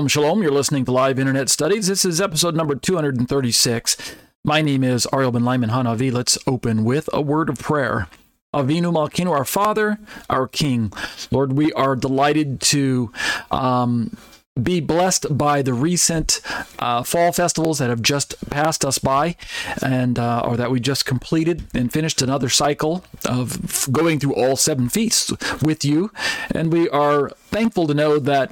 Shalom, 0.00 0.08
shalom. 0.08 0.42
You're 0.42 0.50
listening 0.50 0.86
to 0.86 0.92
Live 0.92 1.18
Internet 1.18 1.50
Studies. 1.50 1.86
This 1.86 2.06
is 2.06 2.22
episode 2.22 2.56
number 2.56 2.74
236. 2.74 4.16
My 4.42 4.62
name 4.62 4.82
is 4.82 5.06
Ariel 5.12 5.30
ben-Lyman 5.30 5.68
HaNaviy. 5.68 6.10
Let's 6.10 6.38
open 6.46 6.84
with 6.84 7.10
a 7.12 7.20
word 7.20 7.50
of 7.50 7.58
prayer. 7.58 8.08
Avinu 8.54 8.94
Malkinu, 8.94 9.30
our 9.30 9.44
Father, 9.44 9.98
our 10.30 10.48
King. 10.48 10.90
Lord, 11.30 11.52
we 11.52 11.70
are 11.74 11.96
delighted 11.96 12.62
to 12.62 13.12
um, 13.50 14.16
be 14.60 14.80
blessed 14.80 15.36
by 15.36 15.60
the 15.60 15.74
recent 15.74 16.40
uh, 16.78 17.02
fall 17.02 17.30
festivals 17.30 17.78
that 17.78 17.90
have 17.90 18.00
just 18.00 18.48
passed 18.48 18.86
us 18.86 18.96
by, 18.96 19.36
and 19.82 20.18
uh, 20.18 20.40
or 20.46 20.56
that 20.56 20.70
we 20.70 20.80
just 20.80 21.04
completed 21.04 21.64
and 21.74 21.92
finished 21.92 22.22
another 22.22 22.48
cycle 22.48 23.04
of 23.26 23.86
going 23.92 24.18
through 24.18 24.34
all 24.34 24.56
seven 24.56 24.88
feasts 24.88 25.30
with 25.60 25.84
you. 25.84 26.10
And 26.50 26.72
we 26.72 26.88
are 26.88 27.28
thankful 27.50 27.86
to 27.86 27.92
know 27.92 28.18
that 28.18 28.50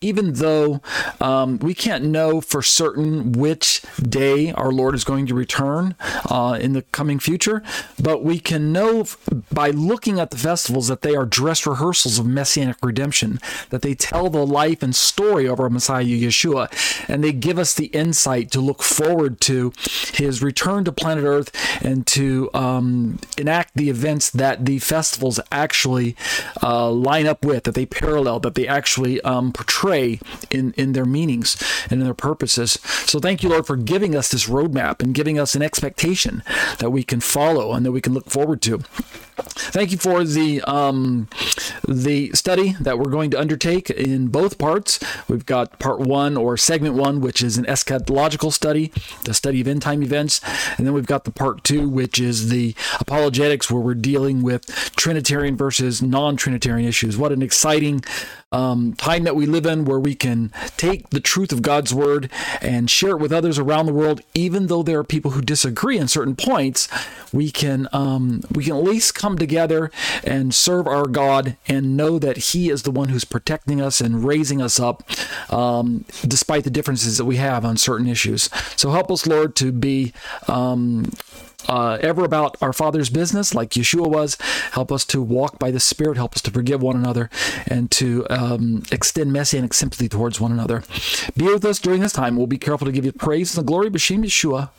even 0.00 0.32
though 0.34 0.80
um, 1.20 1.58
we 1.58 1.74
can't 1.74 2.04
know 2.04 2.40
for 2.40 2.62
certain 2.62 3.32
which 3.32 3.82
day 4.00 4.50
our 4.52 4.72
Lord 4.72 4.94
is 4.94 5.04
going 5.04 5.26
to 5.26 5.34
return 5.34 5.94
uh, 6.30 6.58
in 6.58 6.72
the 6.72 6.82
coming 6.82 7.18
future, 7.18 7.62
but 8.00 8.24
we 8.24 8.40
can 8.40 8.72
know 8.72 9.04
by 9.52 9.68
looking 9.70 10.18
at 10.18 10.30
the 10.30 10.38
festivals 10.38 10.88
that 10.88 11.02
they 11.02 11.14
are 11.14 11.26
dress 11.26 11.66
rehearsals 11.66 12.18
of 12.18 12.24
messianic 12.24 12.78
redemption, 12.82 13.38
that 13.68 13.82
they 13.82 13.94
tell 13.94 14.30
the 14.30 14.46
life 14.46 14.82
and 14.82 14.96
story 14.96 15.46
of 15.46 15.60
our 15.60 15.68
Messiah 15.68 16.04
Yeshua, 16.04 16.70
and 17.06 17.22
they 17.22 17.32
give 17.32 17.58
us 17.58 17.74
the 17.74 17.86
insight 17.86 18.50
to 18.52 18.60
look 18.60 18.82
forward 18.82 19.38
to 19.42 19.70
his 20.14 20.42
return 20.42 20.84
to 20.84 20.92
planet 20.92 21.24
Earth 21.24 21.52
and 21.84 22.06
to 22.06 22.48
um, 22.54 23.18
enact 23.36 23.74
the 23.74 23.90
events 23.90 24.30
that 24.30 24.64
the 24.64 24.78
festivals 24.78 25.38
actually 25.52 26.16
uh, 26.62 26.90
line 26.90 27.26
up 27.26 27.44
with, 27.44 27.64
that 27.64 27.74
they 27.74 27.84
parallel, 27.84 28.40
that 28.40 28.54
they 28.54 28.66
actually 28.66 29.20
um, 29.22 29.52
portray 29.52 29.89
in, 30.50 30.72
in 30.76 30.92
their 30.92 31.04
meanings 31.04 31.56
and 31.90 32.00
in 32.00 32.04
their 32.04 32.14
purposes. 32.14 32.78
So 33.06 33.18
thank 33.18 33.42
you, 33.42 33.48
Lord, 33.48 33.66
for 33.66 33.76
giving 33.76 34.14
us 34.14 34.28
this 34.28 34.46
roadmap 34.46 35.02
and 35.02 35.14
giving 35.14 35.38
us 35.38 35.54
an 35.54 35.62
expectation 35.62 36.42
that 36.78 36.90
we 36.90 37.02
can 37.02 37.20
follow 37.20 37.72
and 37.72 37.84
that 37.84 37.92
we 37.92 38.00
can 38.00 38.14
look 38.14 38.30
forward 38.30 38.62
to. 38.62 38.80
Thank 39.42 39.92
you 39.92 39.98
for 39.98 40.24
the 40.24 40.62
um, 40.62 41.28
the 41.86 42.30
study 42.32 42.76
that 42.80 42.98
we're 42.98 43.10
going 43.10 43.30
to 43.30 43.40
undertake 43.40 43.90
in 43.90 44.28
both 44.28 44.58
parts. 44.58 45.00
We've 45.28 45.46
got 45.46 45.78
part 45.78 46.00
one 46.00 46.36
or 46.36 46.56
segment 46.56 46.94
one, 46.94 47.20
which 47.20 47.42
is 47.42 47.58
an 47.58 47.64
eschatological 47.64 48.52
study, 48.52 48.92
the 49.24 49.34
study 49.34 49.60
of 49.60 49.68
end 49.68 49.82
time 49.82 50.02
events, 50.02 50.40
and 50.76 50.86
then 50.86 50.94
we've 50.94 51.06
got 51.06 51.24
the 51.24 51.30
part 51.30 51.64
two, 51.64 51.88
which 51.88 52.20
is 52.20 52.48
the 52.48 52.74
apologetics, 52.98 53.70
where 53.70 53.82
we're 53.82 53.94
dealing 53.94 54.42
with 54.42 54.66
Trinitarian 54.96 55.56
versus 55.56 56.02
non-Trinitarian 56.02 56.88
issues. 56.88 57.16
What 57.16 57.32
an 57.32 57.42
exciting 57.42 58.02
um, 58.52 58.94
time 58.94 59.22
that 59.24 59.36
we 59.36 59.46
live 59.46 59.64
in 59.66 59.84
where 59.84 60.00
we 60.00 60.14
can 60.14 60.52
take 60.76 61.10
the 61.10 61.20
truth 61.20 61.52
of 61.52 61.62
God's 61.62 61.94
word 61.94 62.30
and 62.60 62.90
share 62.90 63.10
it 63.10 63.18
with 63.18 63.32
others 63.32 63.58
around 63.58 63.86
the 63.86 63.92
world, 63.92 64.22
even 64.34 64.66
though 64.66 64.82
there 64.82 64.98
are 64.98 65.04
people 65.04 65.32
who 65.32 65.40
disagree 65.40 66.00
on 66.00 66.08
certain 66.08 66.34
points. 66.34 66.88
We 67.32 67.50
can 67.50 67.88
um, 67.92 68.42
we 68.52 68.64
can 68.64 68.76
at 68.76 68.82
least 68.82 69.14
come 69.14 69.29
together 69.36 69.90
and 70.24 70.54
serve 70.54 70.86
our 70.86 71.06
God 71.06 71.56
and 71.66 71.96
know 71.96 72.18
that 72.18 72.36
He 72.36 72.70
is 72.70 72.82
the 72.82 72.90
one 72.90 73.08
who's 73.08 73.24
protecting 73.24 73.80
us 73.80 74.00
and 74.00 74.24
raising 74.24 74.60
us 74.60 74.78
up, 74.78 75.02
um, 75.52 76.04
despite 76.26 76.64
the 76.64 76.70
differences 76.70 77.18
that 77.18 77.24
we 77.24 77.36
have 77.36 77.64
on 77.64 77.76
certain 77.76 78.06
issues. 78.06 78.50
So 78.76 78.90
help 78.90 79.10
us, 79.10 79.26
Lord, 79.26 79.56
to 79.56 79.72
be 79.72 80.12
um, 80.48 81.10
uh, 81.68 81.98
ever 82.00 82.24
about 82.24 82.56
our 82.60 82.72
Father's 82.72 83.10
business, 83.10 83.54
like 83.54 83.70
Yeshua 83.70 84.06
was. 84.06 84.36
Help 84.72 84.90
us 84.90 85.04
to 85.06 85.22
walk 85.22 85.58
by 85.58 85.70
the 85.70 85.80
Spirit. 85.80 86.16
Help 86.16 86.34
us 86.34 86.42
to 86.42 86.50
forgive 86.50 86.82
one 86.82 86.96
another 86.96 87.30
and 87.66 87.90
to 87.92 88.26
um, 88.30 88.82
extend 88.90 89.32
messianic 89.32 89.74
sympathy 89.74 90.08
towards 90.08 90.40
one 90.40 90.52
another. 90.52 90.82
Be 91.36 91.44
with 91.44 91.64
us 91.64 91.78
during 91.78 92.00
this 92.00 92.12
time. 92.12 92.36
We'll 92.36 92.46
be 92.46 92.58
careful 92.58 92.86
to 92.86 92.92
give 92.92 93.04
you 93.04 93.12
praise 93.12 93.56
and 93.56 93.64
the 93.64 93.66
glory. 93.66 93.90
B'Shem 93.90 94.24
Yeshua. 94.24 94.70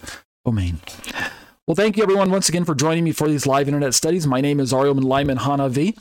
Amen. 0.45 0.81
Well, 1.67 1.75
thank 1.75 1.95
you 1.95 2.01
everyone 2.01 2.31
once 2.31 2.49
again 2.49 2.65
for 2.65 2.73
joining 2.73 3.03
me 3.03 3.11
for 3.11 3.27
these 3.27 3.45
live 3.45 3.67
internet 3.67 3.93
studies. 3.93 4.25
My 4.25 4.41
name 4.41 4.59
is 4.59 4.73
Ariel 4.73 4.95
Lyman 4.95 5.37
V, 5.69 5.95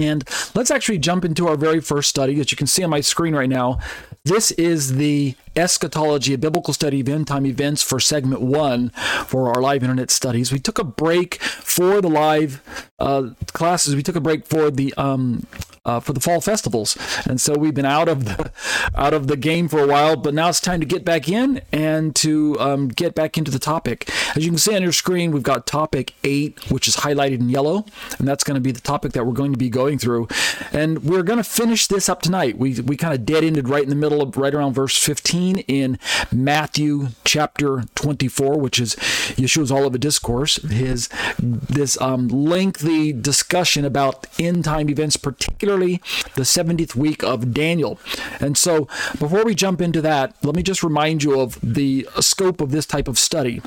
And 0.00 0.28
let's 0.56 0.72
actually 0.72 0.98
jump 0.98 1.24
into 1.24 1.46
our 1.46 1.54
very 1.54 1.80
first 1.80 2.10
study. 2.10 2.40
As 2.40 2.50
you 2.50 2.56
can 2.56 2.66
see 2.66 2.82
on 2.82 2.90
my 2.90 3.00
screen 3.00 3.32
right 3.32 3.48
now, 3.48 3.78
this 4.24 4.50
is 4.50 4.96
the 4.96 5.36
eschatology, 5.54 6.34
a 6.34 6.38
biblical 6.38 6.74
study 6.74 6.98
of 7.00 7.08
end 7.08 7.28
time 7.28 7.46
events 7.46 7.82
for 7.82 8.00
segment 8.00 8.40
one 8.40 8.90
for 9.26 9.54
our 9.54 9.62
live 9.62 9.84
internet 9.84 10.10
studies. 10.10 10.50
We 10.50 10.58
took 10.58 10.80
a 10.80 10.84
break 10.84 11.40
for 11.40 12.00
the 12.00 12.10
live 12.10 12.90
uh, 12.98 13.30
classes. 13.52 13.94
We 13.94 14.02
took 14.02 14.16
a 14.16 14.20
break 14.20 14.44
for 14.44 14.72
the 14.72 14.92
um, 14.96 15.46
uh, 15.84 16.00
for 16.00 16.12
the 16.12 16.20
fall 16.20 16.40
festivals, 16.40 16.96
and 17.26 17.40
so 17.40 17.54
we've 17.54 17.74
been 17.74 17.86
out 17.86 18.08
of 18.08 18.24
the 18.24 18.50
out 18.94 19.14
of 19.14 19.26
the 19.26 19.36
game 19.36 19.68
for 19.68 19.82
a 19.82 19.86
while. 19.86 20.16
But 20.16 20.34
now 20.34 20.48
it's 20.48 20.60
time 20.60 20.80
to 20.80 20.86
get 20.86 21.04
back 21.04 21.28
in 21.28 21.62
and 21.72 22.14
to 22.16 22.58
um, 22.60 22.88
get 22.88 23.14
back 23.14 23.38
into 23.38 23.50
the 23.50 23.58
topic. 23.58 24.10
As 24.36 24.44
you 24.44 24.50
can 24.50 24.58
see 24.58 24.76
on 24.76 24.82
your 24.82 24.92
screen, 24.92 25.32
we've 25.32 25.42
got 25.42 25.66
topic 25.66 26.14
eight, 26.22 26.70
which 26.70 26.86
is 26.86 26.96
highlighted 26.96 27.40
in 27.40 27.48
yellow, 27.48 27.86
and 28.18 28.28
that's 28.28 28.44
going 28.44 28.56
to 28.56 28.60
be 28.60 28.72
the 28.72 28.80
topic 28.80 29.12
that 29.12 29.26
we're 29.26 29.32
going 29.32 29.52
to 29.52 29.58
be 29.58 29.70
going 29.70 29.98
through. 29.98 30.28
And 30.72 31.02
we're 31.02 31.22
going 31.22 31.38
to 31.38 31.44
finish 31.44 31.86
this 31.86 32.08
up 32.08 32.20
tonight. 32.20 32.58
We 32.58 32.80
we 32.80 32.96
kind 32.96 33.14
of 33.14 33.24
dead 33.24 33.42
ended 33.42 33.68
right 33.68 33.82
in 33.82 33.88
the 33.88 33.94
middle 33.94 34.20
of 34.20 34.36
right 34.36 34.54
around 34.54 34.74
verse 34.74 34.96
15 34.98 35.58
in 35.60 35.98
Matthew 36.30 37.08
chapter 37.24 37.84
24, 37.94 38.58
which 38.58 38.78
is 38.78 38.96
Yeshua's 39.36 39.72
Olivet 39.72 40.00
Discourse, 40.00 40.56
his 40.56 41.08
this 41.38 42.00
um, 42.00 42.28
lengthy 42.28 43.12
discussion 43.12 43.84
about 43.84 44.26
end 44.38 44.64
time 44.64 44.90
events, 44.90 45.16
particularly 45.16 45.69
the 45.76 46.42
70th 46.42 46.94
week 46.94 47.22
of 47.22 47.52
Daniel. 47.52 47.98
And 48.40 48.56
so, 48.56 48.86
before 49.18 49.44
we 49.44 49.54
jump 49.54 49.80
into 49.80 50.00
that, 50.02 50.34
let 50.42 50.54
me 50.54 50.62
just 50.62 50.82
remind 50.82 51.22
you 51.22 51.40
of 51.40 51.58
the 51.62 52.08
scope 52.20 52.60
of 52.60 52.70
this 52.70 52.86
type 52.86 53.08
of 53.08 53.18
study 53.18 53.60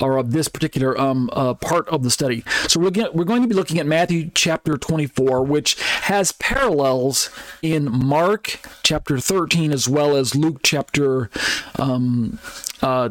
or 0.00 0.16
of 0.16 0.32
this 0.32 0.48
particular 0.48 0.98
um, 1.00 1.30
uh, 1.32 1.54
part 1.54 1.88
of 1.88 2.02
the 2.02 2.10
study. 2.10 2.44
So 2.66 2.80
we're, 2.80 2.90
get, 2.90 3.14
we're 3.14 3.24
going 3.24 3.42
to 3.42 3.48
be 3.48 3.54
looking 3.54 3.78
at 3.78 3.86
Matthew 3.86 4.30
chapter 4.34 4.76
24, 4.76 5.42
which 5.44 5.80
has 6.02 6.32
parallels 6.32 7.30
in 7.62 7.90
Mark 7.90 8.60
chapter 8.82 9.18
13 9.18 9.72
as 9.72 9.88
well 9.88 10.16
as 10.16 10.34
Luke 10.34 10.60
chapter 10.62 11.30
um, 11.78 12.38
uh, 12.82 13.10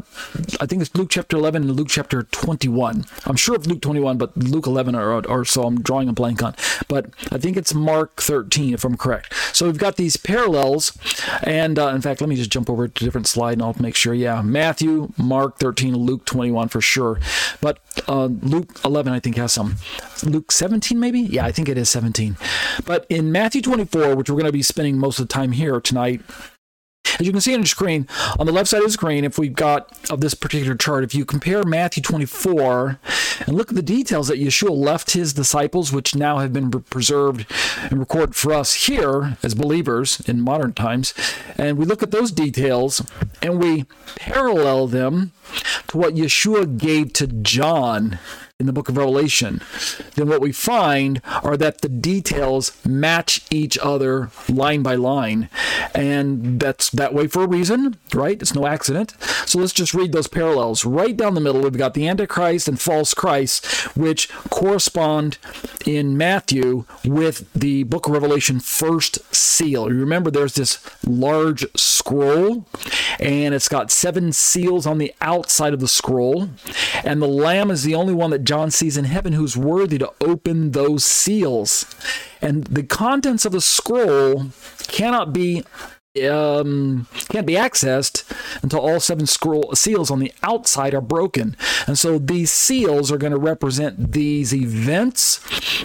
I 0.60 0.66
think 0.66 0.82
it's 0.82 0.94
Luke 0.94 1.10
chapter 1.10 1.36
11 1.36 1.62
and 1.62 1.76
Luke 1.76 1.88
chapter 1.88 2.22
21. 2.22 3.04
I'm 3.26 3.36
sure 3.36 3.56
of 3.56 3.66
Luke 3.66 3.82
21, 3.82 4.16
but 4.16 4.36
Luke 4.36 4.66
11 4.66 4.94
or, 4.94 5.26
or 5.26 5.44
so 5.44 5.64
I'm 5.64 5.82
drawing 5.82 6.08
a 6.08 6.12
blank 6.12 6.42
on. 6.42 6.54
But 6.88 7.10
I 7.30 7.38
think 7.38 7.56
it's 7.56 7.74
Mark 7.74 8.22
13, 8.22 8.74
if 8.74 8.84
I'm 8.84 8.96
correct. 8.96 9.32
So 9.54 9.66
we've 9.66 9.78
got 9.78 9.96
these 9.96 10.16
parallels. 10.16 10.96
And 11.42 11.78
uh, 11.78 11.88
in 11.88 12.00
fact, 12.00 12.20
let 12.20 12.30
me 12.30 12.36
just 12.36 12.50
jump 12.50 12.70
over 12.70 12.88
to 12.88 13.04
a 13.04 13.06
different 13.06 13.26
slide 13.26 13.54
and 13.54 13.62
I'll 13.62 13.76
make 13.78 13.94
sure. 13.94 14.14
Yeah, 14.14 14.42
Matthew, 14.42 15.12
Mark 15.18 15.58
13, 15.58 15.94
Luke 15.94 16.24
21 16.24 16.68
for 16.68 16.77
sure. 16.80 17.20
But 17.60 17.80
uh, 18.08 18.26
Luke 18.26 18.80
11, 18.84 19.12
I 19.12 19.20
think, 19.20 19.36
has 19.36 19.52
some. 19.52 19.76
Luke 20.22 20.52
17, 20.52 20.98
maybe? 20.98 21.20
Yeah, 21.20 21.44
I 21.44 21.52
think 21.52 21.68
it 21.68 21.78
is 21.78 21.88
17. 21.90 22.36
But 22.84 23.06
in 23.08 23.32
Matthew 23.32 23.62
24, 23.62 24.14
which 24.16 24.30
we're 24.30 24.36
going 24.36 24.46
to 24.46 24.52
be 24.52 24.62
spending 24.62 24.98
most 24.98 25.18
of 25.18 25.28
the 25.28 25.32
time 25.32 25.52
here 25.52 25.80
tonight, 25.80 26.22
as 27.18 27.26
you 27.26 27.32
can 27.32 27.40
see 27.40 27.54
on 27.54 27.60
your 27.60 27.66
screen, 27.66 28.06
on 28.38 28.46
the 28.46 28.52
left 28.52 28.68
side 28.68 28.78
of 28.78 28.86
the 28.86 28.92
screen, 28.92 29.24
if 29.24 29.38
we've 29.38 29.54
got 29.54 29.92
of 30.10 30.20
this 30.20 30.34
particular 30.34 30.74
chart, 30.74 31.04
if 31.04 31.14
you 31.14 31.24
compare 31.24 31.64
Matthew 31.64 32.02
24 32.02 32.98
and 33.46 33.56
look 33.56 33.70
at 33.70 33.74
the 33.74 33.82
details 33.82 34.28
that 34.28 34.38
Yeshua 34.38 34.70
left 34.70 35.12
his 35.12 35.32
disciples, 35.32 35.92
which 35.92 36.14
now 36.14 36.38
have 36.38 36.52
been 36.52 36.70
preserved 36.70 37.46
and 37.90 37.98
recorded 37.98 38.34
for 38.34 38.52
us 38.52 38.86
here 38.86 39.36
as 39.42 39.54
believers 39.54 40.20
in 40.28 40.40
modern 40.40 40.72
times, 40.72 41.14
and 41.56 41.76
we 41.76 41.84
look 41.84 42.02
at 42.02 42.10
those 42.10 42.30
details 42.30 43.02
and 43.42 43.60
we 43.60 43.84
parallel 44.16 44.86
them 44.86 45.32
to 45.88 45.96
what 45.96 46.14
Yeshua 46.14 46.78
gave 46.78 47.12
to 47.14 47.26
John 47.26 48.18
in 48.60 48.66
the 48.66 48.72
book 48.72 48.88
of 48.88 48.96
Revelation, 48.96 49.60
then 50.16 50.28
what 50.28 50.40
we 50.40 50.50
find 50.50 51.22
are 51.44 51.56
that 51.56 51.80
the 51.80 51.88
details 51.88 52.72
match 52.84 53.40
each 53.52 53.78
other 53.78 54.30
line 54.48 54.82
by 54.82 54.96
line. 54.96 55.48
And 55.94 56.58
that's 56.58 56.90
that 56.90 57.14
way 57.14 57.28
for 57.28 57.44
a 57.44 57.46
reason, 57.46 57.98
right? 58.12 58.42
It's 58.42 58.56
no 58.56 58.66
accident. 58.66 59.14
So 59.46 59.60
let's 59.60 59.72
just 59.72 59.94
read 59.94 60.10
those 60.10 60.26
parallels. 60.26 60.84
Right 60.84 61.16
down 61.16 61.34
the 61.34 61.40
middle, 61.40 61.62
we've 61.62 61.78
got 61.78 61.94
the 61.94 62.08
Antichrist 62.08 62.66
and 62.66 62.80
false 62.80 63.14
Christ, 63.14 63.64
which 63.96 64.28
correspond 64.50 65.38
in 65.86 66.16
Matthew 66.16 66.84
with 67.04 67.50
the 67.52 67.84
book 67.84 68.08
of 68.08 68.12
Revelation 68.12 68.58
first 68.58 69.20
seal. 69.32 69.88
You 69.88 70.00
remember 70.00 70.32
there's 70.32 70.54
this 70.54 70.80
large 71.06 71.64
scroll, 71.76 72.66
and 73.20 73.54
it's 73.54 73.68
got 73.68 73.92
seven 73.92 74.32
seals 74.32 74.84
on 74.84 74.98
the 74.98 75.14
outside 75.20 75.74
of 75.74 75.80
the 75.80 75.86
scroll, 75.86 76.48
and 77.04 77.22
the 77.22 77.28
Lamb 77.28 77.70
is 77.70 77.84
the 77.84 77.94
only 77.94 78.14
one 78.14 78.30
that 78.30 78.47
John 78.48 78.70
sees 78.70 78.96
in 78.96 79.04
heaven 79.04 79.34
who's 79.34 79.58
worthy 79.58 79.98
to 79.98 80.10
open 80.22 80.70
those 80.70 81.04
seals. 81.04 81.84
And 82.40 82.64
the 82.64 82.82
contents 82.82 83.44
of 83.44 83.52
the 83.52 83.60
scroll 83.60 84.46
cannot 84.86 85.34
be 85.34 85.64
um, 86.26 87.06
can't 87.28 87.46
be 87.46 87.54
accessed 87.54 88.24
until 88.62 88.80
all 88.80 89.00
seven 89.00 89.26
scroll 89.26 89.74
seals 89.74 90.10
on 90.10 90.18
the 90.18 90.32
outside 90.42 90.94
are 90.94 91.00
broken. 91.00 91.56
And 91.86 91.98
so 91.98 92.18
these 92.18 92.50
seals 92.50 93.12
are 93.12 93.18
going 93.18 93.32
to 93.32 93.38
represent 93.38 94.12
these 94.12 94.54
events 94.54 95.40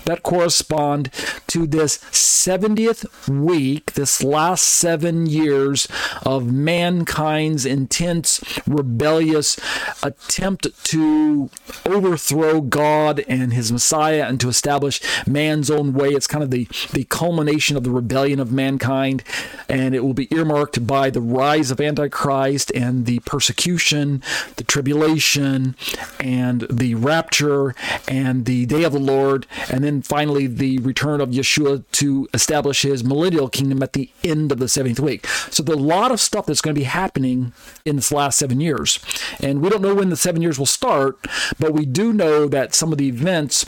that 0.05 0.23
correspond 0.23 1.09
to 1.47 1.67
this 1.67 1.97
70th 1.97 3.29
week, 3.29 3.93
this 3.93 4.23
last 4.23 4.63
seven 4.63 5.25
years 5.25 5.87
of 6.25 6.51
mankind's 6.51 7.65
intense, 7.65 8.43
rebellious 8.67 9.57
attempt 10.03 10.67
to 10.85 11.49
overthrow 11.85 12.59
God 12.61 13.23
and 13.27 13.53
his 13.53 13.71
Messiah 13.71 14.25
and 14.27 14.41
to 14.41 14.49
establish 14.49 14.99
man's 15.25 15.71
own 15.71 15.93
way. 15.93 16.09
It's 16.09 16.27
kind 16.27 16.43
of 16.43 16.51
the, 16.51 16.67
the 16.91 17.05
culmination 17.05 17.77
of 17.77 17.83
the 17.83 17.91
rebellion 17.91 18.39
of 18.39 18.51
mankind, 18.51 19.23
and 19.69 19.95
it 19.95 20.03
will 20.03 20.13
be 20.13 20.22
earmarked 20.31 20.85
by 20.85 21.09
the 21.09 21.21
rise 21.21 21.71
of 21.71 21.79
Antichrist 21.79 22.71
and 22.75 23.05
the 23.05 23.19
persecution, 23.19 24.21
the 24.55 24.63
tribulation, 24.63 25.75
and 26.19 26.67
the 26.69 26.95
rapture, 26.95 27.75
and 28.07 28.45
the 28.45 28.65
day 28.65 28.83
of 28.83 28.93
the 28.93 28.99
Lord, 28.99 29.45
and 29.71 29.83
then 29.83 30.01
finally 30.01 30.47
the 30.47 30.79
return 30.79 31.21
of 31.21 31.29
Yeshua 31.29 31.83
to 31.93 32.27
establish 32.33 32.83
his 32.83 33.03
millennial 33.03 33.49
kingdom 33.49 33.83
at 33.83 33.93
the 33.93 34.09
end 34.23 34.51
of 34.51 34.59
the 34.59 34.67
seventh 34.67 34.99
week. 34.99 35.27
So 35.49 35.63
there's 35.63 35.77
a 35.77 35.81
lot 35.81 36.11
of 36.11 36.19
stuff 36.19 36.45
that's 36.45 36.61
going 36.61 36.75
to 36.75 36.79
be 36.79 36.85
happening 36.85 37.53
in 37.85 37.95
this 37.95 38.11
last 38.11 38.39
seven 38.39 38.59
years. 38.59 38.99
And 39.41 39.61
we 39.61 39.69
don't 39.69 39.81
know 39.81 39.95
when 39.95 40.09
the 40.09 40.15
seven 40.15 40.41
years 40.41 40.59
will 40.59 40.65
start, 40.65 41.19
but 41.59 41.73
we 41.73 41.85
do 41.85 42.13
know 42.13 42.47
that 42.47 42.73
some 42.73 42.91
of 42.91 42.97
the 42.97 43.07
events 43.07 43.65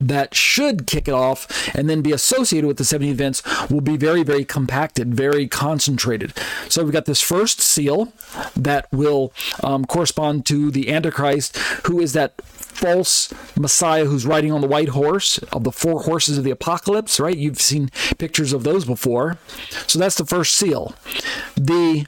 that 0.00 0.32
should 0.32 0.86
kick 0.86 1.08
it 1.08 1.14
off 1.14 1.74
and 1.74 1.90
then 1.90 2.02
be 2.02 2.12
associated 2.12 2.68
with 2.68 2.76
the 2.78 2.84
70 2.84 3.10
events 3.10 3.42
will 3.68 3.80
be 3.80 3.96
very, 3.96 4.22
very 4.22 4.44
compacted, 4.44 5.12
very 5.12 5.48
concentrated. 5.48 6.32
So 6.68 6.84
we've 6.84 6.92
got 6.92 7.06
this 7.06 7.20
first 7.20 7.60
seal 7.60 8.12
that 8.54 8.86
will 8.92 9.32
um, 9.62 9.84
correspond 9.84 10.46
to 10.46 10.70
the 10.70 10.92
Antichrist, 10.92 11.56
who 11.86 12.00
is 12.00 12.12
that 12.12 12.40
false 12.42 13.34
Messiah 13.56 14.04
who's 14.04 14.24
riding 14.24 14.52
on 14.52 14.60
the 14.60 14.68
white 14.68 14.90
horse 14.90 15.38
of 15.52 15.64
the 15.64 15.72
four 15.72 16.02
horses 16.02 16.38
of 16.38 16.44
the 16.44 16.52
apocalypse, 16.52 17.18
right? 17.18 17.36
You've 17.36 17.60
seen 17.60 17.88
pictures 18.18 18.52
of 18.52 18.62
those 18.62 18.84
before. 18.84 19.38
So 19.88 19.98
that's 19.98 20.16
the 20.16 20.24
first 20.24 20.54
seal. 20.54 20.94
The 21.56 22.06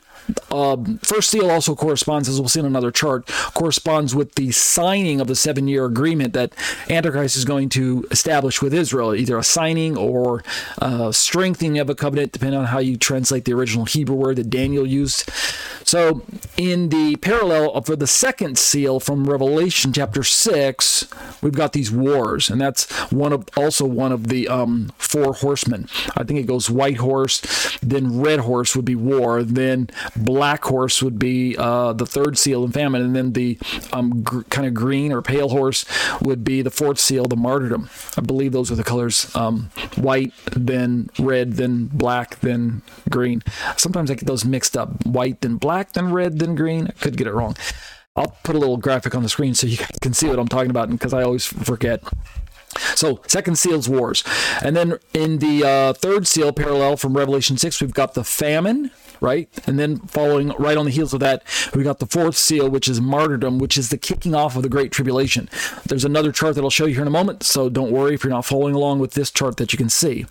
um, 0.50 0.99
first 0.99 1.31
seal 1.31 1.50
also 1.50 1.75
corresponds, 1.75 2.29
as 2.29 2.41
we'll 2.41 2.49
see 2.49 2.61
in 2.61 2.67
another 2.67 2.91
chart, 2.91 3.27
corresponds 3.55 4.15
with 4.15 4.35
the 4.35 4.50
signing 4.53 5.21
of 5.21 5.27
the 5.27 5.37
seven 5.37 5.69
year 5.69 5.85
agreement 5.85 6.32
that 6.35 6.53
Antichrist 6.88 7.37
is 7.37 7.44
going 7.44 7.69
to 7.71 8.06
establish 8.11 8.62
with 8.62 8.75
Israel, 8.75 9.15
either 9.15 9.38
a 9.38 9.44
signing 9.44 9.97
or 9.97 10.43
a 10.79 11.12
strengthening 11.12 11.79
of 11.79 11.91
a 11.91 11.94
covenant, 11.94 12.32
depending 12.32 12.59
on 12.59 12.67
how 12.67 12.79
you 12.79 12.97
translate 12.97 13.44
the 13.44 13.53
original 13.53 13.85
Hebrew 13.85 14.17
word 14.17 14.37
that 14.37 14.50
Daniel 14.50 14.87
used. 14.87 15.31
So, 15.85 16.23
in 16.56 16.91
the 16.91 17.17
parallel 17.17 17.81
for 17.82 17.97
the 17.97 18.06
second 18.06 18.59
seal 18.59 19.00
from 19.00 19.29
Revelation 19.29 19.93
chapter 19.93 20.23
6, 20.23 21.09
we've 21.43 21.55
got 21.55 21.73
these 21.73 21.91
wars, 21.91 22.50
and 22.50 22.61
that's 22.61 22.91
one 23.11 23.32
of 23.32 23.49
also 23.56 23.85
one 23.87 24.12
of 24.12 24.29
the 24.29 24.49
um, 24.49 24.93
four 24.99 25.35
horsemen. 25.35 25.88
I 26.17 26.25
think 26.25 26.38
it 26.38 26.47
goes 26.47 26.71
white 26.71 26.99
horse, 26.99 27.41
then 27.82 28.21
red 28.21 28.41
horse 28.41 28.77
would 28.77 28.85
be 28.85 28.94
war, 28.94 29.43
then 29.43 29.91
black 30.25 30.64
horse 30.64 31.02
would 31.02 31.19
be 31.19 31.56
uh, 31.56 31.93
the 31.93 32.06
third 32.06 32.38
seal 32.38 32.64
in 32.64 32.72
famine, 32.72 33.02
and 33.02 33.17
then 33.17 33.32
the 33.32 33.58
um, 33.93 34.22
gr- 34.22 34.43
kind 34.43 34.67
of 34.67 34.75
green 34.75 35.12
or 35.12 35.22
pale 35.22 35.49
horse 35.49 35.84
would 36.20 36.44
be 36.44 36.62
the 36.62 36.70
fourth 36.70 36.99
seal, 36.99 37.25
the 37.25 37.37
martyrdom. 37.37 37.90
I 38.17 38.20
believe 38.20 38.52
those 38.52 38.70
are 38.70 38.76
the 38.76 38.84
colors: 38.84 39.34
um, 39.34 39.70
white, 39.96 40.32
then 40.52 41.11
red, 41.19 41.55
then 41.55 41.87
black, 41.87 42.40
then 42.40 42.82
green. 43.08 43.43
Sometimes 43.76 44.11
I 44.11 44.14
get 44.14 44.26
those 44.26 44.44
mixed 44.44 44.76
up: 44.76 45.05
white, 45.06 45.40
then 45.40 45.56
black, 45.56 45.93
then 45.93 46.12
red, 46.12 46.38
then 46.38 46.55
green. 46.55 46.88
I 46.88 46.93
could 46.93 47.17
get 47.17 47.26
it 47.26 47.32
wrong. 47.32 47.56
I'll 48.17 48.37
put 48.43 48.56
a 48.56 48.58
little 48.58 48.76
graphic 48.76 49.14
on 49.14 49.22
the 49.22 49.28
screen 49.28 49.55
so 49.55 49.67
you 49.67 49.78
can 50.00 50.12
see 50.12 50.28
what 50.28 50.38
I'm 50.38 50.49
talking 50.49 50.70
about 50.70 50.90
because 50.90 51.14
I 51.14 51.22
always 51.22 51.46
forget. 51.46 52.02
So, 52.94 53.20
second 53.26 53.56
seal's 53.56 53.88
wars. 53.88 54.22
And 54.62 54.76
then 54.76 54.99
in 55.12 55.38
the 55.38 55.64
uh, 55.64 55.93
third 55.93 56.26
seal, 56.26 56.52
parallel 56.52 56.96
from 56.96 57.17
Revelation 57.17 57.56
6, 57.56 57.81
we've 57.81 57.94
got 57.94 58.14
the 58.14 58.25
famine, 58.25 58.90
right? 59.20 59.49
And 59.67 59.78
then 59.78 59.99
following 60.00 60.49
right 60.58 60.76
on 60.76 60.84
the 60.84 60.90
heels 60.90 61.12
of 61.12 61.20
that, 61.20 61.43
we 61.75 61.82
got 61.82 61.99
the 61.99 62.06
fourth 62.06 62.37
seal, 62.37 62.69
which 62.69 62.88
is 62.88 63.00
martyrdom, 63.00 63.58
which 63.58 63.76
is 63.76 63.90
the 63.90 63.99
kicking 63.99 64.34
off 64.34 64.56
of 64.56 64.62
the 64.62 64.69
Great 64.69 64.93
Tribulation. 64.93 65.49
There's 65.87 66.05
another 66.05 66.32
chart 66.32 66.55
that 66.55 66.64
I'll 66.64 66.70
show 66.70 66.87
you 66.87 66.94
here 66.94 67.02
in 67.02 67.08
a 67.08 67.11
moment, 67.11 67.43
so 67.43 67.69
don't 67.69 67.90
worry 67.90 68.14
if 68.14 68.25
you're 68.25 68.32
not 68.32 68.44
following 68.44 68.75
along 68.75 68.99
with 68.99 69.12
this 69.12 69.31
chart 69.31 69.56
that 69.58 69.72
you 69.72 69.76
can 69.76 69.90
see. 69.90 70.26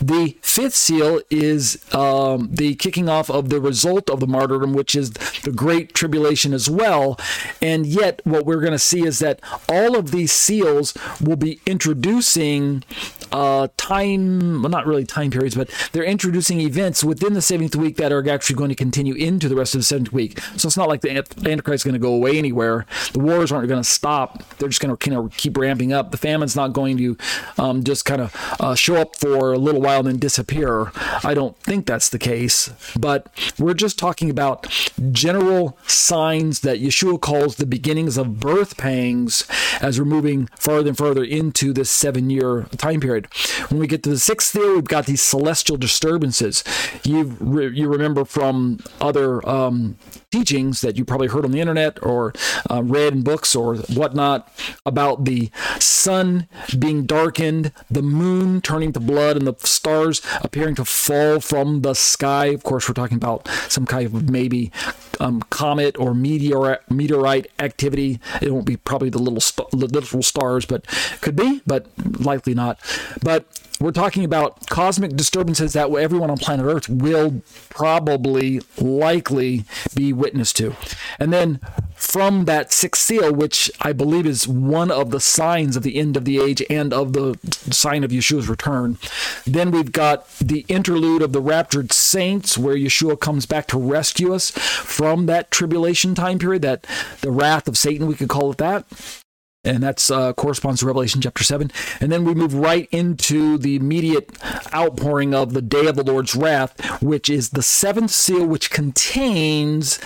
The 0.00 0.36
fifth 0.42 0.74
seal 0.74 1.20
is 1.30 1.82
um, 1.94 2.48
the 2.52 2.74
kicking 2.74 3.08
off 3.08 3.30
of 3.30 3.48
the 3.48 3.60
result 3.60 4.10
of 4.10 4.20
the 4.20 4.26
martyrdom, 4.26 4.74
which 4.74 4.94
is 4.94 5.12
the 5.42 5.52
Great 5.52 5.94
Tribulation 5.94 6.52
as 6.52 6.68
well. 6.68 7.18
And 7.62 7.86
yet, 7.86 8.20
what 8.24 8.46
we're 8.46 8.60
going 8.60 8.72
to 8.72 8.78
see 8.78 9.06
is 9.06 9.18
that 9.20 9.40
all 9.68 9.96
of 9.96 10.10
these 10.10 10.32
seals 10.32 10.94
will 11.20 11.36
be 11.36 11.60
introducing 11.66 12.84
uh, 13.32 13.68
time, 13.76 14.62
well, 14.62 14.70
not 14.70 14.86
really 14.86 15.04
time 15.04 15.30
periods, 15.30 15.54
but 15.54 15.70
they're 15.92 16.04
introducing 16.04 16.60
events 16.60 17.02
within 17.02 17.32
the 17.32 17.40
70th 17.40 17.76
week 17.76 17.96
that 17.96 18.12
are 18.12 18.22
actually 18.28 18.56
going 18.56 18.70
to 18.70 18.74
continue 18.74 19.14
into 19.14 19.48
the 19.48 19.56
rest 19.56 19.74
of 19.74 19.80
the 19.80 19.84
seventh 19.84 20.12
week. 20.12 20.40
So 20.56 20.66
it's 20.66 20.76
not 20.76 20.88
like 20.88 21.00
the 21.00 21.10
Antichrist 21.10 21.80
is 21.80 21.84
going 21.84 21.94
to 21.94 21.98
go 21.98 22.12
away 22.12 22.38
anywhere. 22.38 22.86
The 23.12 23.20
wars 23.20 23.52
aren't 23.52 23.68
going 23.68 23.82
to 23.82 23.88
stop. 23.88 24.42
They're 24.58 24.68
just 24.68 24.80
going 24.80 24.96
to 24.96 25.10
kind 25.10 25.16
of 25.16 25.36
keep 25.36 25.56
ramping 25.56 25.92
up. 25.92 26.10
The 26.10 26.16
famine's 26.16 26.56
not 26.56 26.72
going 26.72 26.96
to 26.98 27.16
um, 27.58 27.84
just 27.84 28.04
kind 28.04 28.20
of 28.20 28.56
uh, 28.60 28.74
show 28.74 28.96
up 28.96 29.16
for 29.16 29.52
a 29.52 29.58
little 29.58 29.80
while 29.80 30.00
and 30.00 30.08
then 30.08 30.18
disappear. 30.18 30.92
I 31.24 31.34
don't 31.34 31.56
think 31.58 31.86
that's 31.86 32.08
the 32.08 32.18
case. 32.18 32.70
But 32.98 33.28
we're 33.58 33.74
just 33.74 33.98
talking 33.98 34.30
about 34.30 34.66
general 35.12 35.78
signs 35.86 36.60
that 36.60 36.80
Yeshua 36.80 37.20
calls 37.20 37.56
the 37.56 37.66
beginnings 37.66 38.16
of 38.16 38.40
birth 38.40 38.76
pangs 38.76 39.46
as 39.80 39.98
we're 39.98 40.04
moving 40.04 40.48
farther 40.58 40.88
and 40.88 40.96
further 40.96 41.24
into 41.24 41.72
this 41.72 41.90
seven 41.90 42.30
year 42.30 42.66
time 42.76 43.00
period. 43.00 43.26
When 43.68 43.80
we 43.80 43.86
get 43.86 44.02
to 44.04 44.10
the 44.10 44.18
sixth 44.18 44.54
year, 44.54 44.74
we've 44.74 44.84
got 44.84 45.06
these 45.06 45.22
celestial 45.22 45.76
disturbances. 45.76 46.64
You, 47.02 47.36
re- 47.40 47.70
you 47.74 47.88
remember 47.88 48.15
from 48.24 48.78
other 49.00 49.46
um, 49.48 49.96
teachings 50.30 50.80
that 50.80 50.96
you 50.96 51.04
probably 51.04 51.28
heard 51.28 51.44
on 51.44 51.50
the 51.50 51.60
internet 51.60 52.02
or 52.02 52.32
uh, 52.70 52.82
read 52.82 53.12
in 53.12 53.22
books 53.22 53.54
or 53.54 53.76
whatnot 53.76 54.48
about 54.84 55.24
the 55.24 55.50
sun 55.78 56.48
being 56.78 57.04
darkened, 57.04 57.72
the 57.90 58.02
moon 58.02 58.60
turning 58.60 58.92
to 58.92 59.00
blood, 59.00 59.36
and 59.36 59.46
the 59.46 59.54
stars 59.66 60.20
appearing 60.42 60.74
to 60.74 60.84
fall 60.84 61.40
from 61.40 61.82
the 61.82 61.94
sky. 61.94 62.46
Of 62.46 62.62
course, 62.62 62.88
we're 62.88 62.94
talking 62.94 63.16
about 63.16 63.48
some 63.68 63.86
kind 63.86 64.06
of 64.06 64.30
maybe 64.30 64.72
um, 65.20 65.42
comet 65.50 65.98
or 65.98 66.14
meteor 66.14 66.80
meteorite 66.90 67.50
activity. 67.58 68.20
It 68.42 68.52
won't 68.52 68.66
be 68.66 68.76
probably 68.76 69.10
the 69.10 69.18
little 69.18 69.40
st- 69.40 69.72
little 69.72 70.22
stars, 70.22 70.66
but 70.66 70.86
could 71.20 71.36
be, 71.36 71.62
but 71.66 71.86
likely 72.18 72.54
not. 72.54 72.78
But 73.22 73.46
we're 73.80 73.92
talking 73.92 74.24
about 74.24 74.68
cosmic 74.68 75.14
disturbances 75.16 75.74
that 75.74 75.90
everyone 75.90 76.30
on 76.30 76.38
planet 76.38 76.64
Earth 76.64 76.88
will 76.88 77.42
probably 77.68 78.60
likely 78.78 79.64
be 79.94 80.12
witness 80.16 80.52
to. 80.54 80.74
And 81.18 81.32
then 81.32 81.60
from 81.94 82.44
that 82.44 82.72
sixth 82.72 83.02
seal, 83.02 83.32
which 83.32 83.70
I 83.80 83.92
believe 83.92 84.26
is 84.26 84.46
one 84.46 84.90
of 84.90 85.10
the 85.10 85.20
signs 85.20 85.76
of 85.76 85.82
the 85.82 85.96
end 85.96 86.16
of 86.16 86.24
the 86.24 86.38
age 86.40 86.62
and 86.68 86.92
of 86.92 87.12
the 87.12 87.38
sign 87.72 88.04
of 88.04 88.10
Yeshua's 88.10 88.48
return, 88.48 88.98
then 89.46 89.70
we've 89.70 89.92
got 89.92 90.28
the 90.38 90.64
interlude 90.68 91.22
of 91.22 91.32
the 91.32 91.40
raptured 91.40 91.92
saints, 91.92 92.58
where 92.58 92.76
Yeshua 92.76 93.18
comes 93.18 93.46
back 93.46 93.66
to 93.68 93.78
rescue 93.78 94.34
us 94.34 94.50
from 94.50 95.26
that 95.26 95.50
tribulation 95.50 96.14
time 96.14 96.38
period, 96.38 96.62
that 96.62 96.86
the 97.20 97.30
wrath 97.30 97.68
of 97.68 97.78
Satan, 97.78 98.06
we 98.06 98.14
could 98.14 98.28
call 98.28 98.50
it 98.50 98.58
that 98.58 98.84
and 99.66 99.82
that's 99.82 100.10
uh, 100.10 100.32
corresponds 100.32 100.80
to 100.80 100.86
Revelation 100.86 101.20
chapter 101.20 101.44
7. 101.44 101.70
And 102.00 102.12
then 102.12 102.24
we 102.24 102.34
move 102.34 102.54
right 102.54 102.88
into 102.92 103.58
the 103.58 103.76
immediate 103.76 104.30
outpouring 104.72 105.34
of 105.34 105.52
the 105.52 105.62
day 105.62 105.86
of 105.86 105.96
the 105.96 106.04
Lord's 106.04 106.34
wrath, 106.34 107.02
which 107.02 107.28
is 107.28 107.50
the 107.50 107.62
seventh 107.62 108.10
seal, 108.10 108.46
which 108.46 108.70
contains 108.70 109.98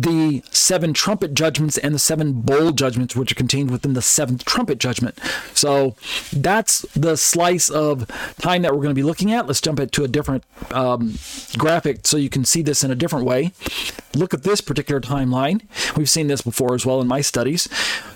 the 0.00 0.42
seven 0.50 0.92
trumpet 0.92 1.34
judgments 1.34 1.78
and 1.78 1.94
the 1.94 1.98
seven 1.98 2.32
bowl 2.32 2.72
judgments, 2.72 3.14
which 3.14 3.30
are 3.30 3.36
contained 3.36 3.70
within 3.70 3.92
the 3.92 4.02
seventh 4.02 4.44
trumpet 4.44 4.78
judgment. 4.78 5.18
So 5.54 5.94
that's 6.32 6.82
the 6.94 7.16
slice 7.16 7.68
of 7.68 8.06
time 8.40 8.62
that 8.62 8.72
we're 8.72 8.82
going 8.82 8.88
to 8.88 8.94
be 8.94 9.02
looking 9.02 9.32
at. 9.32 9.46
Let's 9.46 9.60
jump 9.60 9.80
it 9.80 9.92
to 9.92 10.04
a 10.04 10.08
different 10.08 10.44
um, 10.70 11.14
graphic 11.56 12.06
so 12.06 12.16
you 12.16 12.30
can 12.30 12.44
see 12.44 12.62
this 12.62 12.82
in 12.82 12.90
a 12.90 12.94
different 12.94 13.24
way. 13.24 13.52
Look 14.14 14.32
at 14.32 14.44
this 14.44 14.60
particular 14.60 15.00
timeline. 15.00 15.62
We've 15.96 16.10
seen 16.10 16.28
this 16.28 16.42
before 16.42 16.74
as 16.74 16.86
well 16.86 17.00
in 17.00 17.08
my 17.08 17.20
studies. 17.20 17.68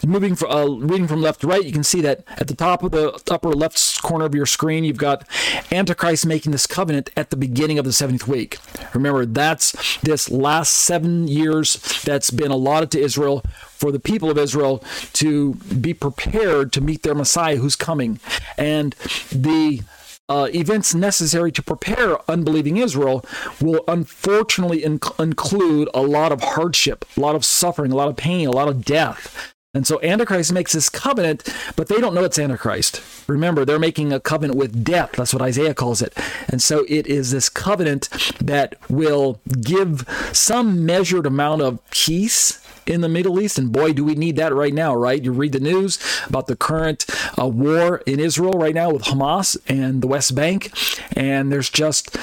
Moving 0.07 0.37
from 0.37 0.51
uh, 0.51 0.87
reading 0.87 1.09
from 1.09 1.21
left 1.21 1.41
to 1.41 1.49
right, 1.49 1.65
you 1.65 1.73
can 1.73 1.83
see 1.83 2.01
that 2.03 2.23
at 2.29 2.49
the 2.49 2.55
top 2.55 2.83
of 2.83 2.93
the 2.93 3.21
upper 3.31 3.51
left 3.51 4.03
corner 4.03 4.25
of 4.25 4.35
your 4.35 4.47
screen, 4.47 4.85
you've 4.85 4.97
got 4.97 5.27
Antichrist 5.73 6.25
making 6.25 6.53
this 6.53 6.67
covenant 6.67 7.11
at 7.17 7.31
the 7.31 7.37
beginning 7.37 7.79
of 7.79 7.85
the 7.85 7.93
seventh 7.93 8.29
week. 8.29 8.59
Remember, 8.95 9.27
that's 9.27 9.99
this 9.99 10.31
last 10.31 10.73
seven 10.73 11.27
years 11.27 11.68
that's 12.05 12.31
been 12.31 12.51
allotted 12.51 12.91
to 12.93 13.01
Israel 13.01 13.43
for 13.67 13.93
the 13.93 14.01
people 14.01 14.31
of 14.31 14.39
Israel 14.39 14.83
to 15.15 15.55
be 15.55 15.95
prepared 15.95 16.73
to 16.73 16.81
meet 16.81 17.03
their 17.03 17.15
Messiah 17.15 17.57
who's 17.57 17.77
coming. 17.77 18.21
And 18.57 18.93
the 19.31 19.83
uh, 20.29 20.49
events 20.55 20.95
necessary 20.95 21.51
to 21.53 21.63
prepare 21.63 22.19
unbelieving 22.31 22.77
Israel 22.77 23.25
will 23.61 23.83
unfortunately 23.89 24.83
inc- 24.83 25.19
include 25.19 25.89
a 25.95 26.03
lot 26.03 26.33
of 26.33 26.43
hardship, 26.43 27.05
a 27.17 27.21
lot 27.21 27.35
of 27.35 27.45
suffering, 27.45 27.93
a 27.93 27.97
lot 27.97 28.09
of 28.09 28.17
pain, 28.17 28.47
a 28.47 28.51
lot 28.53 28.69
of 28.69 28.85
death. 28.85 29.55
And 29.75 29.87
so 29.87 30.01
Antichrist 30.03 30.51
makes 30.51 30.73
this 30.73 30.89
covenant, 30.89 31.47
but 31.77 31.89
they 31.89 32.01
don't 32.01 32.15
know 32.15 32.25
it's 32.25 32.39
Antichrist. 32.39 33.03
Remember, 33.29 33.67
they're 33.67 33.79
making 33.79 34.15
a 34.15 34.21
covenant 34.21 34.59
with 34.59 34.83
death. 34.83 35.13
That's 35.13 35.35
what 35.35 35.43
Isaiah 35.43 35.75
calls 35.75 36.01
it. 36.01 36.17
And 36.49 36.63
so 36.63 36.87
it 36.89 37.07
is 37.07 37.33
this 37.33 37.51
covenant 37.51 38.09
that 38.41 38.77
will 38.89 39.43
give 39.61 40.07
some 40.33 40.87
measured 40.87 41.27
amount 41.27 41.61
of 41.61 41.91
peace 41.91 42.65
in 42.89 43.01
the 43.01 43.09
Middle 43.09 43.41
East. 43.41 43.59
And 43.59 43.71
boy, 43.71 43.93
do 43.93 44.05
we 44.05 44.15
need 44.15 44.37
that 44.37 44.55
right 44.55 44.75
now, 44.75 44.95
right? 44.95 45.23
You 45.23 45.33
read 45.33 45.53
the 45.53 45.61
news 45.61 45.99
about 46.27 46.47
the 46.47 46.57
current 46.57 47.05
uh, 47.39 47.47
war 47.47 47.99
in 48.07 48.19
Israel 48.21 48.53
right 48.53 48.75
now 48.75 48.91
with 48.91 49.05
Hamas 49.05 49.57
and 49.69 50.03
the 50.03 50.07
West 50.07 50.35
Bank, 50.35 50.73
and 51.15 51.53
there's 51.53 51.71
just 51.71 52.17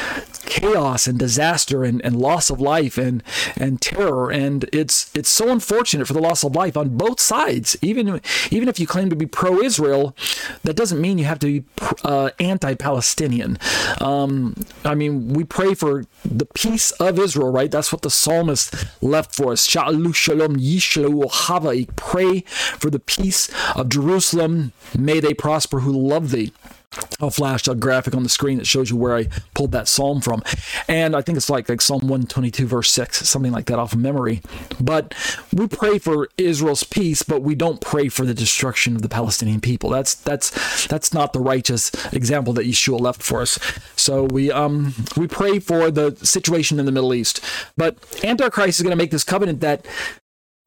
chaos 0.45 1.07
and 1.07 1.17
disaster 1.17 1.83
and, 1.83 2.03
and 2.05 2.15
loss 2.15 2.49
of 2.49 2.61
life 2.61 2.97
and 2.97 3.23
and 3.57 3.81
terror 3.81 4.31
and 4.31 4.65
it's 4.71 5.11
it's 5.15 5.29
so 5.29 5.49
unfortunate 5.49 6.05
for 6.05 6.13
the 6.13 6.21
loss 6.21 6.43
of 6.43 6.55
life 6.55 6.77
on 6.77 6.95
both 6.95 7.19
sides 7.19 7.75
even 7.81 8.21
even 8.51 8.69
if 8.69 8.79
you 8.79 8.87
claim 8.87 9.09
to 9.09 9.15
be 9.15 9.25
pro-Israel 9.25 10.15
that 10.63 10.75
doesn't 10.75 11.01
mean 11.01 11.17
you 11.17 11.25
have 11.25 11.39
to 11.39 11.47
be 11.47 11.65
uh, 12.03 12.29
anti-Palestinian 12.39 13.57
um, 13.99 14.55
I 14.83 14.95
mean 14.95 15.33
we 15.33 15.43
pray 15.43 15.73
for 15.73 16.05
the 16.23 16.45
peace 16.45 16.91
of 16.91 17.19
Israel 17.19 17.51
right 17.51 17.71
that's 17.71 17.91
what 17.91 18.01
the 18.01 18.11
psalmist 18.11 18.73
left 19.01 19.35
for 19.35 19.51
us 19.51 19.67
Sha'alu 19.67 20.13
shalom 20.13 20.54
yishlu 20.57 21.95
pray 21.95 22.41
for 22.41 22.89
the 22.89 22.99
peace 22.99 23.49
of 23.75 23.89
Jerusalem 23.89 24.71
may 24.97 25.19
they 25.19 25.33
prosper 25.33 25.79
who 25.81 25.91
love 25.91 26.31
thee 26.31 26.51
I'll 27.19 27.29
flash 27.29 27.67
a 27.67 27.75
graphic 27.75 28.15
on 28.15 28.23
the 28.23 28.29
screen 28.29 28.57
that 28.57 28.67
shows 28.67 28.89
you 28.89 28.95
where 28.95 29.15
I 29.15 29.27
pulled 29.53 29.71
that 29.73 29.87
psalm 29.87 30.21
from. 30.21 30.43
And 30.87 31.15
I 31.15 31.21
think 31.21 31.37
it's 31.37 31.49
like, 31.49 31.67
like 31.69 31.81
Psalm 31.81 32.01
122, 32.01 32.67
verse 32.67 32.91
6, 32.91 33.27
something 33.27 33.51
like 33.51 33.65
that 33.65 33.79
off 33.79 33.93
of 33.93 33.99
memory. 33.99 34.41
But 34.79 35.13
we 35.53 35.67
pray 35.67 35.99
for 35.99 36.29
Israel's 36.37 36.83
peace, 36.83 37.23
but 37.23 37.41
we 37.41 37.55
don't 37.55 37.81
pray 37.81 38.09
for 38.09 38.25
the 38.25 38.33
destruction 38.33 38.95
of 38.95 39.01
the 39.01 39.09
Palestinian 39.09 39.61
people. 39.61 39.89
That's 39.89 40.15
that's 40.15 40.87
that's 40.87 41.13
not 41.13 41.33
the 41.33 41.39
righteous 41.39 41.91
example 42.13 42.53
that 42.53 42.65
Yeshua 42.65 42.99
left 42.99 43.21
for 43.21 43.41
us. 43.41 43.59
So 43.95 44.23
we 44.23 44.51
um 44.51 44.93
we 45.17 45.27
pray 45.27 45.59
for 45.59 45.91
the 45.91 46.15
situation 46.23 46.79
in 46.79 46.85
the 46.85 46.91
Middle 46.91 47.13
East. 47.13 47.43
But 47.77 47.97
Antichrist 48.23 48.79
is 48.79 48.83
going 48.83 48.91
to 48.91 49.01
make 49.01 49.11
this 49.11 49.23
covenant 49.23 49.61
that 49.61 49.85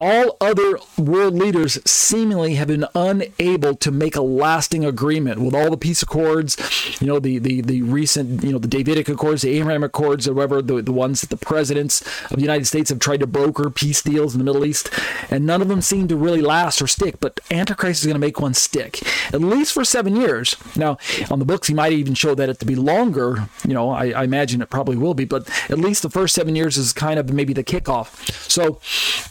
all 0.01 0.37
other 0.39 0.79
world 0.97 1.33
leaders 1.33 1.77
seemingly 1.85 2.55
have 2.55 2.69
been 2.69 2.85
unable 2.95 3.75
to 3.75 3.91
make 3.91 4.15
a 4.15 4.21
lasting 4.21 4.85
agreement 4.85 5.39
with 5.41 5.53
all 5.53 5.69
the 5.69 5.77
peace 5.77 6.01
accords, 6.01 6.55
you 7.01 7.07
know, 7.07 7.19
the 7.19 7.37
the, 7.37 7.61
the 7.61 7.81
recent, 7.81 8.41
you 8.43 8.53
know, 8.53 8.59
the 8.59 8.67
Davidic 8.67 9.09
Accords, 9.09 9.41
the 9.41 9.49
Abraham 9.49 9.83
Accords, 9.83 10.27
or 10.27 10.33
whatever, 10.33 10.61
the, 10.61 10.81
the 10.81 10.93
ones 10.93 11.19
that 11.21 11.29
the 11.29 11.37
presidents 11.37 12.01
of 12.31 12.37
the 12.37 12.41
United 12.41 12.65
States 12.65 12.89
have 12.89 12.99
tried 12.99 13.19
to 13.19 13.27
broker 13.27 13.69
peace 13.69 14.01
deals 14.01 14.33
in 14.33 14.39
the 14.39 14.45
Middle 14.45 14.63
East, 14.63 14.89
and 15.29 15.45
none 15.45 15.61
of 15.61 15.67
them 15.67 15.81
seem 15.81 16.07
to 16.07 16.15
really 16.15 16.41
last 16.41 16.81
or 16.81 16.87
stick. 16.87 17.19
But 17.19 17.41
Antichrist 17.51 18.01
is 18.01 18.05
going 18.05 18.15
to 18.15 18.19
make 18.19 18.39
one 18.39 18.53
stick, 18.53 19.01
at 19.33 19.41
least 19.41 19.73
for 19.73 19.83
seven 19.83 20.15
years. 20.15 20.55
Now, 20.77 20.97
on 21.29 21.39
the 21.39 21.45
books, 21.45 21.67
he 21.67 21.73
might 21.73 21.91
even 21.91 22.13
show 22.13 22.35
that 22.35 22.47
it 22.47 22.59
to 22.59 22.65
be 22.65 22.75
longer. 22.75 23.49
You 23.67 23.73
know, 23.73 23.89
I, 23.89 24.11
I 24.11 24.23
imagine 24.23 24.61
it 24.61 24.69
probably 24.69 24.95
will 24.95 25.13
be, 25.13 25.25
but 25.25 25.49
at 25.69 25.77
least 25.77 26.03
the 26.03 26.09
first 26.09 26.35
seven 26.35 26.55
years 26.55 26.77
is 26.77 26.93
kind 26.93 27.19
of 27.19 27.33
maybe 27.33 27.51
the 27.51 27.65
kickoff. 27.65 28.29
So 28.49 28.79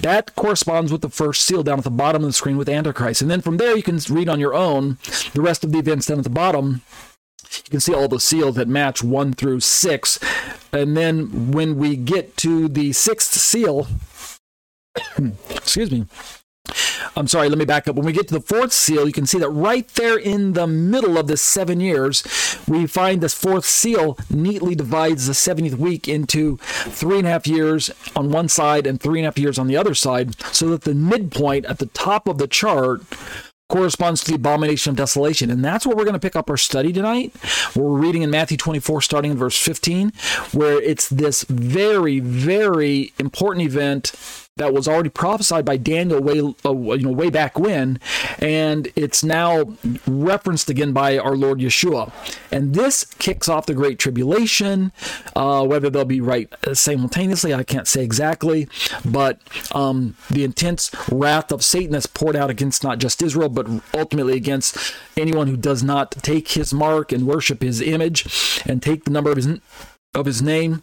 that 0.00 0.37
course 0.37 0.57
corresponds 0.58 0.90
with 0.90 1.02
the 1.02 1.08
first 1.08 1.44
seal 1.44 1.62
down 1.62 1.78
at 1.78 1.84
the 1.84 1.90
bottom 1.90 2.22
of 2.22 2.28
the 2.28 2.32
screen 2.32 2.56
with 2.56 2.68
Antichrist. 2.68 3.22
And 3.22 3.30
then 3.30 3.40
from 3.40 3.58
there, 3.58 3.76
you 3.76 3.82
can 3.82 3.98
read 4.10 4.28
on 4.28 4.40
your 4.40 4.54
own 4.54 4.98
the 5.32 5.40
rest 5.40 5.62
of 5.62 5.70
the 5.70 5.78
events 5.78 6.06
down 6.06 6.18
at 6.18 6.24
the 6.24 6.30
bottom. 6.30 6.82
You 7.64 7.70
can 7.70 7.80
see 7.80 7.94
all 7.94 8.08
the 8.08 8.18
seals 8.18 8.56
that 8.56 8.66
match 8.66 9.02
one 9.02 9.32
through 9.32 9.60
six. 9.60 10.18
And 10.72 10.96
then 10.96 11.52
when 11.52 11.76
we 11.76 11.96
get 11.96 12.36
to 12.38 12.68
the 12.68 12.92
sixth 12.92 13.34
seal, 13.34 13.86
excuse 15.50 15.92
me, 15.92 16.06
I'm 17.16 17.26
sorry, 17.26 17.48
let 17.48 17.58
me 17.58 17.64
back 17.64 17.88
up. 17.88 17.96
When 17.96 18.06
we 18.06 18.12
get 18.12 18.28
to 18.28 18.34
the 18.34 18.40
fourth 18.40 18.72
seal, 18.72 19.06
you 19.06 19.12
can 19.12 19.26
see 19.26 19.38
that 19.38 19.48
right 19.50 19.88
there 19.94 20.16
in 20.16 20.52
the 20.52 20.66
middle 20.66 21.18
of 21.18 21.26
the 21.26 21.37
seven 21.37 21.80
years, 21.80 22.22
we 22.66 22.87
find 22.87 23.20
this 23.20 23.34
fourth 23.34 23.64
seal 23.64 24.16
neatly 24.30 24.75
divides 24.75 25.26
the 25.26 25.32
70th 25.32 25.75
week 25.75 26.08
into 26.08 26.58
three 26.58 27.18
and 27.18 27.26
a 27.26 27.30
half 27.30 27.46
years 27.46 27.90
on 28.14 28.30
one 28.30 28.48
side 28.48 28.87
and 28.87 29.00
three 29.00 29.20
and 29.20 29.26
a 29.26 29.28
half 29.28 29.38
years 29.38 29.58
on 29.58 29.66
the 29.66 29.76
other 29.76 29.94
side, 29.94 30.40
so 30.54 30.68
that 30.70 30.82
the 30.82 30.94
midpoint 30.94 31.66
at 31.66 31.78
the 31.78 31.87
top 31.87 32.28
of 32.28 32.38
the 32.38 32.46
chart 32.46 33.02
corresponds 33.68 34.25
to 34.25 34.30
the 34.30 34.37
abomination 34.37 34.90
of 34.90 34.96
desolation. 34.96 35.50
And 35.50 35.62
that's 35.62 35.87
where 35.87 35.94
we're 35.94 36.04
going 36.04 36.14
to 36.14 36.20
pick 36.20 36.37
up 36.37 36.48
our 36.48 36.56
study 36.56 36.92
tonight. 36.92 37.34
We're 37.76 37.98
reading 37.98 38.22
in 38.22 38.30
Matthew 38.30 38.56
24, 38.56 39.02
starting 39.02 39.32
in 39.32 39.37
verse 39.37 39.58
15, 39.58 40.12
where 40.52 40.80
it's 40.80 41.08
this 41.08 41.42
very, 41.44 42.18
very 42.20 43.12
important 43.18 43.66
event 43.66 44.12
that 44.58 44.72
was 44.72 44.86
already 44.86 45.08
prophesied 45.08 45.64
by 45.64 45.76
Daniel 45.76 46.20
way 46.20 46.40
uh, 46.40 46.72
you 46.72 47.04
know 47.04 47.12
way 47.12 47.30
back 47.30 47.58
when, 47.58 47.98
and 48.38 48.88
it's 48.94 49.24
now 49.24 49.76
referenced 50.06 50.68
again 50.70 50.92
by 50.92 51.18
our 51.18 51.36
Lord 51.36 51.60
Yeshua. 51.60 52.12
And 52.52 52.74
this 52.74 53.04
kicks 53.04 53.48
off 53.48 53.66
the 53.66 53.74
Great 53.74 53.98
Tribulation. 53.98 54.92
Uh, 55.34 55.64
whether 55.66 55.90
they'll 55.90 56.04
be 56.04 56.20
right 56.20 56.52
simultaneously, 56.72 57.54
I 57.54 57.62
can't 57.62 57.88
say 57.88 58.02
exactly, 58.02 58.68
but 59.04 59.40
um, 59.74 60.16
the 60.30 60.44
intense 60.44 60.90
wrath 61.10 61.52
of 61.52 61.64
Satan 61.64 61.92
that's 61.92 62.06
poured 62.06 62.36
out 62.36 62.50
against 62.50 62.84
not 62.84 62.98
just 62.98 63.22
Israel, 63.22 63.48
but 63.48 63.66
ultimately 63.94 64.36
against 64.36 64.94
anyone 65.16 65.46
who 65.46 65.56
does 65.56 65.82
not 65.82 66.10
take 66.10 66.48
his 66.48 66.74
mark 66.74 67.12
and 67.12 67.26
worship 67.26 67.62
his 67.62 67.80
image 67.80 68.62
and 68.66 68.82
take 68.82 69.04
the 69.04 69.10
number 69.10 69.30
of 69.30 69.36
his 69.36 69.60
of 70.14 70.26
his 70.26 70.40
name 70.40 70.82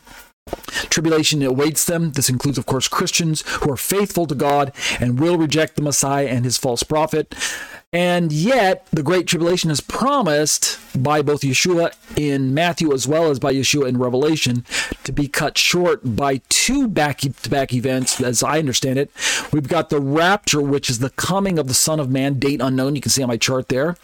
Tribulation 0.90 1.42
awaits 1.44 1.86
them. 1.86 2.12
This 2.12 2.30
includes, 2.30 2.58
of 2.58 2.66
course, 2.66 2.88
Christians 2.88 3.44
who 3.62 3.72
are 3.72 3.78
faithful 3.78 4.26
to 4.28 4.36
God 4.36 4.72
and 5.00 5.20
will 5.20 5.38
reject 5.38 5.76
the 5.76 5.82
Messiah 5.82 6.28
and 6.28 6.46
his 6.46 6.58
false 6.58 6.84
prophet. 6.84 7.34
And 7.96 8.34
yet, 8.34 8.86
the 8.92 9.02
Great 9.02 9.26
Tribulation 9.26 9.72
is 9.72 9.80
promised 9.80 10.78
by 11.02 11.22
both 11.22 11.44
Yeshua 11.44 11.94
in 12.18 12.54
Matthew 12.54 12.94
as 12.94 13.08
well 13.08 13.30
as 13.32 13.40
by 13.40 13.54
Yeshua 13.54 13.88
in 13.88 13.98
Revelation 13.98 14.66
to 15.06 15.14
be 15.14 15.30
cut 15.30 15.58
short 15.58 16.02
by 16.04 16.42
two 16.50 16.90
back 16.90 17.20
to 17.20 17.50
back 17.50 17.72
events, 17.72 18.20
as 18.20 18.44
I 18.44 18.60
understand 18.60 19.00
it. 19.00 19.12
We've 19.54 19.70
got 19.70 19.90
the 19.90 20.02
rapture, 20.02 20.62
which 20.62 20.90
is 20.90 21.00
the 21.00 21.12
coming 21.12 21.58
of 21.58 21.70
the 21.70 21.74
Son 21.74 22.02
of 22.02 22.10
Man, 22.10 22.38
date 22.38 22.60
unknown. 22.62 22.96
You 22.96 23.02
can 23.02 23.12
see 23.12 23.24
on 23.24 23.30
my 23.30 23.38
chart 23.38 23.70
there. 23.70 23.96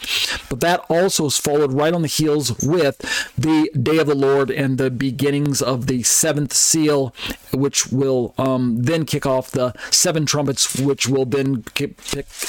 But 0.50 0.62
that 0.62 0.86
also 0.88 1.26
is 1.26 1.38
followed 1.38 1.74
right 1.74 1.94
on 1.94 2.02
the 2.02 2.08
heels 2.08 2.64
with 2.64 2.98
the 3.38 3.70
day 3.78 3.98
of 3.98 4.08
the 4.08 4.16
Lord 4.16 4.50
and 4.50 4.78
the 4.78 4.90
beginnings 4.90 5.62
of 5.62 5.88
the 5.88 6.04
seventh 6.04 6.54
seal, 6.54 7.14
which 7.54 7.88
will 7.88 8.34
um, 8.38 8.84
then 8.84 9.06
kick 9.06 9.26
off 9.26 9.52
the 9.52 9.74
seven 9.90 10.26
trumpets, 10.26 10.80
which 10.80 11.10
will 11.10 11.26
then 11.26 11.64
kick, 11.74 12.00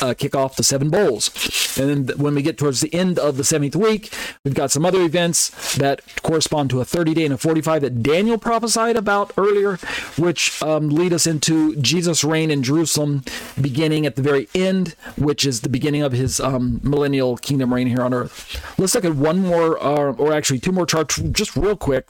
uh, 0.00 0.14
kick 0.14 0.37
off 0.37 0.54
the 0.54 0.62
seven 0.62 0.88
bowls. 0.88 1.31
And 1.78 2.08
then 2.08 2.18
when 2.18 2.34
we 2.34 2.42
get 2.42 2.58
towards 2.58 2.80
the 2.80 2.92
end 2.94 3.18
of 3.18 3.36
the 3.36 3.42
70th 3.42 3.76
week, 3.76 4.12
we've 4.44 4.54
got 4.54 4.70
some 4.70 4.84
other 4.84 5.02
events 5.02 5.74
that 5.76 6.02
correspond 6.22 6.70
to 6.70 6.80
a 6.80 6.84
30 6.84 7.14
day 7.14 7.24
and 7.24 7.34
a 7.34 7.38
45 7.38 7.82
that 7.82 8.02
Daniel 8.02 8.38
prophesied 8.38 8.96
about 8.96 9.32
earlier, 9.36 9.76
which 10.16 10.62
um, 10.62 10.90
lead 10.90 11.12
us 11.12 11.26
into 11.26 11.74
Jesus' 11.76 12.24
reign 12.24 12.50
in 12.50 12.62
Jerusalem 12.62 13.24
beginning 13.60 14.06
at 14.06 14.16
the 14.16 14.22
very 14.22 14.48
end, 14.54 14.94
which 15.16 15.46
is 15.46 15.60
the 15.60 15.68
beginning 15.68 16.02
of 16.02 16.12
his 16.12 16.40
um, 16.40 16.80
millennial 16.82 17.36
kingdom 17.36 17.72
reign 17.72 17.86
here 17.86 18.02
on 18.02 18.12
earth. 18.12 18.60
Let's 18.78 18.94
look 18.94 19.04
at 19.04 19.14
one 19.14 19.40
more, 19.40 19.82
uh, 19.82 20.12
or 20.12 20.32
actually 20.32 20.58
two 20.58 20.72
more 20.72 20.86
charts, 20.86 21.16
just 21.16 21.56
real 21.56 21.76
quick. 21.76 22.06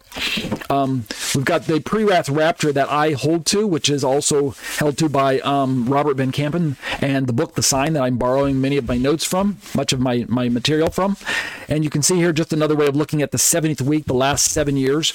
Um, 0.71 1.05
we've 1.35 1.45
got 1.45 1.67
the 1.67 1.81
pre 1.81 2.05
wrath 2.05 2.29
rapture 2.29 2.73
that 2.73 2.89
I 2.91 3.13
hold 3.13 3.47
to, 3.47 3.67
which 3.67 3.89
is 3.89 4.03
also 4.05 4.51
held 4.79 4.99
to 4.99 5.09
by 5.09 5.41
um, 5.41 5.87
Robert 5.87 6.17
Van 6.17 6.33
Kampen, 6.33 6.77
and 7.03 7.27
the 7.27 7.33
book 7.33 7.55
The 7.55 7.63
Sign 7.63 7.93
that 7.95 8.03
I'm 8.03 8.19
borrowing 8.19 8.61
many 8.61 8.77
of 8.77 8.89
my 8.89 8.97
notes 9.03 9.25
from, 9.25 9.59
much 9.75 9.93
of 9.93 10.01
my, 10.01 10.25
my 10.29 10.49
material 10.49 10.91
from. 10.91 11.17
And 11.69 11.85
you 11.85 11.91
can 11.91 12.03
see 12.03 12.17
here 12.17 12.33
just 12.33 12.53
another 12.53 12.77
way 12.77 12.87
of 12.87 12.97
looking 12.97 13.23
at 13.23 13.31
the 13.31 13.39
70th 13.39 13.83
week, 13.83 14.07
the 14.07 14.15
last 14.15 14.51
seven 14.51 14.77
years. 14.77 15.13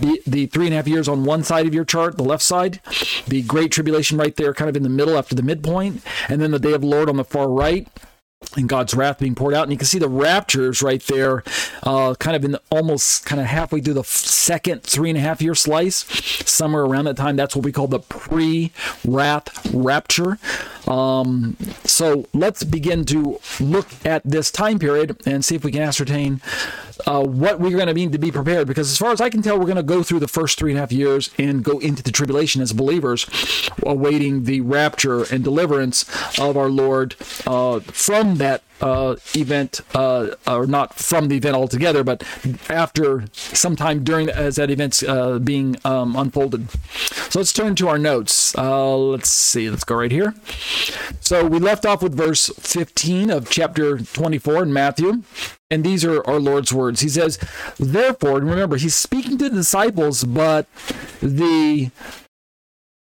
The, 0.00 0.20
the 0.26 0.46
three 0.46 0.66
and 0.66 0.74
a 0.74 0.76
half 0.76 0.88
years 0.88 1.08
on 1.08 1.24
one 1.24 1.42
side 1.42 1.66
of 1.66 1.74
your 1.74 1.84
chart, 1.84 2.16
the 2.16 2.24
left 2.24 2.42
side, 2.42 2.80
the 3.26 3.42
Great 3.42 3.72
Tribulation 3.72 4.18
right 4.18 4.34
there, 4.36 4.54
kind 4.54 4.68
of 4.68 4.76
in 4.76 4.82
the 4.82 4.88
middle 4.88 5.16
after 5.16 5.34
the 5.34 5.42
midpoint, 5.42 6.02
and 6.28 6.40
then 6.40 6.50
the 6.50 6.58
Day 6.58 6.72
of 6.72 6.82
the 6.82 6.86
Lord 6.86 7.08
on 7.08 7.16
the 7.16 7.24
far 7.24 7.48
right 7.48 7.88
and 8.56 8.68
God's 8.68 8.94
wrath 8.94 9.18
being 9.18 9.34
poured 9.34 9.54
out. 9.54 9.64
And 9.64 9.72
you 9.72 9.78
can 9.78 9.86
see 9.86 9.98
the 9.98 10.08
raptures 10.08 10.82
right 10.82 11.02
there, 11.02 11.44
uh, 11.82 12.14
kind 12.14 12.34
of 12.34 12.44
in 12.44 12.52
the, 12.52 12.62
almost 12.70 13.24
kind 13.24 13.40
of 13.40 13.46
halfway 13.46 13.80
through 13.80 13.94
the 13.94 14.04
second 14.04 14.82
three 14.82 15.10
and 15.10 15.18
a 15.18 15.20
half 15.20 15.40
year 15.42 15.54
slice, 15.54 16.04
somewhere 16.48 16.82
around 16.82 17.04
that 17.04 17.16
time. 17.16 17.36
That's 17.36 17.54
what 17.54 17.64
we 17.64 17.72
call 17.72 17.86
the 17.86 18.00
pre 18.00 18.72
wrath 19.06 19.72
rapture. 19.74 20.38
Um, 20.88 21.56
so 21.84 22.26
let's 22.32 22.64
begin 22.64 23.04
to 23.06 23.40
look 23.60 23.88
at 24.04 24.22
this 24.24 24.50
time 24.50 24.78
period 24.78 25.20
and 25.26 25.44
see 25.44 25.54
if 25.54 25.64
we 25.64 25.72
can 25.72 25.82
ascertain 25.82 26.40
uh, 27.06 27.22
what 27.22 27.60
we're 27.60 27.76
going 27.76 27.86
to 27.86 27.94
need 27.94 28.12
to 28.12 28.18
be 28.18 28.30
prepared. 28.30 28.66
Because 28.66 28.90
as 28.90 28.98
far 28.98 29.12
as 29.12 29.20
I 29.20 29.30
can 29.30 29.42
tell, 29.42 29.58
we're 29.58 29.64
going 29.64 29.76
to 29.76 29.82
go 29.82 30.02
through 30.02 30.20
the 30.20 30.28
first 30.28 30.58
three 30.58 30.72
and 30.72 30.78
a 30.78 30.80
half 30.80 30.92
years 30.92 31.30
and 31.38 31.62
go 31.62 31.78
into 31.78 32.02
the 32.02 32.12
tribulation 32.12 32.62
as 32.62 32.72
believers, 32.72 33.26
awaiting 33.84 34.44
the 34.44 34.60
rapture 34.60 35.24
and 35.24 35.44
deliverance 35.44 36.04
of 36.38 36.56
our 36.56 36.68
Lord 36.68 37.16
uh, 37.46 37.80
from 37.80 38.36
that 38.36 38.62
uh, 38.80 39.16
event, 39.34 39.80
uh, 39.94 40.30
or 40.46 40.66
not 40.66 40.94
from 40.94 41.28
the 41.28 41.36
event 41.36 41.56
altogether, 41.56 42.04
but 42.04 42.22
after 42.68 43.24
sometime 43.32 44.04
during 44.04 44.28
as 44.28 44.56
that 44.56 44.70
event's 44.70 45.02
uh, 45.02 45.38
being 45.38 45.76
um, 45.84 46.16
unfolded. 46.16 46.70
So 47.30 47.38
let's 47.40 47.52
turn 47.52 47.74
to 47.76 47.88
our 47.88 47.98
notes. 47.98 48.56
Uh, 48.56 48.96
let's 48.96 49.30
see. 49.30 49.70
Let's 49.70 49.84
go 49.84 49.96
right 49.96 50.12
here. 50.12 50.34
So 51.20 51.46
we 51.46 51.58
left 51.58 51.86
off 51.86 52.02
with 52.02 52.14
verse 52.14 52.48
15 52.48 53.30
of 53.30 53.50
chapter 53.50 53.98
24 53.98 54.64
in 54.64 54.72
Matthew. 54.72 55.22
And 55.70 55.84
these 55.84 56.04
are 56.04 56.26
our 56.26 56.40
Lord's 56.40 56.72
words. 56.72 57.00
He 57.00 57.08
says, 57.08 57.38
Therefore, 57.78 58.40
remember, 58.40 58.76
he's 58.76 58.96
speaking 58.96 59.38
to 59.38 59.48
the 59.48 59.56
disciples, 59.56 60.24
but 60.24 60.66
the 61.22 61.90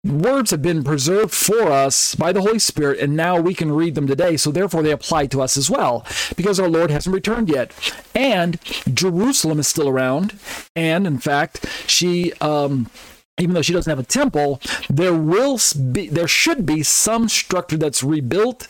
words 0.04 0.52
have 0.52 0.62
been 0.62 0.84
preserved 0.84 1.34
for 1.34 1.72
us 1.72 2.16
by 2.16 2.32
the 2.32 2.42
Holy 2.42 2.60
Spirit, 2.60 3.00
and 3.00 3.16
now 3.16 3.40
we 3.40 3.54
can 3.54 3.72
read 3.72 3.96
them 3.96 4.08
today. 4.08 4.38
So 4.38 4.52
therefore, 4.52 4.84
they 4.84 4.92
apply 4.92 5.28
to 5.28 5.42
us 5.42 5.58
as 5.58 5.70
well, 5.70 6.06
because 6.36 6.60
our 6.60 6.70
Lord 6.70 6.92
hasn't 6.92 7.14
returned 7.14 7.50
yet, 7.50 7.74
and 8.16 8.60
Jerusalem 8.94 9.60
is 9.60 9.68
still 9.68 9.90
around, 9.90 10.40
and 10.76 11.06
in 11.06 11.20
fact, 11.20 11.66
she. 11.88 12.34
Um, 12.42 12.90
even 13.42 13.54
though 13.54 13.62
she 13.62 13.72
doesn't 13.72 13.90
have 13.90 14.00
a 14.00 14.04
temple, 14.04 14.60
there 14.90 15.14
will 15.14 15.58
be, 15.94 16.10
there 16.10 16.28
should 16.28 16.66
be 16.66 16.84
some 16.84 17.30
structure 17.30 17.78
that's 17.78 18.04
rebuilt 18.04 18.68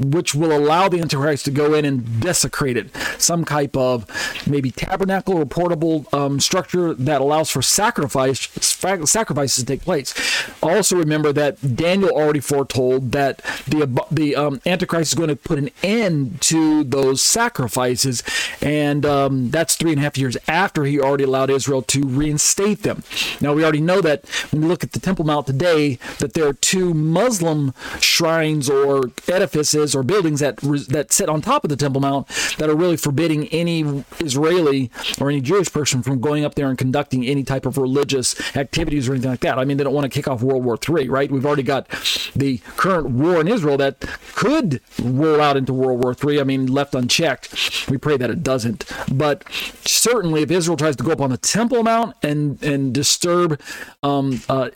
which 0.00 0.32
will 0.32 0.56
allow 0.56 0.88
the 0.88 1.00
Antichrist 1.00 1.44
to 1.44 1.50
go 1.50 1.74
in 1.74 1.84
and 1.84 2.20
desecrate 2.20 2.76
it. 2.76 2.94
Some 3.18 3.44
type 3.44 3.76
of 3.76 4.06
maybe 4.46 4.70
tabernacle 4.70 5.34
or 5.34 5.44
portable 5.44 6.06
um, 6.12 6.38
structure 6.38 6.94
that 6.94 7.20
allows 7.20 7.50
for 7.50 7.62
sacrifice 7.62 8.48
sacrifices 8.60 9.64
to 9.64 9.66
take 9.66 9.82
place. 9.82 10.14
Also, 10.62 10.96
remember 10.96 11.32
that 11.32 11.76
Daniel 11.76 12.10
already 12.10 12.38
foretold 12.38 13.10
that 13.10 13.38
the 13.66 14.04
the 14.10 14.36
um, 14.36 14.60
Antichrist 14.64 15.12
is 15.12 15.18
going 15.18 15.30
to 15.30 15.36
put 15.36 15.58
an 15.58 15.70
end 15.82 16.40
to 16.42 16.84
those 16.84 17.20
sacrifices, 17.20 18.22
and 18.62 19.04
um, 19.04 19.50
that's 19.50 19.74
three 19.74 19.90
and 19.90 19.98
a 19.98 20.02
half 20.02 20.16
years 20.16 20.36
after 20.46 20.84
he 20.84 21.00
already 21.00 21.24
allowed 21.24 21.50
Israel 21.50 21.82
to 21.82 22.06
reinstate 22.06 22.84
them. 22.84 23.02
Now, 23.40 23.52
we 23.52 23.64
already 23.64 23.80
know 23.80 24.00
that 24.02 24.24
when 24.52 24.62
we 24.62 24.68
look 24.68 24.84
at 24.84 24.92
the 24.92 25.00
Temple 25.00 25.24
Mount 25.24 25.48
today, 25.48 25.98
that 26.20 26.34
there 26.34 26.46
are 26.46 26.52
two 26.52 26.94
Muslim 26.94 27.74
shrines 27.98 28.70
or 28.70 29.10
edifices 29.26 29.87
or 29.94 30.02
buildings 30.02 30.40
that 30.40 30.56
that 30.88 31.12
sit 31.12 31.28
on 31.28 31.40
top 31.40 31.64
of 31.64 31.70
the 31.70 31.76
Temple 31.76 32.00
Mount 32.00 32.26
that 32.58 32.68
are 32.68 32.76
really 32.76 32.96
forbidding 32.96 33.48
any 33.48 34.04
Israeli 34.20 34.90
or 35.20 35.30
any 35.30 35.40
Jewish 35.40 35.72
person 35.72 36.02
from 36.02 36.20
going 36.20 36.44
up 36.44 36.54
there 36.54 36.68
and 36.68 36.78
conducting 36.78 37.26
any 37.26 37.44
type 37.44 37.66
of 37.66 37.78
religious 37.78 38.56
activities 38.56 39.08
or 39.08 39.12
anything 39.12 39.30
like 39.30 39.40
that. 39.40 39.58
I 39.58 39.64
mean, 39.64 39.76
they 39.76 39.84
don't 39.84 39.94
want 39.94 40.04
to 40.04 40.16
kick 40.16 40.28
off 40.28 40.42
World 40.42 40.64
War 40.64 40.78
III, 40.88 41.08
right? 41.08 41.30
We've 41.30 41.46
already 41.46 41.62
got 41.62 41.88
the 42.34 42.58
current 42.76 43.10
war 43.10 43.40
in 43.40 43.48
Israel 43.48 43.76
that 43.78 44.00
could 44.34 44.80
roll 45.02 45.40
out 45.40 45.56
into 45.56 45.72
World 45.72 46.02
War 46.02 46.14
III. 46.14 46.40
I 46.40 46.44
mean, 46.44 46.66
left 46.66 46.94
unchecked. 46.94 47.88
We 47.88 47.98
pray 47.98 48.16
that 48.16 48.30
it 48.30 48.42
doesn't. 48.42 48.84
But 49.12 49.44
certainly, 49.84 50.42
if 50.42 50.50
Israel 50.50 50.76
tries 50.76 50.96
to 50.96 51.04
go 51.04 51.12
up 51.12 51.20
on 51.20 51.30
the 51.30 51.38
Temple 51.38 51.82
Mount 51.82 52.16
and 52.22 52.62
and 52.62 52.92
disturb 52.92 53.60
um, 54.02 54.40
uh, 54.48 54.70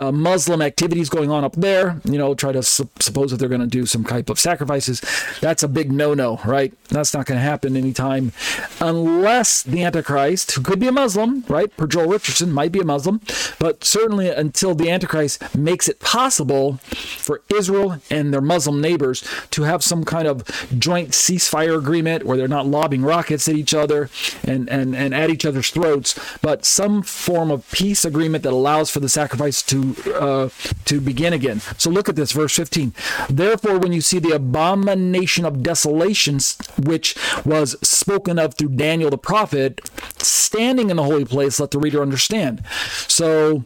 uh, 0.00 0.12
Muslim 0.12 0.62
activities 0.62 1.08
going 1.08 1.30
on 1.30 1.44
up 1.44 1.56
there, 1.56 2.00
you 2.04 2.18
know, 2.18 2.34
try 2.34 2.52
to 2.52 2.62
su- 2.62 2.88
suppose 3.00 3.30
that 3.30 3.38
they're 3.38 3.48
going 3.48 3.60
to 3.60 3.66
do 3.66 3.84
some 3.84 4.04
type 4.04 4.30
of 4.30 4.38
sacrifices. 4.38 5.02
That's 5.40 5.62
a 5.62 5.68
big 5.68 5.90
no 5.90 6.14
no, 6.14 6.40
right? 6.44 6.72
That's 6.88 7.12
not 7.12 7.26
going 7.26 7.38
to 7.38 7.42
happen 7.42 7.76
anytime 7.76 8.32
unless 8.80 9.62
the 9.62 9.82
Antichrist, 9.82 10.52
who 10.52 10.62
could 10.62 10.78
be 10.78 10.86
a 10.86 10.92
Muslim, 10.92 11.44
right? 11.48 11.74
Per 11.76 11.86
Joel 11.86 12.08
Richardson, 12.08 12.52
might 12.52 12.70
be 12.70 12.78
a 12.78 12.84
Muslim, 12.84 13.20
but 13.58 13.82
certainly 13.82 14.28
until 14.30 14.74
the 14.74 14.88
Antichrist 14.90 15.54
makes 15.54 15.88
it 15.88 15.98
possible 15.98 16.74
for 16.84 17.42
Israel 17.54 18.00
and 18.10 18.32
their 18.32 18.40
Muslim 18.40 18.80
neighbors 18.80 19.24
to 19.50 19.62
have 19.64 19.82
some 19.82 20.04
kind 20.04 20.28
of 20.28 20.44
joint 20.78 21.10
ceasefire 21.10 21.76
agreement 21.76 22.24
where 22.24 22.36
they're 22.36 22.46
not 22.48 22.66
lobbing 22.66 23.02
rockets 23.02 23.48
at 23.48 23.56
each 23.56 23.74
other 23.74 24.08
and, 24.44 24.68
and, 24.68 24.94
and 24.94 25.14
at 25.14 25.30
each 25.30 25.44
other's 25.44 25.70
throats, 25.70 26.18
but 26.40 26.64
some 26.64 27.02
form 27.02 27.50
of 27.50 27.68
peace 27.72 28.04
agreement 28.04 28.44
that 28.44 28.52
allows 28.52 28.90
for 28.90 29.00
the 29.00 29.08
sacrifice 29.08 29.62
to 29.62 29.87
uh, 30.14 30.48
to 30.84 31.00
begin 31.00 31.32
again. 31.32 31.60
So 31.78 31.90
look 31.90 32.08
at 32.08 32.16
this, 32.16 32.32
verse 32.32 32.54
15. 32.54 32.92
Therefore, 33.28 33.78
when 33.78 33.92
you 33.92 34.00
see 34.00 34.18
the 34.18 34.34
abomination 34.34 35.44
of 35.44 35.62
desolations, 35.62 36.58
which 36.78 37.16
was 37.44 37.76
spoken 37.86 38.38
of 38.38 38.54
through 38.54 38.70
Daniel 38.70 39.10
the 39.10 39.18
prophet, 39.18 39.80
standing 40.18 40.90
in 40.90 40.96
the 40.96 41.04
holy 41.04 41.24
place, 41.24 41.60
let 41.60 41.70
the 41.70 41.78
reader 41.78 42.02
understand. 42.02 42.64
So 43.06 43.64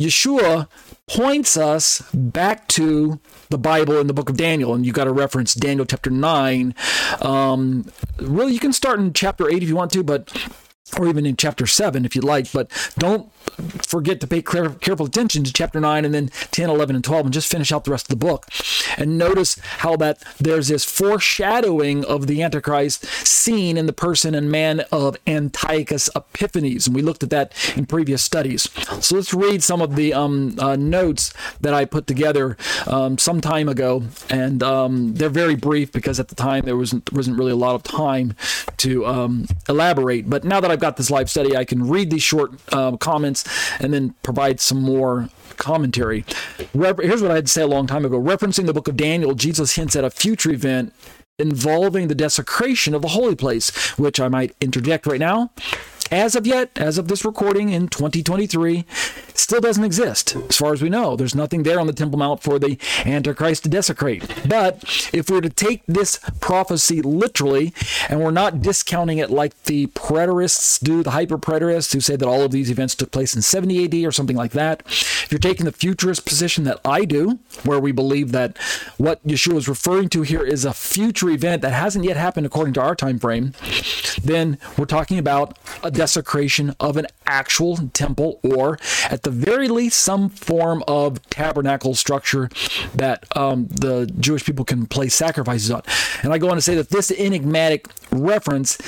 Yeshua 0.00 0.68
points 1.06 1.56
us 1.56 2.02
back 2.12 2.68
to 2.68 3.20
the 3.48 3.58
Bible 3.58 3.98
in 3.98 4.08
the 4.08 4.14
book 4.14 4.28
of 4.28 4.36
Daniel, 4.36 4.74
and 4.74 4.84
you 4.84 4.92
got 4.92 5.04
to 5.04 5.12
reference 5.12 5.54
Daniel 5.54 5.86
chapter 5.86 6.10
9. 6.10 6.74
Um, 7.22 7.90
really, 8.18 8.52
you 8.52 8.58
can 8.58 8.72
start 8.72 8.98
in 8.98 9.12
chapter 9.12 9.48
8 9.48 9.62
if 9.62 9.68
you 9.68 9.76
want 9.76 9.92
to, 9.92 10.02
but 10.02 10.32
or 10.98 11.08
even 11.08 11.26
in 11.26 11.36
chapter 11.36 11.66
7 11.66 12.04
if 12.04 12.14
you'd 12.14 12.24
like, 12.24 12.50
but 12.52 12.70
don't 12.98 13.30
forget 13.82 14.20
to 14.20 14.26
pay 14.26 14.42
careful 14.42 15.06
attention 15.06 15.44
to 15.44 15.52
chapter 15.52 15.80
9 15.80 16.04
and 16.04 16.14
then 16.14 16.28
10, 16.50 16.70
11, 16.70 16.96
and 16.96 17.04
12 17.04 17.26
and 17.26 17.34
just 17.34 17.50
finish 17.50 17.72
out 17.72 17.84
the 17.84 17.90
rest 17.90 18.06
of 18.06 18.18
the 18.18 18.26
book. 18.26 18.46
And 18.96 19.18
notice 19.18 19.58
how 19.78 19.96
that 19.96 20.22
there's 20.38 20.68
this 20.68 20.84
foreshadowing 20.84 22.04
of 22.04 22.26
the 22.26 22.42
Antichrist 22.42 23.04
seen 23.26 23.76
in 23.76 23.86
the 23.86 23.92
person 23.92 24.34
and 24.34 24.50
man 24.50 24.80
of 24.92 25.16
Antiochus 25.26 26.08
Epiphanes. 26.14 26.86
And 26.86 26.96
we 26.96 27.02
looked 27.02 27.22
at 27.22 27.30
that 27.30 27.52
in 27.76 27.86
previous 27.86 28.22
studies. 28.22 28.68
So 29.00 29.16
let's 29.16 29.34
read 29.34 29.62
some 29.62 29.80
of 29.80 29.96
the 29.96 30.12
um, 30.12 30.56
uh, 30.58 30.76
notes 30.76 31.32
that 31.60 31.74
I 31.74 31.84
put 31.84 32.06
together 32.06 32.56
um, 32.86 33.18
some 33.18 33.40
time 33.40 33.68
ago. 33.68 34.02
And 34.30 34.62
um, 34.62 35.14
they're 35.14 35.28
very 35.28 35.54
brief 35.54 35.92
because 35.92 36.20
at 36.20 36.28
the 36.28 36.34
time 36.34 36.64
there 36.64 36.76
wasn't, 36.76 37.12
wasn't 37.12 37.38
really 37.38 37.52
a 37.52 37.56
lot 37.56 37.74
of 37.74 37.82
time 37.82 38.34
to 38.78 39.06
um, 39.06 39.46
elaborate. 39.68 40.28
But 40.28 40.44
now 40.44 40.60
that 40.60 40.70
I've 40.70 40.80
got 40.80 40.96
this 40.96 41.10
live 41.10 41.30
study, 41.30 41.56
I 41.56 41.64
can 41.64 41.88
read 41.88 42.10
these 42.10 42.22
short 42.22 42.52
uh, 42.72 42.96
comments 42.96 43.45
and 43.80 43.92
then 43.92 44.14
provide 44.22 44.60
some 44.60 44.80
more 44.82 45.28
commentary. 45.56 46.24
Here's 46.72 47.22
what 47.22 47.30
I 47.30 47.36
had 47.36 47.46
to 47.46 47.52
say 47.52 47.62
a 47.62 47.66
long 47.66 47.86
time 47.86 48.04
ago. 48.04 48.20
Referencing 48.20 48.66
the 48.66 48.74
book 48.74 48.88
of 48.88 48.96
Daniel, 48.96 49.34
Jesus 49.34 49.76
hints 49.76 49.96
at 49.96 50.04
a 50.04 50.10
future 50.10 50.50
event 50.50 50.92
involving 51.38 52.08
the 52.08 52.14
desecration 52.14 52.94
of 52.94 53.02
the 53.02 53.08
holy 53.08 53.34
place, 53.34 53.70
which 53.98 54.20
I 54.20 54.28
might 54.28 54.54
interject 54.60 55.06
right 55.06 55.20
now 55.20 55.50
as 56.10 56.36
of 56.36 56.46
yet, 56.46 56.70
as 56.76 56.98
of 56.98 57.08
this 57.08 57.24
recording 57.24 57.70
in 57.70 57.88
2023, 57.88 58.84
still 59.38 59.60
doesn't 59.60 59.84
exist. 59.84 60.36
As 60.36 60.56
far 60.56 60.72
as 60.72 60.82
we 60.82 60.88
know, 60.88 61.16
there's 61.16 61.34
nothing 61.34 61.62
there 61.62 61.80
on 61.80 61.86
the 61.86 61.92
Temple 61.92 62.18
Mount 62.18 62.42
for 62.42 62.58
the 62.58 62.78
Antichrist 63.04 63.64
to 63.64 63.68
desecrate. 63.68 64.24
But 64.48 64.82
if 65.12 65.30
we're 65.30 65.40
to 65.40 65.50
take 65.50 65.82
this 65.86 66.18
prophecy 66.40 67.02
literally, 67.02 67.72
and 68.08 68.20
we're 68.20 68.30
not 68.30 68.62
discounting 68.62 69.18
it 69.18 69.30
like 69.30 69.60
the 69.64 69.86
preterists 69.88 70.80
do, 70.82 71.02
the 71.02 71.10
hyper 71.10 71.38
preterists 71.38 71.92
who 71.92 72.00
say 72.00 72.16
that 72.16 72.26
all 72.26 72.42
of 72.42 72.50
these 72.50 72.70
events 72.70 72.94
took 72.94 73.10
place 73.10 73.34
in 73.34 73.42
70 73.42 73.84
AD 73.84 73.94
or 74.06 74.12
something 74.12 74.36
like 74.36 74.52
that, 74.52 74.82
if 74.86 75.28
you're 75.30 75.38
taking 75.38 75.66
the 75.66 75.72
futurist 75.72 76.24
position 76.24 76.64
that 76.64 76.80
I 76.84 77.04
do, 77.04 77.38
where 77.64 77.80
we 77.80 77.92
believe 77.92 78.32
that 78.32 78.56
what 78.96 79.26
Yeshua 79.26 79.56
is 79.56 79.68
referring 79.68 80.08
to 80.10 80.22
here 80.22 80.42
is 80.42 80.64
a 80.64 80.72
future 80.72 81.30
event 81.30 81.62
that 81.62 81.72
hasn't 81.72 82.04
yet 82.04 82.16
happened 82.16 82.46
according 82.46 82.74
to 82.74 82.82
our 82.82 82.94
time 82.94 83.18
frame, 83.18 83.52
then 84.22 84.58
we're 84.78 84.84
talking 84.84 85.18
about 85.18 85.58
a 85.82 85.90
desecration 85.90 86.74
of 86.80 86.96
an 86.96 87.06
actual 87.26 87.76
temple 87.92 88.40
or, 88.42 88.78
at 89.10 89.22
the 89.26 89.32
very 89.32 89.66
least, 89.66 90.00
some 90.02 90.28
form 90.28 90.84
of 90.86 91.20
tabernacle 91.30 91.96
structure 91.96 92.48
that 92.94 93.26
um, 93.36 93.66
the 93.66 94.06
Jewish 94.20 94.44
people 94.44 94.64
can 94.64 94.86
place 94.86 95.16
sacrifices 95.16 95.68
on. 95.68 95.82
And 96.22 96.32
I 96.32 96.38
go 96.38 96.48
on 96.48 96.54
to 96.54 96.62
say 96.62 96.76
that 96.76 96.90
this 96.90 97.10
enigmatic 97.10 97.88
reference 98.12 98.78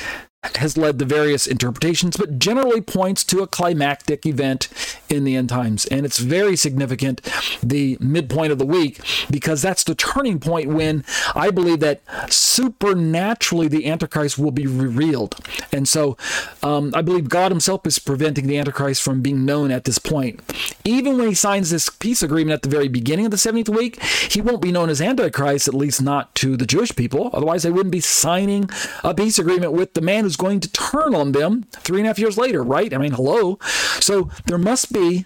has 0.42 0.76
led 0.76 0.98
to 0.98 1.04
various 1.04 1.48
interpretations, 1.48 2.16
but 2.16 2.38
generally 2.38 2.80
points 2.80 3.24
to 3.24 3.42
a 3.42 3.46
climactic 3.46 4.24
event 4.24 4.68
in 5.08 5.24
the 5.24 5.34
end 5.34 5.48
times. 5.48 5.84
And 5.86 6.06
it's 6.06 6.18
very 6.18 6.54
significant, 6.54 7.20
the 7.60 7.98
midpoint 8.00 8.52
of 8.52 8.58
the 8.58 8.66
week, 8.66 9.00
because 9.28 9.62
that's 9.62 9.82
the 9.82 9.96
turning 9.96 10.38
point 10.38 10.68
when 10.68 11.04
I 11.34 11.50
believe 11.50 11.80
that 11.80 12.02
supernaturally 12.32 13.66
the 13.66 13.86
Antichrist 13.86 14.38
will 14.38 14.52
be 14.52 14.66
revealed. 14.66 15.36
And 15.72 15.88
so 15.88 16.16
um, 16.62 16.92
I 16.94 17.02
believe 17.02 17.28
God 17.28 17.50
Himself 17.50 17.84
is 17.84 17.98
preventing 17.98 18.46
the 18.46 18.58
Antichrist 18.58 19.02
from 19.02 19.22
being 19.22 19.44
known 19.44 19.72
at 19.72 19.84
this 19.84 19.98
point. 19.98 20.40
Even 20.84 21.18
when 21.18 21.28
He 21.28 21.34
signs 21.34 21.70
this 21.70 21.88
peace 21.88 22.22
agreement 22.22 22.54
at 22.54 22.62
the 22.62 22.68
very 22.68 22.88
beginning 22.88 23.24
of 23.24 23.32
the 23.32 23.36
70th 23.36 23.74
week, 23.74 24.00
He 24.02 24.40
won't 24.40 24.62
be 24.62 24.70
known 24.70 24.88
as 24.88 25.00
Antichrist, 25.00 25.66
at 25.66 25.74
least 25.74 26.00
not 26.00 26.32
to 26.36 26.56
the 26.56 26.66
Jewish 26.66 26.94
people. 26.94 27.30
Otherwise, 27.32 27.64
they 27.64 27.72
wouldn't 27.72 27.90
be 27.90 28.00
signing 28.00 28.70
a 29.02 29.12
peace 29.14 29.40
agreement 29.40 29.72
with 29.72 29.94
the 29.94 30.00
man 30.00 30.27
who's 30.28 30.36
going 30.36 30.60
to 30.60 30.70
turn 30.72 31.14
on 31.14 31.32
them 31.32 31.62
three 31.72 32.00
and 32.00 32.06
a 32.06 32.10
half 32.10 32.18
years 32.18 32.36
later, 32.36 32.62
right? 32.62 32.92
I 32.92 32.98
mean, 32.98 33.12
hello. 33.12 33.58
So 33.98 34.30
there 34.44 34.58
must 34.58 34.92
be 34.92 35.24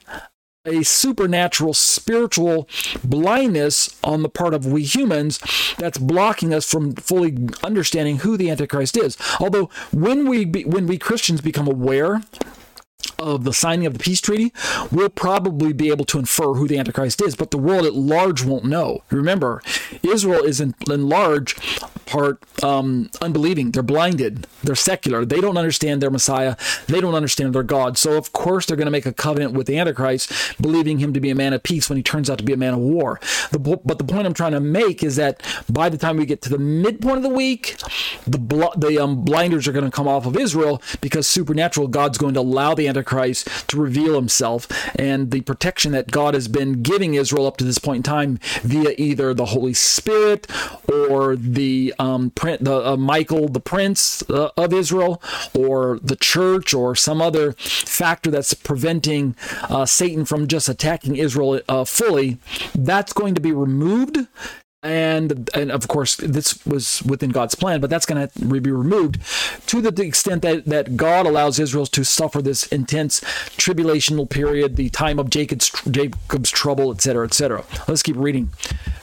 a 0.65 0.85
supernatural 0.85 1.75
spiritual 1.75 2.69
blindness 3.03 3.99
on 4.05 4.23
the 4.23 4.29
part 4.29 4.55
of 4.55 4.65
we 4.65 4.85
humans 4.85 5.41
that's 5.77 5.99
blocking 5.99 6.55
us 6.55 6.71
from 6.71 6.95
fully 6.95 7.37
understanding 7.65 8.19
who 8.19 8.37
the 8.37 8.49
antichrist 8.49 8.97
is 8.97 9.19
although 9.41 9.69
when 9.91 10.29
we 10.29 10.45
be, 10.45 10.65
when 10.65 10.87
we 10.87 10.97
christians 10.97 11.41
become 11.41 11.67
aware 11.67 12.23
of 13.23 13.45
the 13.45 13.53
signing 13.53 13.87
of 13.87 13.95
the 13.95 13.99
peace 13.99 14.21
treaty, 14.21 14.53
we'll 14.91 15.09
probably 15.09 15.73
be 15.73 15.89
able 15.89 16.05
to 16.07 16.19
infer 16.19 16.55
who 16.55 16.69
the 16.69 16.79
Antichrist 16.79 17.23
is, 17.23 17.37
but 17.37 17.51
the 17.51 17.59
world 17.59 17.87
at 17.87 17.95
large 17.95 18.45
won't 18.45 18.65
know. 18.65 19.03
Remember, 19.11 19.63
Israel 20.03 20.43
is 20.45 20.61
in, 20.61 20.75
in 20.91 21.09
large 21.09 21.57
part 22.07 22.43
um, 22.63 23.11
unbelieving. 23.21 23.71
They're 23.71 23.83
blinded. 23.83 24.47
They're 24.63 24.75
secular. 24.75 25.25
They 25.25 25.41
don't 25.41 25.57
understand 25.57 26.03
their 26.03 26.11
Messiah. 26.11 26.57
They 26.87 27.01
don't 27.01 27.15
understand 27.15 27.55
their 27.55 27.63
God. 27.63 27.97
So, 27.97 28.17
of 28.17 28.33
course, 28.33 28.67
they're 28.67 28.77
going 28.77 28.87
to 28.87 28.93
make 28.93 29.07
a 29.07 29.13
covenant 29.13 29.55
with 29.55 29.67
the 29.67 29.79
Antichrist, 29.79 30.33
believing 30.61 30.99
him 30.99 31.13
to 31.15 31.21
be 31.21 31.31
a 31.31 31.35
man 31.35 31.53
of 31.53 31.63
peace 31.63 31.89
when 31.89 31.97
he 31.97 32.03
turns 32.03 32.29
out 32.29 32.39
to 32.39 32.45
be 32.45 32.53
a 32.53 32.57
man 32.57 32.75
of 32.75 32.81
war. 32.81 33.21
The, 33.51 33.59
but 33.59 33.99
the 33.99 34.05
point 34.05 34.27
I'm 34.27 34.35
trying 34.35 34.53
to 34.53 34.61
make 34.61 35.03
is 35.03 35.17
that 35.17 35.43
by 35.71 35.89
the 35.89 35.99
time 35.99 36.17
we 36.17 36.27
get 36.27 36.43
to 36.43 36.51
the 36.51 36.59
midpoint 36.59 37.19
of 37.19 37.23
the 37.23 37.29
week, 37.29 37.77
the, 38.27 38.39
the 38.77 38.99
um, 38.99 39.25
blinders 39.25 39.67
are 39.67 39.73
going 39.73 39.85
to 39.85 39.91
come 39.91 40.09
off 40.09 40.27
of 40.27 40.37
Israel 40.37 40.83
because 41.01 41.27
supernatural 41.27 41.89
God's 41.89 42.19
going 42.19 42.35
to 42.35 42.41
allow 42.41 42.75
the 42.75 42.89
Antichrist 42.89 43.12
to 43.69 43.81
reveal 43.81 44.15
himself. 44.15 44.69
And 44.99 45.31
the 45.31 45.43
protection 45.43 45.93
that 45.93 46.11
God 46.11 46.35
has 46.35 46.49
been 46.49 46.83
giving 46.83 47.15
Israel 47.15 47.47
up 47.47 47.57
to 47.59 47.65
this 47.65 47.79
point 47.79 47.99
in 47.99 48.03
time 48.03 48.39
via 48.63 48.95
either 48.99 49.35
the 49.35 49.47
Holy 49.47 49.75
Spirit 49.75 50.47
or 50.89 51.37
the 51.37 51.95
um, 51.99 52.31
print, 52.31 52.65
the 52.65 52.93
uh, 52.93 52.97
Michael, 52.97 53.49
the 53.49 53.61
Prince 53.61 54.23
uh, 54.31 54.51
of 54.57 54.73
Israel, 54.73 55.23
or 55.55 55.99
the 56.03 56.17
church, 56.17 56.75
or 56.75 56.95
some 56.95 57.21
other 57.21 57.53
factor 57.53 58.31
that's 58.31 58.55
preventing 58.55 59.37
uh, 59.65 59.87
Satan 59.87 60.25
from 60.25 60.47
just 60.47 60.69
attacking 60.69 61.17
Israel 61.17 61.61
uh, 61.69 61.85
fully, 61.85 62.39
that's 62.75 63.13
going 63.13 63.35
to 63.35 63.41
be 63.41 63.53
removed 63.53 64.27
and 64.83 65.49
and 65.55 65.71
of 65.71 65.87
course 65.87 66.17
this 66.17 66.65
was 66.67 67.03
within 67.05 67.31
God's 67.31 67.55
plan, 67.55 67.81
but 67.81 67.89
that's 67.89 68.07
going 68.07 68.29
to 68.29 68.61
be 68.61 68.71
removed 68.71 69.21
to 69.67 69.81
the 69.81 70.03
extent 70.03 70.43
that 70.43 70.65
that 70.67 70.97
God 70.97 71.27
allows 71.27 71.59
Israel 71.61 71.87
to 71.87 72.05
suffer 72.05 72.43
this 72.43 72.67
intense 72.67 73.21
tribulational 73.57 74.29
period, 74.29 74.77
the 74.77 74.91
time 74.91 75.19
of 75.19 75.31
Jacob's 75.31 75.71
Jacob's 75.91 76.51
trouble, 76.51 76.91
etc., 76.91 77.27
etc. 77.27 77.65
Let's 77.87 78.03
keep 78.03 78.17
reading. 78.17 78.51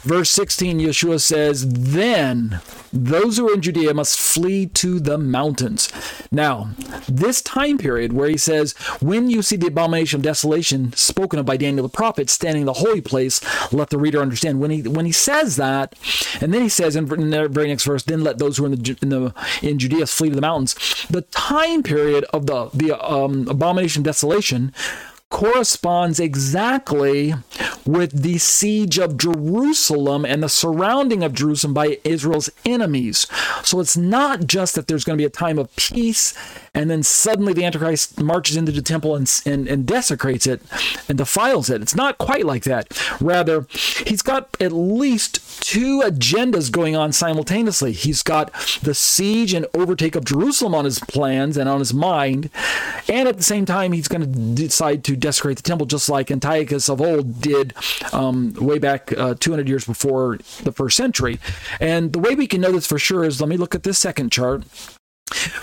Verse 0.03 0.29
16, 0.31 0.79
Yeshua 0.79 1.21
says, 1.21 1.65
"Then 1.67 2.59
those 2.91 3.37
who 3.37 3.49
are 3.49 3.53
in 3.53 3.61
Judea 3.61 3.93
must 3.93 4.19
flee 4.19 4.65
to 4.67 4.99
the 4.99 5.17
mountains." 5.17 5.89
Now, 6.31 6.71
this 7.07 7.41
time 7.41 7.77
period 7.77 8.11
where 8.13 8.29
he 8.29 8.37
says, 8.37 8.73
"When 8.99 9.29
you 9.29 9.41
see 9.41 9.55
the 9.55 9.67
abomination 9.67 10.19
of 10.19 10.23
desolation 10.23 10.93
spoken 10.95 11.39
of 11.39 11.45
by 11.45 11.57
Daniel 11.57 11.83
the 11.83 11.89
prophet 11.89 12.29
standing 12.29 12.61
in 12.61 12.65
the 12.65 12.73
holy 12.73 13.01
place, 13.01 13.39
let 13.71 13.91
the 13.91 13.97
reader 13.97 14.21
understand." 14.21 14.59
When 14.59 14.71
he 14.71 14.81
when 14.81 15.05
he 15.05 15.11
says 15.11 15.55
that 15.55 15.68
that. 15.69 15.95
And 16.41 16.53
then 16.53 16.61
he 16.61 16.69
says 16.69 16.95
in 16.95 17.05
the 17.05 17.47
very 17.49 17.67
next 17.67 17.85
verse, 17.85 18.03
then 18.03 18.23
let 18.23 18.39
those 18.39 18.57
who 18.57 18.63
are 18.63 18.67
in 18.67 18.81
the 18.81 18.97
in 19.01 19.09
the 19.09 19.33
in 19.61 19.79
Judea 19.79 20.05
flee 20.07 20.29
to 20.29 20.35
the 20.35 20.41
mountains. 20.41 20.75
The 21.09 21.21
time 21.21 21.83
period 21.83 22.25
of 22.33 22.45
the 22.45 22.69
the 22.73 22.91
um, 22.99 23.47
abomination 23.47 24.03
desolation 24.03 24.73
corresponds 25.29 26.19
exactly 26.19 27.35
with 27.85 28.23
the 28.23 28.37
siege 28.39 28.97
of 28.97 29.17
Jerusalem 29.17 30.25
and 30.25 30.41
the 30.41 30.49
surrounding 30.49 31.23
of 31.23 31.33
Jerusalem 31.33 31.73
by 31.73 31.99
Israel's 32.03 32.49
enemies. 32.65 33.27
So 33.63 33.79
it's 33.79 33.95
not 33.95 34.47
just 34.47 34.73
that 34.75 34.87
there's 34.87 35.03
going 35.03 35.17
to 35.17 35.21
be 35.21 35.25
a 35.25 35.29
time 35.29 35.59
of 35.59 35.73
peace 35.75 36.33
and 36.73 36.89
then 36.89 37.03
suddenly 37.03 37.53
the 37.53 37.65
Antichrist 37.65 38.19
marches 38.21 38.55
into 38.55 38.71
the 38.71 38.81
temple 38.81 39.15
and, 39.15 39.41
and, 39.45 39.67
and 39.67 39.85
desecrates 39.85 40.47
it 40.47 40.61
and 41.07 41.17
defiles 41.17 41.69
it. 41.69 41.81
It's 41.81 41.95
not 41.95 42.17
quite 42.17 42.45
like 42.45 42.63
that. 42.63 42.87
Rather, 43.21 43.65
he's 44.05 44.21
got 44.21 44.55
at 44.59 44.71
least 44.71 45.63
two 45.63 46.01
agendas 46.01 46.71
going 46.71 46.95
on 46.95 47.11
simultaneously. 47.11 47.91
He's 47.91 48.23
got 48.23 48.53
the 48.81 48.93
siege 48.93 49.53
and 49.53 49.65
overtake 49.73 50.15
of 50.15 50.25
Jerusalem 50.25 50.75
on 50.75 50.85
his 50.85 50.99
plans 50.99 51.57
and 51.57 51.69
on 51.69 51.79
his 51.79 51.93
mind, 51.93 52.49
and 53.07 53.27
at 53.27 53.37
the 53.37 53.43
same 53.43 53.65
time, 53.65 53.91
he's 53.91 54.07
going 54.07 54.21
to 54.21 54.27
decide 54.55 55.03
to 55.05 55.15
desecrate 55.15 55.57
the 55.57 55.63
temple, 55.63 55.85
just 55.85 56.09
like 56.09 56.31
Antiochus 56.31 56.89
of 56.89 57.01
old 57.01 57.41
did 57.41 57.73
um, 58.13 58.53
way 58.53 58.79
back 58.79 59.11
uh, 59.17 59.35
200 59.39 59.67
years 59.67 59.85
before 59.85 60.37
the 60.63 60.71
first 60.71 60.97
century. 60.97 61.39
And 61.79 62.13
the 62.13 62.19
way 62.19 62.35
we 62.35 62.47
can 62.47 62.61
know 62.61 62.71
this 62.71 62.87
for 62.87 62.99
sure 62.99 63.23
is 63.23 63.39
let 63.41 63.49
me 63.49 63.57
look 63.57 63.75
at 63.75 63.83
this 63.83 63.99
second 63.99 64.31
chart. 64.31 64.63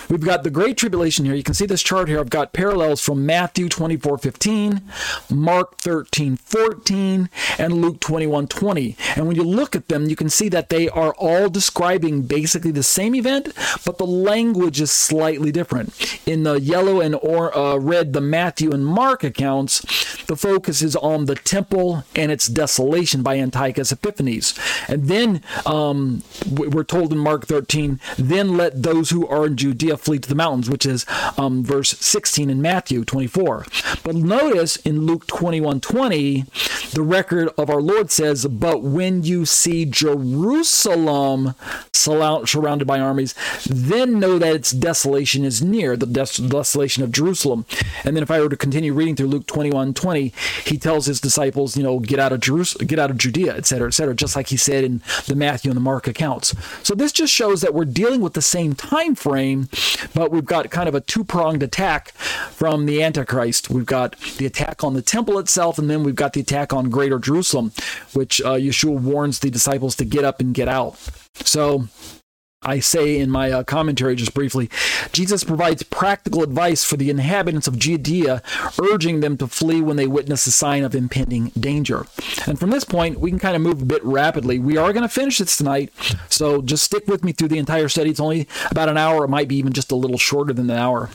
We've 0.09 0.21
got 0.21 0.43
the 0.43 0.49
Great 0.49 0.77
Tribulation 0.77 1.25
here. 1.25 1.35
You 1.35 1.43
can 1.43 1.53
see 1.53 1.65
this 1.65 1.83
chart 1.83 2.07
here. 2.07 2.19
I've 2.19 2.29
got 2.29 2.53
parallels 2.53 3.01
from 3.01 3.25
Matthew 3.25 3.69
24 3.69 4.17
15, 4.17 4.81
Mark 5.29 5.77
13 5.77 6.37
14, 6.37 7.29
and 7.57 7.73
Luke 7.73 7.99
21 7.99 8.47
20. 8.47 8.95
And 9.15 9.27
when 9.27 9.35
you 9.35 9.43
look 9.43 9.75
at 9.75 9.87
them, 9.87 10.09
you 10.09 10.15
can 10.15 10.29
see 10.29 10.49
that 10.49 10.69
they 10.69 10.89
are 10.89 11.13
all 11.17 11.49
describing 11.49 12.23
basically 12.23 12.71
the 12.71 12.83
same 12.83 13.15
event, 13.15 13.53
but 13.85 13.97
the 13.97 14.05
language 14.05 14.79
is 14.79 14.91
slightly 14.91 15.51
different. 15.51 15.93
In 16.25 16.43
the 16.43 16.59
yellow 16.59 17.01
and 17.01 17.15
or, 17.15 17.55
uh, 17.57 17.77
red, 17.77 18.13
the 18.13 18.21
Matthew 18.21 18.71
and 18.71 18.85
Mark 18.85 19.23
accounts, 19.23 19.81
the 20.25 20.35
focus 20.35 20.81
is 20.81 20.95
on 20.95 21.25
the 21.25 21.35
temple 21.35 22.03
and 22.15 22.31
its 22.31 22.47
desolation 22.47 23.23
by 23.23 23.37
Antiochus 23.37 23.91
Epiphanes. 23.91 24.57
And 24.87 25.05
then 25.05 25.41
um, 25.65 26.23
we're 26.49 26.83
told 26.83 27.11
in 27.11 27.19
Mark 27.19 27.45
13, 27.45 27.99
then 28.17 28.55
let 28.55 28.83
those 28.83 29.09
who 29.09 29.27
are 29.27 29.45
in 29.45 29.56
Judea 29.57 29.97
flee 29.97 30.19
to 30.19 30.29
the 30.29 30.35
mountains, 30.35 30.69
which 30.69 30.85
is 30.85 31.05
um, 31.37 31.63
verse 31.63 31.91
16 31.99 32.49
in 32.49 32.61
Matthew 32.61 33.03
24. 33.03 33.65
But 34.03 34.15
notice 34.15 34.77
in 34.77 35.05
Luke 35.05 35.27
21 35.27 35.81
20, 35.81 36.45
the 36.93 37.01
record 37.01 37.49
of 37.57 37.69
our 37.69 37.81
Lord 37.81 38.11
says, 38.11 38.45
But 38.45 38.81
when 38.81 39.23
you 39.23 39.45
see 39.45 39.85
Jerusalem 39.85 41.55
surrounded 41.91 42.85
by 42.85 42.99
armies, 42.99 43.35
then 43.65 44.19
know 44.19 44.39
that 44.39 44.55
its 44.55 44.71
desolation 44.71 45.43
is 45.43 45.61
near, 45.61 45.97
the 45.97 46.05
desolation 46.05 47.03
of 47.03 47.11
Jerusalem. 47.11 47.65
And 48.03 48.15
then 48.15 48.23
if 48.23 48.31
I 48.31 48.39
were 48.39 48.49
to 48.49 48.55
continue 48.55 48.93
reading 48.93 49.15
through 49.15 49.27
Luke 49.27 49.47
21 49.47 49.93
20, 49.93 50.33
he 50.65 50.77
tells 50.77 51.05
his 51.05 51.19
disciples, 51.19 51.75
you 51.75 51.83
know, 51.83 51.99
get 51.99 52.19
out 52.19 52.31
of 52.31 52.39
Jerusalem, 52.39 52.87
get 52.87 52.99
out 52.99 53.11
of 53.11 53.17
Judea, 53.17 53.55
etc., 53.55 53.87
etc., 53.87 54.15
just 54.15 54.35
like 54.35 54.47
he 54.47 54.57
said 54.57 54.83
in 54.83 55.01
the 55.27 55.35
Matthew 55.35 55.69
and 55.69 55.75
the 55.75 55.81
Mark 55.81 56.07
accounts. 56.07 56.55
So 56.83 56.95
this 56.95 57.11
just 57.11 57.33
shows 57.33 57.61
that 57.61 57.73
we're 57.73 57.85
dealing 57.85 58.21
with 58.21 58.33
the 58.33 58.41
same 58.41 58.73
time 58.73 59.15
frame 59.15 59.46
but 60.13 60.31
we've 60.31 60.45
got 60.45 60.69
kind 60.69 60.87
of 60.89 60.95
a 60.95 61.01
two 61.01 61.23
pronged 61.23 61.63
attack 61.63 62.11
from 62.11 62.85
the 62.85 63.03
Antichrist. 63.03 63.69
We've 63.69 63.85
got 63.85 64.15
the 64.37 64.45
attack 64.45 64.83
on 64.83 64.93
the 64.93 65.01
temple 65.01 65.39
itself, 65.39 65.77
and 65.77 65.89
then 65.89 66.03
we've 66.03 66.15
got 66.15 66.33
the 66.33 66.41
attack 66.41 66.73
on 66.73 66.89
Greater 66.89 67.19
Jerusalem, 67.19 67.71
which 68.13 68.41
uh, 68.41 68.53
Yeshua 68.55 68.99
warns 68.99 69.39
the 69.39 69.49
disciples 69.49 69.95
to 69.97 70.05
get 70.05 70.23
up 70.23 70.39
and 70.39 70.53
get 70.53 70.67
out. 70.67 70.97
So 71.43 71.87
I 72.63 72.79
say 72.79 73.19
in 73.19 73.29
my 73.29 73.51
uh, 73.51 73.63
commentary 73.63 74.15
just 74.15 74.33
briefly, 74.33 74.67
Jesus 75.11 75.43
provides 75.43 75.83
practical 75.83 76.41
advice 76.41 76.83
for 76.83 76.97
the 76.97 77.11
inhabitants 77.11 77.67
of 77.67 77.77
Judea, 77.77 78.41
urging 78.91 79.19
them 79.19 79.37
to 79.37 79.45
flee 79.45 79.79
when 79.79 79.95
they 79.95 80.07
witness 80.07 80.47
a 80.47 80.51
sign 80.51 80.83
of 80.83 80.95
impending 80.95 81.49
danger. 81.49 82.07
And 82.47 82.59
from 82.59 82.71
this 82.71 82.83
point, 82.83 83.19
we 83.19 83.29
can 83.29 83.37
kind 83.37 83.55
of 83.55 83.61
move 83.61 83.83
a 83.83 83.85
bit 83.85 84.03
rapidly. 84.03 84.57
We 84.57 84.75
are 84.75 84.91
going 84.91 85.03
to 85.03 85.09
finish 85.09 85.37
this 85.37 85.55
tonight, 85.55 85.93
so 86.29 86.63
just 86.63 86.83
stick 86.83 87.07
with 87.07 87.23
me 87.23 87.31
through 87.31 87.49
the 87.49 87.59
entire 87.59 87.89
study. 87.89 88.09
It's 88.09 88.19
only 88.19 88.47
about 88.71 88.89
an 88.89 88.97
hour, 88.97 89.25
it 89.25 89.29
might 89.29 89.47
be 89.47 89.57
even 89.57 89.71
just 89.71 89.91
a 89.91 89.95
little 89.95 90.17
shorter 90.17 90.51
than 90.51 90.71
an 90.71 90.77
hour. 90.77 91.11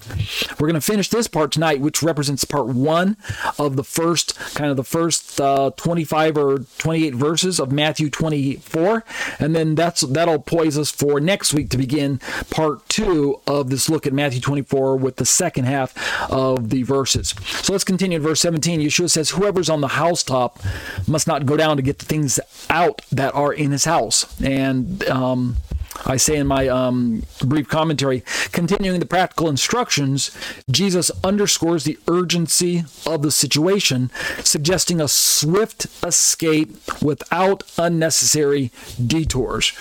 We're 0.61 0.69
going 0.69 0.75
to 0.75 0.81
finish 0.81 1.09
this 1.09 1.27
part 1.27 1.51
tonight, 1.51 1.81
which 1.81 2.05
represents 2.05 2.45
part 2.45 2.67
one 2.69 3.17
of 3.59 3.75
the 3.75 3.85
first, 3.85 4.39
kind 4.55 4.71
of 4.71 4.77
the 4.77 4.85
first 4.85 5.41
uh, 5.41 5.73
25 5.77 6.39
or 6.39 6.59
28 6.79 7.17
verses 7.17 7.59
of 7.59 7.73
Matthew 7.73 8.11
24, 8.11 9.05
and 9.41 9.57
then 9.57 9.75
that's 9.75 10.03
that'll 10.03 10.39
poise 10.39 10.79
us 10.79 10.93
for 10.93 11.19
next 11.19 11.32
next 11.33 11.55
week 11.55 11.71
to 11.71 11.79
begin 11.79 12.19
part 12.51 12.87
two 12.91 13.41
of 13.47 13.71
this 13.71 13.89
look 13.89 14.07
at 14.07 14.13
Matthew 14.13 14.39
24 14.39 14.99
with 14.99 15.17
the 15.17 15.25
second 15.25 15.65
half 15.65 15.91
of 16.31 16.69
the 16.69 16.83
verses. 16.83 17.31
So 17.63 17.73
let's 17.73 17.85
continue 17.85 18.17
in 18.17 18.23
verse 18.23 18.43
17. 18.43 18.81
Yeshua 18.81 19.09
says, 19.09 19.31
Whoever's 19.31 19.71
on 19.71 19.81
the 19.81 19.89
housetop 19.89 20.61
must 21.09 21.27
not 21.27 21.47
go 21.47 21.57
down 21.57 21.79
to 21.79 21.83
get 21.83 22.01
the 22.01 22.05
things 22.05 22.39
out 22.69 23.01
that 23.11 23.35
are 23.35 23.51
in 23.51 23.71
his 23.71 23.87
house. 23.87 24.39
And 24.43 25.09
um, 25.09 25.57
I 26.05 26.19
say 26.19 26.37
in 26.37 26.47
my 26.47 26.69
um, 26.69 27.23
brief 27.43 27.67
commentary, 27.67 28.25
continuing 28.53 29.01
the 29.01 29.07
practical 29.07 29.49
instructions, 29.49 30.37
Jesus 30.71 31.11
underscores 31.25 31.85
the 31.85 31.99
urgency 32.09 32.85
of 33.07 33.23
the 33.23 33.31
situation, 33.31 34.11
suggesting 34.45 35.01
a 35.01 35.09
swift 35.09 35.87
escape 36.05 36.77
without 37.01 37.63
unnecessary 37.79 38.71
detours. 39.05 39.73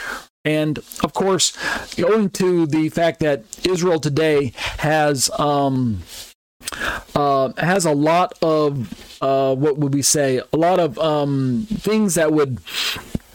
And 0.44 0.80
of 1.04 1.14
course, 1.14 1.56
owing 2.00 2.30
to 2.32 2.66
the 2.66 2.90
fact 2.90 3.20
that 3.20 3.44
Israel 3.68 4.00
today 4.00 4.54
has 4.80 5.30
um, 5.40 6.02
uh, 7.16 7.52
has 7.58 7.86
a 7.86 7.92
lot 7.92 8.34
of 8.42 9.20
uh, 9.22 9.54
what 9.56 9.78
would 9.78 9.94
we 9.94 10.02
say? 10.02 10.42
A 10.52 10.58
lot 10.58 10.80
of 10.80 10.98
um, 10.98 11.68
things 11.70 12.16
that 12.16 12.32
would 12.32 12.60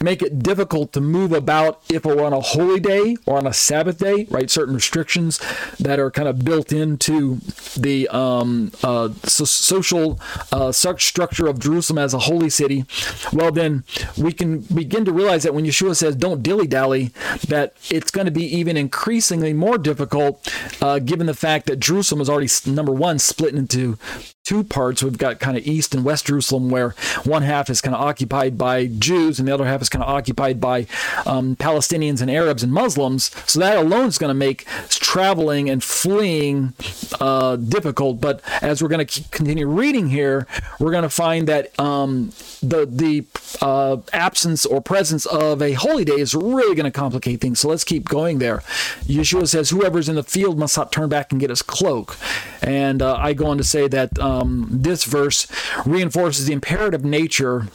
make 0.06 0.22
it 0.22 0.38
difficult 0.38 0.92
to 0.92 1.00
move 1.00 1.32
about 1.32 1.82
if 1.90 2.06
we're 2.06 2.24
on 2.24 2.32
a 2.32 2.40
holy 2.40 2.78
day 2.78 3.16
or 3.26 3.38
on 3.38 3.44
a 3.44 3.52
Sabbath 3.52 3.98
day, 3.98 4.24
right? 4.30 4.48
Certain 4.48 4.72
restrictions 4.72 5.40
that 5.80 5.98
are 5.98 6.12
kind 6.12 6.28
of 6.28 6.44
built 6.44 6.72
into 6.72 7.38
the 7.76 8.06
um, 8.10 8.70
uh, 8.84 9.08
so 9.24 9.44
social 9.44 10.20
uh, 10.52 10.70
structure 10.70 11.48
of 11.48 11.58
Jerusalem 11.58 11.98
as 11.98 12.14
a 12.14 12.20
holy 12.20 12.48
city. 12.48 12.84
Well, 13.32 13.50
then 13.50 13.82
we 14.16 14.32
can 14.32 14.60
begin 14.60 15.04
to 15.06 15.12
realize 15.12 15.42
that 15.42 15.54
when 15.54 15.64
Yeshua 15.64 15.96
says, 15.96 16.14
don't 16.14 16.40
dilly 16.40 16.68
dally, 16.68 17.10
that 17.48 17.74
it's 17.90 18.12
going 18.12 18.26
to 18.26 18.30
be 18.30 18.44
even 18.44 18.76
increasingly 18.76 19.52
more 19.52 19.76
difficult 19.76 20.34
uh, 20.80 21.00
given 21.00 21.26
the 21.26 21.34
fact 21.34 21.66
that 21.66 21.80
Jerusalem 21.80 22.20
is 22.20 22.30
already, 22.30 22.48
number 22.64 22.92
one, 22.92 23.18
split 23.18 23.56
into 23.56 23.98
two 24.46 24.62
parts. 24.62 25.02
We've 25.02 25.18
got 25.18 25.40
kind 25.40 25.56
of 25.56 25.66
East 25.66 25.92
and 25.92 26.04
West 26.04 26.26
Jerusalem, 26.26 26.70
where 26.70 26.90
one 27.24 27.42
half 27.42 27.68
is 27.68 27.80
kind 27.80 27.94
of 27.94 28.00
occupied 28.00 28.56
by 28.56 28.86
Jews 28.86 29.40
and 29.40 29.48
the 29.48 29.52
other 29.52 29.66
half 29.66 29.82
is 29.82 29.88
kind 29.88 30.04
of 30.04 30.08
occupied 30.08 30.60
by 30.60 30.86
um, 31.26 31.56
Palestinians 31.56 32.22
and 32.22 32.30
Arabs 32.30 32.62
and 32.62 32.72
Muslims. 32.72 33.32
So 33.50 33.58
that 33.58 33.76
alone 33.76 34.06
is 34.06 34.18
going 34.18 34.30
to 34.30 34.34
make 34.34 34.64
traveling 34.88 35.68
and 35.68 35.82
fleeing 35.82 36.74
uh, 37.20 37.56
difficult. 37.56 38.20
But 38.20 38.40
as 38.62 38.80
we're 38.80 38.88
going 38.88 39.04
to 39.04 39.22
continue 39.30 39.66
reading 39.66 40.10
here, 40.10 40.46
we're 40.78 40.92
going 40.92 41.02
to 41.02 41.10
find 41.10 41.48
that 41.48 41.78
um, 41.80 42.30
the 42.62 42.86
the 42.86 43.24
uh, 43.60 43.96
absence 44.12 44.64
or 44.64 44.80
presence 44.80 45.26
of 45.26 45.60
a 45.60 45.72
holy 45.72 46.04
day 46.04 46.20
is 46.20 46.34
really 46.36 46.76
going 46.76 46.84
to 46.84 46.96
complicate 46.96 47.40
things. 47.40 47.58
So 47.60 47.68
let's 47.68 47.84
keep 47.84 48.08
going 48.08 48.38
there. 48.38 48.58
Yeshua 49.06 49.48
says, 49.48 49.70
"Whoever's 49.70 50.08
in 50.08 50.14
the 50.14 50.22
field 50.22 50.56
must 50.56 50.76
not 50.76 50.92
turn 50.92 51.08
back 51.08 51.32
and 51.32 51.40
get 51.40 51.50
his 51.50 51.62
cloak." 51.62 52.16
And 52.62 53.02
uh, 53.02 53.16
I 53.16 53.32
go 53.32 53.46
on 53.46 53.58
to 53.58 53.64
say 53.64 53.88
that. 53.88 54.16
Um, 54.20 54.35
um, 54.40 54.66
this 54.70 55.04
verse 55.04 55.46
reinforces 55.84 56.46
the 56.46 56.52
imperative 56.52 57.04
nature 57.04 57.66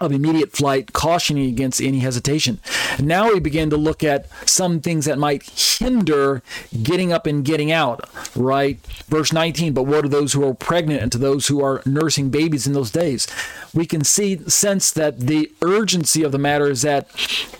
of 0.00 0.12
immediate 0.12 0.52
flight, 0.52 0.92
cautioning 0.92 1.48
against 1.48 1.80
any 1.80 2.00
hesitation. 2.00 2.60
Now 3.00 3.32
we 3.32 3.40
begin 3.40 3.70
to 3.70 3.76
look 3.76 4.04
at 4.04 4.26
some 4.48 4.80
things 4.80 5.04
that 5.06 5.18
might 5.18 5.48
hinder 5.78 6.42
getting 6.82 7.12
up 7.12 7.26
and 7.26 7.44
getting 7.44 7.72
out, 7.72 8.08
right? 8.34 8.78
Verse 9.08 9.32
19, 9.32 9.72
but 9.72 9.84
what 9.84 10.04
are 10.04 10.08
those 10.08 10.32
who 10.32 10.46
are 10.46 10.54
pregnant 10.54 11.02
and 11.02 11.12
to 11.12 11.18
those 11.18 11.46
who 11.46 11.62
are 11.62 11.82
nursing 11.86 12.30
babies 12.30 12.66
in 12.66 12.72
those 12.72 12.90
days? 12.90 13.26
We 13.74 13.86
can 13.86 14.04
see, 14.04 14.38
sense 14.48 14.90
that 14.92 15.20
the 15.20 15.52
urgency 15.62 16.22
of 16.22 16.32
the 16.32 16.38
matter 16.38 16.70
is 16.70 16.82
that 16.82 17.08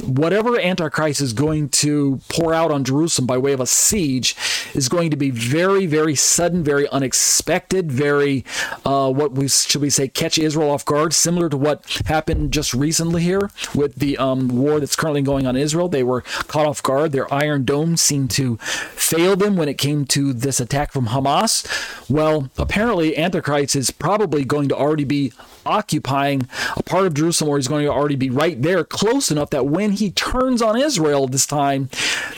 whatever 0.03 0.59
Antichrist 0.59 1.20
is 1.20 1.33
going 1.33 1.68
to 1.70 2.20
pour 2.29 2.53
out 2.55 2.70
on 2.70 2.85
Jerusalem 2.85 3.27
by 3.27 3.38
way 3.38 3.53
of 3.53 3.61
a 3.61 3.66
siege 3.66 4.37
is 4.75 4.88
going 4.88 5.11
to 5.11 5.16
be 5.16 5.31
very, 5.31 5.87
very 5.87 6.14
sudden, 6.14 6.64
very 6.64 6.88
unexpected, 6.88 7.90
very, 7.92 8.44
uh, 8.85 9.11
what 9.11 9.33
we 9.33 9.49
should 9.49 9.83
we 9.83 9.90
say, 9.90 10.09
catch 10.09 10.38
Israel 10.38 10.70
off 10.70 10.85
guard, 10.85 11.12
similar 11.12 11.49
to 11.49 11.57
what 11.57 11.85
happened 12.07 12.26
just 12.51 12.75
recently 12.75 13.23
here 13.23 13.51
with 13.75 13.97
the 13.97 14.19
um, 14.19 14.49
war 14.49 14.81
that's 14.81 14.97
currently 14.97 15.23
going 15.23 15.47
on 15.47 15.57
in 15.57 15.62
Israel. 15.62 15.89
They 15.89 16.03
were 16.03 16.23
caught 16.49 16.67
off 16.67 16.83
guard. 16.83 17.12
Their 17.12 17.33
Iron 17.33 17.65
Dome 17.65 17.97
seemed 17.97 18.31
to 18.33 18.57
fail 18.57 19.37
them 19.37 19.57
when 19.57 19.69
it 19.69 19.79
came 19.79 20.05
to 20.07 20.33
this 20.33 20.61
attack 20.61 20.93
from 20.93 21.09
Hamas. 21.09 21.67
Well, 22.11 22.51
apparently, 22.59 23.17
Antichrist 23.17 23.77
is 23.77 23.91
probably 23.91 24.45
going 24.45 24.69
to 24.69 24.77
already 24.77 25.05
be 25.05 25.33
occupying 25.65 26.49
a 26.77 26.83
part 26.83 27.07
of 27.07 27.15
Jerusalem 27.15 27.51
where 27.51 27.59
he's 27.59 27.69
going 27.69 27.85
to 27.85 27.91
already 27.93 28.17
be 28.17 28.31
right 28.31 28.61
there, 28.62 28.85
close 28.85 29.31
enough 29.31 29.51
that 29.51 29.67
when 29.67 29.93
he 29.93 30.11
turns 30.12 30.62
on 30.62 30.81
Israel 30.81 31.27
this 31.27 31.47
time, 31.47 31.91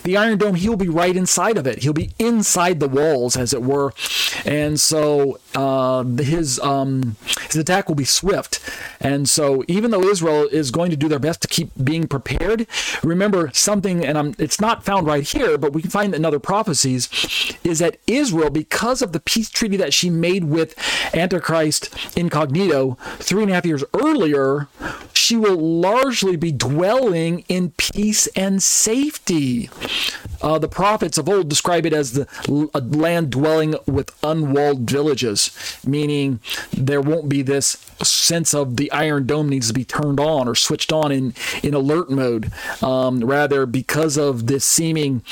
the 0.02 0.16
Iron 0.16 0.38
Dome, 0.38 0.54
he'll 0.54 0.76
be 0.76 0.88
right 0.88 1.14
inside 1.14 1.56
of 1.58 1.66
it. 1.66 1.82
He'll 1.82 1.92
be 1.92 2.10
inside 2.18 2.80
the 2.80 2.88
walls, 2.88 3.36
as 3.36 3.52
it 3.52 3.62
were. 3.62 3.92
And 4.44 4.80
so 4.80 5.38
uh, 5.54 6.04
his 6.04 6.58
um, 6.60 7.16
his 7.46 7.56
attack 7.56 7.88
will 7.88 7.94
be 7.94 8.04
swift. 8.04 8.57
And 9.00 9.28
so 9.28 9.64
even 9.68 9.90
though 9.90 10.02
Israel 10.02 10.48
is 10.50 10.70
going 10.70 10.90
to 10.90 10.96
do 10.96 11.08
their 11.08 11.18
best 11.18 11.42
to 11.42 11.48
keep 11.48 11.70
being 11.82 12.06
prepared, 12.06 12.66
remember 13.02 13.50
something, 13.52 14.04
and 14.04 14.18
I'm, 14.18 14.34
it's 14.38 14.60
not 14.60 14.84
found 14.84 15.06
right 15.06 15.24
here, 15.24 15.58
but 15.58 15.72
we 15.72 15.82
can 15.82 15.90
find 15.90 16.14
in 16.14 16.24
other 16.24 16.38
prophecies, 16.38 17.08
is 17.64 17.78
that 17.78 17.98
Israel, 18.06 18.50
because 18.50 19.02
of 19.02 19.12
the 19.12 19.20
peace 19.20 19.50
treaty 19.50 19.76
that 19.76 19.94
she 19.94 20.10
made 20.10 20.44
with 20.44 20.74
Antichrist 21.14 21.94
incognito 22.16 22.96
three 23.18 23.42
and 23.42 23.50
a 23.50 23.54
half 23.54 23.66
years 23.66 23.84
earlier, 23.94 24.68
she 25.12 25.36
will 25.36 25.56
largely 25.56 26.36
be 26.36 26.52
dwelling 26.52 27.44
in 27.48 27.70
peace 27.72 28.26
and 28.28 28.62
safety. 28.62 29.68
Uh, 30.40 30.58
the 30.58 30.68
prophets 30.68 31.18
of 31.18 31.28
old 31.28 31.48
describe 31.48 31.84
it 31.84 31.92
as 31.92 32.12
the 32.12 32.26
land 32.48 33.30
dwelling 33.30 33.74
with 33.86 34.16
unwalled 34.22 34.88
villages, 34.88 35.50
meaning 35.86 36.40
there 36.72 37.00
won't 37.00 37.28
be 37.28 37.42
this 37.42 37.76
sense 38.02 38.54
of 38.58 38.76
the 38.76 38.90
iron 38.92 39.26
dome 39.26 39.48
needs 39.48 39.68
to 39.68 39.74
be 39.74 39.84
turned 39.84 40.20
on 40.20 40.48
or 40.48 40.54
switched 40.54 40.92
on 40.92 41.12
in, 41.12 41.34
in 41.62 41.74
alert 41.74 42.10
mode. 42.10 42.52
Um, 42.82 43.20
rather, 43.20 43.64
because 43.66 44.16
of 44.18 44.46
this 44.46 44.64
seeming 44.64 45.22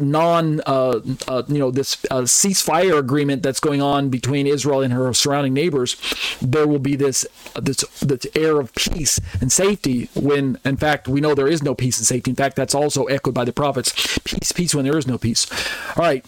non 0.00 0.60
uh, 0.66 1.00
uh, 1.26 1.42
you 1.48 1.58
know 1.58 1.70
this 1.70 2.04
uh, 2.10 2.22
ceasefire 2.22 2.98
agreement 2.98 3.42
that's 3.42 3.60
going 3.60 3.80
on 3.80 4.10
between 4.10 4.46
Israel 4.46 4.82
and 4.82 4.92
her 4.92 5.12
surrounding 5.14 5.54
neighbors 5.54 5.96
there 6.42 6.68
will 6.68 6.78
be 6.78 6.94
this 6.94 7.26
this 7.56 7.78
this 8.00 8.26
air 8.34 8.60
of 8.60 8.74
peace 8.74 9.18
and 9.40 9.50
safety 9.50 10.10
when 10.14 10.58
in 10.64 10.76
fact 10.76 11.08
we 11.08 11.20
know 11.20 11.34
there 11.34 11.48
is 11.48 11.62
no 11.62 11.74
peace 11.74 11.98
and 11.98 12.06
safety. 12.06 12.30
In 12.30 12.36
fact 12.36 12.54
that's 12.54 12.74
also 12.74 13.04
echoed 13.04 13.34
by 13.34 13.44
the 13.44 13.52
prophets. 13.52 14.18
Peace 14.24 14.52
peace 14.52 14.74
when 14.74 14.84
there 14.84 14.98
is 14.98 15.06
no 15.06 15.16
peace. 15.16 15.46
All 15.96 16.04
right 16.04 16.24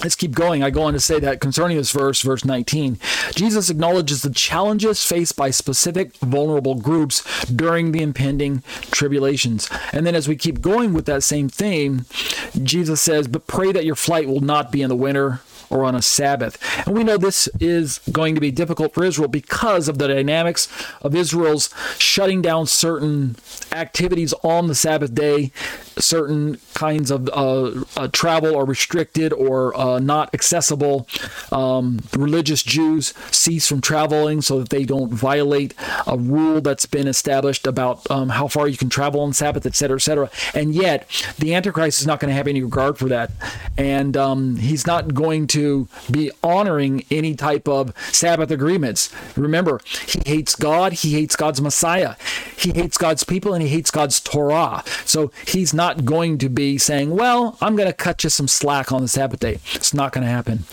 Let's 0.00 0.16
keep 0.16 0.32
going. 0.32 0.62
I 0.62 0.70
go 0.70 0.82
on 0.82 0.94
to 0.94 1.00
say 1.00 1.20
that 1.20 1.40
concerning 1.40 1.76
this 1.76 1.92
verse, 1.92 2.22
verse 2.22 2.44
19, 2.44 2.98
Jesus 3.34 3.68
acknowledges 3.68 4.22
the 4.22 4.30
challenges 4.30 5.04
faced 5.04 5.36
by 5.36 5.50
specific 5.50 6.16
vulnerable 6.16 6.74
groups 6.74 7.22
during 7.44 7.92
the 7.92 8.02
impending 8.02 8.62
tribulations. 8.90 9.68
And 9.92 10.06
then 10.06 10.14
as 10.14 10.26
we 10.26 10.36
keep 10.36 10.62
going 10.62 10.94
with 10.94 11.04
that 11.06 11.22
same 11.22 11.50
theme, 11.50 12.06
Jesus 12.62 13.02
says, 13.02 13.28
But 13.28 13.46
pray 13.46 13.72
that 13.72 13.84
your 13.84 13.94
flight 13.94 14.26
will 14.26 14.40
not 14.40 14.72
be 14.72 14.80
in 14.80 14.88
the 14.88 14.96
winter 14.96 15.42
or 15.70 15.84
on 15.84 15.94
a 15.94 16.02
Sabbath. 16.02 16.58
And 16.86 16.96
we 16.96 17.04
know 17.04 17.16
this 17.16 17.48
is 17.60 17.98
going 18.12 18.34
to 18.34 18.40
be 18.40 18.50
difficult 18.50 18.94
for 18.94 19.04
Israel 19.04 19.28
because 19.28 19.88
of 19.88 19.98
the 19.98 20.08
dynamics 20.08 20.68
of 21.02 21.14
Israel's 21.14 21.70
shutting 21.98 22.42
down 22.42 22.66
certain 22.66 23.36
activities 23.72 24.32
on 24.42 24.68
the 24.68 24.74
Sabbath 24.74 25.14
day. 25.14 25.52
Certain 25.98 26.58
kinds 26.74 27.10
of 27.10 27.28
uh, 27.30 27.84
uh, 27.96 28.08
travel 28.08 28.56
are 28.56 28.64
restricted 28.64 29.32
or 29.32 29.76
uh, 29.78 29.98
not 29.98 30.32
accessible. 30.34 31.08
Um, 31.50 32.00
religious 32.16 32.62
Jews 32.62 33.14
cease 33.30 33.66
from 33.66 33.80
traveling 33.80 34.42
so 34.42 34.60
that 34.60 34.68
they 34.68 34.84
don't 34.84 35.12
violate 35.12 35.74
a 36.06 36.16
rule 36.16 36.60
that's 36.60 36.86
been 36.86 37.08
established 37.08 37.66
about 37.66 38.08
um, 38.10 38.30
how 38.30 38.48
far 38.48 38.68
you 38.68 38.76
can 38.76 38.90
travel 38.90 39.20
on 39.20 39.32
Sabbath, 39.32 39.66
etc., 39.66 39.96
etc. 39.96 40.30
And 40.54 40.74
yet, 40.74 41.08
the 41.38 41.54
Antichrist 41.54 42.00
is 42.00 42.06
not 42.06 42.20
going 42.20 42.28
to 42.28 42.34
have 42.34 42.46
any 42.46 42.62
regard 42.62 42.98
for 42.98 43.08
that, 43.08 43.30
and 43.76 44.16
um, 44.16 44.56
he's 44.56 44.86
not 44.86 45.14
going 45.14 45.46
to 45.48 45.64
to 45.64 45.88
be 46.10 46.30
honoring 46.42 47.04
any 47.12 47.34
type 47.34 47.68
of 47.68 47.92
Sabbath 48.12 48.50
agreements. 48.50 49.14
Remember, 49.36 49.80
he 50.06 50.20
hates 50.26 50.56
God, 50.56 50.92
he 50.92 51.12
hates 51.12 51.36
God's 51.36 51.60
Messiah, 51.60 52.16
he 52.56 52.72
hates 52.72 52.98
God's 52.98 53.22
people, 53.22 53.54
and 53.54 53.62
he 53.62 53.68
hates 53.68 53.90
God's 53.90 54.20
Torah. 54.20 54.82
So 55.04 55.30
he's 55.46 55.72
not 55.72 55.83
going 56.04 56.38
to 56.38 56.48
be 56.48 56.78
saying, 56.78 57.10
Well, 57.10 57.58
I'm 57.60 57.76
going 57.76 57.88
to 57.88 57.94
cut 57.94 58.24
you 58.24 58.30
some 58.30 58.48
slack 58.48 58.90
on 58.92 59.02
the 59.02 59.08
Sabbath 59.08 59.40
day. 59.40 59.58
It's 59.72 59.92
not 59.92 60.12
going 60.12 60.24
to 60.24 60.30
happen. 60.30 60.64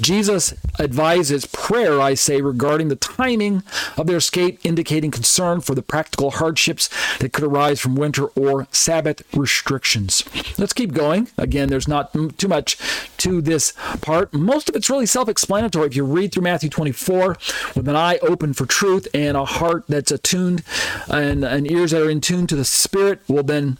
Jesus 0.00 0.54
advises 0.78 1.46
prayer, 1.46 2.00
I 2.00 2.14
say, 2.14 2.40
regarding 2.40 2.88
the 2.88 2.96
timing 2.96 3.62
of 3.96 4.06
their 4.06 4.18
escape, 4.18 4.60
indicating 4.64 5.10
concern 5.10 5.60
for 5.60 5.74
the 5.74 5.82
practical 5.82 6.32
hardships 6.32 6.88
that 7.18 7.32
could 7.32 7.44
arise 7.44 7.80
from 7.80 7.96
winter 7.96 8.26
or 8.28 8.66
Sabbath 8.70 9.22
restrictions. 9.34 10.24
Let's 10.58 10.72
keep 10.72 10.92
going. 10.92 11.28
Again, 11.36 11.68
there's 11.68 11.88
not 11.88 12.12
too 12.38 12.48
much 12.48 12.76
to 13.24 13.40
this 13.40 13.72
part. 14.02 14.34
Most 14.34 14.68
of 14.68 14.76
it's 14.76 14.90
really 14.90 15.06
self 15.06 15.30
explanatory. 15.30 15.86
If 15.86 15.96
you 15.96 16.04
read 16.04 16.32
through 16.32 16.42
Matthew 16.42 16.68
24 16.68 17.36
with 17.74 17.88
an 17.88 17.96
eye 17.96 18.18
open 18.18 18.52
for 18.52 18.66
truth 18.66 19.08
and 19.14 19.34
a 19.34 19.46
heart 19.46 19.84
that's 19.88 20.10
attuned 20.10 20.62
and, 21.08 21.42
and 21.42 21.70
ears 21.70 21.92
that 21.92 22.02
are 22.02 22.10
in 22.10 22.20
tune 22.20 22.46
to 22.48 22.56
the 22.56 22.66
Spirit, 22.66 23.22
well, 23.26 23.42
then 23.42 23.78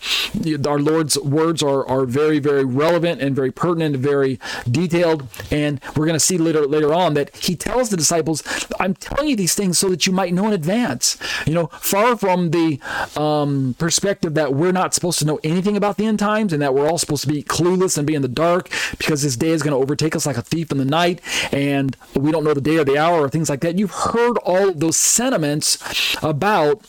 our 0.67 0.79
Lord's 0.79 1.19
words 1.19 1.63
are, 1.63 1.87
are 1.87 2.07
very, 2.07 2.39
very 2.39 2.65
relevant 2.65 3.21
and 3.21 3.37
very 3.37 3.51
pertinent 3.53 3.97
and 3.97 4.03
very 4.03 4.41
detailed. 4.71 5.29
And 5.51 5.79
we're 5.95 6.07
going 6.07 6.15
to 6.15 6.21
see 6.21 6.39
later, 6.39 6.67
later 6.67 6.95
on 6.95 7.13
that 7.15 7.37
he 7.37 7.55
tells 7.55 7.91
the 7.91 7.99
disciples, 7.99 8.43
I'm 8.81 8.95
telling 8.95 9.29
you 9.29 9.37
these 9.37 9.55
things 9.55 9.79
so 9.79 9.91
that 9.91 10.07
you 10.07 10.13
might 10.15 10.33
know 10.33 10.47
in 10.47 10.55
advance. 10.55 11.19
You 11.47 11.53
know, 11.53 11.67
far 11.67 12.17
from 12.17 12.51
the 12.51 12.81
um, 13.15 13.75
perspective 13.79 14.33
that 14.35 14.55
we're 14.55 14.73
not 14.73 14.95
supposed 14.95 15.19
to 15.19 15.27
know 15.27 15.39
anything 15.45 15.77
about 15.77 15.99
the 15.99 16.07
end 16.07 16.19
times 16.19 16.55
and 16.55 16.63
that 16.63 16.75
we're 16.75 16.89
all 16.89 16.99
supposed 16.99 17.25
to 17.25 17.29
be 17.29 17.43
clueless 17.43 17.99
and 17.99 18.07
be 18.07 18.15
in 18.15 18.23
the 18.23 18.29
dark 18.29 18.71
because 18.97 19.23
this 19.23 19.34
day 19.37 19.51
is 19.51 19.63
going 19.63 19.73
to 19.73 19.83
overtake 19.83 20.17
us 20.17 20.27
like 20.27 20.37
a 20.37 20.43
thief 20.43 20.71
in 20.73 20.79
the 20.79 20.85
night 20.85 21.21
and 21.53 21.97
we 22.15 22.33
don't 22.33 22.45
know 22.45 22.55
the 22.55 22.61
day 22.61 22.77
or 22.77 22.85
the 22.85 22.99
hour 22.99 23.21
or 23.21 23.29
things 23.29 23.49
like 23.49 23.61
that. 23.61 23.79
You've 23.79 23.91
heard 23.91 24.39
all 24.39 24.73
those 24.73 24.97
sentiments 24.97 26.17
about 26.23 26.85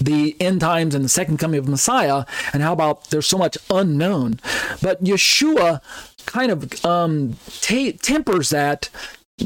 the 0.00 0.36
end 0.40 0.60
times 0.60 0.94
and 0.94 1.04
the 1.04 1.08
second 1.08 1.38
coming 1.38 1.58
of 1.58 1.68
Messiah, 1.68 2.24
and 2.52 2.62
how 2.62 2.72
about 2.72 3.10
there's 3.10 3.26
so 3.26 3.38
much 3.38 3.58
unknown. 3.70 4.38
But 4.82 5.02
Yeshua 5.02 5.80
kind 6.26 6.52
of 6.52 6.84
um, 6.84 7.36
t- 7.60 7.92
tempers 7.92 8.50
that 8.50 8.90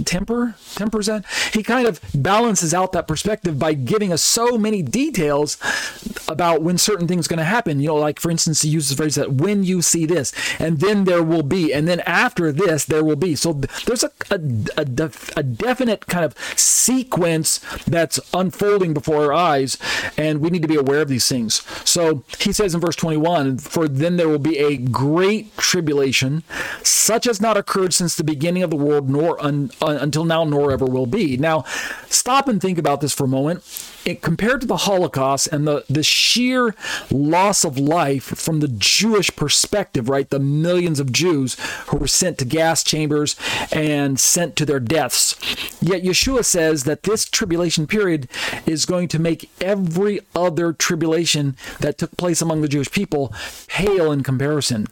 temper 0.04 0.54
tempers 0.74 1.06
that? 1.06 1.24
He 1.52 1.62
kind 1.62 1.86
of 1.86 2.00
balances 2.14 2.72
out 2.74 2.92
that 2.92 3.06
perspective 3.06 3.58
by 3.58 3.74
giving 3.74 4.12
us 4.12 4.22
so 4.22 4.58
many 4.58 4.82
details 4.82 5.58
about 6.28 6.62
when 6.62 6.78
certain 6.78 7.06
things 7.06 7.28
going 7.28 7.38
to 7.38 7.44
happen. 7.44 7.80
You 7.80 7.88
know 7.88 7.96
like 7.96 8.20
for 8.20 8.30
instance 8.30 8.62
he 8.62 8.68
uses 8.68 8.90
the 8.90 8.96
phrase 8.96 9.14
that 9.16 9.32
when 9.32 9.64
you 9.64 9.82
see 9.82 10.06
this 10.06 10.32
and 10.60 10.80
then 10.80 11.04
there 11.04 11.22
will 11.22 11.42
be 11.42 11.72
and 11.72 11.86
then 11.86 12.00
after 12.00 12.52
this 12.52 12.84
there 12.84 13.04
will 13.04 13.16
be. 13.16 13.34
So 13.34 13.52
there's 13.86 14.04
a 14.04 14.10
a, 14.30 14.40
a, 14.76 14.84
def, 14.84 15.36
a 15.36 15.42
definite 15.42 16.06
kind 16.06 16.24
of 16.24 16.36
sequence 16.56 17.58
that's 17.86 18.20
unfolding 18.32 18.94
before 18.94 19.24
our 19.24 19.32
eyes 19.32 19.76
and 20.16 20.40
we 20.40 20.50
need 20.50 20.62
to 20.62 20.68
be 20.68 20.76
aware 20.76 21.00
of 21.00 21.08
these 21.08 21.28
things. 21.28 21.62
So 21.88 22.24
he 22.38 22.52
says 22.52 22.74
in 22.74 22.80
verse 22.80 22.96
21 22.96 23.58
for 23.58 23.88
then 23.88 24.16
there 24.16 24.28
will 24.28 24.38
be 24.38 24.58
a 24.58 24.76
great 24.76 25.56
tribulation 25.56 26.42
such 26.82 27.26
as 27.26 27.40
not 27.40 27.56
occurred 27.56 27.94
since 27.94 28.16
the 28.16 28.24
beginning 28.24 28.62
of 28.62 28.70
the 28.70 28.76
world 28.76 29.08
nor 29.08 29.42
un, 29.44 29.70
uh, 29.82 29.98
until 30.00 30.24
now 30.24 30.44
nor 30.44 30.70
ever 30.72 30.86
will 30.86 31.06
be. 31.06 31.36
Now, 31.36 31.64
stop 32.08 32.48
and 32.48 32.60
think 32.60 32.78
about 32.78 33.00
this 33.00 33.12
for 33.12 33.24
a 33.24 33.28
moment 33.28 33.62
it, 34.04 34.22
compared 34.22 34.60
to 34.62 34.66
the 34.66 34.78
Holocaust 34.78 35.48
and 35.48 35.66
the, 35.66 35.84
the 35.88 36.02
sheer 36.02 36.74
loss 37.10 37.64
of 37.64 37.78
life 37.78 38.24
from 38.24 38.60
the 38.60 38.68
Jewish 38.68 39.34
perspective, 39.34 40.08
right? 40.08 40.28
The 40.28 40.38
millions 40.38 41.00
of 41.00 41.12
Jews 41.12 41.56
who 41.86 41.98
were 41.98 42.06
sent 42.06 42.38
to 42.38 42.44
gas 42.44 42.82
chambers 42.82 43.36
and 43.70 44.18
sent 44.18 44.56
to 44.56 44.66
their 44.66 44.80
deaths. 44.80 45.36
Yet 45.80 46.02
Yeshua 46.02 46.44
says 46.44 46.84
that 46.84 47.04
this 47.04 47.24
tribulation 47.24 47.86
period 47.86 48.28
is 48.66 48.86
going 48.86 49.08
to 49.08 49.18
make 49.18 49.50
every 49.60 50.20
other 50.34 50.72
tribulation 50.72 51.56
that 51.80 51.98
took 51.98 52.16
place 52.16 52.42
among 52.42 52.62
the 52.62 52.68
Jewish 52.68 52.90
people 52.90 53.32
pale 53.68 54.10
in 54.12 54.22
comparison. 54.22 54.86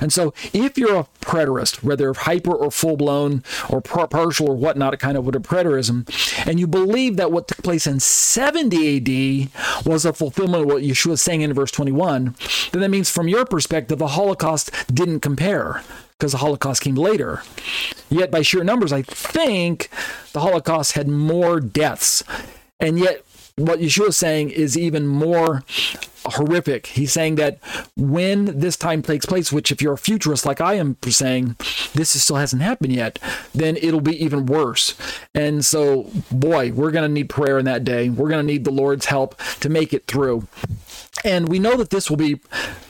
And 0.00 0.12
so 0.12 0.34
if 0.52 0.78
you're 0.78 1.00
a 1.00 1.06
preterist, 1.20 1.82
whether 1.82 2.12
hyper 2.12 2.52
or 2.52 2.70
full 2.70 2.96
blown 2.96 3.42
or 3.68 3.80
partial 3.80 4.50
or 4.50 4.56
whatnot, 4.56 4.94
a 4.94 4.96
kind 4.96 5.16
of 5.16 5.24
what 5.24 5.34
a 5.34 5.40
preterism, 5.40 6.06
and 6.46 6.60
you 6.60 6.66
believe 6.66 7.16
that 7.16 7.32
what 7.32 7.48
took 7.48 7.62
place 7.62 7.86
in 7.86 8.00
70 8.00 8.51
AD 8.56 9.86
was 9.86 10.04
a 10.04 10.12
fulfillment 10.12 10.62
of 10.62 10.68
what 10.68 10.82
Yeshua 10.82 11.12
is 11.12 11.22
saying 11.22 11.42
in 11.42 11.52
verse 11.52 11.70
21, 11.70 12.34
then 12.72 12.80
that 12.80 12.90
means 12.90 13.10
from 13.10 13.28
your 13.28 13.44
perspective, 13.44 13.98
the 13.98 14.08
Holocaust 14.08 14.70
didn't 14.92 15.20
compare 15.20 15.82
because 16.18 16.32
the 16.32 16.38
Holocaust 16.38 16.82
came 16.82 16.94
later. 16.94 17.42
Yet, 18.08 18.30
by 18.30 18.42
sheer 18.42 18.62
numbers, 18.62 18.92
I 18.92 19.02
think 19.02 19.88
the 20.32 20.40
Holocaust 20.40 20.92
had 20.92 21.08
more 21.08 21.58
deaths. 21.58 22.22
And 22.78 22.98
yet, 22.98 23.24
what 23.56 23.80
Yeshua 23.80 24.08
is 24.08 24.16
saying 24.16 24.50
is 24.50 24.78
even 24.78 25.06
more 25.06 25.62
horrific. 26.24 26.86
He's 26.86 27.12
saying 27.12 27.34
that 27.36 27.58
when 27.96 28.58
this 28.58 28.76
time 28.76 29.02
takes 29.02 29.26
place, 29.26 29.52
which 29.52 29.70
if 29.70 29.82
you're 29.82 29.94
a 29.94 29.98
futurist 29.98 30.46
like 30.46 30.60
I 30.60 30.74
am 30.74 30.96
saying, 31.06 31.56
this 31.94 32.10
still 32.20 32.36
hasn't 32.36 32.62
happened 32.62 32.92
yet, 32.92 33.18
then 33.54 33.76
it'll 33.76 34.00
be 34.00 34.22
even 34.22 34.46
worse. 34.46 34.96
And 35.34 35.64
so, 35.64 36.10
boy, 36.30 36.72
we're 36.72 36.90
going 36.90 37.08
to 37.08 37.12
need 37.12 37.28
prayer 37.28 37.58
in 37.58 37.64
that 37.64 37.84
day. 37.84 38.08
We're 38.08 38.28
going 38.28 38.46
to 38.46 38.52
need 38.52 38.64
the 38.64 38.70
Lord's 38.70 39.06
help 39.06 39.36
to 39.60 39.68
make 39.68 39.92
it 39.92 40.06
through. 40.06 40.46
And 41.24 41.48
we 41.48 41.58
know 41.58 41.76
that 41.76 41.90
this 41.90 42.10
will 42.10 42.16
be 42.16 42.40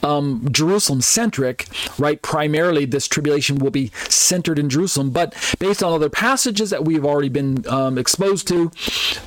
um, 0.03 0.49
Jerusalem 0.51 1.01
centric, 1.01 1.67
right? 1.99 2.21
Primarily, 2.21 2.85
this 2.85 3.07
tribulation 3.07 3.59
will 3.59 3.71
be 3.71 3.91
centered 4.09 4.59
in 4.59 4.69
Jerusalem. 4.69 5.11
But 5.11 5.35
based 5.59 5.83
on 5.83 5.93
other 5.93 6.09
passages 6.09 6.71
that 6.71 6.85
we've 6.85 7.05
already 7.05 7.29
been 7.29 7.67
um, 7.69 7.99
exposed 7.99 8.49
to, 8.49 8.71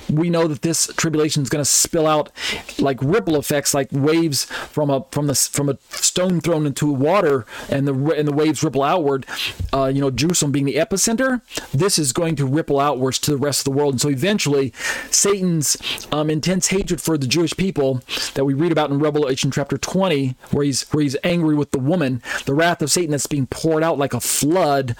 we 0.10 0.30
know 0.30 0.48
that 0.48 0.62
this 0.62 0.88
tribulation 0.98 1.44
is 1.44 1.50
going 1.50 1.64
to 1.64 1.70
spill 1.70 2.08
out 2.08 2.32
like 2.80 3.02
ripple 3.02 3.38
effects, 3.38 3.74
like 3.74 3.90
waves 3.92 4.46
from 4.46 4.90
a 4.90 5.06
from 5.12 5.28
the 5.28 5.36
from 5.36 5.70
a 5.70 5.78
stone 5.90 6.42
thrown 6.42 6.66
into 6.66 6.92
water, 6.92 7.46
and 7.70 7.88
the 7.88 7.94
and 7.94 8.28
the 8.28 8.34
waves 8.34 8.64
ripple 8.64 8.84
outward. 8.84 9.26
Uh, 9.74 9.86
you 9.86 10.02
know, 10.02 10.12
Jerusalem 10.12 10.52
being 10.52 10.66
the 10.66 10.76
epicenter, 10.76 11.42
this 11.72 11.98
is 12.00 12.14
going 12.14 12.36
to 12.36 12.46
ripple 12.46 12.80
outwards 12.80 13.20
to 13.20 13.32
the 13.32 13.38
rest 13.38 13.62
of 13.62 13.66
the 13.66 13.78
world. 13.78 13.94
And 13.94 14.02
so 14.02 14.10
eventually, 14.10 14.74
Satan's 15.12 15.78
um, 16.12 16.30
intense 16.30 16.68
hatred 16.68 17.02
for 17.02 17.18
the 17.18 17.28
Jewish 17.28 17.56
people 17.56 18.02
that 18.34 18.46
we 18.46 18.54
read 18.54 18.72
about 18.72 18.90
in 18.90 18.95
Revelation 19.00 19.52
chapter 19.52 19.78
20, 19.78 20.36
where 20.52 20.66
he's 20.66 20.84
where 20.92 21.04
he's 21.04 21.18
angry 21.24 21.56
with 21.56 21.72
the 21.72 21.80
woman, 21.80 22.22
the 22.46 22.54
wrath 22.54 22.82
of 22.82 22.92
Satan 22.92 23.12
that's 23.12 23.28
being 23.28 23.48
poured 23.48 23.84
out 23.84 23.98
like 23.98 24.14
a 24.14 24.20
flood 24.20 24.96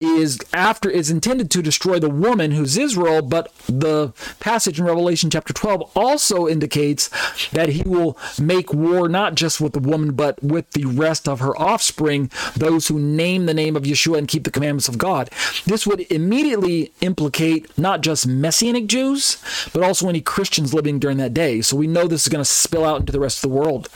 is 0.00 0.38
after 0.54 0.88
is 0.88 1.10
intended 1.10 1.50
to 1.50 1.60
destroy 1.62 1.98
the 1.98 2.08
woman 2.08 2.52
who's 2.52 2.78
Israel, 2.78 3.20
but 3.20 3.52
the 3.66 4.12
passage 4.40 4.78
in 4.80 4.86
Revelation 4.86 5.28
chapter 5.28 5.52
12 5.52 5.92
also 5.94 6.48
indicates 6.48 7.10
that 7.50 7.70
he 7.70 7.82
will 7.82 8.16
make 8.40 8.72
war 8.72 9.08
not 9.08 9.34
just 9.34 9.60
with 9.60 9.74
the 9.74 9.78
woman 9.78 10.12
but 10.12 10.42
with 10.42 10.70
the 10.70 10.86
rest 10.86 11.28
of 11.28 11.40
her 11.40 11.56
offspring, 11.60 12.30
those 12.56 12.88
who 12.88 12.98
name 12.98 13.44
the 13.44 13.52
name 13.52 13.76
of 13.76 13.82
Yeshua 13.82 14.16
and 14.16 14.28
keep 14.28 14.44
the 14.44 14.50
commandments 14.50 14.88
of 14.88 14.96
God. 14.96 15.28
This 15.66 15.86
would 15.86 16.00
immediately 16.10 16.92
implicate 17.02 17.76
not 17.78 18.00
just 18.00 18.26
messianic 18.26 18.86
Jews, 18.86 19.36
but 19.74 19.82
also 19.82 20.08
any 20.08 20.22
Christians 20.22 20.72
living 20.72 20.98
during 20.98 21.18
that 21.18 21.34
day. 21.34 21.60
So 21.60 21.76
we 21.76 21.86
know 21.86 22.06
this 22.06 22.22
is 22.22 22.28
going 22.28 22.42
to 22.42 22.50
spill 22.50 22.86
out 22.86 23.00
into 23.00 23.12
the 23.12 23.20
rest 23.20 23.44
of 23.44 23.50
the 23.50 23.56
world. 23.56 23.88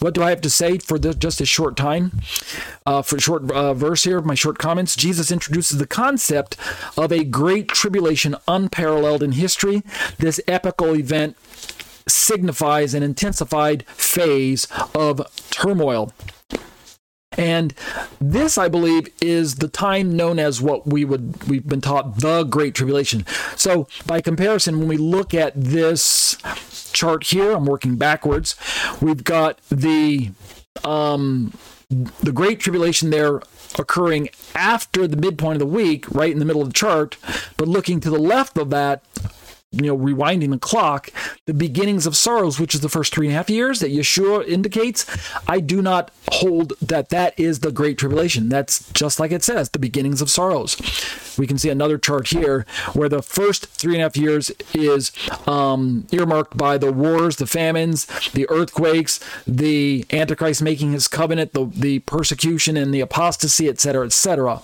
What 0.00 0.14
do 0.14 0.22
I 0.22 0.30
have 0.30 0.40
to 0.40 0.50
say 0.50 0.78
for 0.78 0.98
this, 0.98 1.14
just 1.14 1.40
a 1.40 1.46
short 1.46 1.76
time? 1.76 2.20
Uh, 2.84 3.02
for 3.02 3.16
a 3.16 3.20
short 3.20 3.50
uh, 3.52 3.72
verse 3.72 4.02
here, 4.04 4.20
my 4.20 4.34
short 4.34 4.58
comments. 4.58 4.96
Jesus 4.96 5.30
introduces 5.44 5.78
the 5.78 5.86
concept 5.86 6.56
of 6.96 7.12
a 7.12 7.22
great 7.22 7.68
tribulation 7.68 8.34
unparalleled 8.48 9.22
in 9.22 9.32
history. 9.32 9.82
This 10.18 10.40
epical 10.48 10.96
event 10.96 11.36
signifies 12.08 12.94
an 12.94 13.02
intensified 13.02 13.86
phase 13.88 14.66
of 14.94 15.20
turmoil. 15.50 16.14
And 17.36 17.74
this, 18.20 18.56
I 18.56 18.68
believe, 18.68 19.08
is 19.20 19.56
the 19.56 19.68
time 19.68 20.16
known 20.16 20.38
as 20.38 20.62
what 20.62 20.86
we 20.86 21.04
would 21.04 21.46
we've 21.46 21.66
been 21.66 21.82
taught 21.82 22.20
the 22.20 22.44
Great 22.44 22.74
Tribulation. 22.74 23.26
So, 23.56 23.86
by 24.06 24.22
comparison, 24.22 24.78
when 24.78 24.88
we 24.88 24.96
look 24.96 25.34
at 25.34 25.52
this 25.54 26.38
chart 26.92 27.24
here, 27.24 27.50
I'm 27.50 27.66
working 27.66 27.96
backwards. 27.96 28.54
We've 29.02 29.24
got 29.24 29.60
the 29.68 30.30
um, 30.84 31.52
the 31.90 32.32
Great 32.32 32.60
Tribulation 32.60 33.10
there 33.10 33.42
occurring 33.78 34.28
after 34.54 35.06
the 35.06 35.16
midpoint 35.16 35.56
of 35.56 35.60
the 35.60 35.66
week, 35.66 36.10
right 36.10 36.32
in 36.32 36.38
the 36.38 36.44
middle 36.44 36.62
of 36.62 36.68
the 36.68 36.74
chart, 36.74 37.16
but 37.56 37.68
looking 37.68 38.00
to 38.00 38.10
the 38.10 38.18
left 38.18 38.58
of 38.58 38.70
that, 38.70 39.02
you 39.82 39.86
know, 39.86 39.96
rewinding 39.96 40.50
the 40.50 40.58
clock, 40.58 41.10
the 41.46 41.54
beginnings 41.54 42.06
of 42.06 42.16
sorrows, 42.16 42.58
which 42.60 42.74
is 42.74 42.80
the 42.80 42.88
first 42.88 43.14
three 43.14 43.26
and 43.26 43.34
a 43.34 43.36
half 43.36 43.50
years 43.50 43.80
that 43.80 43.92
Yeshua 43.92 44.46
indicates, 44.46 45.06
I 45.48 45.60
do 45.60 45.82
not 45.82 46.10
hold 46.30 46.74
that 46.80 47.08
that 47.10 47.38
is 47.38 47.60
the 47.60 47.72
Great 47.72 47.98
Tribulation. 47.98 48.48
That's 48.48 48.90
just 48.92 49.18
like 49.18 49.32
it 49.32 49.42
says, 49.42 49.70
the 49.70 49.78
beginnings 49.78 50.20
of 50.20 50.30
sorrows. 50.30 50.76
We 51.36 51.46
can 51.46 51.58
see 51.58 51.70
another 51.70 51.98
chart 51.98 52.28
here 52.28 52.64
where 52.92 53.08
the 53.08 53.22
first 53.22 53.66
three 53.66 53.94
and 53.94 54.02
a 54.02 54.04
half 54.04 54.16
years 54.16 54.50
is 54.72 55.12
um, 55.46 56.06
earmarked 56.12 56.56
by 56.56 56.78
the 56.78 56.92
wars, 56.92 57.36
the 57.36 57.46
famines, 57.46 58.06
the 58.30 58.48
earthquakes, 58.48 59.20
the 59.46 60.04
Antichrist 60.12 60.62
making 60.62 60.92
his 60.92 61.08
covenant, 61.08 61.52
the, 61.52 61.66
the 61.66 61.98
persecution 62.00 62.76
and 62.76 62.94
the 62.94 63.00
apostasy, 63.00 63.68
etc., 63.68 64.06
etc. 64.06 64.62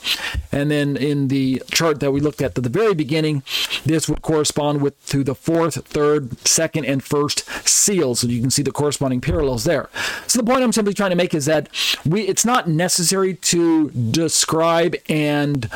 And 0.53 0.71
then 0.71 0.97
in 0.97 1.29
the 1.29 1.63
chart 1.71 2.01
that 2.01 2.13
we 2.13 2.21
looked 2.21 2.41
at 2.41 2.57
at 2.57 2.63
the 2.63 2.69
very 2.69 2.95
beginning, 2.95 3.43
this 3.85 4.09
would 4.09 4.23
correspond 4.23 4.83
with 4.83 5.00
to 5.07 5.25
the 5.25 5.35
fourth, 5.35 5.85
third, 5.87 6.47
second, 6.47 6.85
and 6.85 7.03
first 7.03 7.45
seals. 7.69 8.21
So 8.21 8.27
you 8.27 8.41
can 8.41 8.51
see 8.51 8.63
the 8.63 8.73
corresponding 8.73 9.21
parallels 9.21 9.65
there. 9.65 9.89
So 10.27 10.39
the 10.39 10.45
point 10.45 10.63
I'm 10.63 10.73
simply 10.73 10.95
trying 10.95 11.11
to 11.11 11.17
make 11.17 11.35
is 11.35 11.47
that 11.47 11.69
we 12.07 12.23
it's 12.23 12.45
not 12.45 12.69
necessary 12.69 13.35
to 13.35 13.91
describe 13.91 14.95
and 15.09 15.69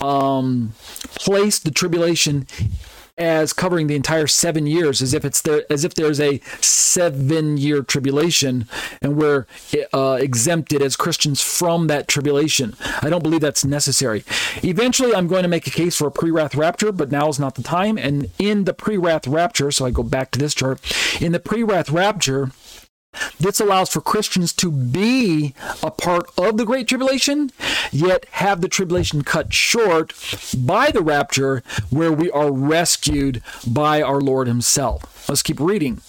um, 0.00 0.74
place 1.14 1.58
the 1.58 1.70
tribulation 1.70 2.46
as 3.18 3.52
covering 3.52 3.86
the 3.86 3.96
entire 3.96 4.26
seven 4.26 4.66
years, 4.66 5.00
as 5.00 5.14
if 5.14 5.24
it's 5.24 5.40
there, 5.40 5.64
as 5.70 5.84
if 5.84 5.94
there's 5.94 6.20
a 6.20 6.40
seven-year 6.60 7.82
tribulation, 7.82 8.68
and 9.00 9.16
we're 9.16 9.46
uh, 9.94 10.18
exempted 10.20 10.82
as 10.82 10.96
Christians 10.96 11.40
from 11.40 11.86
that 11.86 12.08
tribulation. 12.08 12.76
I 13.02 13.08
don't 13.08 13.22
believe 13.22 13.40
that's 13.40 13.64
necessary. 13.64 14.24
Eventually, 14.62 15.14
I'm 15.14 15.28
going 15.28 15.42
to 15.42 15.48
make 15.48 15.66
a 15.66 15.70
case 15.70 15.96
for 15.96 16.08
a 16.08 16.10
pre-wrath 16.10 16.54
rapture, 16.54 16.92
but 16.92 17.10
now 17.10 17.28
is 17.28 17.38
not 17.38 17.54
the 17.54 17.62
time. 17.62 17.96
And 17.96 18.30
in 18.38 18.64
the 18.64 18.74
pre-wrath 18.74 19.26
rapture, 19.26 19.70
so 19.70 19.86
I 19.86 19.90
go 19.90 20.02
back 20.02 20.30
to 20.32 20.38
this 20.38 20.54
chart. 20.54 20.80
In 21.20 21.32
the 21.32 21.40
pre-wrath 21.40 21.90
rapture, 21.90 22.50
this 23.38 23.60
allows 23.60 23.90
for 23.90 24.00
Christians 24.00 24.52
to 24.54 24.70
be 24.70 25.54
a 25.82 25.90
part 25.90 26.30
of 26.38 26.56
the 26.56 26.64
Great 26.64 26.88
Tribulation, 26.88 27.50
yet 27.90 28.26
have 28.32 28.60
the 28.60 28.68
tribulation 28.68 29.22
cut 29.22 29.52
short 29.52 30.12
by 30.56 30.90
the 30.90 31.02
rapture, 31.02 31.62
where 31.90 32.12
we 32.12 32.30
are 32.30 32.52
rescued 32.52 33.42
by 33.66 34.02
our 34.02 34.20
Lord 34.20 34.46
Himself. 34.48 35.28
Let's 35.28 35.42
keep 35.42 35.58
reading. 35.58 36.00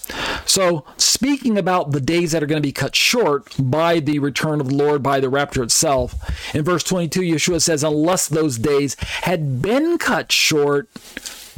So, 0.46 0.84
speaking 0.96 1.58
about 1.58 1.90
the 1.90 2.00
days 2.00 2.32
that 2.32 2.42
are 2.42 2.46
going 2.46 2.62
to 2.62 2.66
be 2.66 2.72
cut 2.72 2.94
short 2.94 3.54
by 3.58 4.00
the 4.00 4.20
return 4.20 4.60
of 4.60 4.68
the 4.68 4.74
Lord, 4.74 5.02
by 5.02 5.20
the 5.20 5.28
rapture 5.28 5.62
itself, 5.62 6.14
in 6.54 6.64
verse 6.64 6.84
22, 6.84 7.20
Yeshua 7.22 7.60
says, 7.60 7.82
Unless 7.82 8.28
those 8.28 8.58
days 8.58 8.96
had 9.22 9.60
been 9.60 9.98
cut 9.98 10.30
short, 10.30 10.88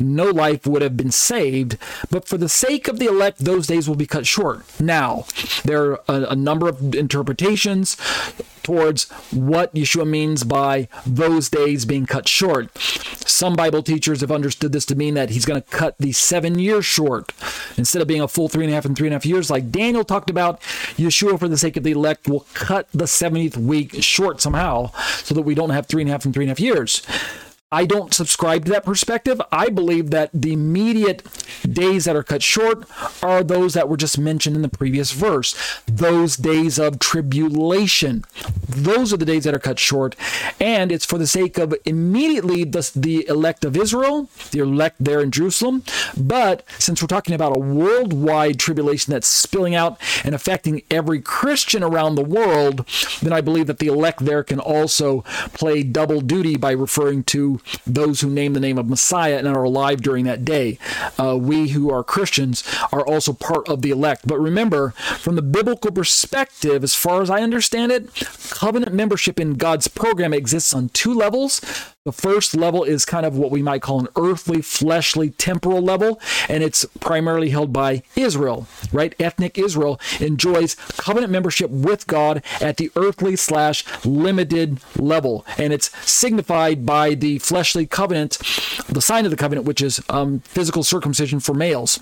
no 0.00 0.24
life 0.24 0.66
would 0.66 0.82
have 0.82 0.96
been 0.96 1.10
saved, 1.10 1.76
but 2.10 2.26
for 2.26 2.38
the 2.38 2.48
sake 2.48 2.88
of 2.88 2.98
the 2.98 3.06
elect, 3.06 3.38
those 3.38 3.66
days 3.66 3.88
will 3.88 3.96
be 3.96 4.06
cut 4.06 4.26
short. 4.26 4.64
Now, 4.80 5.24
there 5.64 5.92
are 5.92 6.00
a, 6.08 6.30
a 6.30 6.36
number 6.36 6.68
of 6.68 6.94
interpretations 6.94 7.96
towards 8.62 9.10
what 9.32 9.74
Yeshua 9.74 10.06
means 10.06 10.44
by 10.44 10.88
those 11.06 11.48
days 11.48 11.84
being 11.84 12.06
cut 12.06 12.28
short. 12.28 12.76
Some 12.78 13.54
Bible 13.54 13.82
teachers 13.82 14.20
have 14.20 14.30
understood 14.30 14.72
this 14.72 14.84
to 14.86 14.94
mean 14.94 15.14
that 15.14 15.30
he's 15.30 15.44
going 15.44 15.60
to 15.60 15.68
cut 15.68 15.96
the 15.98 16.12
seven 16.12 16.58
years 16.58 16.84
short. 16.84 17.32
Instead 17.76 18.02
of 18.02 18.08
being 18.08 18.20
a 18.20 18.28
full 18.28 18.48
three 18.48 18.64
and 18.64 18.72
a 18.72 18.74
half 18.74 18.84
and 18.84 18.96
three 18.96 19.08
and 19.08 19.14
a 19.14 19.16
half 19.16 19.26
years, 19.26 19.50
like 19.50 19.70
Daniel 19.70 20.04
talked 20.04 20.30
about, 20.30 20.60
Yeshua, 20.96 21.38
for 21.38 21.48
the 21.48 21.58
sake 21.58 21.76
of 21.76 21.84
the 21.84 21.92
elect, 21.92 22.28
will 22.28 22.46
cut 22.54 22.88
the 22.92 23.04
70th 23.04 23.56
week 23.56 24.02
short 24.02 24.40
somehow 24.40 24.92
so 25.22 25.34
that 25.34 25.42
we 25.42 25.54
don't 25.54 25.70
have 25.70 25.86
three 25.86 26.02
and 26.02 26.10
a 26.10 26.12
half 26.12 26.24
and 26.24 26.34
three 26.34 26.44
and 26.44 26.50
a 26.50 26.52
half 26.52 26.60
years. 26.60 27.06
I 27.72 27.86
don't 27.86 28.12
subscribe 28.12 28.64
to 28.64 28.72
that 28.72 28.84
perspective. 28.84 29.40
I 29.52 29.68
believe 29.68 30.10
that 30.10 30.30
the 30.34 30.52
immediate 30.52 31.22
days 31.62 32.04
that 32.04 32.16
are 32.16 32.24
cut 32.24 32.42
short 32.42 32.84
are 33.22 33.44
those 33.44 33.74
that 33.74 33.88
were 33.88 33.96
just 33.96 34.18
mentioned 34.18 34.56
in 34.56 34.62
the 34.62 34.68
previous 34.68 35.12
verse. 35.12 35.54
Those 35.86 36.36
days 36.36 36.80
of 36.80 36.98
tribulation. 36.98 38.24
Those 38.68 39.12
are 39.12 39.16
the 39.16 39.24
days 39.24 39.44
that 39.44 39.54
are 39.54 39.60
cut 39.60 39.78
short. 39.78 40.16
And 40.58 40.90
it's 40.90 41.04
for 41.04 41.16
the 41.16 41.28
sake 41.28 41.58
of 41.58 41.72
immediately 41.84 42.64
the, 42.64 42.90
the 42.96 43.24
elect 43.28 43.64
of 43.64 43.76
Israel, 43.76 44.28
the 44.50 44.58
elect 44.58 44.96
there 44.98 45.20
in 45.20 45.30
Jerusalem. 45.30 45.84
But 46.16 46.64
since 46.80 47.00
we're 47.00 47.06
talking 47.06 47.36
about 47.36 47.56
a 47.56 47.60
worldwide 47.60 48.58
tribulation 48.58 49.12
that's 49.12 49.28
spilling 49.28 49.76
out 49.76 49.96
and 50.24 50.34
affecting 50.34 50.82
every 50.90 51.20
Christian 51.20 51.84
around 51.84 52.16
the 52.16 52.24
world, 52.24 52.84
then 53.22 53.32
I 53.32 53.40
believe 53.40 53.68
that 53.68 53.78
the 53.78 53.86
elect 53.86 54.24
there 54.24 54.42
can 54.42 54.58
also 54.58 55.20
play 55.52 55.84
double 55.84 56.20
duty 56.20 56.56
by 56.56 56.72
referring 56.72 57.22
to 57.24 57.59
those 57.86 58.20
who 58.20 58.30
name 58.30 58.52
the 58.52 58.60
name 58.60 58.78
of 58.78 58.88
Messiah 58.88 59.38
and 59.38 59.48
are 59.48 59.62
alive 59.62 60.02
during 60.02 60.24
that 60.24 60.44
day. 60.44 60.78
Uh, 61.18 61.36
we 61.36 61.68
who 61.68 61.90
are 61.90 62.04
Christians 62.04 62.64
are 62.92 63.06
also 63.06 63.32
part 63.32 63.68
of 63.68 63.82
the 63.82 63.90
elect. 63.90 64.26
But 64.26 64.38
remember, 64.38 64.90
from 64.90 65.36
the 65.36 65.42
biblical 65.42 65.90
perspective, 65.90 66.82
as 66.82 66.94
far 66.94 67.22
as 67.22 67.30
I 67.30 67.42
understand 67.42 67.92
it, 67.92 68.12
covenant 68.50 68.94
membership 68.94 69.38
in 69.40 69.54
God's 69.54 69.88
program 69.88 70.32
exists 70.32 70.74
on 70.74 70.88
two 70.90 71.14
levels. 71.14 71.60
The 72.10 72.22
first 72.22 72.56
level 72.56 72.82
is 72.82 73.04
kind 73.04 73.24
of 73.24 73.38
what 73.38 73.52
we 73.52 73.62
might 73.62 73.82
call 73.82 74.00
an 74.00 74.08
earthly, 74.16 74.62
fleshly, 74.62 75.30
temporal 75.30 75.80
level, 75.80 76.20
and 76.48 76.64
it's 76.64 76.84
primarily 76.98 77.50
held 77.50 77.72
by 77.72 78.02
Israel, 78.16 78.66
right? 78.92 79.14
Ethnic 79.20 79.56
Israel 79.56 80.00
enjoys 80.18 80.74
covenant 80.96 81.30
membership 81.30 81.70
with 81.70 82.08
God 82.08 82.42
at 82.60 82.78
the 82.78 82.90
earthly 82.96 83.36
slash 83.36 83.84
limited 84.04 84.80
level, 84.96 85.46
and 85.56 85.72
it's 85.72 85.96
signified 86.04 86.84
by 86.84 87.14
the 87.14 87.38
fleshly 87.38 87.86
covenant, 87.86 88.38
the 88.88 89.00
sign 89.00 89.24
of 89.24 89.30
the 89.30 89.36
covenant, 89.36 89.64
which 89.64 89.80
is 89.80 90.02
um, 90.08 90.40
physical 90.40 90.82
circumcision 90.82 91.38
for 91.38 91.54
males. 91.54 92.00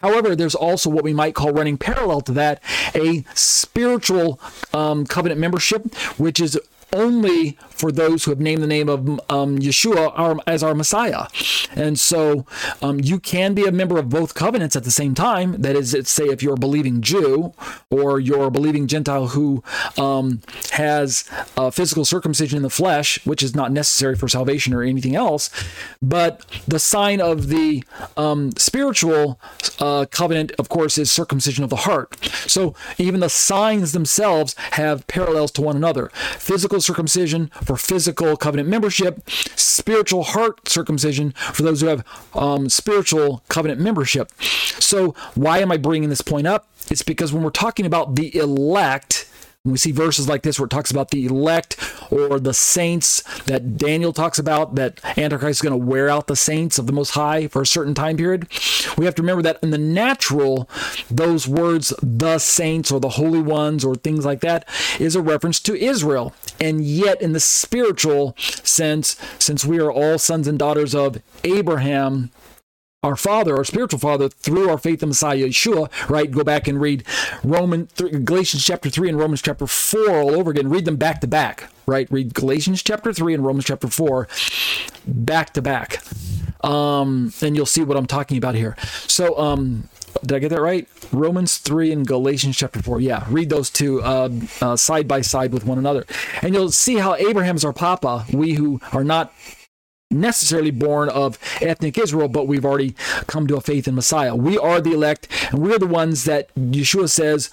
However, 0.00 0.34
there's 0.34 0.54
also 0.54 0.88
what 0.88 1.04
we 1.04 1.12
might 1.12 1.34
call 1.34 1.52
running 1.52 1.76
parallel 1.76 2.22
to 2.22 2.32
that 2.32 2.62
a 2.94 3.26
spiritual 3.34 4.40
um, 4.72 5.04
covenant 5.04 5.38
membership, 5.38 5.94
which 6.16 6.40
is 6.40 6.58
only 6.92 7.58
for 7.82 7.90
those 7.90 8.22
who 8.22 8.30
have 8.30 8.38
named 8.38 8.62
the 8.62 8.68
name 8.68 8.88
of 8.88 9.00
um, 9.28 9.58
Yeshua 9.58 10.12
our, 10.14 10.36
as 10.46 10.62
our 10.62 10.72
Messiah. 10.72 11.26
And 11.74 11.98
so 11.98 12.46
um, 12.80 13.00
you 13.02 13.18
can 13.18 13.54
be 13.54 13.64
a 13.64 13.72
member 13.72 13.98
of 13.98 14.08
both 14.08 14.34
covenants 14.34 14.76
at 14.76 14.84
the 14.84 14.92
same 14.92 15.14
time. 15.16 15.60
That 15.62 15.74
is, 15.74 15.90
say, 16.08 16.26
if 16.26 16.44
you're 16.44 16.54
a 16.54 16.64
believing 16.68 17.00
Jew 17.00 17.52
or 17.90 18.20
you're 18.20 18.44
a 18.44 18.52
believing 18.52 18.86
Gentile 18.86 19.28
who 19.28 19.64
um, 19.98 20.42
has 20.70 21.28
physical 21.72 22.04
circumcision 22.04 22.56
in 22.56 22.62
the 22.62 22.70
flesh, 22.70 23.08
which 23.26 23.42
is 23.42 23.56
not 23.56 23.72
necessary 23.72 24.14
for 24.14 24.28
salvation 24.28 24.72
or 24.72 24.84
anything 24.84 25.16
else. 25.16 25.50
But 26.00 26.46
the 26.68 26.78
sign 26.78 27.20
of 27.20 27.48
the 27.48 27.82
um, 28.16 28.52
spiritual 28.56 29.40
uh, 29.80 30.06
covenant, 30.08 30.52
of 30.56 30.68
course, 30.68 30.98
is 30.98 31.10
circumcision 31.10 31.64
of 31.64 31.70
the 31.70 31.82
heart. 31.88 32.14
So 32.46 32.76
even 32.98 33.18
the 33.18 33.28
signs 33.28 33.90
themselves 33.90 34.54
have 34.72 35.04
parallels 35.08 35.50
to 35.52 35.62
one 35.62 35.74
another. 35.74 36.12
Physical 36.38 36.80
circumcision 36.80 37.50
for 37.72 37.78
physical 37.78 38.36
covenant 38.36 38.68
membership, 38.68 39.26
spiritual 39.56 40.22
heart 40.22 40.68
circumcision 40.68 41.32
for 41.32 41.62
those 41.62 41.80
who 41.80 41.86
have 41.86 42.04
um, 42.34 42.68
spiritual 42.68 43.42
covenant 43.48 43.80
membership. 43.80 44.30
So, 44.42 45.14
why 45.34 45.60
am 45.60 45.72
I 45.72 45.78
bringing 45.78 46.10
this 46.10 46.20
point 46.20 46.46
up? 46.46 46.68
It's 46.90 47.02
because 47.02 47.32
when 47.32 47.42
we're 47.42 47.50
talking 47.50 47.86
about 47.86 48.16
the 48.16 48.36
elect, 48.36 49.26
when 49.62 49.72
we 49.72 49.78
see 49.78 49.92
verses 49.92 50.28
like 50.28 50.42
this 50.42 50.58
where 50.58 50.66
it 50.66 50.70
talks 50.70 50.90
about 50.90 51.12
the 51.12 51.24
elect 51.24 51.76
or 52.10 52.38
the 52.38 52.52
saints 52.52 53.22
that 53.44 53.78
Daniel 53.78 54.12
talks 54.12 54.38
about, 54.38 54.74
that 54.74 55.00
Antichrist 55.16 55.58
is 55.58 55.62
going 55.62 55.78
to 55.78 55.86
wear 55.86 56.10
out 56.10 56.26
the 56.26 56.36
saints 56.36 56.78
of 56.78 56.86
the 56.86 56.92
Most 56.92 57.10
High 57.10 57.46
for 57.46 57.62
a 57.62 57.66
certain 57.66 57.94
time 57.94 58.18
period, 58.18 58.48
we 58.98 59.06
have 59.06 59.14
to 59.14 59.22
remember 59.22 59.42
that 59.42 59.58
in 59.62 59.70
the 59.70 59.78
natural, 59.78 60.68
those 61.10 61.48
words, 61.48 61.94
the 62.02 62.38
saints 62.38 62.90
or 62.90 63.00
the 63.00 63.10
holy 63.10 63.40
ones 63.40 63.84
or 63.84 63.94
things 63.94 64.26
like 64.26 64.40
that, 64.40 64.68
is 65.00 65.16
a 65.16 65.22
reference 65.22 65.60
to 65.60 65.74
Israel. 65.74 66.34
And 66.60 66.84
yet, 66.84 67.20
in 67.20 67.32
the 67.32 67.40
spiritual 67.40 68.34
sense, 68.38 69.16
since 69.38 69.64
we 69.64 69.78
are 69.80 69.90
all 69.90 70.18
sons 70.18 70.46
and 70.46 70.58
daughters 70.58 70.94
of 70.94 71.22
Abraham, 71.44 72.30
our 73.02 73.16
father, 73.16 73.56
our 73.56 73.64
spiritual 73.64 73.98
father, 73.98 74.28
through 74.28 74.70
our 74.70 74.78
faith 74.78 75.02
in 75.02 75.08
Messiah 75.08 75.48
Yeshua, 75.48 75.90
right? 76.08 76.30
Go 76.30 76.44
back 76.44 76.68
and 76.68 76.80
read 76.80 77.04
Roman 77.42 77.88
Galatians 77.96 78.64
chapter 78.64 78.88
3 78.88 79.08
and 79.08 79.18
Romans 79.18 79.42
chapter 79.42 79.66
4 79.66 80.10
all 80.10 80.30
over 80.30 80.52
again. 80.52 80.68
Read 80.70 80.84
them 80.84 80.96
back 80.96 81.20
to 81.22 81.26
back, 81.26 81.68
right? 81.86 82.08
Read 82.12 82.32
Galatians 82.32 82.80
chapter 82.80 83.12
3 83.12 83.34
and 83.34 83.44
Romans 83.44 83.64
chapter 83.64 83.88
4 83.88 84.28
back 85.04 85.52
to 85.54 85.62
back. 85.62 86.04
Um, 86.62 87.32
and 87.42 87.56
you'll 87.56 87.66
see 87.66 87.82
what 87.82 87.96
I'm 87.96 88.06
talking 88.06 88.38
about 88.38 88.54
here. 88.54 88.76
So, 89.08 89.36
um, 89.36 89.88
did 90.20 90.32
I 90.32 90.38
get 90.38 90.50
that 90.50 90.60
right? 90.60 90.88
Romans 91.12 91.58
3 91.58 91.92
and 91.92 92.06
Galatians 92.06 92.56
chapter 92.56 92.82
4. 92.82 93.00
Yeah, 93.00 93.24
read 93.28 93.50
those 93.50 93.70
two 93.70 94.02
uh, 94.02 94.28
uh, 94.60 94.76
side 94.76 95.08
by 95.08 95.20
side 95.20 95.52
with 95.52 95.64
one 95.64 95.78
another. 95.78 96.06
And 96.42 96.54
you'll 96.54 96.70
see 96.70 96.96
how 96.96 97.14
Abraham's 97.14 97.64
our 97.64 97.72
papa. 97.72 98.24
We 98.32 98.54
who 98.54 98.80
are 98.92 99.04
not 99.04 99.32
necessarily 100.10 100.70
born 100.70 101.08
of 101.08 101.38
ethnic 101.60 101.98
Israel, 101.98 102.28
but 102.28 102.46
we've 102.46 102.64
already 102.64 102.94
come 103.26 103.46
to 103.46 103.56
a 103.56 103.60
faith 103.60 103.88
in 103.88 103.94
Messiah. 103.94 104.36
We 104.36 104.58
are 104.58 104.80
the 104.80 104.92
elect, 104.92 105.28
and 105.50 105.62
we're 105.62 105.78
the 105.78 105.86
ones 105.86 106.24
that 106.24 106.54
Yeshua 106.54 107.08
says 107.08 107.50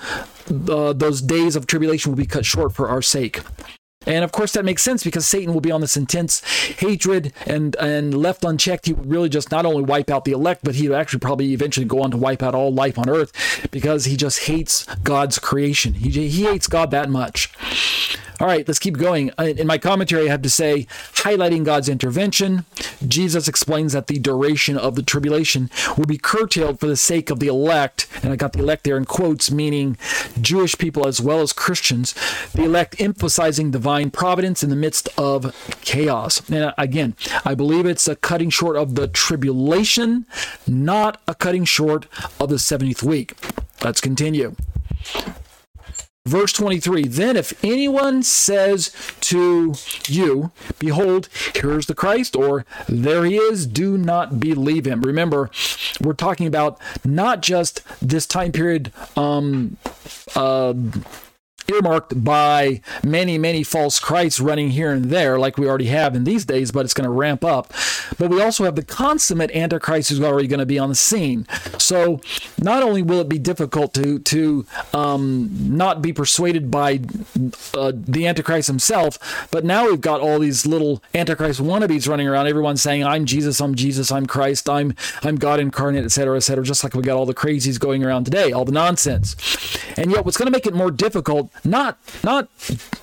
uh, 0.49 0.93
those 0.93 1.21
days 1.21 1.55
of 1.55 1.67
tribulation 1.67 2.11
will 2.11 2.17
be 2.17 2.25
cut 2.25 2.45
short 2.45 2.73
for 2.73 2.89
our 2.89 3.01
sake. 3.01 3.41
And 4.05 4.23
of 4.23 4.31
course, 4.31 4.53
that 4.53 4.63
makes 4.63 4.81
sense 4.81 5.03
because 5.03 5.27
Satan 5.27 5.53
will 5.53 5.61
be 5.61 5.71
on 5.71 5.81
this 5.81 5.97
intense 5.97 6.39
hatred 6.79 7.33
and, 7.45 7.75
and 7.75 8.13
left 8.17 8.45
unchecked. 8.45 8.85
He 8.85 8.93
would 8.93 9.09
really 9.09 9.27
just 9.27 9.51
not 9.51 9.65
only 9.65 9.83
wipe 9.83 10.09
out 10.09 10.23
the 10.23 10.31
elect, 10.31 10.61
but 10.63 10.75
he 10.75 10.87
would 10.87 10.97
actually 10.97 11.19
probably 11.19 11.51
eventually 11.51 11.85
go 11.85 12.01
on 12.01 12.11
to 12.11 12.17
wipe 12.17 12.41
out 12.41 12.55
all 12.55 12.73
life 12.73 12.97
on 12.97 13.09
earth 13.09 13.33
because 13.71 14.05
he 14.05 14.15
just 14.15 14.43
hates 14.45 14.85
God's 15.03 15.37
creation. 15.37 15.95
He, 15.95 16.09
he 16.29 16.43
hates 16.45 16.67
God 16.67 16.91
that 16.91 17.09
much. 17.09 17.51
All 18.39 18.47
right, 18.47 18.65
let's 18.65 18.79
keep 18.79 18.97
going. 18.97 19.31
Uh, 19.37 19.43
in 19.57 19.67
my 19.67 19.77
commentary, 19.77 20.27
I 20.27 20.31
have 20.31 20.41
to 20.43 20.49
say, 20.49 20.87
highlighting 21.13 21.65
God's 21.65 21.89
intervention, 21.89 22.63
Jesus 23.05 23.49
explains 23.49 23.91
that 23.91 24.07
the 24.07 24.17
duration 24.17 24.77
of 24.77 24.95
the 24.95 25.03
tribulation 25.03 25.69
will 25.97 26.05
be 26.05 26.17
curtailed 26.17 26.79
for 26.79 26.87
the 26.87 26.95
sake 26.95 27.29
of 27.29 27.41
the 27.41 27.47
elect. 27.47 28.07
And 28.23 28.31
I 28.31 28.37
got 28.37 28.53
the 28.53 28.59
elect 28.59 28.85
there 28.85 28.95
in 28.95 29.03
quotes, 29.03 29.51
meaning 29.51 29.97
Jewish 30.39 30.77
people 30.77 31.05
as 31.05 31.19
well 31.19 31.41
as 31.41 31.51
Christians. 31.51 32.15
The 32.53 32.63
elect 32.63 33.01
emphasizing 33.01 33.71
divine 33.71 34.09
providence 34.09 34.63
in 34.63 34.69
the 34.69 34.75
midst 34.77 35.09
of 35.17 35.53
chaos. 35.81 36.47
And 36.49 36.63
uh, 36.63 36.73
again, 36.77 37.15
I 37.43 37.55
believe 37.55 37.85
it's 37.85 38.07
a 38.07 38.15
cutting 38.15 38.49
short 38.49 38.77
of 38.77 38.95
the 38.95 39.09
tribulation, 39.09 40.25
not 40.65 41.21
a 41.27 41.35
cutting 41.35 41.65
short 41.65 42.05
of 42.39 42.47
the 42.47 42.55
70th 42.55 43.03
week. 43.03 43.33
Let's 43.83 43.99
continue. 43.99 44.55
Verse 46.25 46.51
23 46.53 47.07
Then 47.07 47.37
if 47.37 47.63
anyone 47.63 48.23
says 48.23 48.91
to 49.21 49.73
you, 50.07 50.51
Behold, 50.77 51.29
here's 51.55 51.85
the 51.85 51.95
Christ, 51.95 52.35
or 52.35 52.65
there 52.87 53.25
he 53.25 53.37
is, 53.37 53.65
do 53.65 53.97
not 53.97 54.39
believe 54.39 54.85
him. 54.85 55.01
Remember, 55.01 55.49
we're 56.01 56.13
talking 56.13 56.47
about 56.47 56.79
not 57.05 57.41
just 57.41 57.81
this 58.01 58.25
time 58.25 58.51
period 58.51 58.91
um, 59.15 59.77
uh, 60.35 60.73
earmarked 61.69 62.23
by 62.23 62.81
many, 63.03 63.37
many 63.37 63.63
false 63.63 63.99
Christs 63.99 64.39
running 64.39 64.71
here 64.71 64.91
and 64.91 65.05
there, 65.05 65.39
like 65.39 65.57
we 65.57 65.67
already 65.67 65.87
have 65.87 66.15
in 66.15 66.23
these 66.23 66.45
days, 66.45 66.71
but 66.71 66.85
it's 66.85 66.93
going 66.93 67.05
to 67.05 67.11
ramp 67.11 67.43
up. 67.43 67.73
But 68.17 68.29
we 68.29 68.41
also 68.41 68.65
have 68.65 68.75
the 68.75 68.83
consummate 68.83 69.51
Antichrist 69.51 70.09
who's 70.09 70.21
already 70.21 70.47
going 70.47 70.59
to 70.59 70.65
be 70.65 70.79
on 70.79 70.89
the 70.89 70.95
scene. 70.95 71.45
So 71.77 72.21
not 72.57 72.83
only 72.83 73.01
will 73.01 73.21
it 73.21 73.29
be 73.29 73.39
difficult 73.39 73.93
to 73.95 74.19
to 74.19 74.65
um, 74.93 75.49
not 75.51 76.01
be 76.01 76.13
persuaded 76.13 76.71
by 76.71 77.01
uh, 77.73 77.91
the 77.95 78.27
Antichrist 78.27 78.67
himself, 78.67 79.47
but 79.51 79.63
now 79.63 79.87
we've 79.87 80.01
got 80.01 80.21
all 80.21 80.39
these 80.39 80.65
little 80.65 81.01
Antichrist 81.13 81.61
wannabes 81.61 82.07
running 82.07 82.27
around. 82.27 82.47
Everyone 82.47 82.77
saying, 82.77 83.03
"I'm 83.03 83.25
Jesus, 83.25 83.59
I'm 83.61 83.75
Jesus, 83.75 84.11
I'm 84.11 84.25
Christ, 84.25 84.69
I'm 84.69 84.95
I'm 85.23 85.35
God 85.35 85.59
incarnate, 85.59 86.05
etc., 86.05 86.37
etc." 86.37 86.63
Just 86.63 86.83
like 86.83 86.93
we 86.93 87.01
got 87.01 87.17
all 87.17 87.25
the 87.25 87.33
crazies 87.33 87.79
going 87.79 88.03
around 88.03 88.25
today, 88.25 88.51
all 88.51 88.65
the 88.65 88.71
nonsense. 88.71 89.35
And 89.97 90.11
yet, 90.11 90.25
what's 90.25 90.37
going 90.37 90.47
to 90.47 90.51
make 90.51 90.65
it 90.65 90.73
more 90.73 90.91
difficult 90.91 91.51
not 91.63 91.97
not 92.23 92.49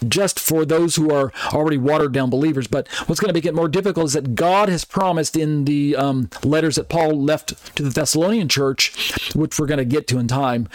just 0.06 0.38
for 0.38 0.64
those 0.64 0.96
who 0.96 1.12
are 1.12 1.32
already 1.52 1.78
watered 1.78 2.12
down 2.12 2.30
believers, 2.30 2.66
but 2.66 2.88
what's 3.06 3.20
going 3.20 3.28
to 3.28 3.34
make 3.34 3.46
it 3.46 3.54
more 3.54 3.68
difficult 3.68 4.06
is 4.06 4.12
that 4.14 4.34
God 4.34 4.68
has 4.68 4.84
promised 4.84 5.36
in 5.36 5.64
the 5.64 5.96
um, 5.96 6.30
letters 6.42 6.76
that 6.76 6.88
Paul 6.88 7.20
left 7.20 7.76
to 7.76 7.82
the 7.82 7.90
Thessalonian 7.90 8.48
church, 8.48 9.34
which 9.34 9.58
we're 9.58 9.66
going 9.66 9.78
to 9.78 9.84
get 9.84 10.06
to 10.08 10.18
in 10.18 10.28
time. 10.28 10.68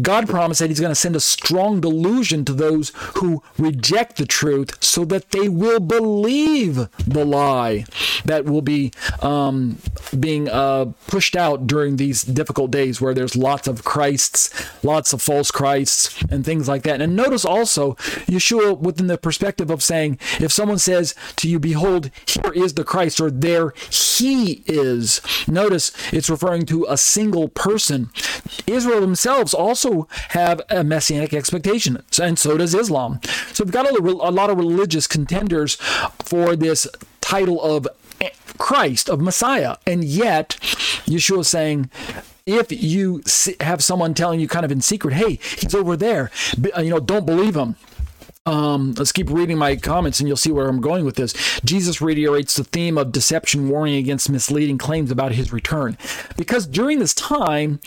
God 0.00 0.28
promised 0.28 0.60
that 0.60 0.70
He's 0.70 0.80
going 0.80 0.90
to 0.90 0.94
send 0.94 1.16
a 1.16 1.20
strong 1.20 1.80
delusion 1.80 2.44
to 2.46 2.52
those 2.52 2.92
who 3.16 3.42
reject 3.58 4.16
the 4.16 4.26
truth 4.26 4.82
so 4.82 5.04
that 5.06 5.30
they 5.30 5.48
will 5.48 5.80
believe 5.80 6.88
the 7.06 7.24
lie 7.24 7.84
that 8.24 8.44
will 8.44 8.62
be 8.62 8.92
um, 9.20 9.78
being 10.18 10.48
uh, 10.48 10.86
pushed 11.06 11.36
out 11.36 11.66
during 11.66 11.96
these 11.96 12.22
difficult 12.22 12.70
days 12.70 13.00
where 13.00 13.14
there's 13.14 13.36
lots 13.36 13.68
of 13.68 13.84
Christs, 13.84 14.50
lots 14.84 15.12
of 15.12 15.20
false 15.20 15.50
Christs, 15.50 16.22
and 16.30 16.44
things 16.44 16.68
like 16.68 16.82
that. 16.84 17.00
And 17.00 17.16
notice 17.16 17.44
also 17.44 17.94
Yeshua 18.26 18.78
within 18.78 19.06
the 19.06 19.18
perspective 19.18 19.70
of 19.70 19.82
saying, 19.82 20.18
if 20.40 20.52
someone 20.52 20.78
says 20.78 21.14
to 21.36 21.48
you, 21.48 21.58
Behold, 21.58 22.10
here 22.26 22.52
is 22.52 22.74
the 22.74 22.84
Christ, 22.84 23.20
or 23.20 23.30
there 23.30 23.72
he 23.90 24.62
is, 24.66 25.20
notice 25.46 25.92
it's 26.12 26.30
referring 26.30 26.66
to 26.66 26.86
a 26.88 26.96
single 26.96 27.48
person. 27.48 28.10
Israel 28.66 29.00
themselves 29.00 29.54
also 29.54 29.81
have 30.30 30.60
a 30.70 30.82
messianic 30.84 31.34
expectation, 31.34 32.02
and 32.20 32.38
so 32.38 32.56
does 32.56 32.74
Islam. 32.74 33.20
So 33.52 33.64
we've 33.64 33.72
got 33.72 33.86
a, 33.86 34.00
a 34.00 34.32
lot 34.32 34.50
of 34.50 34.58
religious 34.58 35.06
contenders 35.06 35.76
for 36.24 36.56
this 36.56 36.86
title 37.20 37.62
of 37.62 37.88
Christ, 38.58 39.08
of 39.08 39.20
Messiah. 39.20 39.76
And 39.86 40.04
yet, 40.04 40.50
Yeshua 41.06 41.40
is 41.40 41.48
saying, 41.48 41.90
if 42.46 42.72
you 42.72 43.22
have 43.60 43.82
someone 43.82 44.14
telling 44.14 44.40
you 44.40 44.48
kind 44.48 44.64
of 44.64 44.72
in 44.72 44.80
secret, 44.80 45.14
hey, 45.14 45.38
he's 45.58 45.74
over 45.74 45.96
there, 45.96 46.30
you 46.78 46.90
know, 46.90 47.00
don't 47.00 47.26
believe 47.26 47.56
him. 47.56 47.76
Um, 48.44 48.94
let's 48.94 49.12
keep 49.12 49.30
reading 49.30 49.56
my 49.56 49.76
comments 49.76 50.18
and 50.18 50.26
you'll 50.26 50.36
see 50.36 50.50
where 50.50 50.68
I'm 50.68 50.80
going 50.80 51.04
with 51.04 51.14
this. 51.14 51.32
Jesus 51.64 52.00
reiterates 52.00 52.56
the 52.56 52.64
theme 52.64 52.98
of 52.98 53.12
deception, 53.12 53.68
warning 53.68 53.94
against 53.94 54.28
misleading 54.28 54.78
claims 54.78 55.12
about 55.12 55.32
his 55.32 55.52
return. 55.52 55.96
Because 56.36 56.66
during 56.66 56.98
this 56.98 57.14
time, 57.14 57.78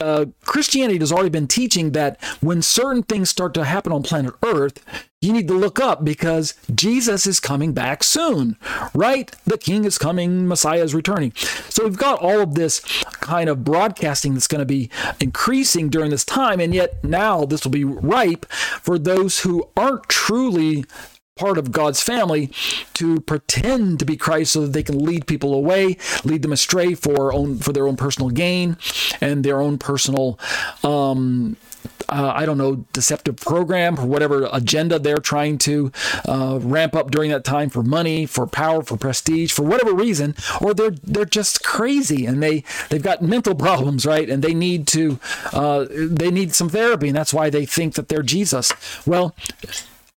uh, 0.00 0.26
Christianity 0.44 0.98
has 0.98 1.12
already 1.12 1.30
been 1.30 1.48
teaching 1.48 1.92
that 1.92 2.22
when 2.40 2.62
certain 2.62 3.02
things 3.02 3.30
start 3.30 3.54
to 3.54 3.64
happen 3.64 3.92
on 3.92 4.02
planet 4.02 4.34
Earth, 4.44 4.84
you 5.22 5.32
need 5.32 5.46
to 5.48 5.54
look 5.54 5.78
up 5.78 6.04
because 6.04 6.54
Jesus 6.74 7.26
is 7.28 7.38
coming 7.38 7.72
back 7.72 8.02
soon, 8.02 8.56
right? 8.92 9.30
The 9.46 9.56
King 9.56 9.84
is 9.84 9.96
coming, 9.96 10.48
Messiah 10.48 10.82
is 10.82 10.94
returning. 10.94 11.32
So 11.68 11.84
we've 11.84 11.96
got 11.96 12.20
all 12.20 12.40
of 12.40 12.54
this 12.54 12.80
kind 13.20 13.48
of 13.48 13.62
broadcasting 13.62 14.34
that's 14.34 14.48
going 14.48 14.58
to 14.58 14.66
be 14.66 14.90
increasing 15.20 15.88
during 15.88 16.10
this 16.10 16.24
time, 16.24 16.58
and 16.58 16.74
yet 16.74 17.02
now 17.04 17.44
this 17.44 17.64
will 17.64 17.70
be 17.70 17.84
ripe 17.84 18.46
for 18.50 18.98
those 18.98 19.40
who 19.40 19.68
aren't 19.76 20.08
truly 20.08 20.84
part 21.36 21.58
of 21.58 21.72
God's 21.72 22.02
family 22.02 22.50
to 22.94 23.20
pretend 23.20 23.98
to 23.98 24.04
be 24.04 24.16
Christ 24.16 24.52
so 24.52 24.62
that 24.62 24.72
they 24.72 24.82
can 24.82 24.98
lead 25.04 25.26
people 25.26 25.54
away, 25.54 25.96
lead 26.24 26.42
them 26.42 26.52
astray 26.52 26.94
for 26.94 27.32
own 27.32 27.58
for 27.58 27.72
their 27.72 27.86
own 27.86 27.96
personal 27.96 28.30
gain 28.30 28.76
and 29.20 29.44
their 29.44 29.60
own 29.60 29.78
personal 29.78 30.38
um, 30.84 31.56
uh, 32.08 32.32
I 32.34 32.46
don't 32.46 32.58
know, 32.58 32.84
deceptive 32.92 33.36
program 33.36 33.98
or 33.98 34.06
whatever 34.06 34.48
agenda 34.52 34.98
they're 34.98 35.16
trying 35.16 35.58
to 35.58 35.90
uh, 36.28 36.58
ramp 36.60 36.94
up 36.94 37.10
during 37.10 37.30
that 37.30 37.44
time 37.44 37.70
for 37.70 37.82
money, 37.82 38.26
for 38.26 38.46
power, 38.46 38.82
for 38.82 38.96
prestige, 38.96 39.52
for 39.52 39.62
whatever 39.62 39.94
reason, 39.94 40.34
or 40.60 40.74
they're 40.74 40.90
they're 40.90 41.24
just 41.24 41.64
crazy 41.64 42.26
and 42.26 42.42
they 42.42 42.64
they've 42.90 43.02
got 43.02 43.22
mental 43.22 43.54
problems, 43.62 44.04
right? 44.04 44.28
And 44.28 44.42
they 44.42 44.54
need 44.54 44.86
to 44.88 45.18
uh, 45.52 45.86
they 45.90 46.30
need 46.30 46.54
some 46.54 46.68
therapy, 46.68 47.08
and 47.08 47.16
that's 47.16 47.32
why 47.32 47.50
they 47.50 47.66
think 47.66 47.94
that 47.94 48.08
they're 48.08 48.22
Jesus. 48.22 48.72
Well, 49.06 49.34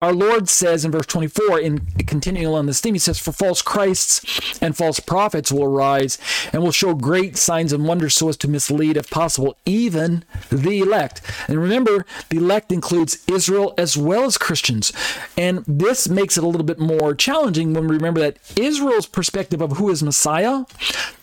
our 0.06 0.14
Lord 0.14 0.48
says 0.48 0.86
in 0.86 0.92
verse 0.92 1.08
24, 1.08 1.60
in 1.60 1.80
continuing 2.06 2.46
along 2.46 2.68
this 2.68 2.80
theme, 2.80 2.94
he 2.94 3.00
says, 3.00 3.18
For 3.18 3.32
false 3.32 3.64
Christs 3.64 4.62
and 4.62 4.78
false 4.78 5.00
prophets 5.00 5.52
will 5.52 5.64
arise 5.64 6.20
and 6.54 6.62
will 6.62 6.72
show 6.72 6.94
great 6.94 7.38
signs 7.38 7.74
and 7.74 7.88
wonders 7.88 8.16
so 8.16 8.30
as 8.30 8.38
to 8.38 8.48
mislead, 8.48 8.98
if 8.98 9.10
possible, 9.10 9.58
even 9.66 10.24
the 10.52 10.80
elect. 10.80 11.22
And 11.48 11.60
remember, 11.60 12.06
the 12.30 12.38
elect 12.38 12.72
includes 12.72 13.18
Israel 13.28 13.74
as 13.80 13.98
well 13.98 14.26
as 14.26 14.38
Christians. 14.38 14.94
And 15.36 15.64
this 15.68 16.08
makes 16.08 16.38
it 16.38 16.44
a 16.44 16.48
little 16.48 16.68
bit 16.68 16.78
more 16.78 17.16
challenging 17.16 17.74
when 17.74 17.88
we 17.88 17.96
remember 17.96 18.20
that 18.20 18.38
Israel's 18.56 19.08
perspective 19.08 19.60
of 19.60 19.78
who 19.78 19.90
is 19.90 20.04
Messiah 20.04 20.66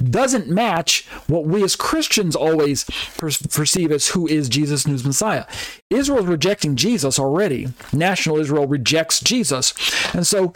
doesn't 0.02 0.48
match 0.48 1.06
what 1.28 1.44
we 1.44 1.62
as 1.62 1.76
Christians 1.76 2.34
always 2.34 2.82
per- 3.16 3.30
perceive 3.48 3.92
as 3.92 4.08
who 4.08 4.26
is 4.26 4.48
Jesus 4.48 4.84
and 4.84 4.90
who's 4.90 5.04
Messiah. 5.04 5.46
Israel's 5.88 6.26
rejecting 6.26 6.74
Jesus 6.74 7.20
already. 7.20 7.68
National 7.92 8.38
Israel 8.38 8.66
rejects 8.72 9.20
Jesus. 9.20 9.74
And 10.14 10.26
so 10.26 10.52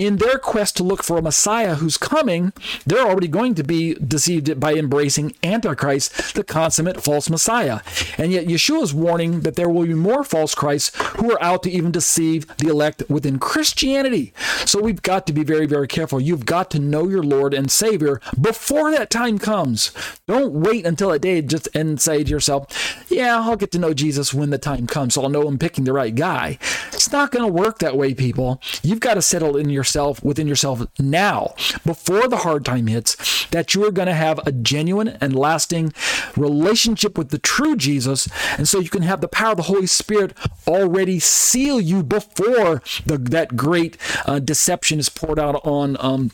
in 0.00 0.16
their 0.16 0.38
quest 0.38 0.78
to 0.78 0.82
look 0.82 1.04
for 1.04 1.18
a 1.18 1.22
Messiah 1.22 1.74
who's 1.74 1.98
coming, 1.98 2.54
they're 2.86 3.06
already 3.06 3.28
going 3.28 3.54
to 3.54 3.62
be 3.62 3.94
deceived 3.94 4.58
by 4.58 4.72
embracing 4.72 5.36
Antichrist, 5.42 6.34
the 6.34 6.42
consummate 6.42 7.02
false 7.02 7.28
Messiah. 7.28 7.80
And 8.16 8.32
yet 8.32 8.46
Yeshua 8.46 8.82
is 8.82 8.94
warning 8.94 9.40
that 9.40 9.56
there 9.56 9.68
will 9.68 9.86
be 9.86 9.92
more 9.92 10.24
false 10.24 10.54
Christs 10.54 10.96
who 11.16 11.30
are 11.32 11.42
out 11.42 11.62
to 11.64 11.70
even 11.70 11.92
deceive 11.92 12.46
the 12.56 12.68
elect 12.68 13.02
within 13.10 13.38
Christianity. 13.38 14.32
So 14.64 14.80
we've 14.80 15.02
got 15.02 15.26
to 15.26 15.34
be 15.34 15.44
very, 15.44 15.66
very 15.66 15.86
careful. 15.86 16.18
You've 16.18 16.46
got 16.46 16.70
to 16.70 16.78
know 16.78 17.06
your 17.06 17.22
Lord 17.22 17.52
and 17.52 17.70
Savior 17.70 18.22
before 18.40 18.90
that 18.92 19.10
time 19.10 19.38
comes. 19.38 19.92
Don't 20.26 20.54
wait 20.54 20.86
until 20.86 21.10
that 21.10 21.20
day 21.20 21.42
just 21.42 21.68
and 21.74 22.00
say 22.00 22.24
to 22.24 22.30
yourself, 22.30 23.04
yeah, 23.10 23.38
I'll 23.38 23.56
get 23.56 23.70
to 23.72 23.78
know 23.78 23.92
Jesus 23.92 24.32
when 24.32 24.48
the 24.48 24.56
time 24.56 24.86
comes. 24.86 25.12
So 25.14 25.22
I'll 25.22 25.28
know 25.28 25.46
I'm 25.46 25.58
picking 25.58 25.84
the 25.84 25.92
right 25.92 26.14
guy. 26.14 26.58
It's 26.92 27.12
not 27.12 27.32
going 27.32 27.46
to 27.46 27.52
work 27.52 27.80
that 27.80 27.98
way, 27.98 28.14
people. 28.14 28.62
You've 28.82 29.00
got 29.00 29.14
to 29.14 29.22
settle 29.22 29.58
in 29.58 29.68
your 29.68 29.84
yourself 29.90 30.22
within 30.22 30.46
yourself 30.46 30.82
now 31.00 31.52
before 31.84 32.28
the 32.28 32.38
hard 32.38 32.64
time 32.64 32.86
hits 32.86 33.46
that 33.46 33.74
you 33.74 33.84
are 33.84 33.90
going 33.90 34.06
to 34.06 34.14
have 34.14 34.38
a 34.46 34.52
genuine 34.52 35.08
and 35.20 35.34
lasting 35.34 35.92
relationship 36.36 37.18
with 37.18 37.30
the 37.30 37.38
true 37.38 37.74
Jesus 37.76 38.28
and 38.56 38.68
so 38.68 38.78
you 38.78 38.88
can 38.88 39.02
have 39.02 39.20
the 39.20 39.26
power 39.26 39.50
of 39.50 39.56
the 39.56 39.64
Holy 39.64 39.88
Spirit 39.88 40.36
already 40.68 41.18
seal 41.18 41.80
you 41.80 42.04
before 42.04 42.82
the, 43.04 43.18
that 43.18 43.56
great 43.56 43.96
uh, 44.26 44.38
deception 44.38 45.00
is 45.00 45.08
poured 45.08 45.40
out 45.40 45.60
on 45.66 45.96
um, 45.98 46.30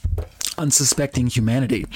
unsuspecting 0.59 1.27
humanity. 1.27 1.87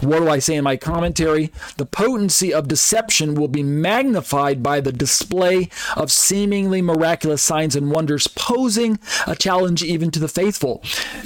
What 0.00 0.20
do 0.20 0.28
I 0.28 0.38
say 0.38 0.56
in 0.56 0.64
my 0.64 0.76
commentary? 0.76 1.52
The 1.76 1.86
potency 1.86 2.52
of 2.52 2.68
deception 2.68 3.34
will 3.34 3.48
be 3.48 3.62
magnified 3.62 4.62
by 4.62 4.80
the 4.80 4.92
display 4.92 5.68
of 5.96 6.12
seemingly 6.12 6.82
miraculous 6.82 7.42
signs 7.42 7.76
and 7.76 7.90
wonders, 7.90 8.26
posing 8.26 8.98
a 9.26 9.34
challenge 9.34 9.82
even 9.82 10.10
to 10.10 10.18
the 10.18 10.28
faithful. 10.28 10.82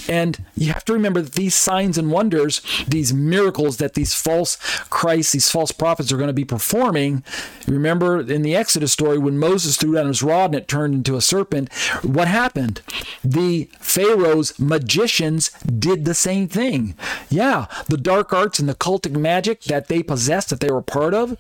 And 0.09 0.45
you 0.57 0.73
have 0.73 0.85
to 0.87 0.93
remember 0.93 1.21
that 1.21 1.35
these 1.35 1.55
signs 1.55 1.99
and 1.99 2.11
wonders, 2.11 2.61
these 2.87 3.13
miracles 3.13 3.79
that 3.79 3.95
these 3.95 4.15
false 4.15 4.57
Christs, 4.91 5.33
these 5.33 5.51
false 5.51 5.73
prophets 5.73 6.13
are 6.13 6.17
going 6.17 6.29
to 6.29 6.33
be 6.33 6.45
performing. 6.45 7.25
Remember 7.67 8.21
in 8.21 8.43
the 8.43 8.57
Exodus 8.57 8.93
story 8.93 9.19
when 9.19 9.39
Moses 9.39 9.77
threw 9.77 9.95
down 9.95 10.09
his 10.09 10.23
rod 10.23 10.47
and 10.47 10.57
it 10.57 10.69
turned 10.69 10.95
into 10.95 11.17
a 11.17 11.21
serpent, 11.21 11.73
what 12.03 12.29
happened? 12.29 12.83
The 13.25 13.71
Pharaoh's 13.81 14.59
magicians 14.59 15.51
did 15.63 16.05
the 16.05 16.15
same 16.15 16.49
thing. 16.49 16.84
Yeah, 17.31 17.67
the 17.89 17.97
dark 17.97 18.33
arts 18.33 18.59
and 18.59 18.69
the 18.69 18.75
cultic 18.75 19.17
magic 19.17 19.63
that 19.65 19.89
they 19.89 20.03
possessed, 20.03 20.51
that 20.51 20.61
they 20.61 20.71
were 20.71 20.83
part 20.83 21.15
of, 21.15 21.37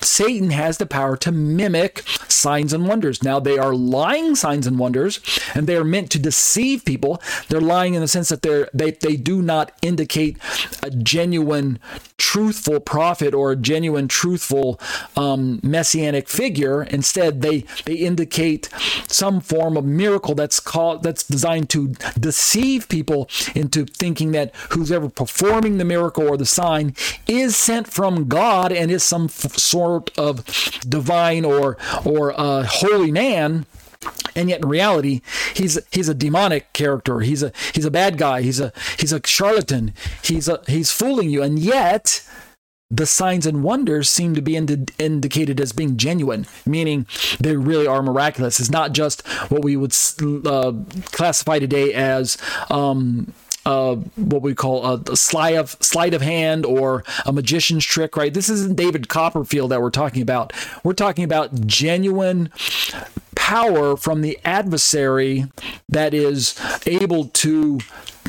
Satan 0.00 0.50
has 0.50 0.78
the 0.78 0.86
power 0.86 1.16
to 1.18 1.32
mimic 1.32 2.02
signs 2.28 2.72
and 2.72 2.86
wonders. 2.86 3.22
Now, 3.22 3.40
they 3.40 3.58
are 3.58 3.74
lying 3.74 4.36
signs 4.36 4.66
and 4.66 4.78
wonders, 4.78 5.20
and 5.54 5.66
they 5.66 5.76
are 5.76 5.84
meant 5.84 6.10
to 6.12 6.18
deceive 6.18 6.84
people. 6.84 7.20
They're 7.48 7.60
lying 7.60 7.94
in 7.94 8.00
the 8.00 8.08
sense 8.08 8.28
that 8.28 8.42
they're, 8.42 8.68
they, 8.72 8.92
they 8.92 9.16
do 9.16 9.42
not 9.42 9.72
indicate 9.82 10.38
a 10.82 10.90
genuine, 10.90 11.78
truthful 12.16 12.80
prophet 12.80 13.34
or 13.34 13.52
a 13.52 13.56
genuine, 13.56 14.08
truthful 14.08 14.80
um, 15.16 15.60
messianic 15.62 16.28
figure. 16.28 16.82
Instead, 16.84 17.42
they, 17.42 17.64
they 17.84 17.94
indicate 17.94 18.68
some 19.08 19.40
form 19.40 19.76
of 19.76 19.84
miracle 19.84 20.34
that's 20.34 20.60
called 20.60 21.02
that's 21.02 21.22
designed 21.22 21.70
to 21.70 21.88
deceive 22.18 22.88
people 22.88 23.28
into 23.54 23.84
thinking 23.84 24.32
that 24.32 24.54
who's 24.70 24.92
ever 24.92 25.08
performing 25.08 25.78
the 25.78 25.84
miracle 25.84 26.28
or 26.28 26.36
the 26.36 26.46
sign 26.46 26.94
is 27.26 27.56
sent 27.56 27.86
from 27.86 28.28
God 28.28 28.72
and 28.72 28.90
is 28.90 29.02
some 29.02 29.28
sort 29.28 29.98
sort 29.98 30.18
of 30.18 30.44
divine 30.88 31.44
or 31.44 31.76
or 32.04 32.38
uh, 32.38 32.64
holy 32.68 33.10
man. 33.10 33.66
And 34.36 34.48
yet 34.48 34.62
in 34.62 34.68
reality 34.68 35.22
he's 35.54 35.78
he's 35.92 36.08
a 36.08 36.14
demonic 36.14 36.72
character. 36.72 37.20
He's 37.20 37.42
a 37.42 37.52
he's 37.74 37.84
a 37.84 37.90
bad 37.90 38.18
guy. 38.18 38.42
He's 38.42 38.60
a 38.60 38.72
he's 38.98 39.12
a 39.12 39.20
charlatan. 39.24 39.92
He's 40.22 40.48
a 40.48 40.60
he's 40.66 40.92
fooling 40.92 41.30
you. 41.30 41.42
And 41.42 41.58
yet 41.58 42.22
the 42.90 43.06
signs 43.06 43.44
and 43.44 43.62
wonders 43.62 44.08
seem 44.08 44.34
to 44.34 44.40
be 44.40 44.56
ind- 44.56 44.92
indicated 44.98 45.60
as 45.60 45.72
being 45.72 45.96
genuine, 45.98 46.46
meaning 46.64 47.06
they 47.38 47.56
really 47.56 47.86
are 47.86 48.02
miraculous. 48.02 48.60
It's 48.60 48.70
not 48.70 48.92
just 48.92 49.26
what 49.50 49.62
we 49.62 49.76
would 49.76 49.94
uh, 50.46 50.72
classify 51.12 51.58
today 51.58 51.92
as 51.92 52.38
um, 52.70 53.34
uh, 53.68 53.96
what 54.16 54.40
we 54.40 54.54
call 54.54 54.82
a, 54.86 55.12
a 55.12 55.16
sleight 55.16 55.54
of 55.54 55.76
sleight 55.80 56.14
of 56.14 56.22
hand 56.22 56.64
or 56.64 57.04
a 57.26 57.32
magician's 57.32 57.84
trick, 57.84 58.16
right? 58.16 58.32
This 58.32 58.48
isn't 58.48 58.76
David 58.76 59.08
Copperfield 59.10 59.70
that 59.72 59.82
we're 59.82 59.90
talking 59.90 60.22
about. 60.22 60.54
We're 60.82 60.94
talking 60.94 61.22
about 61.22 61.66
genuine 61.66 62.50
power 63.34 63.94
from 63.98 64.22
the 64.22 64.38
adversary 64.42 65.44
that 65.86 66.14
is 66.14 66.58
able 66.86 67.26
to 67.26 67.80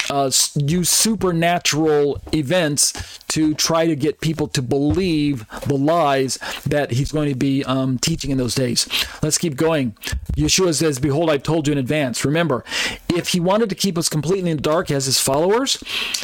uh, 0.10 0.30
use 0.56 0.90
supernatural 0.90 2.20
events 2.34 3.20
to 3.30 3.54
try 3.54 3.88
to 3.88 3.96
get 3.96 4.22
people 4.22 4.48
to 4.50 4.62
believe 4.62 5.48
the 5.68 5.78
lies 5.78 6.38
that 6.66 6.92
he's 6.92 7.12
going 7.12 7.30
to 7.30 7.36
be 7.36 7.64
um, 7.66 7.98
teaching 8.00 8.32
in 8.32 8.38
those 8.38 8.56
days. 8.56 8.88
Let's 9.22 9.38
keep 9.38 9.56
going. 9.56 9.92
Yeshua 10.36 10.74
says, 10.74 11.00
Behold, 11.00 11.30
I've 11.30 11.44
told 11.44 11.68
you 11.68 11.74
in 11.74 11.78
advance. 11.78 12.24
Remember, 12.26 12.64
if 13.10 13.30
he 13.30 13.40
wanted 13.40 13.70
to 13.70 13.76
keep 13.76 13.98
us 13.98 14.10
completely 14.10 14.52
in 14.52 14.58
the 14.58 14.64
dark 14.64 14.92
as 14.92 15.06
his 15.06 15.20
followers, 15.20 15.76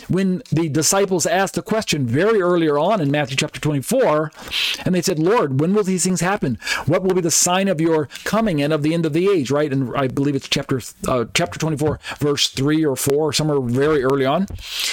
when 0.08 0.42
the 0.52 0.70
disciples 0.70 1.26
asked 1.26 1.56
the 1.56 1.62
question 1.62 2.06
very 2.06 2.42
earlier 2.42 2.78
on 2.78 3.02
in 3.02 3.12
Matthew 3.12 3.38
chapter 3.38 3.60
24, 3.60 4.32
and 4.86 4.96
they 4.96 5.02
said, 5.02 5.20
Lord, 5.20 5.60
when 5.60 5.74
will 5.74 5.84
these 5.84 6.04
things 6.04 6.22
happen? 6.22 6.58
What 6.86 7.04
will 7.04 7.14
be 7.14 7.22
the 7.22 7.32
sign 7.32 7.68
of 7.68 7.82
your 7.82 8.08
coming 8.24 8.62
and 8.62 8.74
of 8.74 8.84
the 8.84 8.94
end 8.94 9.06
of 9.06 9.14
the 9.14 9.30
age, 9.30 9.52
right? 9.52 9.72
And 9.72 9.96
I 9.96 10.08
believe 10.08 10.36
it's 10.36 10.48
chapter 10.48 10.82
uh, 11.08 11.26
chapter 11.34 11.60
24, 11.60 12.00
verse 12.20 12.50
3 12.50 12.86
or 12.86 12.96
4, 12.96 13.34
somewhere 13.34 13.60
very 13.60 14.04
early 14.04 14.26
on. 14.26 14.48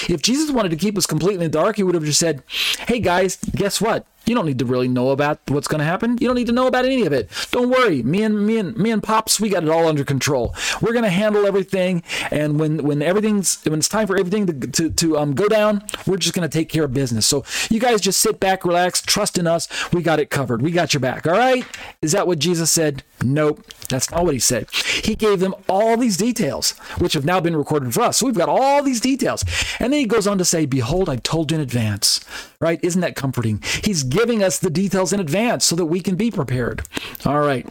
If 0.09 0.21
Jesus 0.21 0.51
wanted 0.51 0.69
to 0.69 0.77
keep 0.77 0.97
us 0.97 1.05
completely 1.05 1.45
in 1.45 1.51
the 1.51 1.57
dark, 1.57 1.77
he 1.77 1.83
would 1.83 1.95
have 1.95 2.02
just 2.03 2.19
said, 2.19 2.43
Hey 2.87 2.99
guys, 2.99 3.37
guess 3.55 3.81
what? 3.81 4.05
You 4.25 4.35
don't 4.35 4.45
need 4.45 4.59
to 4.59 4.65
really 4.65 4.87
know 4.87 5.09
about 5.09 5.39
what's 5.47 5.67
going 5.67 5.79
to 5.79 5.85
happen. 5.85 6.17
You 6.19 6.27
don't 6.27 6.35
need 6.35 6.47
to 6.47 6.53
know 6.53 6.67
about 6.67 6.85
any 6.85 7.05
of 7.05 7.13
it. 7.13 7.29
Don't 7.51 7.69
worry. 7.69 8.03
Me 8.03 8.23
and 8.23 8.45
me 8.45 8.57
and 8.57 8.75
me 8.77 8.91
and 8.91 9.03
pops, 9.03 9.39
we 9.39 9.49
got 9.49 9.63
it 9.63 9.69
all 9.69 9.87
under 9.87 10.03
control. 10.03 10.55
We're 10.81 10.93
going 10.93 11.03
to 11.03 11.09
handle 11.09 11.45
everything, 11.45 12.03
and 12.31 12.59
when 12.59 12.83
when 12.83 13.01
everything's 13.01 13.63
when 13.65 13.79
it's 13.79 13.89
time 13.89 14.07
for 14.07 14.17
everything 14.17 14.45
to 14.47 14.67
to, 14.67 14.89
to 14.89 15.17
um, 15.17 15.33
go 15.33 15.47
down, 15.47 15.83
we're 16.07 16.17
just 16.17 16.33
going 16.33 16.47
to 16.47 16.57
take 16.57 16.69
care 16.69 16.83
of 16.85 16.93
business. 16.93 17.25
So 17.25 17.43
you 17.69 17.79
guys 17.79 18.01
just 18.01 18.21
sit 18.21 18.39
back, 18.39 18.65
relax, 18.65 19.01
trust 19.01 19.37
in 19.37 19.47
us. 19.47 19.67
We 19.91 20.01
got 20.01 20.19
it 20.19 20.29
covered. 20.29 20.61
We 20.61 20.71
got 20.71 20.93
your 20.93 21.01
back. 21.01 21.27
All 21.27 21.33
right? 21.33 21.65
Is 22.01 22.11
that 22.13 22.27
what 22.27 22.39
Jesus 22.39 22.71
said? 22.71 23.03
Nope. 23.21 23.65
That's 23.89 24.09
not 24.11 24.23
what 24.23 24.33
he 24.33 24.39
said. 24.39 24.69
He 24.71 25.15
gave 25.15 25.39
them 25.39 25.55
all 25.69 25.97
these 25.97 26.17
details, 26.17 26.71
which 26.97 27.13
have 27.13 27.25
now 27.25 27.39
been 27.39 27.55
recorded 27.55 27.93
for 27.93 28.01
us. 28.01 28.17
So 28.17 28.25
we've 28.25 28.35
got 28.35 28.49
all 28.49 28.81
these 28.81 28.99
details. 28.99 29.43
And 29.79 29.93
then 29.93 29.99
he 29.99 30.05
goes 30.05 30.27
on 30.27 30.37
to 30.37 30.45
say, 30.45 30.65
Behold, 30.65 31.09
I 31.09 31.17
told 31.17 31.51
you 31.51 31.55
in 31.55 31.61
advance. 31.61 32.23
Right? 32.59 32.79
Isn't 32.81 33.01
that 33.01 33.15
comforting? 33.15 33.61
He's 33.83 34.03
giving 34.13 34.43
us 34.43 34.59
the 34.59 34.69
details 34.69 35.11
in 35.11 35.19
advance 35.19 35.65
so 35.65 35.75
that 35.75 35.85
we 35.85 35.99
can 35.99 36.15
be 36.15 36.29
prepared. 36.31 36.83
All 37.25 37.41
right. 37.41 37.67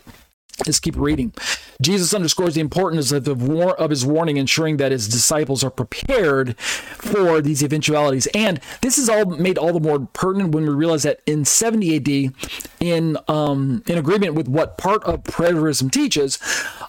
Let's 0.67 0.79
keep 0.79 0.97
reading. 0.97 1.33
Jesus 1.81 2.15
underscores 2.15 2.55
the 2.55 2.61
importance 2.61 3.11
of, 3.11 3.25
the 3.25 3.35
war, 3.35 3.75
of 3.81 3.91
his 3.91 4.05
warning, 4.05 4.37
ensuring 4.37 4.77
that 4.77 4.93
his 4.93 5.09
disciples 5.09 5.65
are 5.65 5.71
prepared 5.71 6.57
for 6.59 7.41
these 7.41 7.65
eventualities. 7.65 8.29
And 8.35 8.61
this 8.83 8.99
is 8.99 9.09
all 9.09 9.25
made 9.25 9.59
all 9.59 9.73
the 9.73 9.81
more 9.81 10.07
pertinent 10.13 10.55
when 10.55 10.65
we 10.65 10.73
realize 10.73 11.03
that 11.03 11.21
in 11.27 11.45
70 11.45 11.97
AD, 11.97 12.35
in 12.79 13.17
um, 13.29 13.83
in 13.87 13.99
agreement 13.99 14.35
with 14.35 14.47
what 14.47 14.79
part 14.79 15.03
of 15.05 15.25
preterism 15.25 15.91
teaches, 15.91 16.39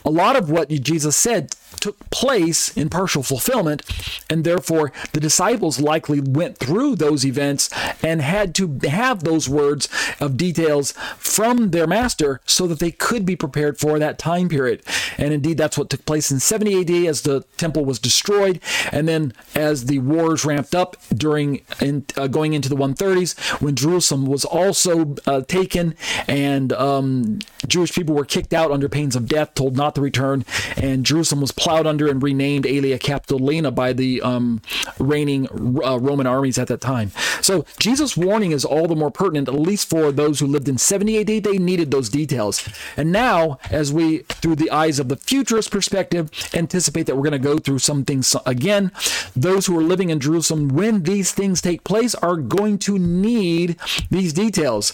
a 0.05 0.11
lot 0.11 0.35
of 0.35 0.51
what 0.51 0.69
Jesus 0.69 1.15
said 1.15 1.55
took 1.79 2.09
place 2.11 2.75
in 2.77 2.89
partial 2.89 3.23
fulfillment, 3.23 3.81
and 4.29 4.43
therefore 4.43 4.91
the 5.13 5.19
disciples 5.19 5.79
likely 5.79 6.19
went 6.19 6.57
through 6.57 6.95
those 6.95 7.25
events 7.25 7.69
and 8.03 8.21
had 8.21 8.53
to 8.55 8.79
have 8.87 9.23
those 9.23 9.49
words 9.49 9.89
of 10.19 10.37
details 10.37 10.91
from 11.17 11.71
their 11.71 11.87
master 11.87 12.39
so 12.45 12.67
that 12.67 12.79
they 12.79 12.91
could 12.91 13.25
be 13.25 13.35
prepared 13.35 13.52
for 13.79 13.99
that 13.99 14.17
time 14.17 14.49
period. 14.49 14.81
And 15.17 15.33
indeed, 15.33 15.57
that's 15.57 15.77
what 15.77 15.89
took 15.89 16.05
place 16.05 16.31
in 16.31 16.39
70 16.39 16.81
AD 16.81 17.07
as 17.07 17.21
the 17.21 17.41
temple 17.57 17.85
was 17.85 17.99
destroyed, 17.99 18.59
and 18.91 19.07
then 19.07 19.33
as 19.55 19.85
the 19.85 19.99
wars 19.99 20.45
ramped 20.45 20.73
up 20.73 20.97
during 21.13 21.61
in, 21.79 22.05
uh, 22.17 22.27
going 22.27 22.53
into 22.53 22.69
the 22.69 22.75
130s 22.75 23.61
when 23.61 23.75
Jerusalem 23.75 24.25
was 24.25 24.45
also 24.45 25.15
uh, 25.27 25.41
taken 25.41 25.95
and 26.27 26.73
um, 26.73 27.39
Jewish 27.67 27.93
people 27.93 28.15
were 28.15 28.25
kicked 28.25 28.53
out 28.53 28.71
under 28.71 28.89
pains 28.89 29.15
of 29.15 29.27
death, 29.27 29.53
told 29.53 29.75
not 29.75 29.95
to 29.95 30.01
return, 30.01 30.45
and 30.77 31.05
Jerusalem 31.05 31.41
was 31.41 31.51
plowed 31.51 31.83
plowed 31.83 31.87
under 31.87 32.07
and 32.07 32.21
renamed 32.21 32.65
Aelia 32.65 32.99
Capitolina 32.99 33.73
by 33.73 33.93
the 33.93 34.21
um, 34.21 34.61
reigning 34.99 35.47
uh, 35.83 35.99
Roman 35.99 36.27
armies 36.27 36.57
at 36.57 36.67
that 36.67 36.81
time. 36.81 37.11
So 37.41 37.65
Jesus' 37.79 38.15
warning 38.15 38.51
is 38.51 38.63
all 38.63 38.87
the 38.87 38.95
more 38.95 39.11
pertinent, 39.11 39.47
at 39.47 39.55
least 39.55 39.89
for 39.89 40.11
those 40.11 40.39
who 40.39 40.47
lived 40.47 40.69
in 40.69 40.77
70 40.77 41.19
AD. 41.19 41.43
They 41.43 41.57
needed 41.57 41.91
those 41.91 42.09
details. 42.09 42.67
And 42.95 43.11
now, 43.11 43.42
as 43.69 43.91
we, 43.91 44.19
through 44.41 44.55
the 44.55 44.71
eyes 44.71 44.99
of 44.99 45.09
the 45.09 45.15
futurist 45.15 45.71
perspective, 45.71 46.29
anticipate 46.53 47.05
that 47.05 47.15
we're 47.15 47.29
going 47.29 47.31
to 47.31 47.39
go 47.39 47.57
through 47.57 47.79
some 47.79 48.05
things 48.05 48.35
again, 48.45 48.91
those 49.35 49.65
who 49.65 49.77
are 49.77 49.83
living 49.83 50.09
in 50.09 50.19
Jerusalem 50.19 50.69
when 50.69 51.03
these 51.03 51.31
things 51.31 51.61
take 51.61 51.83
place 51.83 52.15
are 52.15 52.37
going 52.37 52.77
to 52.79 52.97
need 52.97 53.77
these 54.09 54.33
details. 54.33 54.93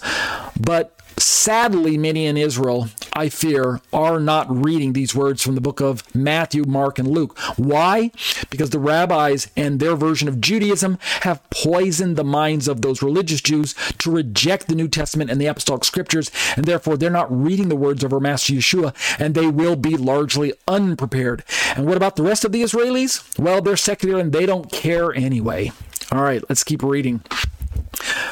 But 0.59 0.98
Sadly, 1.19 1.97
many 1.97 2.25
in 2.25 2.37
Israel, 2.37 2.87
I 3.13 3.27
fear, 3.27 3.81
are 3.91 4.19
not 4.19 4.47
reading 4.49 4.93
these 4.93 5.13
words 5.13 5.43
from 5.43 5.55
the 5.55 5.61
book 5.61 5.81
of 5.81 6.03
Matthew, 6.15 6.63
Mark, 6.65 6.97
and 6.97 7.07
Luke. 7.07 7.37
Why? 7.57 8.11
Because 8.49 8.69
the 8.69 8.79
rabbis 8.79 9.51
and 9.57 9.79
their 9.79 9.95
version 9.95 10.29
of 10.29 10.39
Judaism 10.39 10.97
have 11.21 11.47
poisoned 11.49 12.15
the 12.15 12.23
minds 12.23 12.67
of 12.69 12.81
those 12.81 13.01
religious 13.01 13.41
Jews 13.41 13.75
to 13.97 14.09
reject 14.09 14.67
the 14.67 14.75
New 14.75 14.87
Testament 14.87 15.29
and 15.29 15.41
the 15.41 15.47
apostolic 15.47 15.83
scriptures, 15.83 16.31
and 16.55 16.65
therefore 16.65 16.95
they're 16.95 17.09
not 17.09 17.29
reading 17.29 17.67
the 17.67 17.75
words 17.75 18.03
of 18.03 18.13
our 18.13 18.21
Master 18.21 18.53
Yeshua, 18.53 18.95
and 19.19 19.35
they 19.35 19.47
will 19.47 19.75
be 19.75 19.97
largely 19.97 20.53
unprepared. 20.67 21.43
And 21.75 21.85
what 21.85 21.97
about 21.97 22.15
the 22.15 22.23
rest 22.23 22.45
of 22.45 22.53
the 22.53 22.63
Israelis? 22.63 23.37
Well, 23.37 23.61
they're 23.61 23.75
secular 23.75 24.19
and 24.19 24.31
they 24.31 24.45
don't 24.45 24.71
care 24.71 25.13
anyway. 25.13 25.73
All 26.11 26.21
right, 26.21 26.43
let's 26.47 26.63
keep 26.63 26.81
reading 26.81 27.21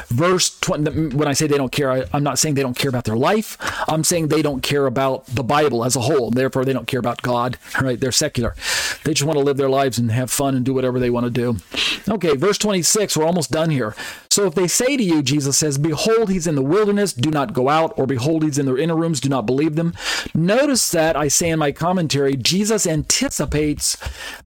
verse 0.08 0.58
20 0.60 1.16
when 1.16 1.28
i 1.28 1.32
say 1.32 1.46
they 1.46 1.56
don't 1.56 1.72
care 1.72 1.90
I, 1.90 2.04
am 2.12 2.22
not 2.22 2.38
saying 2.38 2.54
they 2.54 2.62
don't 2.62 2.78
care 2.78 2.88
about 2.88 3.04
their 3.04 3.16
life. 3.16 3.56
I'm 3.88 4.04
saying 4.04 4.28
they 4.28 4.42
don't 4.42 4.62
care 4.62 4.86
about 4.86 5.26
the 5.26 5.42
bible 5.42 5.84
as 5.84 5.96
a 5.96 6.00
whole. 6.00 6.30
Therefore 6.30 6.64
they 6.64 6.72
don't 6.72 6.86
care 6.86 7.00
about 7.00 7.22
god 7.22 7.58
right? 7.80 7.98
They're 7.98 8.12
secular. 8.12 8.54
They 9.04 9.14
just 9.14 9.26
want 9.26 9.38
to 9.38 9.44
live 9.44 9.56
their 9.56 9.68
lives 9.68 9.98
and 9.98 10.10
have 10.12 10.30
fun 10.30 10.54
and 10.54 10.64
do 10.64 10.74
whatever 10.74 10.98
they 10.98 11.10
want 11.10 11.24
to 11.24 11.30
do. 11.30 11.56
Okay 12.08 12.36
verse 12.36 12.58
26 12.58 13.16
we're 13.16 13.24
almost 13.24 13.50
done 13.50 13.70
here 13.70 13.94
so 14.38 14.46
if 14.46 14.54
they 14.54 14.68
say 14.68 14.96
to 14.96 15.02
you 15.02 15.20
jesus 15.20 15.58
says 15.58 15.78
behold 15.78 16.30
he's 16.30 16.46
in 16.46 16.54
the 16.54 16.62
wilderness 16.62 17.12
do 17.12 17.28
not 17.28 17.52
go 17.52 17.68
out 17.68 17.92
or 17.98 18.06
behold 18.06 18.44
he's 18.44 18.56
in 18.56 18.66
their 18.66 18.78
inner 18.78 18.94
rooms 18.94 19.18
do 19.20 19.28
not 19.28 19.46
believe 19.46 19.74
them 19.74 19.92
notice 20.32 20.92
that 20.92 21.16
i 21.16 21.26
say 21.26 21.50
in 21.50 21.58
my 21.58 21.72
commentary 21.72 22.36
jesus 22.36 22.86
anticipates 22.86 23.96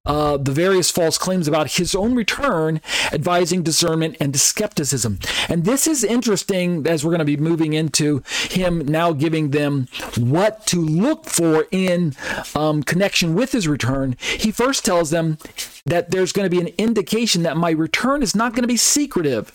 uh, 0.07 0.35
the 0.37 0.51
various 0.51 0.89
false 0.89 1.19
claims 1.19 1.47
about 1.47 1.73
his 1.73 1.93
own 1.93 2.15
return 2.15 2.81
advising 3.11 3.61
discernment 3.61 4.17
and 4.19 4.35
skepticism 4.39 5.19
and 5.47 5.63
this 5.63 5.85
is 5.85 6.03
interesting 6.03 6.87
as 6.87 7.05
we're 7.05 7.11
going 7.11 7.19
to 7.19 7.25
be 7.25 7.37
moving 7.37 7.73
into 7.73 8.23
him 8.49 8.79
now 8.79 9.13
giving 9.13 9.51
them 9.51 9.87
what 10.17 10.65
to 10.67 10.77
look 10.77 11.25
for 11.25 11.67
in 11.71 12.15
um, 12.55 12.83
connection 12.83 13.35
with 13.35 13.51
his 13.51 13.67
return. 13.67 14.15
He 14.19 14.51
first 14.51 14.85
tells 14.85 15.09
them 15.09 15.37
that 15.85 16.11
there's 16.11 16.31
going 16.31 16.49
to 16.49 16.55
be 16.55 16.61
an 16.61 16.73
indication 16.77 17.43
that 17.43 17.57
my 17.57 17.71
return 17.71 18.23
is 18.23 18.35
not 18.35 18.53
going 18.53 18.63
to 18.63 18.67
be 18.67 18.77
secretive. 18.77 19.51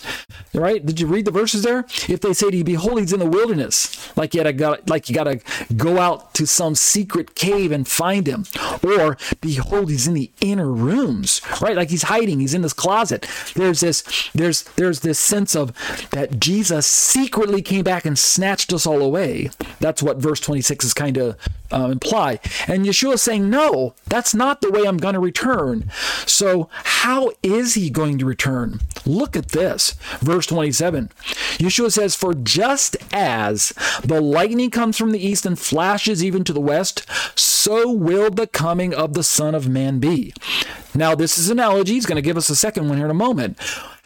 Right? 0.55 0.85
Did 0.85 1.01
you 1.01 1.07
read 1.07 1.25
the 1.25 1.31
verses 1.31 1.63
there? 1.63 1.87
If 2.09 2.21
they 2.21 2.33
say 2.33 2.51
to 2.51 2.57
you, 2.57 2.65
Behold, 2.65 3.01
he's 3.01 3.13
in 3.13 3.21
the 3.21 3.29
wilderness, 3.29 4.15
like 4.17 4.35
you 4.35 4.43
gotta 4.53 4.83
like 4.87 5.09
you 5.09 5.15
gotta 5.15 5.41
go 5.77 5.99
out 5.99 6.35
to 6.35 6.47
some 6.47 6.75
secret 6.75 7.35
cave 7.35 7.73
and 7.73 7.87
find 7.87 8.27
him. 8.27 8.45
Or 8.83 9.17
behold, 9.41 9.91
he's 9.91 10.07
in 10.07 10.15
the 10.15 10.31
inner 10.41 10.71
rooms, 10.71 11.41
right? 11.61 11.77
Like 11.77 11.91
he's 11.91 12.05
hiding, 12.05 12.41
he's 12.41 12.55
in 12.55 12.63
this 12.63 12.73
closet. 12.73 13.27
There's 13.55 13.81
this, 13.81 14.31
there's 14.35 14.63
there's 14.63 15.01
this 15.01 15.19
sense 15.19 15.55
of 15.55 15.73
that 16.11 16.41
Jesus 16.41 16.87
secretly 16.87 17.63
came 17.63 17.85
back 17.85 18.05
and 18.05 18.19
snatched 18.19 18.73
us 18.73 18.87
all 18.87 19.03
away. 19.03 19.51
That's 19.81 20.03
what 20.03 20.19
verse 20.19 20.41
26 20.41 20.85
is 20.85 20.95
kind 20.95 21.17
of 21.17 21.37
uh, 21.71 21.89
imply. 21.93 22.41
And 22.67 22.85
Yeshua 22.85 23.15
is 23.15 23.23
saying, 23.23 23.49
No, 23.49 23.95
that's 24.07 24.35
not 24.35 24.61
the 24.61 24.71
way 24.71 24.85
I'm 24.85 24.97
going 24.97 25.15
to 25.15 25.21
return. 25.21 25.91
So, 26.27 26.69
how 26.73 27.33
is 27.43 27.75
he 27.75 27.91
going 27.91 28.19
to 28.19 28.27
return? 28.27 28.81
Look 29.05 29.37
at 29.37 29.51
this. 29.51 29.93
Verse 30.21 30.47
27. 30.47 31.11
Yeshua 31.59 31.93
says, 31.93 32.15
For 32.15 32.35
just 32.35 32.97
as 33.13 33.73
the 34.03 34.21
lightning 34.21 34.71
comes 34.71 34.97
from 34.97 35.13
the 35.13 35.25
east 35.25 35.47
and 35.47 35.59
flashes 35.59 36.25
even 36.25 36.45
to 36.45 36.53
the 36.53 36.61
west, 36.61 37.07
so 37.39 37.91
will 37.91 38.31
the 38.31 38.47
coming 38.47 38.95
of 38.95 39.15
the 39.15 39.23
Son 39.23 39.55
of 39.55 39.69
Man 39.69 39.99
be. 39.99 40.33
Now, 40.95 41.15
this 41.15 41.39
is 41.39 41.51
analogy. 41.51 41.95
He's 41.95 42.07
going 42.07 42.17
to 42.17 42.23
give 42.23 42.37
us 42.37 42.51
a 42.51 42.57
second 42.57 42.89
one 42.89 42.99
here 42.99 43.07
in 43.07 43.11
a 43.11 43.15
moment. 43.15 43.59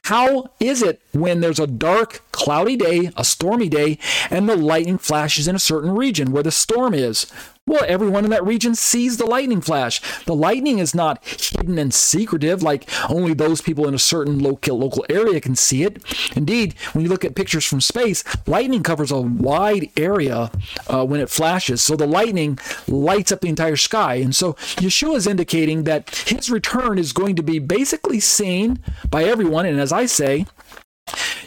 How 0.06 0.50
is 0.58 0.82
it 0.82 1.00
when 1.12 1.40
there's 1.40 1.60
a 1.60 1.66
dark, 1.66 2.22
cloudy 2.32 2.76
day, 2.76 3.10
a 3.16 3.24
stormy 3.24 3.68
day, 3.68 3.98
and 4.30 4.48
the 4.48 4.56
lightning 4.56 4.98
flashes 4.98 5.46
in 5.46 5.54
a 5.54 5.60
certain 5.60 5.92
region 5.92 6.32
where 6.32 6.42
the 6.42 6.50
storm 6.50 6.92
is? 6.92 7.32
Well, 7.64 7.84
everyone 7.86 8.24
in 8.24 8.30
that 8.30 8.44
region 8.44 8.74
sees 8.74 9.18
the 9.18 9.24
lightning 9.24 9.60
flash. 9.60 10.00
The 10.24 10.34
lightning 10.34 10.80
is 10.80 10.96
not 10.96 11.24
hidden 11.24 11.78
and 11.78 11.94
secretive 11.94 12.60
like 12.60 12.90
only 13.08 13.34
those 13.34 13.60
people 13.60 13.86
in 13.86 13.94
a 13.94 14.00
certain 14.00 14.40
local 14.40 14.76
local 14.76 15.06
area 15.08 15.40
can 15.40 15.54
see 15.54 15.84
it. 15.84 16.02
Indeed, 16.34 16.74
when 16.92 17.04
you 17.04 17.08
look 17.08 17.24
at 17.24 17.36
pictures 17.36 17.64
from 17.64 17.80
space, 17.80 18.24
lightning 18.48 18.82
covers 18.82 19.12
a 19.12 19.20
wide 19.20 19.90
area 19.96 20.50
uh, 20.88 21.06
when 21.06 21.20
it 21.20 21.30
flashes. 21.30 21.84
So 21.84 21.94
the 21.94 22.04
lightning 22.04 22.58
lights 22.88 23.30
up 23.30 23.42
the 23.42 23.48
entire 23.48 23.76
sky. 23.76 24.16
And 24.16 24.34
so 24.34 24.54
Yeshua 24.82 25.14
is 25.14 25.28
indicating 25.28 25.84
that 25.84 26.10
his 26.26 26.50
return 26.50 26.98
is 26.98 27.12
going 27.12 27.36
to 27.36 27.44
be 27.44 27.60
basically 27.60 28.18
seen 28.18 28.80
by 29.08 29.22
everyone. 29.22 29.66
And 29.66 29.78
as 29.78 29.92
I 29.92 30.06
say, 30.06 30.46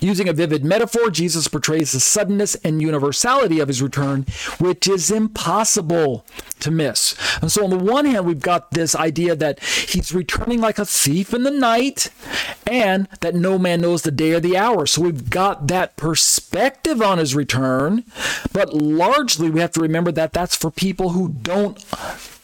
Using 0.05 0.29
a 0.29 0.33
vivid 0.33 0.63
metaphor, 0.63 1.09
Jesus 1.09 1.47
portrays 1.47 1.91
the 1.91 1.99
suddenness 1.99 2.53
and 2.63 2.79
universality 2.79 3.59
of 3.59 3.69
his 3.69 3.81
return, 3.81 4.27
which 4.59 4.87
is 4.87 5.09
impossible 5.09 6.25
to 6.59 6.69
miss. 6.69 7.15
And 7.41 7.51
so, 7.51 7.63
on 7.63 7.71
the 7.71 7.77
one 7.77 8.05
hand, 8.05 8.25
we've 8.25 8.39
got 8.39 8.69
this 8.69 8.93
idea 8.93 9.35
that 9.35 9.59
he's 9.63 10.13
returning 10.13 10.61
like 10.61 10.77
a 10.77 10.85
thief 10.85 11.33
in 11.33 11.41
the 11.41 11.49
night 11.49 12.11
and 12.67 13.07
that 13.21 13.33
no 13.33 13.57
man 13.57 13.81
knows 13.81 14.03
the 14.03 14.11
day 14.11 14.33
or 14.33 14.39
the 14.39 14.55
hour. 14.55 14.85
So, 14.85 15.01
we've 15.01 15.29
got 15.29 15.67
that 15.69 15.95
perspective 15.95 17.01
on 17.01 17.17
his 17.17 17.33
return, 17.33 18.03
but 18.53 18.73
largely 18.73 19.49
we 19.49 19.59
have 19.61 19.71
to 19.71 19.81
remember 19.81 20.11
that 20.11 20.33
that's 20.33 20.55
for 20.55 20.69
people 20.69 21.09
who 21.09 21.29
don't 21.29 21.83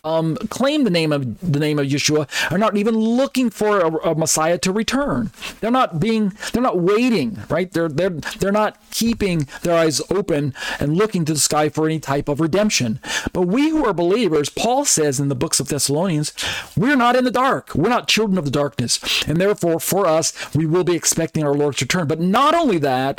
um, 0.04 0.36
claim 0.50 0.84
the 0.84 0.90
name 0.90 1.12
of 1.12 1.40
the 1.42 1.60
name 1.60 1.78
of 1.78 1.86
Yeshua 1.86 2.28
are 2.52 2.58
not 2.58 2.76
even 2.76 2.96
looking 2.96 3.52
for 3.52 3.80
a, 3.80 4.12
a, 4.12 4.16
Messiah 4.16 4.58
to 4.58 4.72
return. 4.72 5.32
They're 5.60 5.70
not 5.70 6.00
being 6.00 6.34
they're 6.52 6.62
not 6.62 6.80
waiting, 6.80 7.38
right? 7.50 7.72
They're 7.72 7.88
they're 7.88 8.10
they're 8.10 8.52
not 8.52 8.78
keeping 8.90 9.48
their 9.62 9.78
eyes 9.78 10.02
open 10.10 10.56
and 10.80 10.96
looking 10.96 11.24
to 11.26 11.34
the 11.34 11.40
sky 11.40 11.70
for 11.70 11.86
any 11.86 12.00
type 12.00 12.30
of 12.30 12.40
redemption. 12.40 13.00
But 13.32 13.44
we 13.44 13.70
who 13.70 13.86
are 13.86 13.94
believers, 13.94 14.50
Paul 14.50 14.86
says 14.86 15.20
in 15.20 15.30
the 15.30 15.36
books 15.36 15.60
of 15.60 15.68
Thessalonians, 15.68 16.34
we're 16.76 16.96
not 16.96 17.16
in 17.16 17.24
the 17.24 17.32
dark. 17.32 17.76
We're 17.76 17.90
not 17.90 18.08
children 18.08 18.40
of 18.40 18.46
the 18.46 18.52
darkness. 18.52 19.00
And 19.28 19.40
therefore 19.40 19.80
for 19.80 20.08
us, 20.08 20.34
we 20.56 20.66
will 20.66 20.84
be 20.84 20.96
expecting 20.96 21.44
our 21.44 21.54
Lord's 21.54 21.82
return. 21.82 22.08
But 22.08 22.20
not 22.20 22.56
only 22.56 22.80
that, 22.80 23.18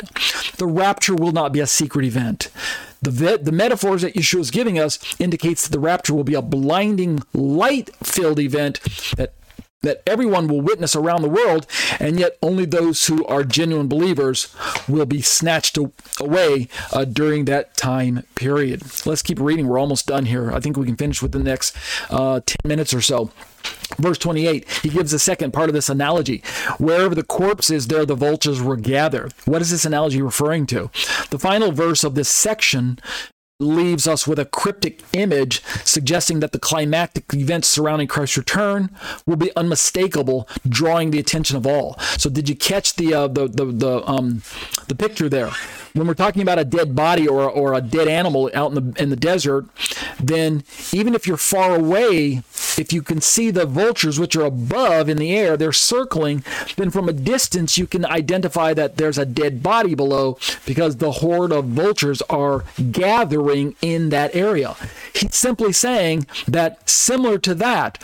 the 0.57 0.67
rapture 0.67 1.15
will 1.15 1.31
not 1.31 1.53
be 1.53 1.61
a 1.61 1.67
secret 1.67 2.03
event. 2.03 2.49
The, 3.03 3.37
the 3.37 3.51
metaphors 3.51 4.01
that 4.03 4.13
Yeshua 4.13 4.39
is 4.39 4.51
giving 4.51 4.79
us 4.79 4.97
indicates 5.19 5.63
that 5.63 5.73
the 5.73 5.79
rapture 5.79 6.13
will 6.13 6.23
be 6.23 6.35
a 6.35 6.41
blinding, 6.41 7.21
light-filled 7.33 8.39
event 8.39 8.79
that 9.17 9.33
that 9.83 10.01
everyone 10.07 10.47
will 10.47 10.61
witness 10.61 10.95
around 10.95 11.21
the 11.21 11.29
world, 11.29 11.67
and 11.99 12.19
yet 12.19 12.37
only 12.41 12.65
those 12.65 13.05
who 13.07 13.25
are 13.27 13.43
genuine 13.43 13.87
believers 13.87 14.53
will 14.87 15.05
be 15.05 15.21
snatched 15.21 15.77
away 16.19 16.67
uh, 16.91 17.05
during 17.05 17.45
that 17.45 17.77
time 17.77 18.23
period. 18.35 18.81
Let's 19.05 19.21
keep 19.21 19.39
reading. 19.39 19.67
We're 19.67 19.79
almost 19.79 20.07
done 20.07 20.25
here. 20.25 20.51
I 20.51 20.59
think 20.59 20.77
we 20.77 20.85
can 20.85 20.97
finish 20.97 21.21
with 21.21 21.31
the 21.31 21.39
next 21.39 21.75
uh, 22.09 22.41
10 22.45 22.55
minutes 22.65 22.93
or 22.93 23.01
so. 23.01 23.31
Verse 23.97 24.17
28, 24.17 24.69
he 24.81 24.89
gives 24.89 25.11
the 25.11 25.19
second 25.19 25.53
part 25.53 25.69
of 25.69 25.73
this 25.73 25.89
analogy. 25.89 26.43
Wherever 26.79 27.13
the 27.13 27.23
corpse 27.23 27.69
is, 27.69 27.87
there 27.87 28.05
the 28.05 28.15
vultures 28.15 28.61
will 28.61 28.75
gather. 28.75 29.29
What 29.45 29.61
is 29.61 29.69
this 29.69 29.85
analogy 29.85 30.21
referring 30.21 30.65
to? 30.67 30.89
The 31.29 31.39
final 31.39 31.71
verse 31.71 32.03
of 32.03 32.15
this 32.15 32.29
section 32.29 32.99
leaves 33.59 34.07
us 34.07 34.27
with 34.27 34.39
a 34.39 34.45
cryptic 34.45 35.01
image 35.13 35.63
suggesting 35.83 36.39
that 36.39 36.51
the 36.51 36.59
climactic 36.59 37.25
events 37.33 37.67
surrounding 37.67 38.07
Christ's 38.07 38.37
return 38.37 38.89
will 39.25 39.35
be 39.35 39.55
unmistakable, 39.55 40.47
drawing 40.67 41.11
the 41.11 41.19
attention 41.19 41.57
of 41.57 41.67
all. 41.67 41.97
So, 42.17 42.29
did 42.29 42.49
you 42.49 42.55
catch 42.55 42.95
the 42.95 43.13
uh, 43.13 43.27
the 43.27 43.47
the 43.47 43.65
the 43.65 44.09
um 44.09 44.41
the 44.87 44.95
picture 44.95 45.29
there? 45.29 45.51
when 45.93 46.07
we're 46.07 46.15
talking 46.15 46.41
about 46.41 46.57
a 46.59 46.65
dead 46.65 46.95
body 46.95 47.27
or, 47.27 47.49
or 47.49 47.73
a 47.73 47.81
dead 47.81 48.07
animal 48.07 48.49
out 48.53 48.71
in 48.71 48.93
the 48.93 49.01
in 49.01 49.09
the 49.09 49.15
desert, 49.15 49.65
then 50.19 50.63
even 50.91 51.13
if 51.13 51.27
you're 51.27 51.37
far 51.37 51.75
away, 51.75 52.41
if 52.79 52.93
you 52.93 53.01
can 53.01 53.21
see 53.21 53.51
the 53.51 53.65
vultures 53.65 54.19
which 54.19 54.35
are 54.35 54.45
above 54.45 55.09
in 55.09 55.17
the 55.17 55.35
air, 55.35 55.57
they're 55.57 55.71
circling, 55.71 56.43
then 56.75 56.89
from 56.89 57.09
a 57.09 57.13
distance 57.13 57.77
you 57.77 57.87
can 57.87 58.05
identify 58.05 58.73
that 58.73 58.97
there's 58.97 59.17
a 59.17 59.25
dead 59.25 59.63
body 59.63 59.95
below 59.95 60.37
because 60.65 60.97
the 60.97 61.11
horde 61.11 61.51
of 61.51 61.65
vultures 61.65 62.21
are 62.23 62.63
gathering 62.91 63.75
in 63.81 64.09
that 64.09 64.35
area. 64.35 64.75
He's 65.13 65.35
simply 65.35 65.73
saying 65.73 66.27
that 66.47 66.89
similar 66.89 67.37
to 67.39 67.55
that, 67.55 67.99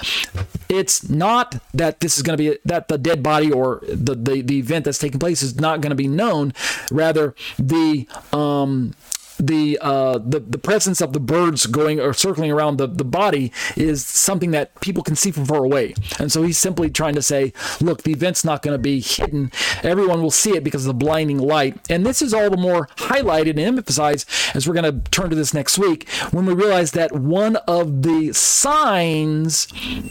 it's 0.67 1.09
not 1.09 1.61
that 1.73 1.99
this 1.99 2.17
is 2.17 2.23
going 2.23 2.37
to 2.37 2.43
be 2.51 2.59
that 2.65 2.87
the 2.87 2.97
dead 2.97 3.23
body 3.23 3.51
or 3.51 3.81
the, 3.87 4.15
the, 4.15 4.41
the 4.41 4.59
event 4.59 4.85
that's 4.85 4.97
taking 4.97 5.19
place 5.19 5.41
is 5.41 5.59
not 5.59 5.81
going 5.81 5.89
to 5.89 5.95
be 5.95 6.07
known. 6.07 6.53
Rather, 6.91 7.33
the 7.57 8.07
um, 8.31 8.93
the 9.39 9.79
uh, 9.81 10.17
the 10.17 10.39
the 10.39 10.57
presence 10.57 11.01
of 11.01 11.13
the 11.13 11.19
birds 11.19 11.65
going 11.65 11.99
or 11.99 12.13
circling 12.13 12.51
around 12.51 12.77
the, 12.77 12.87
the 12.87 13.05
body 13.05 13.51
is 13.75 14.05
something 14.05 14.51
that 14.51 14.79
people 14.81 15.03
can 15.03 15.15
see 15.15 15.31
from 15.31 15.45
far 15.45 15.63
away. 15.63 15.93
And 16.19 16.31
so 16.31 16.43
he's 16.43 16.57
simply 16.57 16.89
trying 16.89 17.15
to 17.15 17.21
say, 17.21 17.53
look, 17.79 18.03
the 18.03 18.11
event's 18.11 18.43
not 18.43 18.61
going 18.61 18.73
to 18.75 18.81
be 18.81 18.99
hidden. 18.99 19.51
Everyone 19.83 20.21
will 20.21 20.31
see 20.31 20.55
it 20.55 20.63
because 20.63 20.85
of 20.85 20.87
the 20.87 21.05
blinding 21.05 21.37
light. 21.37 21.79
And 21.89 22.05
this 22.05 22.21
is 22.21 22.33
all 22.33 22.49
the 22.49 22.57
more 22.57 22.87
highlighted 22.97 23.51
and 23.51 23.59
emphasized 23.59 24.29
as 24.53 24.67
we're 24.67 24.73
going 24.73 25.01
to 25.01 25.09
turn 25.11 25.29
to 25.29 25.35
this 25.35 25.53
next 25.53 25.77
week 25.77 26.09
when 26.31 26.45
we 26.45 26.53
realize 26.53 26.91
that 26.91 27.11
one 27.13 27.55
of 27.67 28.03
the 28.03 28.33
signs 28.33 29.67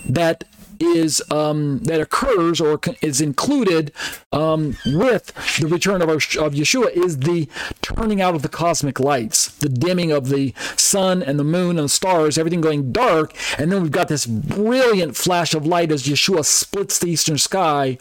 that 0.08 0.44
is 0.80 1.22
um, 1.30 1.80
that 1.80 2.00
occurs 2.00 2.60
or 2.60 2.80
is 3.02 3.20
included 3.20 3.92
um, 4.32 4.76
with 4.86 5.32
the 5.60 5.66
return 5.66 6.02
of, 6.02 6.08
our, 6.08 6.16
of 6.16 6.54
Yeshua 6.54 6.90
is 6.92 7.18
the 7.18 7.48
turning 7.82 8.20
out 8.20 8.34
of 8.34 8.42
the 8.42 8.48
cosmic 8.48 9.00
lights, 9.00 9.48
the 9.58 9.68
dimming 9.68 10.12
of 10.12 10.28
the 10.28 10.54
sun 10.76 11.22
and 11.22 11.38
the 11.38 11.44
moon 11.44 11.78
and 11.78 11.84
the 11.84 11.88
stars, 11.88 12.38
everything 12.38 12.60
going 12.60 12.92
dark, 12.92 13.34
and 13.58 13.72
then 13.72 13.82
we've 13.82 13.90
got 13.90 14.08
this 14.08 14.26
brilliant 14.26 15.16
flash 15.16 15.54
of 15.54 15.66
light 15.66 15.90
as 15.90 16.04
Yeshua 16.04 16.44
splits 16.44 16.98
the 16.98 17.08
eastern 17.08 17.38
sky 17.38 17.98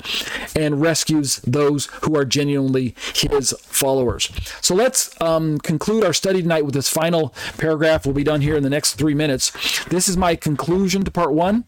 and 0.55 0.81
rescues 0.81 1.37
those 1.37 1.87
who 2.03 2.15
are 2.15 2.25
genuinely 2.25 2.95
His 3.13 3.51
followers. 3.61 4.31
So 4.61 4.75
let's 4.75 5.19
um, 5.21 5.57
conclude 5.59 6.03
our 6.03 6.13
study 6.13 6.41
tonight 6.41 6.65
with 6.65 6.73
this 6.73 6.89
final 6.89 7.33
paragraph. 7.57 8.05
We'll 8.05 8.15
be 8.15 8.23
done 8.23 8.41
here 8.41 8.55
in 8.55 8.63
the 8.63 8.69
next 8.69 8.95
three 8.95 9.13
minutes. 9.13 9.51
This 9.85 10.07
is 10.07 10.17
my 10.17 10.35
conclusion 10.35 11.03
to 11.03 11.11
part 11.11 11.33
one 11.33 11.65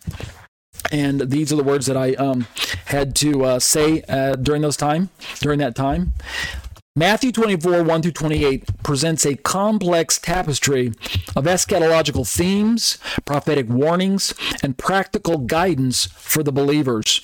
and 0.92 1.22
these 1.32 1.52
are 1.54 1.56
the 1.56 1.64
words 1.64 1.86
that 1.86 1.98
I 1.98 2.14
um, 2.14 2.48
had 2.86 3.16
to 3.18 3.46
uh, 3.46 3.60
say 3.60 4.04
uh, 4.10 4.36
during 4.36 4.62
those 4.62 4.78
time, 4.78 5.10
during 5.40 5.60
that 5.60 5.76
time. 5.76 6.14
Matthew 6.96 7.32
24, 7.32 7.84
1 7.84 8.02
through 8.02 8.12
28 8.12 8.84
presents 8.84 9.26
a 9.26 9.36
complex 9.36 10.20
tapestry 10.20 10.88
of 11.36 11.46
eschatological 11.46 12.28
themes, 12.28 12.98
prophetic 13.24 13.70
warnings, 13.70 14.34
and 14.62 14.78
practical 14.78 15.38
guidance 15.38 16.08
for 16.08 16.44
the 16.44 16.52
believers. 16.52 17.22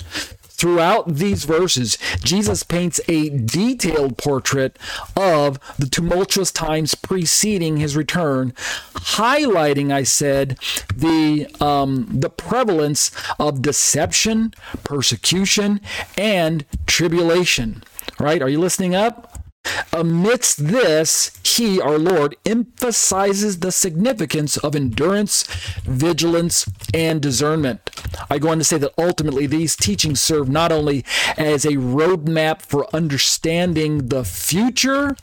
Throughout 0.56 1.16
these 1.16 1.44
verses, 1.44 1.98
Jesus 2.24 2.64
paints 2.64 3.02
a 3.10 3.30
detailed 3.30 4.18
portrait 4.18 4.80
of 5.16 5.60
the 5.78 5.88
tumultuous 5.88 6.52
times 6.52 6.96
preceding 6.96 7.78
his 7.78 7.98
return, 7.98 8.54
highlighting, 8.94 9.92
I 9.92 10.04
said, 10.04 10.58
the 10.96 11.48
um, 11.60 12.08
the 12.10 12.30
prevalence 12.30 13.12
of 13.38 13.62
deception, 13.62 14.54
persecution, 14.84 15.82
and 16.18 16.66
tribulation. 16.88 17.84
Right? 18.18 18.42
Are 18.42 18.50
you 18.50 18.60
listening 18.60 18.96
up? 18.96 19.45
Amidst 19.94 20.68
this, 20.68 21.32
he, 21.44 21.80
our 21.80 21.98
Lord, 21.98 22.36
emphasizes 22.46 23.60
the 23.60 23.72
significance 23.72 24.58
of 24.58 24.76
endurance, 24.76 25.44
vigilance, 25.84 26.70
and 26.94 27.22
discernment. 27.22 27.90
I 28.30 28.40
go 28.40 28.50
on 28.50 28.58
to 28.58 28.64
say 28.64 28.78
that 28.78 28.94
ultimately 28.98 29.48
these 29.48 29.76
teachings 29.76 30.22
serve 30.22 30.50
not 30.50 30.72
only 30.72 31.06
as 31.38 31.66
a 31.66 31.74
roadmap 31.74 32.62
for 32.62 32.94
understanding 32.94 34.10
the 34.10 34.24
future, 34.24 35.16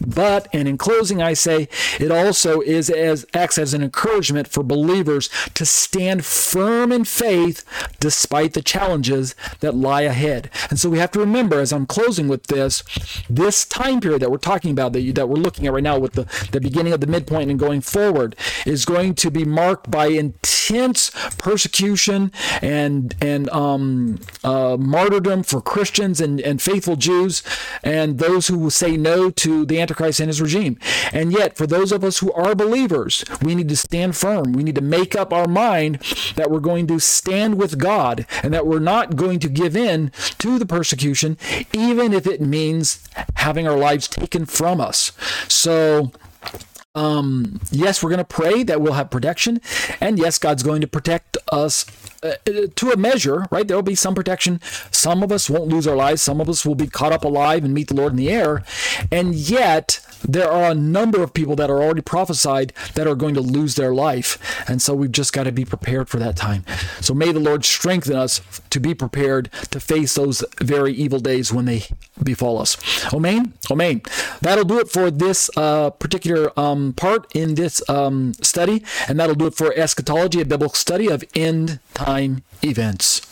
but, 0.00 0.48
and 0.52 0.66
in 0.66 0.78
closing, 0.78 1.20
I 1.20 1.34
say 1.34 1.68
it 1.98 2.10
also 2.10 2.60
is 2.60 2.88
as 2.88 3.26
acts 3.34 3.58
as 3.58 3.74
an 3.74 3.82
encouragement 3.82 4.48
for 4.48 4.62
believers 4.62 5.28
to 5.54 5.66
stand 5.66 6.24
firm 6.24 6.90
in 6.90 7.04
faith 7.04 7.64
despite 8.00 8.54
the 8.54 8.62
challenges 8.62 9.34
that 9.60 9.74
lie 9.74 10.02
ahead. 10.02 10.48
And 10.70 10.78
so 10.78 10.88
we 10.88 10.98
have 10.98 11.10
to 11.12 11.20
remember, 11.20 11.60
as 11.60 11.72
I'm 11.72 11.86
closing 11.86 12.28
with 12.28 12.44
this, 12.44 12.82
this 13.28 13.66
time 13.66 13.89
period 13.98 14.20
that 14.20 14.30
we're 14.30 14.36
talking 14.36 14.70
about, 14.70 14.92
that, 14.92 15.00
you, 15.00 15.12
that 15.14 15.28
we're 15.28 15.36
looking 15.36 15.66
at 15.66 15.72
right 15.72 15.82
now 15.82 15.98
with 15.98 16.12
the, 16.12 16.28
the 16.52 16.60
beginning 16.60 16.92
of 16.92 17.00
the 17.00 17.06
midpoint 17.06 17.50
and 17.50 17.58
going 17.58 17.80
forward, 17.80 18.36
is 18.66 18.84
going 18.84 19.14
to 19.14 19.30
be 19.30 19.44
marked 19.44 19.90
by 19.90 20.06
intense 20.06 21.10
persecution 21.38 22.30
and 22.60 23.16
and 23.20 23.48
um, 23.50 24.20
uh, 24.44 24.76
martyrdom 24.78 25.42
for 25.42 25.60
Christians 25.60 26.20
and, 26.20 26.40
and 26.40 26.60
faithful 26.60 26.96
Jews 26.96 27.42
and 27.82 28.18
those 28.18 28.48
who 28.48 28.58
will 28.58 28.70
say 28.70 28.96
no 28.96 29.30
to 29.30 29.64
the 29.64 29.80
Antichrist 29.80 30.20
and 30.20 30.28
his 30.28 30.42
regime. 30.42 30.78
And 31.12 31.32
yet, 31.32 31.56
for 31.56 31.66
those 31.66 31.92
of 31.92 32.04
us 32.04 32.18
who 32.18 32.32
are 32.32 32.54
believers, 32.54 33.24
we 33.42 33.54
need 33.54 33.68
to 33.70 33.76
stand 33.76 34.16
firm. 34.16 34.52
We 34.52 34.62
need 34.62 34.74
to 34.74 34.80
make 34.80 35.16
up 35.16 35.32
our 35.32 35.46
mind 35.48 36.00
that 36.36 36.50
we're 36.50 36.60
going 36.60 36.86
to 36.88 36.98
stand 36.98 37.58
with 37.58 37.78
God 37.78 38.26
and 38.42 38.52
that 38.52 38.66
we're 38.66 38.78
not 38.78 39.16
going 39.16 39.38
to 39.40 39.48
give 39.48 39.76
in 39.76 40.10
to 40.38 40.58
the 40.58 40.66
persecution, 40.66 41.38
even 41.72 42.12
if 42.12 42.26
it 42.26 42.40
means 42.40 43.08
having 43.36 43.66
our 43.66 43.76
lives 43.80 44.08
taken 44.08 44.46
from 44.46 44.80
us. 44.80 45.12
So, 45.48 46.12
um, 46.94 47.60
yes, 47.70 48.02
we're 48.02 48.10
going 48.10 48.18
to 48.18 48.24
pray 48.24 48.62
that 48.64 48.80
we'll 48.80 48.94
have 48.94 49.10
protection, 49.10 49.60
and 50.00 50.18
yes, 50.18 50.38
God's 50.38 50.62
going 50.62 50.80
to 50.80 50.88
protect 50.88 51.36
us 51.52 51.86
uh, 52.22 52.34
to 52.74 52.90
a 52.90 52.96
measure, 52.96 53.46
right? 53.50 53.66
There 53.66 53.76
will 53.76 53.82
be 53.82 53.94
some 53.94 54.14
protection. 54.14 54.60
Some 54.90 55.22
of 55.22 55.30
us 55.30 55.48
won't 55.48 55.68
lose 55.68 55.86
our 55.86 55.96
lives. 55.96 56.20
Some 56.20 56.40
of 56.40 56.48
us 56.48 56.66
will 56.66 56.74
be 56.74 56.88
caught 56.88 57.12
up 57.12 57.24
alive 57.24 57.64
and 57.64 57.72
meet 57.72 57.88
the 57.88 57.94
Lord 57.94 58.12
in 58.12 58.16
the 58.16 58.30
air, 58.30 58.64
and 59.10 59.34
yet 59.34 59.99
there 60.22 60.50
are 60.50 60.70
a 60.70 60.74
number 60.74 61.22
of 61.22 61.34
people 61.34 61.56
that 61.56 61.70
are 61.70 61.82
already 61.82 62.02
prophesied 62.02 62.72
that 62.94 63.06
are 63.06 63.14
going 63.14 63.34
to 63.34 63.40
lose 63.40 63.74
their 63.74 63.94
life. 63.94 64.38
And 64.68 64.80
so 64.82 64.94
we've 64.94 65.12
just 65.12 65.32
got 65.32 65.44
to 65.44 65.52
be 65.52 65.64
prepared 65.64 66.08
for 66.08 66.18
that 66.18 66.36
time. 66.36 66.64
So 67.00 67.14
may 67.14 67.32
the 67.32 67.40
Lord 67.40 67.64
strengthen 67.64 68.16
us 68.16 68.40
to 68.70 68.80
be 68.80 68.94
prepared 68.94 69.50
to 69.70 69.80
face 69.80 70.14
those 70.14 70.44
very 70.58 70.92
evil 70.92 71.20
days 71.20 71.52
when 71.52 71.64
they 71.64 71.84
befall 72.22 72.58
us. 72.58 72.76
Amen. 73.12 73.54
Amen. 73.70 74.02
That'll 74.40 74.64
do 74.64 74.78
it 74.78 74.90
for 74.90 75.10
this 75.10 75.50
uh, 75.56 75.90
particular 75.90 76.58
um, 76.58 76.92
part 76.92 77.26
in 77.34 77.54
this 77.54 77.82
um, 77.88 78.34
study. 78.42 78.84
And 79.08 79.18
that'll 79.18 79.34
do 79.34 79.46
it 79.46 79.54
for 79.54 79.72
eschatology, 79.76 80.40
a 80.40 80.44
biblical 80.44 80.74
study 80.74 81.08
of 81.08 81.24
end 81.34 81.80
time 81.94 82.42
events. 82.62 83.26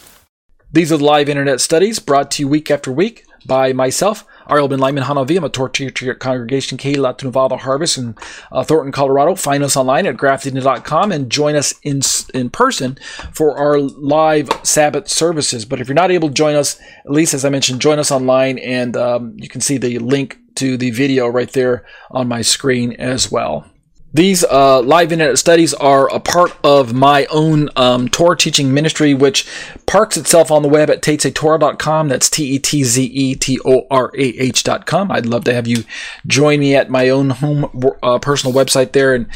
These 0.70 0.92
are 0.92 0.98
the 0.98 1.04
live 1.04 1.28
internet 1.28 1.60
studies 1.60 1.98
brought 1.98 2.30
to 2.32 2.42
you 2.42 2.48
week 2.48 2.70
after 2.70 2.92
week 2.92 3.24
by 3.48 3.72
myself, 3.72 4.24
Ariel 4.48 4.68
ben-Lyman 4.68 5.04
HaNaviy. 5.04 5.38
I'm 5.38 5.44
a 5.44 6.10
at 6.10 6.18
Congregation 6.20 6.78
Kehillat 6.78 7.24
Nevada 7.24 7.56
Harvest 7.56 7.98
in 7.98 8.14
uh, 8.52 8.62
Thornton, 8.62 8.92
Colorado. 8.92 9.34
Find 9.34 9.64
us 9.64 9.76
online 9.76 10.06
at 10.06 10.16
grafted.com 10.16 11.10
and 11.10 11.30
join 11.30 11.56
us 11.56 11.74
in 11.82 12.02
in 12.34 12.50
person 12.50 12.98
for 13.32 13.58
our 13.58 13.80
live 13.80 14.48
Sabbath 14.62 15.08
services. 15.08 15.64
But 15.64 15.80
if 15.80 15.88
you're 15.88 15.94
not 15.94 16.12
able 16.12 16.28
to 16.28 16.34
join 16.34 16.54
us, 16.54 16.78
at 17.04 17.10
least 17.10 17.34
as 17.34 17.44
I 17.44 17.48
mentioned, 17.48 17.80
join 17.80 17.98
us 17.98 18.12
online, 18.12 18.58
and 18.58 18.96
um, 18.96 19.34
you 19.36 19.48
can 19.48 19.60
see 19.60 19.78
the 19.78 19.98
link 19.98 20.38
to 20.56 20.76
the 20.76 20.90
video 20.90 21.26
right 21.26 21.50
there 21.50 21.84
on 22.10 22.28
my 22.28 22.42
screen 22.42 22.92
as 22.92 23.32
well. 23.32 23.64
These 24.12 24.42
uh, 24.44 24.80
live 24.80 25.12
internet 25.12 25.38
studies 25.38 25.74
are 25.74 26.12
a 26.12 26.18
part 26.18 26.56
of 26.64 26.94
my 26.94 27.26
own 27.26 27.68
um, 27.76 28.08
Torah 28.08 28.36
teaching 28.36 28.72
ministry, 28.72 29.12
which 29.12 29.46
parks 29.84 30.16
itself 30.16 30.50
on 30.50 30.62
the 30.62 30.68
web 30.68 30.88
at 30.88 31.02
tetzetorah.com. 31.02 32.08
That's 32.08 32.30
T 32.30 32.54
E 32.54 32.58
T 32.58 32.84
Z 32.84 33.04
E 33.04 33.34
T 33.34 33.60
O 33.66 33.86
R 33.90 34.10
A 34.16 34.22
H.com. 34.22 35.12
I'd 35.12 35.26
love 35.26 35.44
to 35.44 35.52
have 35.52 35.66
you 35.66 35.84
join 36.26 36.60
me 36.60 36.74
at 36.74 36.88
my 36.88 37.10
own 37.10 37.30
home 37.30 37.70
uh, 38.02 38.18
personal 38.18 38.56
website 38.56 38.92
there 38.92 39.14
and 39.14 39.26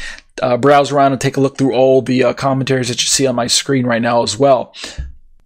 uh, 0.41 0.57
browse 0.57 0.91
around 0.91 1.11
and 1.11 1.21
take 1.21 1.37
a 1.37 1.41
look 1.41 1.57
through 1.57 1.73
all 1.73 2.01
the 2.01 2.23
uh, 2.23 2.33
commentaries 2.33 2.87
that 2.87 3.01
you 3.03 3.07
see 3.07 3.27
on 3.27 3.35
my 3.35 3.45
screen 3.45 3.85
right 3.85 4.01
now 4.01 4.23
as 4.23 4.39
well. 4.39 4.73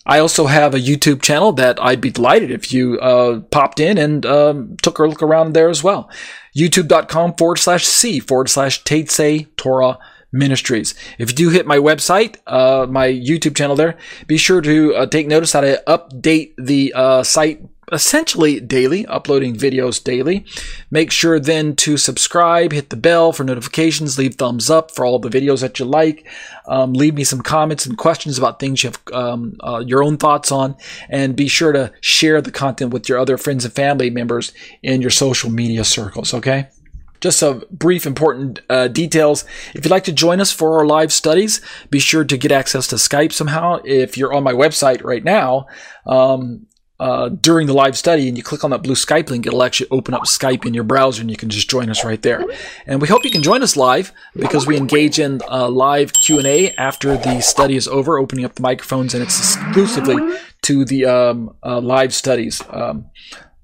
I 0.05 0.19
also 0.19 0.45
have 0.45 0.73
a 0.73 0.80
YouTube 0.80 1.21
channel 1.21 1.51
that 1.53 1.84
I'd 1.84 1.99
be 1.99 2.11
delighted 2.11 2.49
if 2.49 2.71
you 2.71 2.97
uh, 2.99 3.41
popped 3.41 3.82
in 3.82 3.97
and 3.97 4.25
um, 4.25 4.78
took 4.82 4.99
a 4.99 5.05
look 5.05 5.21
around 5.21 5.51
there 5.51 5.69
as 5.69 5.84
well. 5.84 6.09
YouTube.com 6.58 7.36
forward 7.36 7.58
slash 7.58 7.86
C 7.86 8.20
forward 8.20 8.49
slash 8.49 8.84
Tetze 8.84 9.47
Torah 9.58 9.99
Ministries. 10.32 10.95
If 11.18 11.30
you 11.30 11.36
do 11.36 11.49
hit 11.49 11.66
my 11.66 11.78
website, 11.78 12.38
uh, 12.47 12.88
my 12.89 13.08
YouTube 13.08 13.55
channel 13.55 13.76
there, 13.76 13.97
be 14.26 14.38
sure 14.38 14.62
to 14.62 14.95
uh, 14.95 15.05
take 15.05 15.28
notice 15.28 15.53
that 15.53 15.64
I 15.64 15.78
update 15.88 16.53
the 16.58 16.93
uh, 16.95 17.24
site 17.24 17.62
essentially 17.91 18.59
daily, 18.59 19.05
uploading 19.05 19.55
videos 19.55 20.03
daily. 20.03 20.45
Make 20.91 21.11
sure 21.11 21.39
then 21.39 21.75
to 21.77 21.95
subscribe, 21.95 22.73
hit 22.73 22.89
the 22.89 22.97
bell 22.97 23.31
for 23.31 23.43
notifications, 23.43 24.17
leave 24.17 24.35
thumbs 24.35 24.69
up 24.69 24.91
for 24.91 25.05
all 25.05 25.19
the 25.19 25.29
videos 25.29 25.61
that 25.61 25.79
you 25.79 25.85
like. 25.85 26.27
Um, 26.67 26.93
leave 26.93 27.13
me 27.13 27.23
some 27.23 27.41
comments 27.41 27.85
and 27.85 27.97
questions 27.97 28.38
about 28.38 28.59
things 28.59 28.83
you 28.83 28.91
have 28.91 29.01
um, 29.13 29.57
uh, 29.61 29.83
your 29.85 30.03
own 30.03 30.17
thoughts 30.17 30.51
on, 30.51 30.75
and 31.09 31.35
be 31.35 31.47
sure 31.47 31.71
to 31.71 31.93
share 32.01 32.41
the 32.41 32.51
content 32.51 32.91
with 32.91 33.07
your 33.07 33.19
other 33.19 33.38
friends 33.38 33.63
and 33.63 33.73
family 33.73 34.09
members 34.09 34.51
in 34.83 35.01
your 35.01 35.11
social 35.11 35.49
media 35.49 35.83
circles. 35.83 36.33
Okay. 36.33 36.67
Just 37.19 37.39
some 37.39 37.63
brief 37.71 38.05
important 38.05 38.59
uh, 38.69 38.88
details. 38.89 39.43
If 39.73 39.83
you'd 39.83 39.91
like 39.91 40.03
to 40.03 40.11
join 40.13 40.39
us 40.39 40.51
for 40.51 40.77
our 40.77 40.85
live 40.85 41.11
studies, 41.11 41.61
be 41.89 41.97
sure 41.97 42.23
to 42.23 42.38
get 42.38 42.51
access 42.51 42.85
to 42.88 42.95
Skype 42.97 43.31
somehow. 43.31 43.79
If 43.83 44.17
you're 44.17 44.33
on 44.33 44.43
my 44.43 44.53
website 44.53 45.03
right 45.03 45.23
now, 45.23 45.65
um, 46.05 46.67
uh, 46.99 47.29
during 47.29 47.67
the 47.67 47.73
live 47.73 47.97
study 47.97 48.27
and 48.27 48.37
you 48.37 48.43
click 48.43 48.63
on 48.63 48.71
that 48.71 48.81
blue 48.81 48.95
Skype 48.95 49.29
link, 49.29 49.45
it'll 49.45 49.63
actually 49.63 49.89
open 49.91 50.13
up 50.13 50.23
Skype 50.23 50.65
in 50.65 50.73
your 50.73 50.83
browser 50.83 51.21
and 51.21 51.29
you 51.29 51.37
can 51.37 51.49
just 51.49 51.69
join 51.69 51.89
us 51.89 52.03
right 52.03 52.21
there. 52.21 52.43
And 52.85 53.01
we 53.01 53.07
hope 53.07 53.23
you 53.23 53.31
can 53.31 53.43
join 53.43 53.61
us 53.61 53.77
live 53.77 54.11
because 54.35 54.65
we 54.65 54.77
engage 54.77 55.19
in 55.19 55.41
uh, 55.49 55.69
live 55.69 56.11
Q&A 56.13 56.73
after 56.75 57.15
the 57.15 57.41
study 57.41 57.75
is 57.75 57.87
over, 57.87 58.17
opening 58.17 58.45
up 58.45 58.55
the 58.55 58.63
microphones 58.63 59.13
and 59.13 59.21
it's 59.21 59.37
exclusively 59.37 60.37
to 60.63 60.85
the 60.85 61.05
um, 61.05 61.55
uh, 61.63 61.79
live 61.79 62.13
studies. 62.13 62.61
Um, 62.69 63.05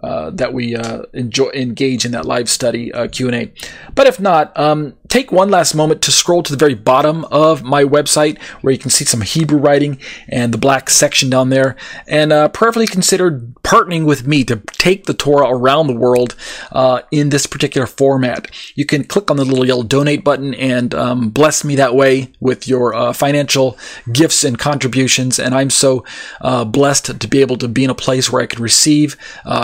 uh, 0.04 0.32
that 0.32 0.54
we 0.54 0.76
uh, 0.76 1.04
enjoy 1.14 1.50
engage 1.54 2.04
in 2.04 2.12
that 2.12 2.26
live 2.26 2.50
study 2.50 2.92
uh, 2.92 3.08
Q&A. 3.08 3.54
But 3.96 4.06
if 4.06 4.20
not, 4.20 4.58
um, 4.60 4.96
take 5.08 5.32
one 5.32 5.50
last 5.50 5.76
moment 5.76 6.02
to 6.02 6.12
scroll 6.12 6.44
to 6.44 6.52
the 6.52 6.58
very 6.58 6.74
bottom 6.74 7.24
of 7.26 7.64
my 7.64 7.84
website 7.84 8.42
where 8.62 8.74
you 8.74 8.80
can 8.80 8.90
see 8.90 9.06
some 9.06 9.22
Hebrew 9.22 9.60
writing 9.60 10.00
and 10.28 10.54
the 10.54 10.58
black 10.58 10.90
section 10.90 11.30
down 11.30 11.50
there 11.50 11.78
and 12.08 12.34
uh, 12.34 12.50
prayerfully 12.50 12.88
consider 12.88 13.40
partnering 13.64 14.06
with 14.06 14.28
me 14.28 14.44
to 14.44 14.58
take 14.74 15.06
the 15.06 15.14
Torah 15.14 15.50
around 15.50 15.88
the 15.88 15.96
world 15.96 16.36
uh, 16.72 17.04
in 17.12 17.30
this 17.30 17.46
particular 17.46 17.88
format. 17.88 18.48
You 18.76 18.86
can 18.86 19.06
click 19.06 19.32
on 19.32 19.38
the 19.38 19.46
little 19.46 19.66
yellow 19.66 19.84
donate 19.84 20.24
button 20.24 20.54
and 20.56 20.94
um, 20.94 21.30
bless 21.30 21.64
me 21.64 21.76
that 21.76 21.96
way 21.96 22.34
with 22.42 22.68
your 22.68 22.94
uh, 22.94 23.14
financial 23.14 23.78
gifts 24.12 24.44
and 24.44 24.60
contributions. 24.60 25.40
And 25.40 25.56
I'm 25.56 25.70
so 25.70 26.04
blessed 26.42 27.22
to 27.22 27.28
be 27.28 27.40
able 27.40 27.58
to 27.58 27.70
be 27.70 27.86
in 27.86 27.90
a 27.90 27.96
place 27.96 28.32
where 28.32 28.42
I 28.42 28.48
can 28.48 28.62
receive 28.62 29.16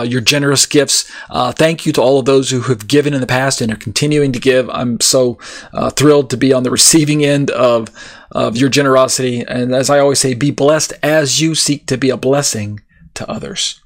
your 0.04 0.22
generous 0.30 0.64
gifts. 0.64 1.10
Uh, 1.28 1.50
thank 1.52 1.84
you 1.84 1.92
to 1.92 2.00
all 2.00 2.18
of 2.20 2.24
those 2.24 2.50
who 2.50 2.60
have 2.72 2.86
given 2.86 3.12
in 3.12 3.20
the 3.20 3.26
past 3.26 3.60
and 3.60 3.72
are 3.72 3.76
continuing 3.76 4.30
to 4.32 4.38
give. 4.38 4.70
I'm 4.70 5.00
so 5.00 5.38
uh, 5.72 5.90
thrilled 5.90 6.30
to 6.30 6.36
be 6.36 6.52
on 6.52 6.62
the 6.62 6.70
receiving 6.70 7.24
end 7.24 7.50
of 7.50 7.88
of 8.32 8.56
your 8.56 8.70
generosity. 8.70 9.42
And 9.48 9.74
as 9.74 9.90
I 9.90 9.98
always 9.98 10.20
say, 10.20 10.34
be 10.34 10.52
blessed 10.52 10.92
as 11.02 11.40
you 11.40 11.56
seek 11.56 11.86
to 11.86 11.98
be 11.98 12.10
a 12.10 12.16
blessing 12.16 12.80
to 13.14 13.28
others. 13.28 13.80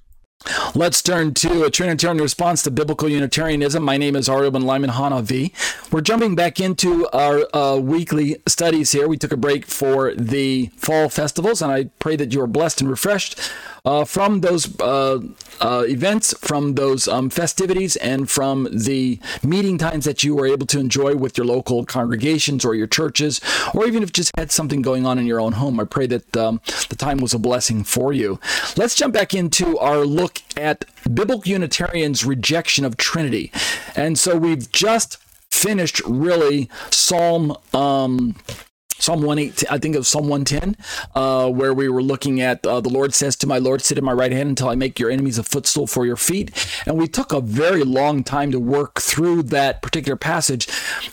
Let's 0.75 1.01
turn 1.01 1.33
to 1.35 1.65
a 1.65 1.71
Trinitarian 1.71 2.21
response 2.21 2.63
to 2.63 2.71
biblical 2.71 3.09
Unitarianism. 3.09 3.83
My 3.83 3.97
name 3.97 4.15
is 4.15 4.29
Ariel 4.29 4.51
ben-Lyman 4.51 4.91
HaNaviy. 4.91 5.53
We're 5.91 6.03
jumping 6.03 6.35
back 6.35 6.61
into 6.61 7.09
our 7.15 7.47
uh, 7.57 7.79
weekly 7.79 8.37
studies 8.47 8.93
here. 8.93 9.09
We 9.09 9.17
took 9.17 9.33
a 9.33 9.39
break 9.39 9.65
for 9.65 10.15
the 10.15 10.67
fall 10.77 11.09
festivals, 11.09 11.63
and 11.63 11.73
I 11.73 11.85
pray 11.99 12.17
that 12.17 12.35
you 12.35 12.43
are 12.43 12.47
blessed 12.47 12.83
and 12.83 12.91
refreshed 12.91 13.41
uh, 13.85 14.05
from 14.05 14.41
those 14.41 14.79
uh, 14.81 15.21
uh, 15.61 15.85
events, 15.87 16.37
from 16.39 16.75
those 16.75 17.07
um, 17.07 17.31
festivities, 17.31 17.97
and 17.97 18.31
from 18.31 18.69
the 18.73 19.19
meeting 19.43 19.79
times 19.79 20.05
that 20.05 20.25
you 20.25 20.35
were 20.35 20.47
able 20.47 20.67
to 20.67 20.79
enjoy 20.79 21.15
with 21.15 21.37
your 21.37 21.47
local 21.47 21.85
congregations 21.85 22.65
or 22.65 22.75
your 22.75 22.87
churches, 22.87 23.41
or 23.75 23.87
even 23.87 24.03
if 24.03 24.13
just 24.13 24.31
had 24.37 24.51
something 24.51 24.83
going 24.83 25.07
on 25.07 25.19
in 25.19 25.27
your 25.27 25.41
own 25.41 25.53
home. 25.53 25.79
I 25.79 25.85
pray 25.85 26.07
that 26.07 26.37
um, 26.37 26.61
the 26.89 26.97
time 26.97 27.19
was 27.19 27.35
a 27.35 27.39
blessing 27.39 27.85
for 27.85 28.13
you. 28.13 28.41
Let's 28.77 28.95
jump 28.95 29.15
back 29.15 29.35
into 29.35 29.79
our 29.79 30.05
look 30.05 30.41
at 30.57 30.85
Biblical 31.13 31.45
Unitarians' 31.45 32.25
rejection 32.25 32.85
of 32.85 32.97
Trinity. 32.97 33.53
And 33.95 34.19
so 34.19 34.37
we've 34.37 34.71
just 34.71 35.19
finished 35.51 36.01
really 36.07 36.69
Psalm 36.91 37.57
um, 37.73 38.37
Psalm 39.05 39.21
118, 39.21 39.69
I 39.71 39.77
think 39.77 39.97
was 39.97 40.09
Psalm 40.09 40.29
110, 40.29 40.77
uh, 41.15 41.51
where 41.51 41.75
we 41.75 41.91
were 41.91 42.03
looking 42.03 42.41
at 42.41 42.67
uh, 42.67 42.81
the 42.81 42.89
Lord 42.89 43.13
says 43.13 43.37
to 43.37 43.47
my 43.47 43.59
Lord, 43.59 43.83
sit 43.83 43.99
at 43.99 44.03
my 44.03 44.15
right 44.15 44.33
hand 44.33 44.49
until 44.49 44.71
I 44.71 44.77
make 44.77 44.99
your 44.99 45.11
enemies 45.11 45.37
a 45.37 45.43
footstool 45.43 45.87
for 45.87 46.07
your 46.07 46.17
feet. 46.17 46.51
And 46.87 46.97
we 46.97 47.07
took 47.07 47.31
a 47.31 47.43
very 47.43 47.85
long 47.85 48.25
time 48.25 48.51
to 48.53 48.59
work 48.59 49.03
through 49.03 49.43
that 49.45 49.83
particular 49.83 50.17
passage, 50.17 50.69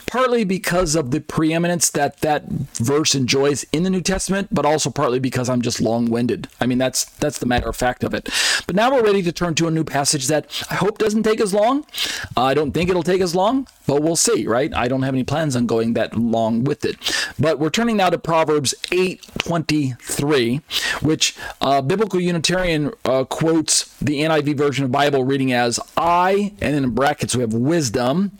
partly 0.06 0.42
because 0.42 0.94
of 0.94 1.10
the 1.10 1.20
preeminence 1.20 1.90
that 1.90 2.20
that 2.20 2.48
verse 2.48 3.14
enjoys 3.14 3.64
in 3.72 3.82
the 3.82 3.90
New 3.90 4.00
Testament, 4.00 4.48
but 4.50 4.64
also 4.64 4.88
partly 4.88 5.18
because 5.18 5.50
I'm 5.50 5.60
just 5.60 5.78
long-winded. 5.78 6.48
I 6.62 6.66
mean, 6.66 6.78
that's 6.78 7.04
that's 7.04 7.40
the 7.40 7.46
matter 7.46 7.68
of 7.68 7.76
fact 7.76 8.04
of 8.04 8.14
it. 8.14 8.30
But 8.66 8.74
now 8.74 8.90
we're 8.90 9.04
ready 9.04 9.20
to 9.20 9.32
turn 9.32 9.54
to 9.56 9.68
a 9.68 9.70
new 9.70 9.84
passage 9.84 10.28
that 10.28 10.46
I 10.70 10.76
hope 10.76 10.96
doesn't 10.96 11.24
take 11.24 11.42
as 11.42 11.52
long. 11.52 11.84
Uh, 12.38 12.44
I 12.44 12.54
don't 12.54 12.72
think 12.72 12.88
it'll 12.88 13.02
take 13.02 13.20
as 13.20 13.34
long, 13.34 13.66
but 13.86 14.02
we'll 14.02 14.16
see, 14.16 14.46
right? 14.46 14.72
I 14.74 14.88
don't 14.88 15.02
have 15.02 15.14
any 15.14 15.24
plans 15.24 15.56
on 15.56 15.66
going 15.66 15.94
that 15.94 16.16
long 16.16 16.64
with 16.64 16.84
it. 16.84 16.96
But 17.38 17.58
we're 17.58 17.70
turning 17.70 17.96
now 17.96 18.10
to 18.10 18.18
Proverbs 18.18 18.74
8:23, 18.90 20.62
which 21.02 21.36
uh, 21.60 21.82
biblical 21.82 22.20
Unitarian 22.20 22.92
uh, 23.04 23.24
quotes 23.24 23.96
the 23.98 24.20
NIV 24.20 24.56
version 24.56 24.84
of 24.84 24.92
Bible 24.92 25.24
reading 25.24 25.52
as 25.52 25.80
"I," 25.96 26.52
and 26.60 26.74
then 26.74 26.84
in 26.84 26.90
brackets 26.90 27.34
we 27.34 27.42
have 27.42 27.54
wisdom, 27.54 28.32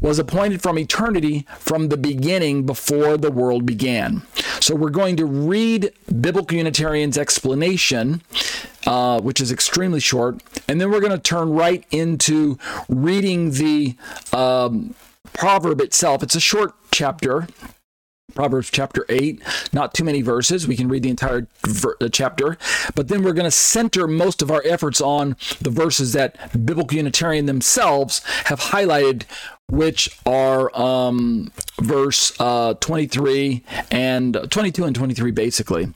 was 0.00 0.18
appointed 0.18 0.62
from 0.62 0.78
eternity, 0.78 1.46
from 1.58 1.88
the 1.88 1.96
beginning, 1.96 2.66
before 2.66 3.16
the 3.16 3.30
world 3.30 3.66
began. 3.66 4.22
So 4.60 4.74
we're 4.74 4.90
going 4.90 5.16
to 5.16 5.26
read 5.26 5.92
biblical 6.20 6.56
Unitarian's 6.56 7.18
explanation. 7.18 8.22
Uh, 8.86 9.18
which 9.20 9.40
is 9.40 9.50
extremely 9.50 10.00
short. 10.00 10.42
And 10.68 10.78
then 10.78 10.90
we're 10.90 11.00
going 11.00 11.12
to 11.12 11.18
turn 11.18 11.52
right 11.52 11.86
into 11.90 12.58
reading 12.88 13.52
the 13.52 13.96
um, 14.30 14.94
proverb 15.32 15.80
itself. 15.80 16.22
It's 16.22 16.34
a 16.34 16.40
short 16.40 16.74
chapter, 16.90 17.46
Proverbs 18.34 18.70
chapter 18.70 19.06
8, 19.08 19.42
not 19.72 19.94
too 19.94 20.04
many 20.04 20.20
verses. 20.22 20.66
We 20.66 20.76
can 20.76 20.88
read 20.88 21.02
the 21.02 21.10
entire 21.10 21.46
ver- 21.66 21.96
uh, 22.00 22.08
chapter. 22.10 22.58
But 22.94 23.08
then 23.08 23.22
we're 23.22 23.32
going 23.32 23.46
to 23.46 23.50
center 23.50 24.06
most 24.06 24.42
of 24.42 24.50
our 24.50 24.62
efforts 24.66 25.00
on 25.00 25.36
the 25.60 25.70
verses 25.70 26.12
that 26.14 26.52
Biblical 26.66 26.96
Unitarian 26.96 27.46
themselves 27.46 28.22
have 28.46 28.60
highlighted, 28.60 29.22
which 29.68 30.18
are 30.26 30.76
um, 30.78 31.52
verse 31.80 32.38
uh, 32.40 32.74
23 32.74 33.62
and 33.90 34.36
22 34.50 34.84
and 34.84 34.96
23, 34.96 35.30
basically. 35.30 35.92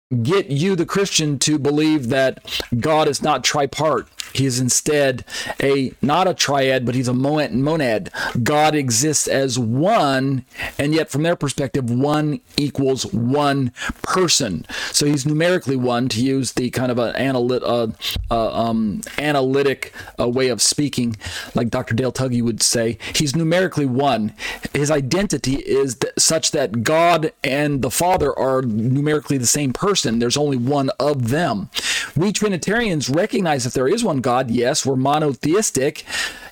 get 0.09 0.49
you, 0.49 0.75
the 0.75 0.85
Christian, 0.85 1.37
to 1.39 1.59
believe 1.59 2.09
that 2.09 2.43
God 2.79 3.07
is 3.07 3.21
not 3.21 3.43
tripart. 3.43 4.07
He 4.33 4.45
is 4.45 4.59
instead 4.59 5.23
a 5.61 5.91
not 6.01 6.27
a 6.27 6.33
triad, 6.33 6.85
but 6.85 6.95
he's 6.95 7.07
a 7.07 7.13
monad. 7.13 8.11
God 8.43 8.75
exists 8.75 9.27
as 9.27 9.57
one, 9.57 10.45
and 10.77 10.93
yet 10.93 11.09
from 11.09 11.23
their 11.23 11.35
perspective, 11.35 11.89
one 11.89 12.41
equals 12.57 13.05
one 13.11 13.71
person. 14.01 14.65
So 14.91 15.05
he's 15.05 15.25
numerically 15.25 15.75
one, 15.75 16.09
to 16.09 16.23
use 16.23 16.53
the 16.53 16.69
kind 16.69 16.91
of 16.91 16.99
an 16.99 17.15
analyt, 17.15 17.63
uh, 17.63 17.87
uh, 18.31 18.53
um, 18.53 19.01
analytic 19.17 19.93
uh, 20.19 20.27
way 20.27 20.49
of 20.49 20.61
speaking, 20.61 21.15
like 21.55 21.69
Dr. 21.69 21.95
Dale 21.95 22.11
Tuggy 22.11 22.43
would 22.43 22.61
say. 22.61 22.97
He's 23.15 23.35
numerically 23.35 23.85
one. 23.85 24.33
His 24.73 24.91
identity 24.91 25.55
is 25.55 25.95
th- 25.95 26.13
such 26.17 26.51
that 26.51 26.83
God 26.83 27.31
and 27.43 27.81
the 27.81 27.91
Father 27.91 28.37
are 28.37 28.61
numerically 28.61 29.37
the 29.37 29.47
same 29.47 29.73
person. 29.73 29.98
There's 30.03 30.37
only 30.37 30.57
one 30.57 30.89
of 30.99 31.29
them. 31.29 31.69
We 32.15 32.31
Trinitarians 32.31 33.09
recognize 33.09 33.63
that 33.63 33.73
there 33.73 33.87
is 33.87 34.03
one 34.03 34.21
God. 34.21 34.49
Yes, 34.51 34.85
we're 34.85 34.95
monotheistic, 34.95 36.03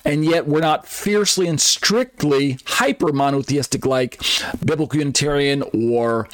and 0.04 0.24
yet 0.24 0.46
we're 0.46 0.60
not 0.60 0.86
fiercely 0.86 1.46
and 1.46 1.60
strictly 1.60 2.58
hyper 2.64 3.12
monotheistic 3.12 3.84
like 3.84 4.22
Biblical 4.64 4.98
Unitarian 4.98 5.62
or 5.72 6.28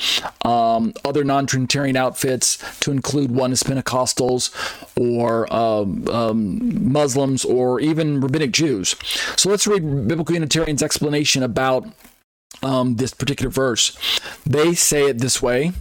um, 0.45 0.93
other 1.05 1.25
non 1.25 1.47
Trinitarian 1.47 1.97
outfits, 1.97 2.59
to 2.81 2.91
include 2.91 3.31
Oneness 3.31 3.63
Pentecostals 3.63 4.51
or 4.97 5.53
um, 5.53 6.09
um, 6.09 6.93
Muslims 6.93 7.45
or 7.45 7.81
even 7.81 8.21
Rabbinic 8.21 8.53
Jews. 8.53 8.95
So 9.37 9.49
let's 9.49 9.67
read 9.67 10.09
Biblical 10.09 10.35
Unitarian's 10.35 10.83
explanation 10.83 11.43
about 11.43 11.87
um, 12.63 12.97
this 12.97 13.13
particular 13.13 13.51
verse. 13.51 13.97
They 14.47 14.75
say 14.75 15.09
it 15.09 15.19
this 15.19 15.43
way 15.43 15.73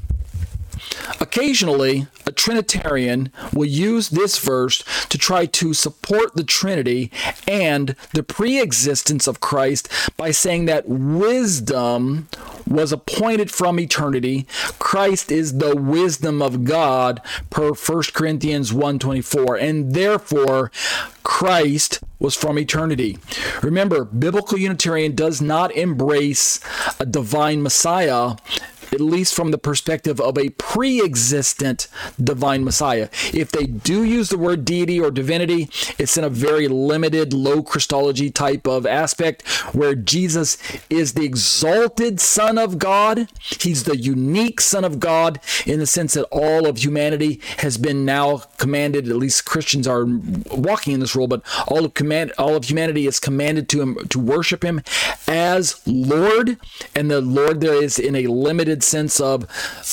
Occasionally, 1.20 2.08
a 2.26 2.32
Trinitarian 2.32 3.32
will 3.54 3.66
use 3.66 4.10
this 4.10 4.40
verse 4.40 4.84
to 5.10 5.18
try 5.18 5.46
to 5.46 5.74
support 5.74 6.36
the 6.36 6.44
Trinity 6.44 7.12
and 7.48 7.96
the 8.14 8.24
pre 8.24 8.62
existence 8.62 9.28
of 9.28 9.40
Christ 9.40 9.90
by 10.18 10.32
saying 10.32 10.66
that 10.66 10.88
wisdom 10.88 12.28
was 12.68 12.92
appointed 12.92 13.52
from 13.52 13.80
eternity. 13.80 14.48
Christ 14.80 15.32
is 15.32 15.58
the 15.58 15.76
wisdom 15.76 16.42
of 16.42 16.64
God 16.64 17.22
per 17.50 17.74
1 17.74 18.14
Corinthians 18.14 18.72
1:24 18.72 19.60
and 19.60 19.94
therefore 19.94 20.72
Christ 21.24 22.00
was 22.20 22.36
from 22.36 22.58
eternity. 22.58 23.18
Remember, 23.62 24.06
biblical 24.06 24.58
Unitarian 24.58 25.14
does 25.16 25.42
not 25.42 25.76
embrace 25.76 26.60
a 27.00 27.06
divine 27.06 27.62
Messiah 27.62 28.36
at 28.94 29.02
least 29.02 29.34
from 29.34 29.52
the 29.52 29.58
perspective 29.58 30.22
of 30.22 30.38
a 30.38 30.50
pre 30.50 31.04
existent 31.04 31.88
divine 32.22 32.64
Messiah. 32.64 33.10
If 33.34 33.52
they 33.52 33.66
do 33.66 34.04
use 34.04 34.30
the 34.30 34.38
word 34.38 34.66
deity 34.66 35.00
or 35.00 35.12
divinity, 35.12 35.70
it's 35.98 36.18
in 36.18 36.24
a 36.24 36.30
very 36.30 36.68
limited, 36.68 37.34
low 37.34 37.64
Christology 37.64 38.30
type 38.30 38.68
of 38.68 38.86
aspect 38.86 39.48
where 39.74 39.96
Jesus 39.96 40.58
is 40.90 41.14
the 41.14 41.26
exalted 41.26 42.20
Son 42.20 42.58
of 42.58 42.78
God. 42.78 43.30
He's 43.40 43.84
the 43.84 43.98
unique 43.98 44.62
Son 44.62 44.86
of 44.86 45.00
God 45.00 45.40
in 45.66 45.80
the 45.80 45.88
sense 45.88 46.14
that 46.14 46.26
all 46.26 46.68
of 46.68 46.78
humanity 46.84 47.42
has 47.58 47.78
been 47.78 48.06
now 48.06 48.38
commanded, 48.58 49.10
at 49.10 49.16
least 49.16 49.46
Christians 49.46 49.88
are 49.88 50.06
walking 50.52 50.94
in 50.94 51.00
this 51.00 51.16
role, 51.16 51.28
but 51.28 51.42
all 51.68 51.86
of 51.86 51.94
command 51.94 52.32
all 52.38 52.56
of 52.56 52.66
humanity 52.66 53.08
is 53.08 53.20
commanded 53.20 53.70
to 53.70 53.82
him 53.82 53.98
to 54.10 54.20
worship 54.20 54.64
him 54.64 54.82
as 55.28 55.82
Lord, 55.88 56.58
and 56.96 57.10
the 57.10 57.22
Lord 57.22 57.62
there 57.62 57.82
is 57.82 57.98
in 57.98 58.16
a 58.16 58.28
limited 58.28 58.83
sense 58.84 59.20
of 59.20 59.48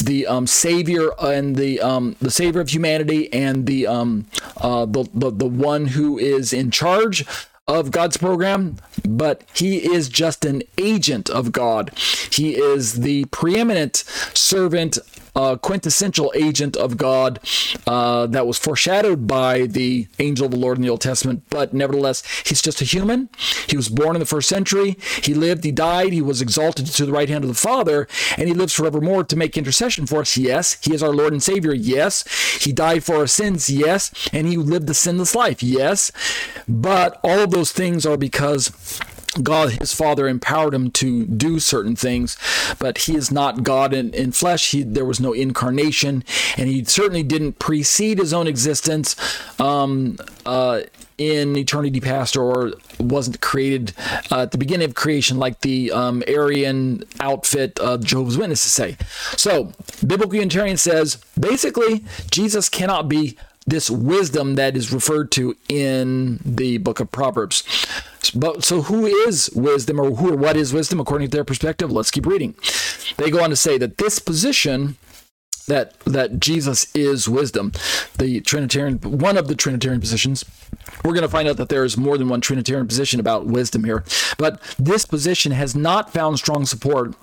the 0.05 0.26
um, 0.26 0.47
Savior 0.47 1.11
and 1.20 1.57
the 1.57 1.80
um, 1.80 2.16
the 2.20 2.30
Savior 2.30 2.61
of 2.61 2.68
humanity 2.68 3.32
and 3.32 3.66
the, 3.66 3.86
um, 3.86 4.26
uh, 4.59 4.86
the, 4.86 5.09
the 5.14 5.30
the 5.30 5.47
one 5.47 5.86
who 5.86 6.18
is 6.18 6.53
in 6.53 6.70
charge 6.70 7.24
of 7.70 7.93
God's 7.93 8.16
program, 8.16 8.76
but 9.09 9.45
he 9.55 9.76
is 9.76 10.09
just 10.09 10.45
an 10.45 10.62
agent 10.76 11.30
of 11.30 11.53
God. 11.53 11.93
He 12.30 12.57
is 12.57 13.01
the 13.01 13.26
preeminent 13.26 13.97
servant 14.34 14.99
uh, 15.35 15.57
quintessential 15.57 16.33
agent 16.35 16.76
of 16.76 16.97
God 16.97 17.41
uh, 17.87 18.26
that 18.26 18.47
was 18.47 18.59
foreshadowed 18.59 19.26
by 19.26 19.66
the 19.66 20.07
angel 20.18 20.47
of 20.47 20.53
the 20.53 20.59
Lord 20.59 20.78
in 20.78 20.83
the 20.83 20.91
Old 20.91 21.01
Testament. 21.01 21.45
But 21.51 21.72
nevertheless, 21.72 22.22
he's 22.45 22.62
just 22.62 22.81
a 22.81 22.85
human. 22.85 23.28
He 23.68 23.76
was 23.76 23.89
born 23.89 24.16
in 24.16 24.20
the 24.20 24.26
first 24.26 24.49
century. 24.49 24.97
He 25.22 25.35
lived, 25.35 25.64
he 25.64 25.72
died, 25.72 26.12
he 26.12 26.22
was 26.22 26.43
exalted 26.43 26.87
to 26.87 27.07
the 27.07 27.12
right 27.12 27.28
hand 27.28 27.45
of 27.45 27.49
the 27.49 27.55
Father, 27.55 28.09
and 28.37 28.49
he 28.49 28.55
lives 28.55 28.74
forevermore 28.74 29.24
to 29.24 29.37
make 29.37 29.57
intercession 29.57 30.07
for 30.07 30.20
us. 30.20 30.37
Yes. 30.37 30.78
He 30.83 30.95
is 30.95 31.03
our 31.03 31.11
Lord 31.11 31.33
and 31.33 31.43
Savior. 31.43 31.74
Yes. 31.74 32.24
He 32.61 32.72
died 32.72 33.05
for 33.05 33.16
our 33.16 33.26
sins. 33.26 33.70
Yes. 33.70 34.12
And 34.33 34.47
he 34.47 34.57
lived 34.57 34.89
a 34.91 34.95
sinless 34.95 35.35
life. 35.35 35.62
Yes. 35.62 36.12
But 36.68 37.20
all 37.22 37.41
of 37.41 37.51
those 37.51 37.72
things 37.72 38.07
are 38.07 38.16
because 38.16 39.01
God, 39.43 39.70
his 39.72 39.93
father, 39.95 40.26
empowered 40.26 40.74
him 40.74 40.91
to 40.93 41.24
do 41.24 41.61
certain 41.61 41.95
things, 41.95 42.37
but 42.78 42.99
he 42.99 43.14
is 43.14 43.31
not 43.31 43.62
God 43.62 43.95
in, 43.95 44.12
in 44.12 44.33
flesh. 44.33 44.72
He, 44.72 44.83
there 44.83 45.05
was 45.05 45.20
no 45.20 45.33
incarnation, 45.33 46.24
and 46.57 46.68
he 46.68 46.85
certainly 46.85 47.22
didn't 47.22 47.59
precede 47.61 48.18
his 48.18 48.33
own 48.33 48.49
existence 48.49 49.14
um, 49.61 50.16
uh, 50.45 50.81
in 51.16 51.55
eternity 51.55 52.01
past 52.01 52.37
or 52.37 52.72
wasn't 52.99 53.41
created 53.41 53.93
uh, 54.33 54.41
at 54.41 54.51
the 54.51 54.59
beginning 54.59 54.89
of 54.89 54.95
creation, 54.95 55.39
like 55.39 55.61
the 55.61 55.93
um, 55.93 56.24
Arian 56.26 57.05
outfit 57.20 57.78
of 57.78 58.05
Jehovah's 58.05 58.37
Witnesses 58.37 58.72
say. 58.72 58.97
So, 59.37 59.72
Biblical 60.05 60.37
Unitarian 60.37 60.76
says 60.76 61.18
basically, 61.39 62.05
Jesus 62.31 62.68
cannot 62.68 63.09
be 63.09 63.37
this 63.66 63.91
wisdom 63.91 64.57
that 64.57 64.76
is 64.76 64.93
referred 64.93 65.31
to 65.33 65.57
in 65.68 66.41
the 66.45 66.78
book 66.78 67.01
of 67.01 67.11
Proverbs. 67.12 67.62
But 68.34 68.64
so 68.64 68.82
who 68.82 69.06
is 69.06 69.50
wisdom 69.54 69.98
or 69.98 70.10
who 70.12 70.32
or 70.32 70.36
what 70.36 70.56
is 70.56 70.72
wisdom 70.72 71.00
according 71.00 71.28
to 71.30 71.36
their 71.36 71.44
perspective? 71.44 71.90
Let's 71.90 72.10
keep 72.10 72.26
reading. 72.26 72.54
They 73.16 73.30
go 73.30 73.42
on 73.42 73.50
to 73.50 73.56
say 73.56 73.78
that 73.78 73.98
this 73.98 74.18
position 74.18 74.96
that 75.66 75.98
that 76.00 76.40
Jesus 76.40 76.86
is 76.94 77.28
wisdom, 77.28 77.72
the 78.18 78.40
Trinitarian 78.40 78.98
one 78.98 79.38
of 79.38 79.48
the 79.48 79.54
Trinitarian 79.54 80.00
positions. 80.00 80.44
We're 81.04 81.12
going 81.12 81.22
to 81.22 81.28
find 81.28 81.48
out 81.48 81.56
that 81.56 81.70
there 81.70 81.84
is 81.84 81.96
more 81.96 82.18
than 82.18 82.28
one 82.28 82.40
Trinitarian 82.40 82.86
position 82.86 83.20
about 83.20 83.46
wisdom 83.46 83.84
here, 83.84 84.04
but 84.36 84.60
this 84.78 85.06
position 85.06 85.52
has 85.52 85.74
not 85.74 86.12
found 86.12 86.38
strong 86.38 86.66
support 86.66 87.14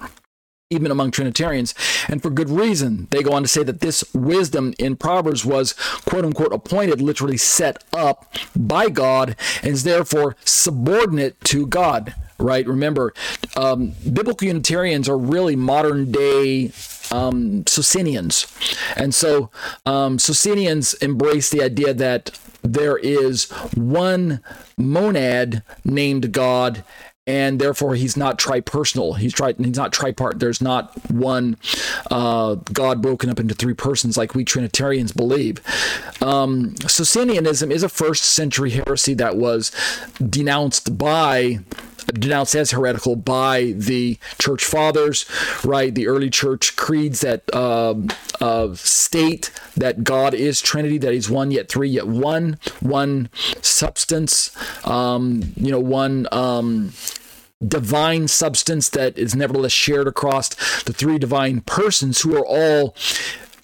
even 0.70 0.92
among 0.92 1.12
Trinitarians, 1.12 1.74
and 2.10 2.22
for 2.22 2.30
good 2.30 2.50
reason. 2.50 3.08
They 3.10 3.24
go 3.24 3.34
on 3.34 3.42
to 3.42 3.48
say 3.48 3.64
that 3.64 3.80
this 3.80 4.04
wisdom 4.14 4.74
in 4.78 4.98
Proverbs 4.98 5.46
was 5.46 5.74
quote 6.06 6.26
unquote 6.26 6.54
appointed, 6.54 7.02
literally 7.02 7.38
set 7.38 7.84
up 7.94 8.36
by 8.56 8.90
God, 8.90 9.36
and 9.64 9.72
is 9.72 9.84
therefore 9.84 10.36
subordinate 10.44 11.40
to 11.46 11.66
God. 11.66 12.16
Right? 12.40 12.68
Remember, 12.68 13.14
um, 13.56 13.94
biblical 14.04 14.48
Unitarians 14.48 15.10
are 15.10 15.18
really 15.18 15.56
modern 15.56 16.12
day 16.12 16.72
um, 17.12 17.66
Socinians. 17.66 18.46
And 18.96 19.16
so 19.16 19.50
um, 19.86 20.20
Socinians 20.20 20.94
embrace 20.96 21.50
the 21.50 21.64
idea 21.64 21.94
that 21.94 22.38
there 22.62 22.98
is 22.98 23.50
one 23.76 24.42
monad 24.78 25.64
named 25.84 26.32
God 26.32 26.84
and 27.28 27.60
therefore 27.60 27.96
he's 27.96 28.16
not 28.16 28.40
tripersonal. 28.40 29.18
He's 29.18 29.34
tri- 29.34 29.54
he's 29.58 29.76
not 29.76 29.92
tripart. 29.92 30.40
There's 30.40 30.62
not 30.62 30.94
one 31.12 31.58
uh, 32.10 32.56
God 32.74 33.02
broken 33.02 33.30
up 33.30 33.40
into 33.40 33.54
three 33.54 33.74
persons 33.74 34.18
like 34.18 34.34
we 34.34 34.46
Trinitarians 34.46 35.12
believe. 35.12 35.62
Um, 36.22 36.76
Socinianism 36.88 37.70
is 37.70 37.84
a 37.84 37.90
first 37.90 38.24
century 38.24 38.72
heresy 38.72 39.14
that 39.16 39.36
was 39.36 39.72
denounced 40.18 40.98
by 40.98 41.60
denounced 42.14 42.56
as 42.56 42.72
heretical 42.72 43.16
by 43.16 43.74
the 43.76 44.18
church 44.40 44.64
fathers, 44.64 45.26
right? 45.64 45.94
The 45.94 46.08
early 46.08 46.30
church 46.30 46.76
creeds 46.76 47.22
that 47.22 47.44
uh, 47.54 47.96
uh, 48.42 48.74
state 48.76 49.52
that 49.76 50.04
God 50.04 50.34
is 50.34 50.62
Trinity, 50.62 50.98
that 51.00 51.14
He's 51.14 51.30
one 51.30 51.52
yet 51.52 51.70
three 51.70 51.90
yet 51.90 52.08
one, 52.08 52.60
one 52.80 53.30
substance, 53.62 54.56
um, 54.86 55.54
you 55.56 55.72
know, 55.72 55.80
one. 55.80 56.28
Um, 56.32 56.94
divine 57.66 58.28
substance 58.28 58.90
that 58.90 59.18
is 59.18 59.36
nevertheless 59.36 59.72
shared 59.72 60.08
across 60.08 60.50
the 60.84 60.94
three 60.94 61.18
divine 61.18 61.62
persons 61.62 62.22
who 62.22 62.38
are 62.38 62.46
all 62.46 62.96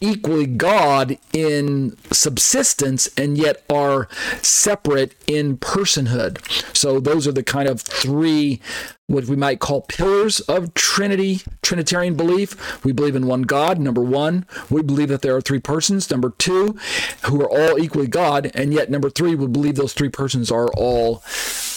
equally 0.03 0.45
God 0.45 1.17
in 1.31 1.95
subsistence 2.11 3.09
and 3.17 3.37
yet 3.37 3.63
are 3.69 4.09
separate 4.41 5.15
in 5.27 5.57
personhood. 5.57 6.39
So 6.75 6.99
those 6.99 7.25
are 7.25 7.31
the 7.31 7.41
kind 7.41 7.69
of 7.69 7.81
three 7.81 8.59
what 9.07 9.25
we 9.25 9.35
might 9.35 9.59
call 9.59 9.81
pillars 9.81 10.39
of 10.41 10.73
Trinity, 10.73 11.41
Trinitarian 11.61 12.15
belief. 12.15 12.83
We 12.83 12.91
believe 12.91 13.15
in 13.15 13.27
one 13.27 13.43
God, 13.43 13.79
number 13.79 14.01
one. 14.01 14.45
We 14.69 14.81
believe 14.81 15.09
that 15.09 15.21
there 15.21 15.35
are 15.35 15.41
three 15.41 15.59
persons, 15.59 16.09
number 16.09 16.31
two, 16.31 16.77
who 17.25 17.41
are 17.41 17.49
all 17.49 17.79
equally 17.79 18.07
God. 18.07 18.51
And 18.53 18.73
yet, 18.73 18.89
number 18.89 19.09
three, 19.09 19.35
we 19.35 19.47
believe 19.47 19.75
those 19.75 19.93
three 19.93 20.09
persons 20.09 20.51
are 20.51 20.67
all 20.75 21.21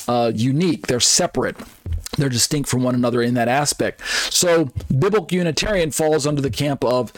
uh, 0.09 0.33
unique, 0.35 0.87
they're 0.87 1.01
separate. 1.01 1.57
They're 2.17 2.29
distinct 2.29 2.69
from 2.69 2.83
one 2.83 2.95
another 2.95 3.21
in 3.21 3.35
that 3.35 3.49
aspect. 3.49 4.01
So, 4.33 4.71
biblical 4.89 5.37
Unitarian 5.37 5.91
falls 5.91 6.27
under 6.27 6.41
the 6.41 6.51
camp 6.51 6.83
of 6.83 7.13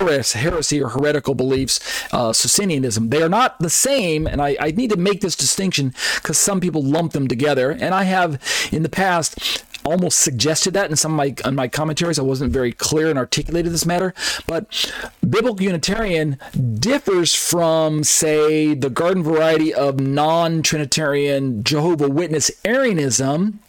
heresy 0.00 0.82
or 0.82 0.88
heretical 0.88 1.34
beliefs, 1.34 1.80
uh, 2.12 2.32
Socinianism. 2.32 3.10
They 3.10 3.22
are 3.22 3.28
not 3.28 3.58
the 3.58 3.70
same, 3.70 4.26
and 4.26 4.40
I, 4.40 4.56
I 4.58 4.70
need 4.70 4.90
to 4.90 4.96
make 4.96 5.20
this 5.20 5.36
distinction 5.36 5.94
because 6.16 6.38
some 6.38 6.60
people 6.60 6.82
lump 6.82 7.12
them 7.12 7.28
together. 7.28 7.70
And 7.70 7.94
I 7.94 8.04
have 8.04 8.40
in 8.72 8.82
the 8.82 8.88
past 8.88 9.64
almost 9.84 10.18
suggested 10.18 10.74
that 10.74 10.90
in 10.90 10.96
some 10.96 11.12
of 11.12 11.16
my 11.16 11.34
in 11.44 11.54
my 11.54 11.68
commentaries. 11.68 12.18
I 12.18 12.22
wasn't 12.22 12.52
very 12.52 12.72
clear 12.72 13.10
and 13.10 13.18
articulated 13.18 13.72
this 13.72 13.86
matter, 13.86 14.14
but 14.46 14.92
biblical 15.20 15.62
Unitarian 15.62 16.38
differs 16.78 17.34
from, 17.34 18.04
say, 18.04 18.74
the 18.74 18.90
garden 18.90 19.22
variety 19.22 19.72
of 19.72 20.00
non-Trinitarian 20.00 21.62
Jehovah 21.64 22.08
Witness 22.08 22.50
Arianism, 22.64 23.60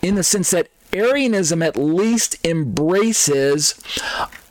in 0.00 0.14
the 0.14 0.22
sense 0.22 0.50
that 0.50 0.68
Arianism 0.92 1.62
at 1.62 1.76
least 1.76 2.44
embraces 2.46 3.80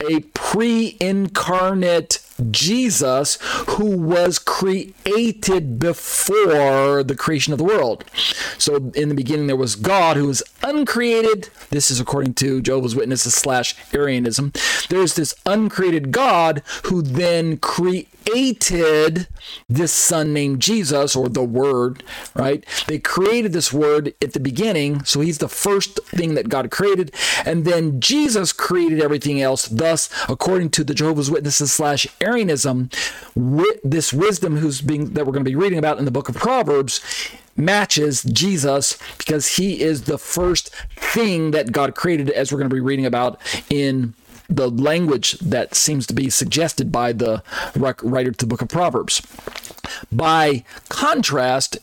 a 0.09 0.22
pre 0.34 0.97
incarnate 0.99 2.26
Jesus 2.49 3.37
who 3.69 3.97
was 3.97 4.39
created 4.39 5.79
before 5.79 7.03
the 7.03 7.15
creation 7.17 7.53
of 7.53 7.59
the 7.59 7.65
world. 7.65 8.05
So 8.57 8.91
in 8.95 9.09
the 9.09 9.15
beginning 9.15 9.47
there 9.47 9.55
was 9.55 9.75
God 9.75 10.17
who 10.17 10.27
was 10.27 10.43
uncreated. 10.63 11.49
This 11.69 11.91
is 11.91 11.99
according 11.99 12.33
to 12.35 12.61
Jehovah's 12.61 12.95
Witnesses 12.95 13.33
slash 13.33 13.75
Arianism. 13.93 14.53
There's 14.89 15.15
this 15.15 15.33
uncreated 15.45 16.11
God 16.11 16.63
who 16.85 17.01
then 17.01 17.57
created 17.57 18.07
this 19.69 19.91
son 19.91 20.34
named 20.34 20.61
Jesus 20.61 21.15
or 21.15 21.30
the 21.30 21.43
Word, 21.43 22.03
right? 22.36 22.65
They 22.88 22.99
created 22.99 23.53
this 23.53 23.74
Word 23.74 24.13
at 24.22 24.34
the 24.34 24.39
beginning, 24.39 25.03
so 25.03 25.22
he's 25.22 25.39
the 25.39 25.47
first 25.49 26.03
thing 26.05 26.36
that 26.36 26.49
God 26.49 26.72
created, 26.72 27.13
and 27.45 27.65
then 27.65 27.99
Jesus 27.99 28.53
created 28.53 29.01
everything 29.01 29.41
else. 29.41 29.67
Thus, 29.67 30.09
according 30.30 30.69
to 30.72 30.84
the 30.84 30.93
Jehovah's 30.93 31.32
Witnesses 31.32 31.72
slash 31.72 32.07
Arianism, 32.22 32.89
this 33.84 34.13
wisdom 34.13 34.57
who's 34.57 34.82
being 34.82 35.13
that 35.13 35.26
we're 35.26 35.34
going 35.34 35.45
to 35.45 35.49
be 35.49 35.55
reading 35.55 35.80
about 35.80 35.97
in 35.97 36.05
the 36.05 36.11
book 36.11 36.30
of 36.30 36.36
Proverbs 36.36 37.01
matches 37.55 38.24
Jesus 38.24 38.97
because 39.17 39.57
he 39.57 39.82
is 39.82 40.03
the 40.03 40.17
first 40.17 40.74
thing 40.95 41.51
that 41.51 41.72
God 41.72 41.95
created, 41.95 42.30
as 42.30 42.51
we're 42.51 42.59
going 42.59 42.69
to 42.69 42.76
be 42.76 42.80
reading 42.80 43.05
about 43.05 43.39
in 43.69 44.13
the 44.52 44.70
language 44.70 45.39
that 45.39 45.76
seems 45.76 46.06
to 46.08 46.14
be 46.14 46.30
suggested 46.30 46.91
by 46.91 47.14
the 47.14 47.41
writer 47.76 48.32
to 48.32 48.45
the 48.45 48.49
book 48.49 48.62
of 48.62 48.70
Proverbs. 48.70 49.22
By 50.12 50.64
contrast, 50.89 51.78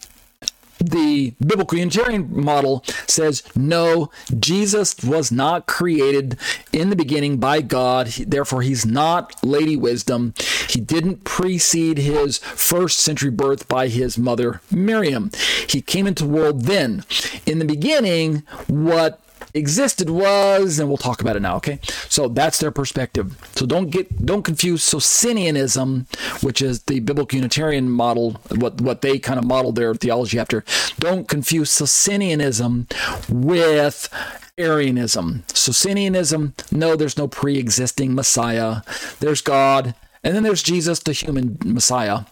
the 0.80 1.34
biblical 1.44 1.78
Unitarian 1.78 2.28
model 2.30 2.84
says 3.06 3.42
no, 3.56 4.10
Jesus 4.38 4.94
was 5.02 5.32
not 5.32 5.66
created 5.66 6.38
in 6.72 6.90
the 6.90 6.96
beginning 6.96 7.38
by 7.38 7.62
God. 7.62 8.06
Therefore, 8.06 8.62
he's 8.62 8.86
not 8.86 9.34
Lady 9.42 9.76
Wisdom. 9.76 10.34
He 10.68 10.80
didn't 10.80 11.24
precede 11.24 11.98
his 11.98 12.38
first 12.38 13.00
century 13.00 13.30
birth 13.30 13.66
by 13.66 13.88
his 13.88 14.18
mother 14.18 14.60
Miriam. 14.70 15.30
He 15.68 15.82
came 15.82 16.06
into 16.06 16.24
the 16.24 16.30
world 16.30 16.62
then. 16.62 17.04
In 17.44 17.58
the 17.58 17.64
beginning, 17.64 18.44
what 18.68 19.20
existed 19.58 20.10
was, 20.10 20.78
and 20.78 20.88
we'll 20.88 20.96
talk 20.96 21.20
about 21.20 21.36
it 21.36 21.42
now, 21.42 21.56
okay? 21.56 21.78
So 22.08 22.28
that's 22.28 22.58
their 22.60 22.70
perspective. 22.70 23.36
So 23.54 23.66
don't 23.66 23.90
get 23.90 24.24
don't 24.24 24.42
confuse 24.42 24.82
Socinianism, 24.82 26.06
which 26.42 26.62
is 26.62 26.82
the 26.84 27.00
biblical 27.00 27.36
Unitarian 27.36 27.90
model, 27.90 28.32
what 28.50 28.80
what 28.80 29.02
they 29.02 29.18
kind 29.18 29.38
of 29.38 29.44
modeled 29.44 29.76
their 29.76 29.94
theology 29.94 30.38
after. 30.38 30.64
Don't 30.98 31.28
confuse 31.28 31.70
Socinianism 31.70 32.86
with 33.28 34.08
Arianism. 34.56 35.44
Socinianism, 35.48 36.54
no, 36.72 36.96
there's 36.96 37.16
no 37.16 37.28
pre-existing 37.28 38.14
Messiah. 38.14 38.82
There's 39.20 39.40
God 39.40 39.94
and 40.28 40.36
then 40.36 40.42
there's 40.42 40.62
Jesus, 40.62 40.98
the 40.98 41.14
human 41.14 41.56
Messiah, 41.64 42.24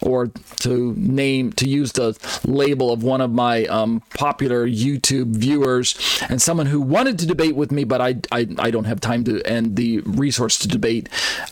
or 0.00 0.28
to 0.58 0.94
name, 0.96 1.50
to 1.54 1.68
use 1.68 1.90
the 1.90 2.16
label 2.44 2.92
of 2.92 3.02
one 3.02 3.20
of 3.20 3.32
my 3.32 3.64
um, 3.64 4.04
popular 4.14 4.68
YouTube 4.68 5.34
viewers 5.34 5.98
and 6.28 6.40
someone 6.40 6.66
who 6.66 6.80
wanted 6.80 7.18
to 7.18 7.26
debate 7.26 7.56
with 7.56 7.72
me, 7.72 7.82
but 7.82 8.00
I, 8.00 8.20
I, 8.30 8.46
I 8.56 8.70
don't 8.70 8.84
have 8.84 9.00
time 9.00 9.24
to 9.24 9.42
and 9.44 9.74
the 9.74 9.98
resource 10.02 10.60
to 10.60 10.68
debate, 10.68 11.08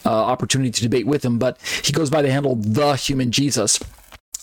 uh, 0.07 0.11
opportunity 0.11 0.71
to 0.71 0.83
debate 0.83 1.09
with 1.09 1.25
him. 1.25 1.37
But 1.37 1.61
he 1.83 1.93
goes 1.93 2.11
by 2.11 2.23
the 2.23 2.31
handle 2.31 2.55
The 2.55 2.95
Human 2.95 3.33
Jesus. 3.33 3.81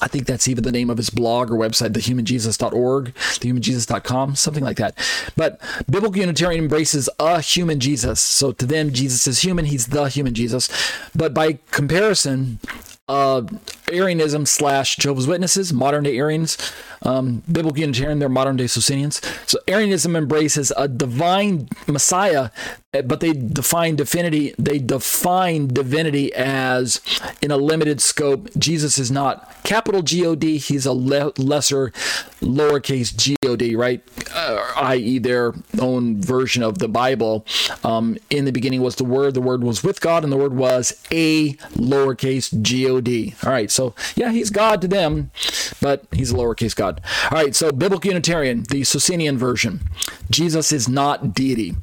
I 0.02 0.08
think 0.08 0.26
that's 0.26 0.48
even 0.48 0.64
the 0.64 0.72
name 0.72 0.90
of 0.90 0.98
his 0.98 1.10
blog 1.10 1.50
or 1.50 1.56
website, 1.56 1.92
thehumanjesus.org, 1.92 3.14
thehumanjesus.com, 3.16 4.36
something 4.36 4.64
like 4.64 4.78
that. 4.78 4.98
But 5.38 5.62
biblical 5.90 6.18
Unitarian 6.18 6.64
embraces 6.64 7.10
a 7.18 7.40
human 7.40 7.80
Jesus. 7.80 8.20
So 8.20 8.52
to 8.52 8.66
them, 8.66 8.92
Jesus 8.92 9.26
is 9.26 9.44
human, 9.44 9.66
he's 9.66 9.88
the 9.88 10.06
human 10.06 10.34
Jesus. 10.34 10.70
But 11.16 11.34
by 11.34 11.60
comparison, 11.72 12.60
uh, 13.08 13.44
Arianism 13.92 14.46
slash 14.46 14.96
Jehovah's 14.98 15.28
Witnesses, 15.28 15.74
modern 15.74 16.04
day 16.04 16.18
Arians, 16.18 16.58
um, 17.02 17.44
biblical 17.52 17.80
Unitarian, 17.80 18.20
they're 18.20 18.30
modern 18.30 18.58
day 18.58 18.68
Socinians. 18.68 19.22
So 19.46 19.60
Arianism 19.68 20.16
embraces 20.16 20.72
a 20.76 20.88
divine 20.88 21.70
Messiah, 21.88 22.50
eh, 22.94 23.02
but 23.02 23.20
they 23.20 23.34
define 23.34 23.96
divinity. 23.96 24.56
They 24.58 24.80
define 24.80 25.68
divinity 25.68 26.34
as 26.34 27.02
in 27.42 27.52
a 27.52 27.58
limited 27.58 28.02
scope. 28.02 28.50
Jesus 28.58 28.98
is 28.98 29.12
not 29.12 29.64
capital 29.64 30.02
G 30.02 30.26
O 30.26 30.36
D. 30.36 30.58
He's 30.58 30.86
a 30.86 30.94
le- 30.94 31.34
lesser, 31.38 31.92
lowercase 32.42 33.16
G 33.16 33.36
O 33.46 33.56
D, 33.56 33.76
right? 33.76 34.02
Uh, 34.34 34.74
i.e., 34.78 35.20
their 35.20 35.54
own 35.80 36.22
version 36.22 36.64
of 36.64 36.80
the 36.80 36.88
Bible. 36.88 37.46
Um, 37.84 38.18
in 38.30 38.46
the 38.46 38.52
beginning 38.52 38.82
was 38.82 38.96
the 38.96 39.06
Word. 39.06 39.34
The 39.34 39.42
Word 39.42 39.64
was 39.64 39.84
with 39.84 40.02
God, 40.02 40.24
and 40.24 40.32
the 40.32 40.38
Word 40.38 40.54
was 40.56 41.00
a 41.12 41.54
lowercase 41.76 42.62
G 42.62 42.90
O 42.90 43.02
D. 43.02 43.36
All 43.44 43.52
right. 43.52 43.70
So 43.76 43.94
yeah, 44.16 44.32
he's 44.32 44.50
God 44.50 44.82
to 44.82 44.88
them, 44.88 45.32
but 45.82 46.06
he's 46.12 46.32
a 46.32 46.36
lowercase 46.36 46.76
God. 46.76 47.02
All 47.32 47.38
right, 47.38 47.56
so 47.56 47.72
Biblical 47.72 48.10
Unitarian, 48.10 48.64
the 48.64 48.84
Socinian 48.84 49.38
version. 49.38 49.82
Jesus 50.30 50.72
is 50.72 50.90
not 50.90 51.34
deity. 51.34 51.76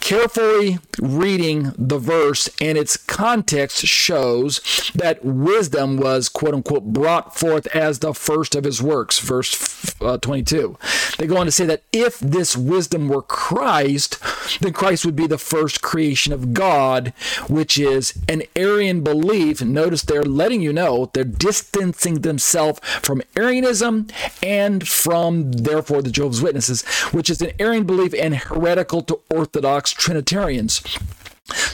Carefully 0.00 0.78
reading 1.00 1.72
the 1.78 1.98
verse 1.98 2.48
and 2.60 2.76
its 2.76 2.96
context 2.96 3.86
shows 3.86 4.90
that 4.94 5.24
wisdom 5.24 5.96
was, 5.96 6.28
quote 6.28 6.54
unquote, 6.54 6.92
brought 6.92 7.38
forth 7.38 7.66
as 7.68 8.00
the 8.00 8.14
first 8.14 8.54
of 8.54 8.64
his 8.64 8.82
works, 8.82 9.18
verse 9.18 9.94
uh, 10.00 10.18
22. 10.18 10.76
They 11.18 11.26
go 11.26 11.36
on 11.36 11.46
to 11.46 11.52
say 11.52 11.66
that 11.66 11.82
if 11.92 12.18
this 12.18 12.56
wisdom 12.56 13.08
were 13.08 13.22
Christ, 13.22 14.18
then 14.60 14.72
Christ 14.72 15.04
would 15.04 15.16
be 15.16 15.26
the 15.26 15.38
first 15.38 15.82
creation 15.82 16.32
of 16.32 16.54
God, 16.54 17.12
which 17.48 17.78
is 17.78 18.14
an 18.28 18.42
Arian 18.56 19.02
belief. 19.02 19.62
Notice 19.62 20.02
they're 20.02 20.22
letting 20.22 20.62
you 20.62 20.72
know 20.72 21.10
they're 21.18 21.24
distancing 21.24 22.20
themselves 22.20 22.78
from 23.02 23.22
Arianism 23.36 24.06
and 24.40 24.86
from, 24.86 25.50
therefore, 25.50 26.00
the 26.00 26.12
Jehovah's 26.12 26.40
Witnesses, 26.40 26.86
which 27.10 27.28
is 27.28 27.42
an 27.42 27.50
Arian 27.58 27.82
belief 27.82 28.14
and 28.14 28.36
heretical 28.36 29.02
to 29.02 29.18
Orthodox 29.28 29.90
Trinitarians. 29.90 30.80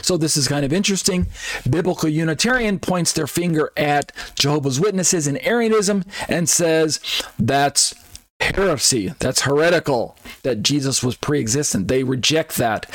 So 0.01 0.17
this 0.17 0.35
is 0.35 0.47
kind 0.47 0.65
of 0.65 0.73
interesting. 0.73 1.27
Biblical 1.69 2.09
Unitarian 2.09 2.79
points 2.79 3.13
their 3.13 3.27
finger 3.27 3.71
at 3.77 4.11
Jehovah's 4.33 4.79
Witnesses 4.79 5.27
and 5.27 5.39
Arianism 5.45 6.05
and 6.27 6.49
says 6.49 6.99
that's 7.37 7.93
heresy, 8.39 9.13
that's 9.19 9.41
heretical, 9.41 10.17
that 10.41 10.63
Jesus 10.63 11.03
was 11.03 11.15
pre 11.15 11.39
existent. 11.39 11.87
They 11.87 12.03
reject 12.03 12.57
that. 12.57 12.87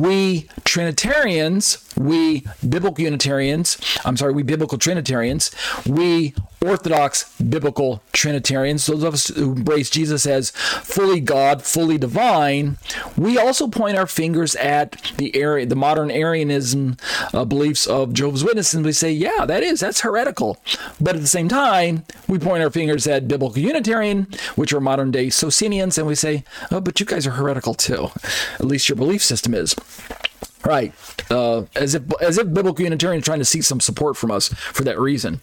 We 0.00 0.48
Trinitarians, 0.64 1.86
we 1.98 2.46
biblical 2.66 3.04
Unitarians, 3.04 3.76
I'm 4.06 4.16
sorry, 4.16 4.32
we 4.32 4.42
biblical 4.42 4.78
Trinitarians, 4.78 5.50
we 5.86 6.34
Orthodox 6.62 7.38
biblical 7.40 8.02
Trinitarians, 8.12 8.86
those 8.86 9.02
of 9.02 9.14
us 9.14 9.28
who 9.28 9.52
embrace 9.52 9.90
Jesus 9.90 10.26
as 10.26 10.50
fully 10.50 11.20
God, 11.20 11.62
fully 11.62 11.98
divine, 11.98 12.78
we 13.16 13.38
also 13.38 13.68
point 13.68 13.96
our 13.96 14.06
fingers 14.06 14.54
at 14.56 14.92
the 15.16 15.34
area, 15.36 15.66
the 15.66 15.76
modern 15.76 16.10
Arianism 16.10 16.96
uh, 17.32 17.44
beliefs 17.44 17.86
of 17.86 18.12
Jehovah's 18.12 18.44
Witnesses, 18.44 18.74
and 18.74 18.84
we 18.84 18.92
say, 18.92 19.10
yeah, 19.10 19.44
that 19.46 19.62
is, 19.62 19.80
that's 19.80 20.00
heretical. 20.00 20.58
But 21.00 21.16
at 21.16 21.20
the 21.20 21.26
same 21.26 21.48
time, 21.48 22.04
we 22.28 22.38
point 22.38 22.62
our 22.62 22.70
fingers 22.70 23.06
at 23.06 23.28
biblical 23.28 23.58
Unitarian, 23.58 24.28
which 24.56 24.72
are 24.72 24.80
modern 24.80 25.10
day 25.10 25.30
Socinians, 25.30 25.98
and 25.98 26.06
we 26.06 26.14
say, 26.14 26.44
oh, 26.70 26.80
but 26.80 27.00
you 27.00 27.06
guys 27.06 27.26
are 27.26 27.32
heretical 27.32 27.74
too. 27.74 28.08
At 28.54 28.66
least 28.66 28.88
your 28.88 28.96
belief 28.96 29.22
system 29.22 29.54
is. 29.54 29.74
Right, 30.64 30.92
uh, 31.30 31.64
as 31.74 31.94
if 31.96 32.02
as 32.20 32.38
if 32.38 32.54
biblical 32.54 32.84
Unitarians 32.84 33.24
trying 33.24 33.40
to 33.40 33.44
seek 33.44 33.64
some 33.64 33.80
support 33.80 34.16
from 34.16 34.30
us 34.30 34.48
for 34.48 34.84
that 34.84 34.98
reason. 34.98 35.40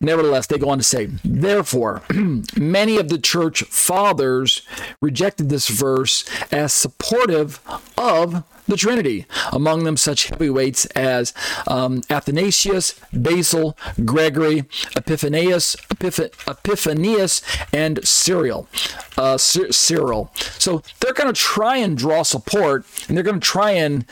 Nevertheless, 0.00 0.46
they 0.46 0.58
go 0.58 0.70
on 0.70 0.78
to 0.78 0.84
say, 0.84 1.06
therefore, 1.24 2.02
many 2.56 2.96
of 2.96 3.08
the 3.08 3.18
church 3.18 3.62
fathers 3.64 4.62
rejected 5.00 5.48
this 5.48 5.68
verse 5.68 6.24
as 6.52 6.72
supportive 6.72 7.60
of 7.98 8.44
the 8.68 8.76
Trinity. 8.76 9.26
Among 9.52 9.84
them, 9.84 9.96
such 9.96 10.28
heavyweights 10.28 10.86
as 10.86 11.34
um, 11.66 12.02
Athanasius, 12.08 12.98
Basil, 13.12 13.76
Gregory, 14.04 14.60
Epiphanius, 14.96 15.76
Epiph- 15.88 16.30
Epiphanius, 16.46 17.42
and 17.72 18.06
Cyril. 18.06 18.68
Uh, 19.16 19.36
Cyril. 19.38 20.30
So 20.58 20.82
they're 21.00 21.12
going 21.12 21.32
to 21.32 21.38
try 21.40 21.76
and 21.76 21.96
draw 21.96 22.22
support, 22.22 22.86
and 23.08 23.16
they're 23.16 23.24
going 23.24 23.40
to 23.40 23.46
try 23.46 23.72
and 23.72 24.06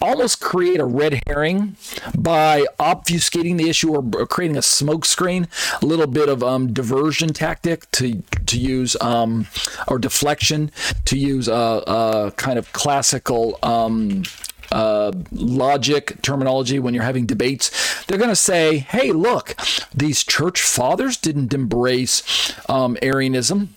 almost 0.00 0.40
create 0.40 0.80
a 0.80 0.84
red 0.84 1.22
herring 1.26 1.76
by 2.16 2.66
obfuscating 2.78 3.58
the 3.58 3.68
issue 3.68 3.94
or 3.94 4.26
creating 4.26 4.56
a 4.56 4.60
smokescreen, 4.60 5.48
a 5.82 5.86
little 5.86 6.06
bit 6.06 6.28
of 6.28 6.42
um, 6.42 6.72
diversion 6.72 7.32
tactic 7.32 7.90
to 7.92 8.22
to 8.46 8.58
use 8.58 8.96
um, 9.00 9.46
or 9.86 9.98
deflection 9.98 10.70
to 11.04 11.18
use 11.18 11.48
a, 11.48 11.52
a 11.86 12.32
kind 12.36 12.58
of 12.58 12.72
classical. 12.72 13.58
Um, 13.62 14.24
uh, 14.70 15.10
logic 15.32 16.20
terminology 16.20 16.78
when 16.78 16.92
you're 16.92 17.02
having 17.02 17.24
debates. 17.24 18.04
They're 18.04 18.18
going 18.18 18.28
to 18.28 18.36
say, 18.36 18.76
hey, 18.76 19.12
look, 19.12 19.56
these 19.94 20.22
church 20.22 20.60
fathers 20.60 21.16
didn't 21.16 21.54
embrace 21.54 22.52
um, 22.68 22.98
Arianism 23.00 23.74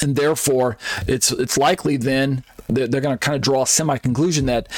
and 0.00 0.16
therefore 0.16 0.78
it's 1.06 1.32
it's 1.32 1.58
likely 1.58 1.96
then 1.96 2.44
they're, 2.70 2.88
they're 2.88 3.00
going 3.00 3.16
to 3.16 3.18
kind 3.18 3.36
of 3.36 3.42
draw 3.42 3.62
a 3.62 3.66
semi 3.66 3.98
conclusion 3.98 4.46
that 4.46 4.68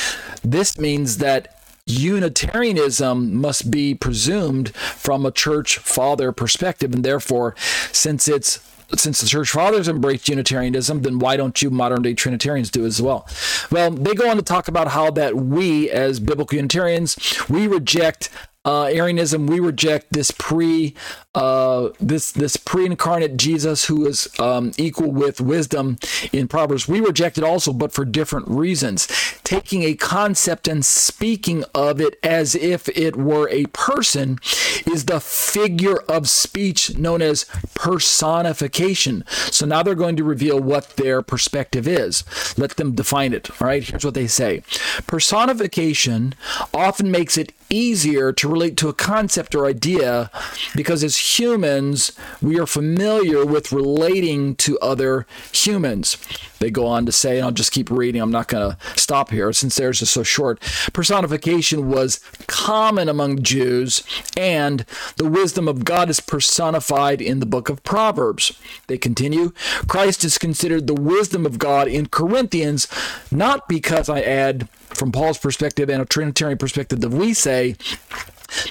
this 0.43 0.79
means 0.79 1.19
that 1.19 1.59
Unitarianism 1.87 3.35
must 3.35 3.71
be 3.71 3.95
presumed 3.95 4.75
from 4.75 5.27
a 5.27 5.33
church 5.33 5.79
father 5.79 6.31
perspective, 6.31 6.95
and 6.95 7.05
therefore, 7.05 7.57
since 7.91 8.29
it's 8.29 8.61
since 8.95 9.23
the 9.23 9.27
church 9.27 9.51
fathers 9.51 9.89
embraced 9.89 10.29
Unitarianism, 10.29 11.03
then 11.03 11.19
why 11.19 11.37
don't 11.37 11.63
you 11.63 11.71
modern 11.71 12.03
day 12.03 12.13
Trinitarians 12.13 12.71
do 12.71 12.85
as 12.85 13.01
well? 13.01 13.27
Well, 13.71 13.91
they 13.91 14.15
go 14.15 14.29
on 14.29 14.37
to 14.37 14.43
talk 14.43 14.69
about 14.69 14.89
how 14.89 15.11
that 15.13 15.35
we, 15.35 15.91
as 15.91 16.21
biblical 16.21 16.57
Unitarians, 16.57 17.17
we 17.49 17.67
reject 17.67 18.29
uh, 18.65 18.85
Arianism, 18.85 19.47
we 19.47 19.59
reject 19.59 20.13
this 20.13 20.31
pre 20.31 20.95
uh, 21.35 21.89
this 21.99 22.31
this 22.31 22.57
pre-incarnate 22.57 23.37
Jesus 23.37 23.87
who 23.87 24.07
is 24.07 24.29
um, 24.39 24.73
equal 24.77 25.11
with 25.11 25.41
wisdom 25.41 25.99
in 26.33 26.47
Proverbs. 26.47 26.87
We 26.87 27.01
reject 27.01 27.39
it 27.39 27.45
also, 27.45 27.73
but 27.73 27.93
for 27.93 28.05
different 28.05 28.49
reasons. 28.49 29.09
Taking 29.43 29.83
a 29.83 29.95
concept 29.95 30.69
and 30.69 30.85
speaking 30.85 31.65
of 31.75 32.01
it 32.01 32.19
as 32.23 32.55
if 32.55 32.89
it 32.91 33.17
were 33.17 33.49
a 33.49 33.67
person 33.67 34.39
is 34.87 35.07
the 35.07 35.21
figure 35.21 36.01
of 36.03 36.29
speech 36.29 36.97
known 36.97 37.23
as 37.23 37.47
personification. 37.75 39.25
So 39.51 39.67
now 39.67 39.83
they're 39.83 39.95
going 39.95 40.17
to 40.17 40.25
reveal 40.25 40.61
what 40.61 40.97
their 40.97 41.23
perspective 41.23 41.89
is. 41.89 42.25
Let 42.59 42.77
them 42.77 42.95
define 42.95 43.33
it. 43.33 43.51
All 43.51 43.67
right, 43.69 43.83
here's 43.83 44.05
what 44.05 44.15
they 44.15 44.27
say 44.27 44.63
Personification 45.07 46.35
often 46.75 47.11
makes 47.11 47.37
it 47.37 47.53
easier 47.73 48.33
to 48.33 48.49
relate 48.49 48.77
to 48.77 48.89
a 48.89 48.93
concept 48.93 49.55
or 49.55 49.67
idea 49.67 50.31
because 50.77 51.03
as 51.03 51.39
humans, 51.39 52.13
we 52.41 52.61
are 52.61 52.67
familiar 52.67 53.45
with 53.45 53.73
relating 53.73 54.55
to 54.57 54.79
other 54.81 55.27
humans. 55.53 56.17
They 56.59 56.71
go 56.71 56.87
on 56.87 57.07
to 57.07 57.13
say, 57.13 57.39
and 57.39 57.47
I'll 57.47 57.51
just 57.51 57.73
keep 57.73 57.91
reading, 57.91 58.21
I'm 58.21 58.31
not 58.31 58.47
going 58.47 58.71
to 58.71 58.79
stop 59.01 59.31
here 59.31 59.53
since 59.53 59.75
theirs 59.75 60.01
is 60.01 60.11
so 60.11 60.23
short. 60.23 60.61
Personification 60.93 61.89
was 61.89 62.21
common 62.47 63.09
among 63.09 63.43
Jews, 63.43 64.05
and 64.37 64.87
the 65.17 65.29
wisdom 65.29 65.67
of 65.67 65.85
God 65.85 66.09
is 66.09 66.21
personified 66.21 67.21
in 67.21 67.41
the 67.41 67.47
book 67.47 67.69
of 67.69 67.83
Proverbs. 67.83 68.57
They 68.87 68.99
continue 68.99 69.53
Christ 69.89 70.25
is 70.25 70.39
considered 70.39 70.87
the 70.87 70.95
wisdom 70.95 71.47
of 71.47 71.59
God 71.59 71.89
in 71.89 72.07
Corinthians, 72.07 72.87
not 73.31 73.69
because 73.69 74.09
I 74.09 74.21
add 74.21 74.69
from 74.95 75.13
Paul's 75.13 75.39
perspective 75.39 75.89
and 75.89 76.03
a 76.03 76.07
Trinitarian 76.07 76.59
perspective 76.59 77.01
that 77.01 77.11
we 77.11 77.35
say, 77.35 77.77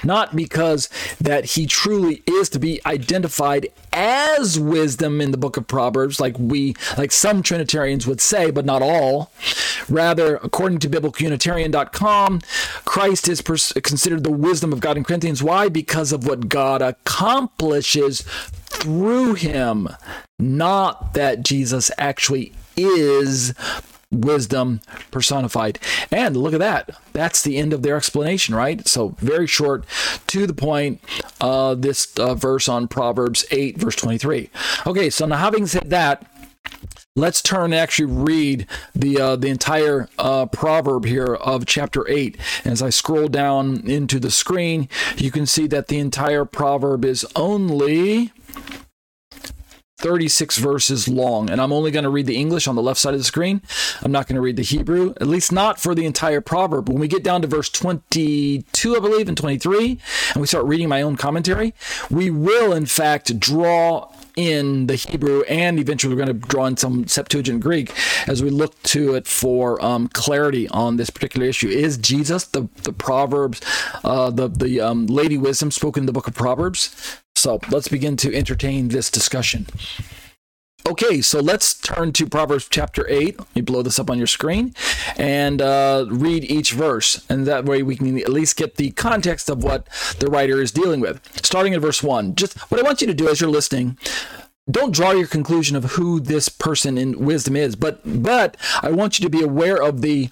not 0.04 0.34
because 0.34 0.88
that 1.20 1.44
he 1.44 1.66
truly 1.66 2.22
is 2.26 2.48
to 2.50 2.58
be 2.58 2.80
identified 2.86 3.68
as 3.92 4.58
wisdom 4.58 5.20
in 5.20 5.30
the 5.30 5.36
book 5.36 5.56
of 5.56 5.66
proverbs 5.66 6.20
like 6.20 6.38
we 6.38 6.74
like 6.96 7.12
some 7.12 7.42
trinitarians 7.42 8.06
would 8.06 8.20
say 8.20 8.50
but 8.50 8.64
not 8.64 8.82
all. 8.82 9.32
Rather 9.88 10.36
according 10.36 10.78
to 10.78 10.88
biblicalunitarian.com 10.88 12.40
christ 12.84 13.28
is 13.28 13.42
pers- 13.42 13.72
considered 13.82 14.24
the 14.24 14.30
wisdom 14.30 14.72
of 14.72 14.80
god 14.80 14.96
in 14.96 15.04
corinthians. 15.04 15.42
Why? 15.42 15.68
Because 15.68 16.12
of 16.12 16.26
what 16.26 16.48
god 16.48 16.80
accomplishes 16.82 18.22
through 18.66 19.34
him 19.34 19.88
not 20.38 21.14
that 21.14 21.42
jesus 21.42 21.90
actually 21.98 22.52
is 22.76 23.52
wisdom 24.12 24.80
personified. 25.10 25.78
And 26.10 26.36
look 26.36 26.52
at 26.52 26.60
that. 26.60 26.90
That's 27.12 27.42
the 27.42 27.56
end 27.56 27.72
of 27.72 27.82
their 27.82 27.96
explanation, 27.96 28.54
right? 28.54 28.86
So, 28.86 29.16
very 29.18 29.46
short, 29.46 29.84
to 30.28 30.46
the 30.46 30.54
point, 30.54 31.00
uh, 31.40 31.74
this 31.74 32.14
uh, 32.18 32.34
verse 32.34 32.68
on 32.68 32.88
Proverbs 32.88 33.44
8, 33.50 33.78
verse 33.78 33.96
23. 33.96 34.50
Okay, 34.86 35.10
so 35.10 35.26
now 35.26 35.36
having 35.36 35.66
said 35.66 35.90
that, 35.90 36.26
Let's 37.14 37.42
turn 37.42 37.64
and 37.64 37.74
actually 37.74 38.06
read 38.06 38.66
the 38.94 39.20
uh, 39.20 39.36
the 39.36 39.48
entire 39.48 40.08
uh, 40.18 40.46
proverb 40.46 41.04
here 41.04 41.34
of 41.34 41.66
chapter 41.66 42.08
eight. 42.08 42.38
As 42.64 42.80
I 42.80 42.88
scroll 42.88 43.28
down 43.28 43.86
into 43.86 44.18
the 44.18 44.30
screen, 44.30 44.88
you 45.18 45.30
can 45.30 45.44
see 45.44 45.66
that 45.66 45.88
the 45.88 45.98
entire 45.98 46.46
proverb 46.46 47.04
is 47.04 47.26
only 47.36 48.32
36 50.02 50.58
verses 50.58 51.08
long, 51.08 51.48
and 51.48 51.60
I'm 51.60 51.72
only 51.72 51.90
going 51.90 52.02
to 52.02 52.10
read 52.10 52.26
the 52.26 52.36
English 52.36 52.66
on 52.66 52.74
the 52.74 52.82
left 52.82 53.00
side 53.00 53.14
of 53.14 53.20
the 53.20 53.24
screen. 53.24 53.62
I'm 54.02 54.12
not 54.12 54.26
going 54.26 54.34
to 54.34 54.42
read 54.42 54.56
the 54.56 54.62
Hebrew, 54.62 55.14
at 55.20 55.28
least 55.28 55.52
not 55.52 55.80
for 55.80 55.94
the 55.94 56.04
entire 56.04 56.40
proverb. 56.40 56.88
When 56.88 56.98
we 56.98 57.08
get 57.08 57.22
down 57.22 57.40
to 57.42 57.48
verse 57.48 57.70
22, 57.70 58.96
I 58.96 59.00
believe, 59.00 59.28
and 59.28 59.36
23, 59.36 59.98
and 60.34 60.40
we 60.40 60.46
start 60.46 60.66
reading 60.66 60.88
my 60.88 61.02
own 61.02 61.16
commentary, 61.16 61.72
we 62.10 62.30
will, 62.30 62.72
in 62.72 62.86
fact, 62.86 63.38
draw 63.38 64.12
in 64.36 64.86
the 64.86 64.96
Hebrew, 64.96 65.42
and 65.42 65.78
eventually 65.78 66.14
we're 66.14 66.24
going 66.24 66.40
to 66.40 66.46
draw 66.48 66.66
in 66.66 66.76
some 66.76 67.06
Septuagint 67.06 67.60
Greek 67.60 67.92
as 68.26 68.42
we 68.42 68.50
look 68.50 68.82
to 68.84 69.14
it 69.14 69.26
for 69.26 69.82
um, 69.84 70.08
clarity 70.08 70.68
on 70.68 70.96
this 70.96 71.10
particular 71.10 71.46
issue. 71.46 71.68
Is 71.68 71.98
Jesus 71.98 72.44
the 72.44 72.68
the 72.82 72.92
Proverbs, 72.92 73.60
uh, 74.04 74.30
the 74.30 74.48
the 74.48 74.80
um, 74.80 75.06
Lady 75.06 75.36
Wisdom 75.36 75.70
spoken 75.70 76.02
in 76.02 76.06
the 76.06 76.12
Book 76.12 76.26
of 76.26 76.34
Proverbs? 76.34 77.21
So 77.42 77.58
let's 77.72 77.88
begin 77.88 78.16
to 78.18 78.32
entertain 78.32 78.86
this 78.86 79.10
discussion. 79.10 79.66
Okay, 80.86 81.20
so 81.20 81.40
let's 81.40 81.74
turn 81.74 82.12
to 82.12 82.28
Proverbs 82.28 82.68
chapter 82.70 83.04
8. 83.08 83.36
Let 83.36 83.56
me 83.56 83.62
blow 83.62 83.82
this 83.82 83.98
up 83.98 84.08
on 84.10 84.18
your 84.18 84.28
screen 84.28 84.76
and 85.16 85.60
uh, 85.60 86.06
read 86.08 86.44
each 86.44 86.70
verse. 86.70 87.26
And 87.28 87.44
that 87.46 87.64
way 87.64 87.82
we 87.82 87.96
can 87.96 88.16
at 88.16 88.28
least 88.28 88.56
get 88.56 88.76
the 88.76 88.92
context 88.92 89.50
of 89.50 89.64
what 89.64 89.88
the 90.20 90.28
writer 90.28 90.62
is 90.62 90.70
dealing 90.70 91.00
with. 91.00 91.20
Starting 91.44 91.74
at 91.74 91.80
verse 91.80 92.00
1. 92.00 92.36
Just 92.36 92.56
what 92.70 92.78
I 92.78 92.84
want 92.84 93.00
you 93.00 93.08
to 93.08 93.14
do 93.14 93.28
as 93.28 93.40
you're 93.40 93.50
listening, 93.50 93.98
don't 94.70 94.94
draw 94.94 95.10
your 95.10 95.26
conclusion 95.26 95.74
of 95.74 95.84
who 95.92 96.20
this 96.20 96.48
person 96.48 96.96
in 96.96 97.24
wisdom 97.24 97.56
is, 97.56 97.74
but 97.74 98.00
but 98.22 98.56
I 98.80 98.92
want 98.92 99.18
you 99.18 99.24
to 99.24 99.30
be 99.30 99.42
aware 99.42 99.82
of 99.82 100.02
the 100.02 100.30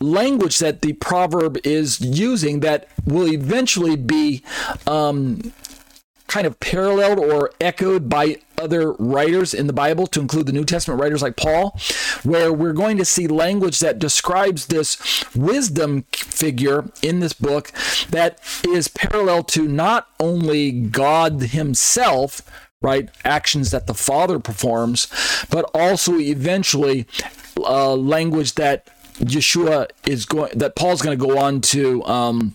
language 0.00 0.58
that 0.60 0.80
the 0.80 0.94
proverb 0.94 1.58
is 1.62 2.00
using 2.00 2.60
that 2.60 2.88
will 3.04 3.28
eventually 3.28 3.96
be 3.96 4.42
um, 4.86 5.52
kind 6.36 6.46
of 6.46 6.60
paralleled 6.60 7.18
or 7.18 7.50
echoed 7.62 8.10
by 8.10 8.36
other 8.58 8.92
writers 8.92 9.54
in 9.54 9.66
the 9.66 9.72
Bible, 9.72 10.06
to 10.06 10.20
include 10.20 10.44
the 10.44 10.52
New 10.52 10.66
Testament 10.66 11.00
writers 11.00 11.22
like 11.22 11.34
Paul, 11.34 11.80
where 12.24 12.52
we're 12.52 12.74
going 12.74 12.98
to 12.98 13.06
see 13.06 13.26
language 13.26 13.80
that 13.80 13.98
describes 13.98 14.66
this 14.66 15.24
wisdom 15.34 16.04
figure 16.12 16.90
in 17.00 17.20
this 17.20 17.32
book 17.32 17.72
that 18.10 18.38
is 18.68 18.86
parallel 18.86 19.44
to 19.44 19.66
not 19.66 20.08
only 20.20 20.72
God 20.72 21.40
Himself, 21.40 22.42
right, 22.82 23.08
actions 23.24 23.70
that 23.70 23.86
the 23.86 23.94
Father 23.94 24.38
performs, 24.38 25.08
but 25.48 25.64
also 25.72 26.18
eventually 26.18 27.06
uh, 27.56 27.94
language 27.94 28.56
that 28.56 28.88
Yeshua 29.20 29.88
is 30.06 30.26
going, 30.26 30.58
that 30.58 30.76
Paul's 30.76 31.00
going 31.00 31.18
to 31.18 31.26
go 31.26 31.38
on 31.38 31.62
to. 31.62 32.04
Um, 32.04 32.52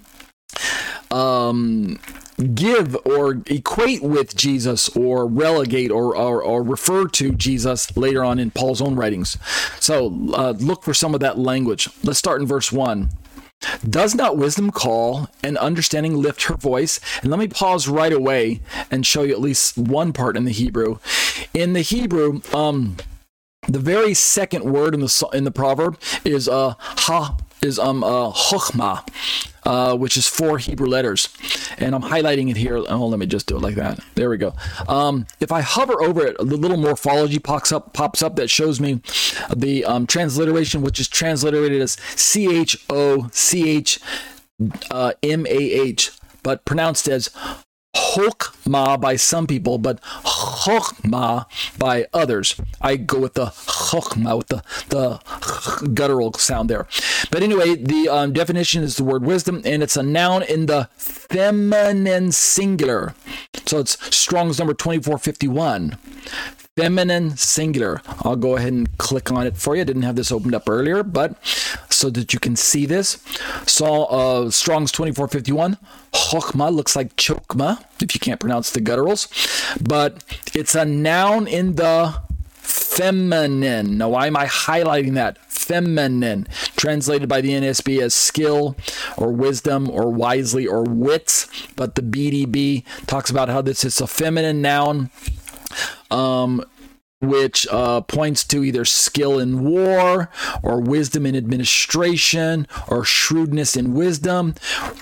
um, 1.10 1.99
give 2.42 2.96
or 3.06 3.42
equate 3.48 4.02
with 4.02 4.36
Jesus 4.36 4.90
or 4.90 5.26
relegate 5.28 5.92
or, 5.92 6.16
or, 6.16 6.42
or, 6.44 6.64
refer 6.64 7.08
to 7.08 7.34
Jesus 7.34 7.96
later 7.98 8.24
on 8.24 8.40
in 8.40 8.52
Paul's 8.52 8.82
own 8.82 8.96
writings. 8.96 9.38
So 9.80 10.08
uh, 10.34 10.54
look 10.58 10.84
for 10.84 10.94
some 10.94 11.14
of 11.14 11.20
that 11.20 11.38
language. 11.38 11.90
Let's 12.04 12.20
start 12.20 12.42
in 12.42 12.48
verse 12.48 12.72
1. 12.72 13.10
Does 13.88 14.16
not 14.16 14.38
wisdom 14.38 14.72
call 14.72 15.30
and 15.44 15.58
understanding 15.58 16.16
lift 16.16 16.44
her 16.44 16.56
voice? 16.56 17.00
And 17.22 17.30
let 17.30 17.40
me 17.40 17.48
pause 17.48 17.88
right 17.88 18.14
away 18.14 18.62
and 18.90 19.06
show 19.06 19.24
you 19.24 19.34
at 19.34 19.42
least 19.42 19.78
one 19.78 20.14
part 20.14 20.36
in 20.36 20.46
the 20.46 20.52
Hebrew. 20.52 20.98
In 21.54 21.74
the 21.74 21.82
Hebrew, 21.82 22.42
um, 22.54 22.98
the 23.68 23.80
very 23.80 24.16
second 24.16 24.64
word 24.64 24.96
in 24.96 25.02
the 25.02 25.30
in 25.34 25.44
the 25.44 25.52
proverb 25.52 26.00
is 26.26 26.50
uh, 26.50 26.74
ha 26.80 27.38
is 27.62 27.78
um 27.80 28.04
uh, 28.04 28.32
chokhmah, 28.32 29.08
uh, 29.64 29.96
which 29.96 30.18
is 30.18 30.28
four 30.28 30.58
Hebrew 30.58 30.88
letters, 30.88 31.30
and 31.78 31.94
I'm 31.94 32.02
highlighting 32.02 32.50
it 32.50 32.58
here. 32.58 32.78
Oh, 32.78 33.08
let 33.08 33.20
me 33.20 33.26
just 33.26 33.48
do 33.48 33.58
it 33.58 33.62
like 33.62 33.76
that. 33.76 34.00
There 34.16 34.30
we 34.30 34.38
go. 34.38 34.54
Um, 34.88 35.28
if 35.40 35.52
I 35.52 35.62
hover 35.62 36.02
over 36.02 36.26
it, 36.26 36.38
the 36.38 36.58
little 36.58 36.78
morphology 36.78 37.40
pops 37.40 37.72
up 37.72 37.94
pops 37.94 38.22
up 38.22 38.36
that 38.36 38.50
shows 38.50 38.80
me 38.80 39.02
the 39.56 39.86
um, 39.86 40.08
transliteration, 40.08 40.82
which 40.82 41.00
is 41.00 41.08
transliterated 41.08 41.82
as 41.82 41.94
C 42.16 42.60
H 42.62 42.84
O 42.90 43.30
C 43.32 43.70
H 43.70 44.00
uh, 44.90 45.14
M 45.24 45.46
A 45.46 45.50
H, 45.50 46.12
but 46.44 46.66
pronounced 46.66 47.08
as 47.08 47.30
Chokmah 47.96 49.00
by 49.00 49.16
some 49.16 49.48
people, 49.48 49.78
but 49.78 50.02
Chokmah 50.02 51.46
by 51.78 52.08
others. 52.14 52.56
I 52.82 52.96
go 52.96 53.20
with 53.20 53.34
the 53.34 53.48
Chokmah, 53.48 54.38
with 54.38 54.48
the, 54.48 54.64
the 54.90 55.90
guttural 55.94 56.34
sound 56.34 56.70
there. 56.70 56.88
But 57.32 57.44
anyway, 57.44 57.76
the 57.76 58.10
um, 58.10 58.34
definition 58.34 58.84
is 58.84 58.98
the 58.98 59.04
word 59.04 59.24
wisdom, 59.24 59.62
and 59.66 59.84
it's 59.84 59.98
a 59.98 60.04
noun 60.04 60.44
in 60.44 60.66
the 60.66 60.90
feminine 60.96 62.32
singular. 62.32 63.14
So 63.66 63.80
it's 63.80 63.98
Strong's 64.16 64.60
number 64.60 64.74
2451 64.74 65.98
feminine 66.77 67.35
singular. 67.35 68.02
I'll 68.23 68.38
go 68.38 68.56
ahead 68.56 68.72
and 68.72 68.98
click 68.98 69.31
on 69.31 69.45
it 69.45 69.57
for 69.57 69.76
you. 69.76 69.81
I 69.81 69.84
didn't 69.84 70.03
have 70.03 70.15
this 70.15 70.31
opened 70.31 70.56
up 70.56 70.69
earlier, 70.69 71.03
but 71.03 71.35
so 71.89 72.10
that 72.11 72.34
you 72.34 72.39
can 72.39 72.56
see 72.56 72.85
this. 72.85 73.22
So 73.68 74.06
uh, 74.06 74.49
Strong's 74.52 74.91
2451. 74.93 75.77
Chokmah 76.14 76.73
looks 76.73 76.95
like 76.95 77.15
chokma 77.18 77.84
if 78.02 78.14
you 78.14 78.19
can't 78.19 78.39
pronounce 78.39 78.72
the 78.72 78.80
gutturals, 78.80 79.27
but 79.85 80.23
it's 80.53 80.73
a 80.73 80.85
noun 80.85 81.45
in 81.45 81.76
the 81.76 82.22
feminine. 82.53 83.98
Now, 83.98 84.10
why 84.10 84.27
am 84.27 84.38
I 84.38 84.45
highlighting 84.45 85.15
that? 85.15 85.38
Feminine, 85.52 86.48
translated 86.76 87.30
by 87.30 87.41
the 87.41 87.52
NSB 87.52 88.02
as 88.02 88.14
skill 88.14 88.76
or 89.18 89.31
wisdom 89.31 89.89
or 89.89 90.10
wisely 90.10 90.68
or 90.68 90.84
wits, 90.84 91.48
but 91.76 91.95
the 91.95 92.02
BDB 92.02 92.84
talks 93.07 93.30
about 93.30 93.49
how 93.49 93.61
this 93.61 93.84
is 93.84 94.02
a 94.02 94.07
feminine 94.07 94.61
noun 94.61 95.11
um, 96.12 96.64
which 97.22 97.68
uh, 97.69 98.02
points 98.02 98.43
to 98.45 98.64
either 98.64 98.84
skill 98.84 99.39
in 99.39 99.64
war 99.64 100.30
or 100.64 100.81
wisdom 100.81 101.26
in 101.26 101.35
administration 101.35 102.68
or 102.88 103.06
shrewdness 103.06 103.76
in 103.76 103.93
wisdom, 103.93 104.56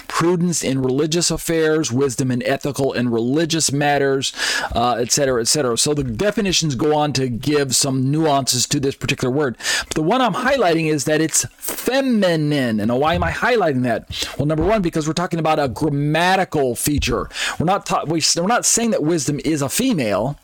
prudence 0.08 0.64
in 0.64 0.82
religious 0.82 1.32
affairs, 1.32 1.92
wisdom 1.92 2.30
in 2.30 2.44
ethical 2.44 2.92
and 2.92 3.14
religious 3.14 3.72
matters, 3.72 4.34
uh, 4.76 4.96
etc. 5.00 5.42
Et 5.42 5.48
so 5.48 5.94
the 5.94 6.04
definitions 6.04 6.76
go 6.76 6.96
on 6.96 7.14
to 7.14 7.30
give 7.30 7.76
some 7.76 8.12
nuances 8.12 8.68
to 8.68 8.80
this 8.80 8.96
particular 8.96 9.34
word. 9.34 9.56
But 9.88 9.96
the 9.96 10.04
one 10.04 10.22
I'm 10.22 10.34
highlighting 10.34 10.92
is 10.92 11.06
that 11.06 11.22
it's 11.22 11.46
feminine. 11.58 12.80
And 12.80 13.00
why 13.00 13.14
am 13.14 13.24
I 13.24 13.32
highlighting 13.32 13.84
that? 13.84 14.36
Well, 14.38 14.46
number 14.46 14.66
one, 14.66 14.82
because 14.82 15.08
we're 15.08 15.14
talking 15.14 15.40
about 15.40 15.60
a 15.60 15.70
grammatical 15.70 16.76
feature. 16.76 17.30
We're 17.58 17.66
not 17.66 17.86
ta- 17.86 18.04
we're 18.06 18.22
not 18.48 18.66
saying 18.66 18.92
that 18.92 19.04
wisdom 19.04 19.40
is 19.46 19.62
a 19.62 19.70
female. 19.70 20.38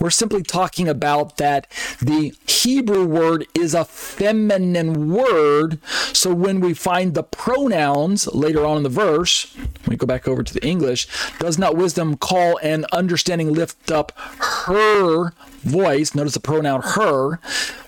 We're 0.00 0.10
simply 0.10 0.42
talking 0.42 0.88
about 0.88 1.19
out 1.20 1.36
that 1.36 1.66
the 2.00 2.34
Hebrew 2.46 3.04
word 3.04 3.46
is 3.54 3.74
a 3.74 3.84
feminine 3.84 5.12
word. 5.12 5.78
So 6.12 6.34
when 6.34 6.60
we 6.60 6.74
find 6.74 7.14
the 7.14 7.22
pronouns 7.22 8.26
later 8.34 8.64
on 8.64 8.78
in 8.78 8.82
the 8.82 8.88
verse, 8.88 9.56
we 9.86 9.96
go 9.96 10.06
back 10.06 10.26
over 10.26 10.42
to 10.42 10.54
the 10.54 10.66
English, 10.66 11.06
does 11.38 11.58
not 11.58 11.76
wisdom 11.76 12.16
call 12.16 12.58
and 12.62 12.84
understanding 12.86 13.52
lift 13.52 13.90
up 13.90 14.12
her 14.18 15.32
voice, 15.62 16.14
notice 16.14 16.34
the 16.34 16.40
pronoun 16.40 16.82
her, 16.82 17.40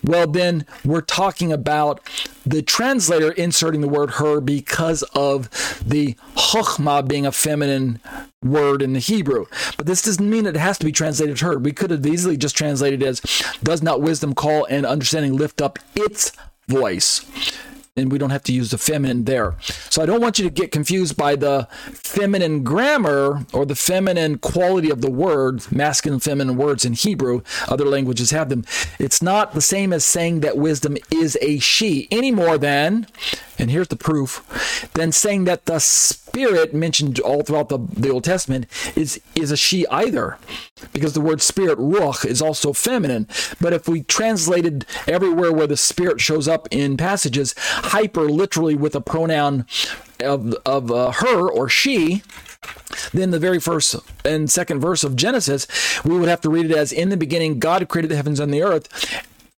well, 0.03 0.27
then 0.27 0.67
we're 0.85 1.01
talking 1.01 1.53
about 1.53 2.01
the 2.45 2.63
translator 2.63 3.31
inserting 3.33 3.81
the 3.81 3.89
word 3.89 4.13
her 4.13 4.41
because 4.41 5.03
of 5.15 5.49
the 5.87 6.15
chokhmah 6.35 7.07
being 7.07 7.27
a 7.27 7.33
feminine 7.33 8.01
word 8.43 8.83
in 8.83 8.93
the 8.93 8.99
Hebrew. 8.99 9.47
But 9.77 9.87
this 9.87 10.03
doesn't 10.03 10.29
mean 10.29 10.47
it 10.47 10.57
has 10.57 10.79
to 10.79 10.85
be 10.85 10.93
translated 10.93 11.41
her. 11.41 11.59
We 11.59 11.73
could 11.73 11.91
have 11.91 12.07
easily 12.07 12.37
just 12.37 12.57
translated 12.57 13.03
as 13.03 13.21
does 13.63 13.83
not 13.83 14.01
wisdom 14.01 14.35
call 14.35 14.65
and 14.67 14.85
understanding 14.85 15.37
lift 15.37 15.63
up 15.63 15.79
its 15.95 16.33
voice 16.69 17.25
and 17.95 18.11
we 18.11 18.17
don't 18.17 18.31
have 18.31 18.43
to 18.43 18.55
use 18.55 18.71
the 18.71 18.79
feminine 18.79 19.25
there. 19.25 19.55
So 19.91 20.03
I 20.03 20.07
don't 20.07 20.23
want 20.23 20.39
you 20.39 20.45
to 20.45 20.51
get 20.51 20.73
confused 20.73 21.15
by 21.15 21.37
the 21.37 21.69
feminine 21.93 22.63
grammar 22.65 23.45
or 23.53 23.67
the 23.67 23.75
feminine 23.75 24.39
quality 24.39 24.89
of 24.89 25.03
the 25.03 25.11
word, 25.11 25.71
masculine 25.71 26.21
feminine 26.21 26.57
words 26.57 26.87
in 26.87 26.95
Hebrew. 26.95 27.43
Other 27.69 27.85
languages 27.85 28.31
have 28.31 28.49
them. 28.49 28.65
It's 28.99 29.21
not 29.21 29.53
the 29.53 29.61
same 29.61 29.93
as 29.93 30.07
saying 30.07 30.41
that 30.41 30.57
wisdom 30.57 30.97
is 31.11 31.37
a 31.43 31.59
she 31.59 32.09
any 32.11 32.31
more 32.31 32.57
than, 32.57 33.07
and 33.59 33.71
here's 33.71 33.89
the 33.89 33.97
proof, 33.97 34.91
than 34.95 35.13
saying 35.13 35.45
that 35.45 35.67
the 35.67 35.79
spirit 35.79 36.73
mentioned 36.73 37.21
all 37.21 37.43
throughout 37.43 37.69
the, 37.69 37.79
the 37.79 38.11
Old 38.11 38.25
Testament 38.25 38.67
is, 38.97 39.21
is 39.35 39.53
a 39.53 39.57
she 39.57 39.87
either. 39.89 40.39
Because 40.93 41.13
the 41.13 41.21
word 41.21 41.43
spirit, 41.43 41.79
ruach, 41.79 42.25
is 42.25 42.41
also 42.41 42.73
feminine. 42.73 43.29
But 43.61 43.73
if 43.73 43.87
we 43.87 44.03
translated 44.03 44.87
everywhere 45.07 45.53
where 45.53 45.67
the 45.67 45.77
spirit 45.77 46.21
shows 46.21 46.49
up 46.49 46.67
in 46.71 46.97
passages, 46.97 47.55
hyper 47.83 48.23
literally 48.23 48.75
with 48.75 48.95
a 48.95 49.01
pronoun 49.01 49.67
of, 50.21 50.55
of 50.67 50.91
uh, 50.91 51.13
her 51.13 51.51
or 51.51 51.69
she, 51.69 52.23
then 53.13 53.31
the 53.31 53.39
very 53.39 53.61
first 53.61 53.97
and 54.25 54.51
second 54.51 54.81
verse 54.81 55.05
of 55.05 55.17
Genesis, 55.17 55.67
we 56.05 56.19
would 56.19 56.29
have 56.29 56.41
to 56.43 56.51
read 56.51 56.67
it 56.67 56.77
as 56.77 56.93
In 56.93 57.09
the 57.09 57.17
beginning, 57.17 57.59
God 57.59 57.87
created 57.89 58.11
the 58.11 58.17
heavens 58.17 58.41
and 58.41 58.53
the 58.53 58.63
earth. 58.63 58.89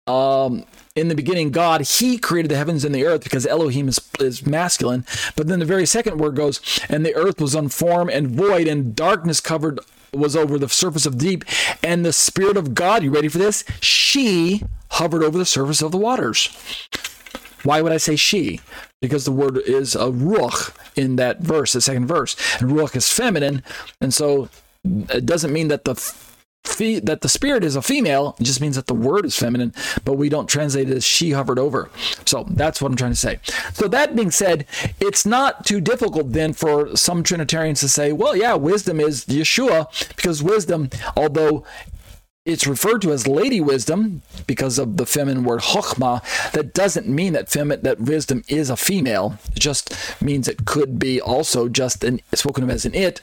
Um, 0.09 0.65
in 0.95 1.09
the 1.09 1.15
beginning, 1.15 1.51
God, 1.51 1.83
He 1.83 2.19
created 2.19 2.51
the 2.51 2.57
heavens 2.57 2.85
and 2.85 2.95
the 2.95 3.05
earth 3.05 3.25
because 3.25 3.47
Elohim 3.47 3.89
is, 3.89 4.01
is 4.21 4.47
masculine. 4.47 5.05
But 5.37 5.49
then 5.49 5.59
the 5.59 5.65
very 5.65 5.87
second 5.87 6.19
word 6.19 6.37
goes, 6.37 6.61
and 6.89 7.05
the 7.05 7.15
earth 7.15 7.41
was 7.41 7.55
unformed 7.55 8.11
and 8.11 8.29
void, 8.29 8.69
and 8.69 8.95
darkness 8.95 9.41
covered 9.41 9.81
was 10.13 10.37
over 10.37 10.59
the 10.59 10.69
surface 10.69 11.07
of 11.07 11.19
deep, 11.19 11.45
and 11.83 12.05
the 12.05 12.13
Spirit 12.13 12.57
of 12.57 12.75
God, 12.75 13.03
you 13.03 13.11
ready 13.11 13.29
for 13.29 13.39
this? 13.39 13.65
She 13.81 14.63
hovered 14.93 15.25
over 15.25 15.37
the 15.37 15.45
surface 15.45 15.83
of 15.83 15.91
the 15.91 15.99
waters. 15.99 16.57
Why 17.65 17.82
would 17.82 17.93
I 17.93 17.97
say 17.97 18.16
she? 18.16 18.61
Because 19.01 19.24
the 19.24 19.32
word 19.32 19.59
is 19.59 19.95
a 19.95 20.07
ruach 20.07 20.74
in 20.97 21.16
that 21.16 21.41
verse, 21.41 21.73
the 21.73 21.81
second 21.81 22.07
verse. 22.07 22.36
And 22.61 22.70
ruach 22.70 22.95
is 22.95 23.11
feminine. 23.11 23.62
And 24.01 24.15
so 24.15 24.49
it 24.85 25.27
doesn't 25.27 25.53
mean 25.53 25.69
that 25.69 25.85
the 25.85 25.95
fe- 26.65 27.01
that 27.01 27.20
the 27.20 27.28
spirit 27.28 27.65
is 27.65 27.77
a 27.77 27.82
female. 27.82 28.36
It 28.39 28.45
just 28.45 28.61
means 28.61 28.77
that 28.77 28.86
the 28.86 28.95
word 28.95 29.24
is 29.24 29.36
feminine, 29.36 29.73
but 30.05 30.15
we 30.15 30.28
don't 30.28 30.49
translate 30.49 30.91
it 30.91 30.97
as 30.97 31.05
she 31.05 31.31
hovered 31.32 31.59
over. 31.59 31.91
So 32.27 32.45
that's 32.51 32.81
what 32.81 32.91
I'm 32.91 32.97
trying 32.97 33.12
to 33.12 33.16
say. 33.16 33.39
So 33.73 33.89
that 33.89 34.16
being 34.16 34.31
said, 34.31 34.66
it's 35.01 35.24
not 35.24 35.65
too 35.65 35.81
difficult 35.81 36.32
then 36.32 36.53
for 36.53 36.97
some 36.97 37.23
Trinitarians 37.23 37.81
to 37.81 37.89
say, 37.89 38.12
well, 38.12 38.36
yeah, 38.36 38.55
wisdom 38.55 39.01
is 39.01 39.24
Yeshua, 39.27 39.86
because 40.16 40.43
wisdom, 40.43 40.91
although 41.16 41.65
it's 42.45 42.66
referred 42.66 43.01
to 43.01 43.11
as 43.11 43.27
lady 43.27 43.59
wisdom 43.59 44.21
because 44.47 44.79
of 44.79 44.99
the 44.99 45.07
feminine 45.07 45.45
word 45.45 45.61
chokhmah. 45.62 46.53
That 46.53 46.75
doesn't 46.75 47.09
mean 47.09 47.33
that 47.33 47.49
that 47.49 48.01
wisdom 48.01 48.45
is 48.49 48.69
a 48.69 48.77
female. 48.77 49.39
It 49.57 49.61
just 49.61 50.21
means 50.21 50.47
it 50.47 50.66
could 50.66 50.99
be 50.99 51.23
also 51.23 51.71
just 51.71 52.05
an, 52.05 52.21
spoken 52.35 52.62
of 52.62 52.69
as 52.69 52.85
an 52.85 52.95
it. 52.95 53.23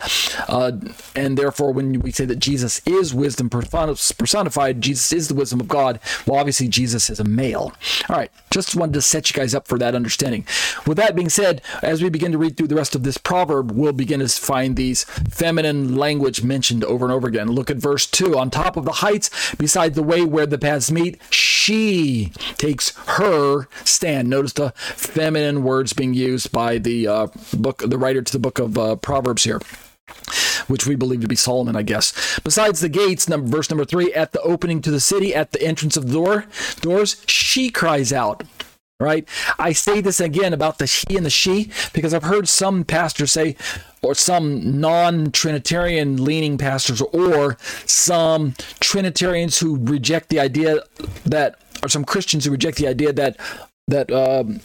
Uh, 0.49 0.72
and 1.15 1.38
therefore, 1.38 1.72
when 1.72 1.99
we 1.99 2.11
say 2.11 2.26
that 2.26 2.39
Jesus 2.39 2.81
is 2.88 3.14
wisdom 3.14 3.48
personified, 3.48 4.81
Jesus 4.81 5.14
is 5.14 5.27
the 5.27 5.35
wisdom 5.35 5.60
of 5.60 5.68
God, 5.68 5.99
well, 6.26 6.39
obviously, 6.39 6.68
Jesus 6.68 7.11
is 7.11 7.19
a 7.19 7.23
male. 7.23 7.73
All 8.10 8.15
right, 8.15 8.31
just 8.49 8.76
wanted 8.76 8.93
to 8.93 9.02
set 9.02 9.30
you 9.30 9.35
guys 9.35 9.53
up 9.53 9.68
for 9.68 9.77
that 9.77 9.93
understanding. 9.93 10.48
With 10.88 10.98
that 10.98 11.15
being 11.15 11.30
said, 11.30 11.61
as 11.84 12.02
we 12.02 12.10
begin 12.10 12.31
to 12.31 12.39
read 12.39 12.57
through 12.57 12.69
the 12.69 12.76
rest 12.76 12.95
of 12.95 13.03
this 13.03 13.19
proverb, 13.19 13.72
we'll 13.72 13.93
begin 13.93 14.19
to 14.19 14.27
find 14.30 14.76
these 14.76 15.03
feminine 15.03 15.95
language 15.95 16.43
mentioned 16.43 16.84
over 16.84 17.06
and 17.06 17.14
over 17.14 17.27
again. 17.27 17.52
Look 17.52 17.69
at 17.69 17.77
verse 17.77 18.07
2. 18.07 18.35
On 18.35 18.49
top 18.49 18.77
of 18.77 18.85
the 18.85 18.91
high 18.93 19.10
heights 19.11 19.55
beside 19.55 19.95
the 19.95 20.03
way 20.03 20.23
where 20.23 20.45
the 20.45 20.57
paths 20.57 20.91
meet. 20.91 21.21
She 21.31 22.31
takes 22.57 22.95
her 23.17 23.67
stand. 23.83 24.29
Notice 24.29 24.53
the 24.53 24.71
feminine 24.75 25.63
words 25.63 25.93
being 25.93 26.13
used 26.13 26.51
by 26.51 26.77
the 26.77 27.07
uh, 27.07 27.27
book, 27.53 27.83
the 27.85 27.97
writer 27.97 28.21
to 28.21 28.31
the 28.31 28.39
book 28.39 28.59
of 28.59 28.77
uh, 28.77 28.95
Proverbs 28.97 29.43
here 29.43 29.59
which 30.67 30.85
we 30.85 30.95
believe 30.95 31.21
to 31.21 31.27
be 31.27 31.35
Solomon, 31.35 31.75
I 31.75 31.83
guess. 31.83 32.39
Besides 32.43 32.81
the 32.81 32.89
gates, 32.89 33.29
number, 33.29 33.47
verse 33.47 33.69
number 33.69 33.85
three, 33.85 34.13
at 34.13 34.33
the 34.33 34.41
opening 34.41 34.81
to 34.81 34.91
the 34.91 34.99
city, 34.99 35.33
at 35.33 35.51
the 35.51 35.61
entrance 35.61 35.95
of 35.95 36.07
the 36.07 36.13
door, 36.13 36.45
doors, 36.81 37.23
she 37.27 37.69
cries 37.69 38.11
out 38.11 38.43
right? 39.02 39.28
I 39.60 39.73
say 39.73 39.99
this 39.99 40.19
again 40.19 40.53
about 40.53 40.78
the 40.78 40.86
he 40.86 41.18
and 41.18 41.26
the 41.26 41.30
she 41.30 41.72
because 41.94 42.14
I've 42.14 42.23
heard 42.23 42.48
some 42.48 42.84
pastors 42.84 43.32
say, 43.32 43.56
or 44.02 44.15
some 44.15 44.80
non 44.80 45.32
Trinitarian 45.32 46.23
leaning 46.23 46.57
pastors, 46.57 47.02
or 47.02 47.57
some 47.86 48.53
Trinitarians 48.80 49.60
who 49.60 49.78
reject 49.78 50.30
the 50.30 50.40
idea 50.40 50.84
that, 51.26 51.60
or 51.84 51.90
some 51.90 52.06
Christians 52.06 52.45
who 52.45 52.52
reject 52.52 52.78
the 52.78 52.88
idea 52.88 53.14
that, 53.14 53.38
that, 53.88 54.11
um, 54.11 54.61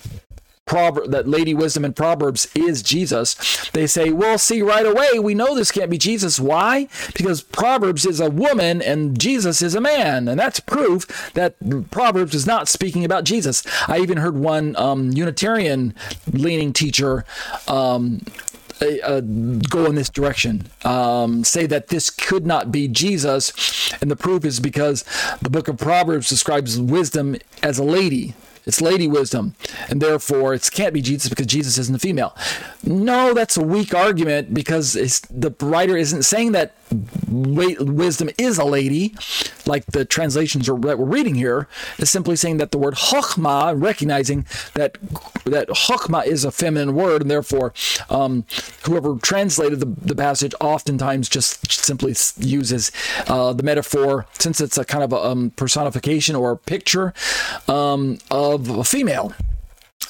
That 0.66 1.28
Lady 1.28 1.54
Wisdom 1.54 1.84
in 1.84 1.92
Proverbs 1.92 2.48
is 2.56 2.82
Jesus, 2.82 3.70
they 3.70 3.86
say, 3.86 4.10
well, 4.10 4.36
see, 4.36 4.62
right 4.62 4.84
away, 4.84 5.20
we 5.20 5.32
know 5.32 5.54
this 5.54 5.70
can't 5.70 5.88
be 5.88 5.96
Jesus. 5.96 6.40
Why? 6.40 6.88
Because 7.16 7.40
Proverbs 7.40 8.04
is 8.04 8.18
a 8.18 8.28
woman 8.28 8.82
and 8.82 9.18
Jesus 9.18 9.62
is 9.62 9.76
a 9.76 9.80
man. 9.80 10.26
And 10.26 10.40
that's 10.40 10.58
proof 10.58 11.32
that 11.34 11.54
Proverbs 11.92 12.34
is 12.34 12.48
not 12.48 12.68
speaking 12.68 13.04
about 13.04 13.22
Jesus. 13.22 13.62
I 13.86 14.00
even 14.00 14.18
heard 14.18 14.36
one 14.36 14.74
um, 14.74 15.12
Unitarian 15.12 15.94
leaning 16.32 16.72
teacher 16.72 17.24
um, 17.68 18.22
uh, 18.80 19.20
go 19.20 19.86
in 19.86 19.94
this 19.94 20.10
direction. 20.10 20.66
Um, 20.84 21.44
say 21.44 21.66
that 21.66 21.88
this 21.88 22.10
could 22.10 22.44
not 22.44 22.72
be 22.72 22.88
Jesus, 22.88 23.92
and 24.02 24.10
the 24.10 24.16
proof 24.16 24.44
is 24.44 24.58
because 24.58 25.04
the 25.40 25.48
book 25.48 25.68
of 25.68 25.78
Proverbs 25.78 26.28
describes 26.28 26.78
wisdom 26.78 27.36
as 27.62 27.78
a 27.78 27.84
lady. 27.84 28.34
It's 28.66 28.80
lady 28.80 29.06
wisdom, 29.06 29.54
and 29.88 30.02
therefore 30.02 30.52
it 30.52 30.68
can't 30.72 30.92
be 30.92 31.00
Jesus 31.00 31.28
because 31.28 31.46
Jesus 31.46 31.78
isn't 31.78 31.94
a 31.94 32.00
female. 32.00 32.36
No, 32.82 33.32
that's 33.32 33.56
a 33.56 33.62
weak 33.62 33.94
argument 33.94 34.52
because 34.52 34.94
the 34.94 35.54
writer 35.60 35.96
isn't 35.96 36.24
saying 36.24 36.52
that 36.52 36.74
wisdom 37.28 38.30
is 38.38 38.58
a 38.58 38.64
lady, 38.64 39.14
like 39.66 39.86
the 39.86 40.04
translations 40.04 40.68
are, 40.68 40.78
that 40.78 40.98
we're 40.98 41.06
reading 41.06 41.34
here, 41.34 41.68
is 41.98 42.10
simply 42.10 42.36
saying 42.36 42.58
that 42.58 42.70
the 42.70 42.78
word 42.78 42.94
chokmah, 42.94 43.80
recognizing 43.80 44.46
that 44.74 44.98
that 45.44 45.68
chokmah 45.68 46.26
is 46.26 46.44
a 46.44 46.50
feminine 46.50 46.94
word, 46.94 47.22
and 47.22 47.30
therefore 47.30 47.72
um, 48.10 48.44
whoever 48.84 49.16
translated 49.16 49.80
the, 49.80 49.86
the 49.86 50.14
passage 50.14 50.54
oftentimes 50.60 51.28
just 51.28 51.70
simply 51.70 52.14
uses 52.38 52.92
uh, 53.26 53.52
the 53.52 53.62
metaphor, 53.62 54.26
since 54.38 54.60
it's 54.60 54.78
a 54.78 54.84
kind 54.84 55.04
of 55.04 55.12
a 55.12 55.16
um, 55.16 55.50
personification 55.56 56.36
or 56.36 56.56
picture 56.56 57.12
um, 57.68 58.18
of 58.30 58.68
a 58.68 58.84
female 58.84 59.32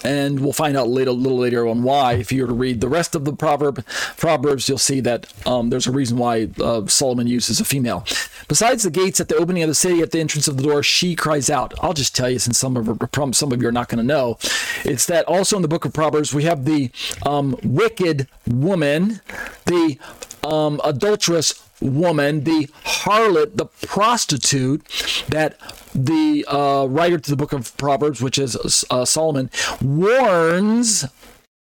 and 0.05 0.41
we'll 0.41 0.53
find 0.53 0.77
out 0.77 0.89
later, 0.89 1.11
a 1.11 1.15
little 1.15 1.39
later 1.39 1.67
on 1.67 1.83
why. 1.83 2.15
If 2.15 2.33
you 2.33 2.43
were 2.43 2.49
to 2.49 2.55
read 2.55 2.81
the 2.81 2.89
rest 2.89 3.15
of 3.15 3.25
the 3.25 3.33
proverb 3.33 3.85
proverbs, 4.17 4.69
you'll 4.69 4.79
see 4.79 5.01
that 5.01 5.33
um, 5.47 5.71
there's 5.71 5.87
a 5.87 5.93
reason 5.93 6.19
why 6.19 6.49
uh, 6.61 6.87
Solomon 6.87 7.27
uses 7.27 7.61
a 7.61 7.65
female. 7.65 8.05
Besides 8.49 8.83
the 8.85 8.91
gates 8.91 9.21
at 9.21 9.29
the 9.29 9.37
opening 9.37 9.63
of 9.63 9.69
the 9.69 9.75
city, 9.75 10.01
at 10.03 10.13
the 10.13 10.21
entrance 10.21 10.49
of 10.49 10.57
the 10.57 10.63
door, 10.63 10.83
she 10.83 11.17
cries 11.17 11.51
out. 11.51 11.75
I'll 11.81 11.93
just 11.93 12.15
tell 12.15 12.31
you, 12.31 12.39
since 12.39 12.59
some 12.59 12.77
of 12.77 12.87
some 13.35 13.53
of 13.53 13.63
you 13.63 13.69
are 13.69 13.73
not 13.73 13.89
going 13.89 13.99
to 13.99 14.05
know, 14.05 14.39
it's 14.85 15.07
that 15.07 15.25
also 15.27 15.57
in 15.57 15.63
the 15.63 15.69
book 15.69 15.85
of 15.85 15.93
Proverbs 15.93 16.35
we 16.35 16.45
have 16.45 16.65
the 16.65 16.91
um, 17.25 17.59
wicked 17.63 18.29
woman, 18.47 19.21
the 19.65 19.99
um, 20.45 20.81
adulterous 20.85 21.66
woman, 21.81 22.45
the 22.45 22.69
harlot, 22.85 23.57
the 23.57 23.67
prostitute 23.67 24.85
that 25.29 25.59
the 25.95 26.45
uh, 26.49 26.87
writer 26.87 27.19
to 27.19 27.31
the 27.31 27.37
book 27.37 27.53
of 27.53 27.77
Proverbs, 27.77 28.21
which 28.21 28.39
is 28.39 28.85
uh, 28.91 29.05
Solomon, 29.05 29.51
warns 29.81 31.07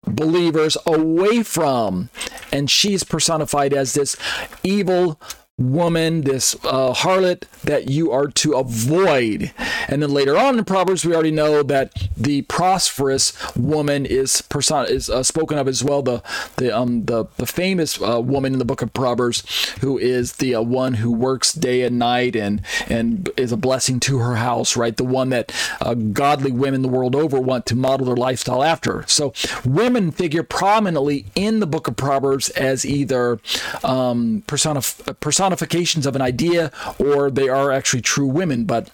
believers 0.05 0.77
away 0.85 1.43
from. 1.43 2.09
And 2.51 2.69
she's 2.69 3.03
personified 3.03 3.73
as 3.73 3.93
this 3.93 4.15
evil 4.63 5.19
woman, 5.59 6.21
this 6.21 6.55
uh, 6.65 6.93
harlot 6.93 7.43
that 7.61 7.87
you 7.87 8.11
are 8.11 8.27
to 8.27 8.53
avoid. 8.53 9.51
And 9.87 10.01
then 10.01 10.11
later 10.11 10.35
on 10.35 10.57
in 10.57 10.65
Proverbs, 10.65 11.05
we 11.05 11.13
already 11.13 11.31
know 11.31 11.61
that 11.61 11.93
the 12.17 12.41
prosperous 12.43 13.33
woman 13.55 14.05
is 14.07 14.41
person 14.41 14.87
is 14.87 15.09
uh, 15.09 15.21
spoken 15.21 15.59
of 15.59 15.67
as 15.67 15.83
well. 15.83 16.01
The 16.01 16.23
the 16.55 16.75
um 16.75 17.05
the 17.05 17.25
the 17.37 17.45
famous 17.45 18.01
uh, 18.01 18.19
woman 18.19 18.53
in 18.53 18.59
the 18.59 18.65
book 18.65 18.81
of 18.81 18.93
Proverbs, 18.93 19.43
who 19.81 19.99
is 19.99 20.33
the 20.33 20.55
uh, 20.55 20.61
one 20.61 20.95
who 20.95 21.11
works 21.11 21.53
day 21.53 21.83
and 21.83 21.99
night 21.99 22.35
and 22.35 22.61
and 22.87 23.29
is 23.37 23.51
a 23.51 23.57
blessing 23.57 23.99
to 24.01 24.17
her 24.19 24.37
house. 24.37 24.75
Right, 24.75 24.97
the 24.97 25.03
one 25.03 25.29
that 25.29 25.51
uh, 25.81 25.93
godly 25.93 26.51
women 26.51 26.81
the 26.81 26.87
world 26.87 27.15
over 27.15 27.39
want 27.39 27.67
to 27.67 27.75
model 27.75 28.07
their 28.07 28.15
lifestyle 28.15 28.63
after. 28.63 29.05
So 29.07 29.33
women 29.63 30.11
figure 30.11 30.43
prominently 30.43 31.25
in 31.35 31.59
the 31.59 31.67
book 31.67 31.87
of 31.87 31.95
Proverbs 31.95 32.49
as 32.49 32.85
either 32.85 33.39
um, 33.83 34.43
personif- 34.47 35.19
person 35.19 35.42
personifications 35.43 36.05
of 36.05 36.15
an 36.15 36.21
idea 36.21 36.71
or 36.97 37.29
they 37.29 37.49
are 37.49 37.71
actually 37.71 38.01
true 38.01 38.27
women. 38.27 38.63
But 38.63 38.89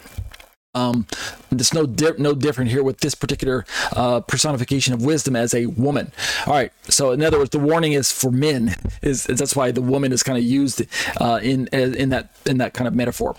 um, 0.74 1.06
it's 1.52 1.74
no 1.74 1.86
di- 1.86 2.18
no 2.18 2.34
different 2.34 2.72
here 2.72 2.84
with 2.84 3.00
this 3.00 3.16
particular 3.16 3.66
uh, 3.96 4.22
personification 4.22 4.94
of 4.94 5.04
wisdom 5.04 5.36
as 5.36 5.54
a 5.54 5.68
woman. 5.68 6.12
All 6.46 6.54
right, 6.54 6.72
so 6.84 7.12
in 7.12 7.24
other 7.24 7.40
words, 7.40 7.52
the 7.52 7.60
warning 7.60 7.94
is 7.94 8.12
for 8.12 8.32
men. 8.32 8.76
Is, 9.02 9.24
that's 9.24 9.56
why 9.56 9.72
the 9.72 9.82
woman 9.82 10.12
is 10.12 10.24
kind 10.24 10.38
of 10.38 10.44
used 10.44 10.82
uh, 11.20 11.40
in 11.42 11.68
in 11.68 12.10
that 12.10 12.32
in 12.46 12.58
that 12.58 12.74
kind 12.74 12.88
of 12.88 12.96
metaphor. 12.96 13.36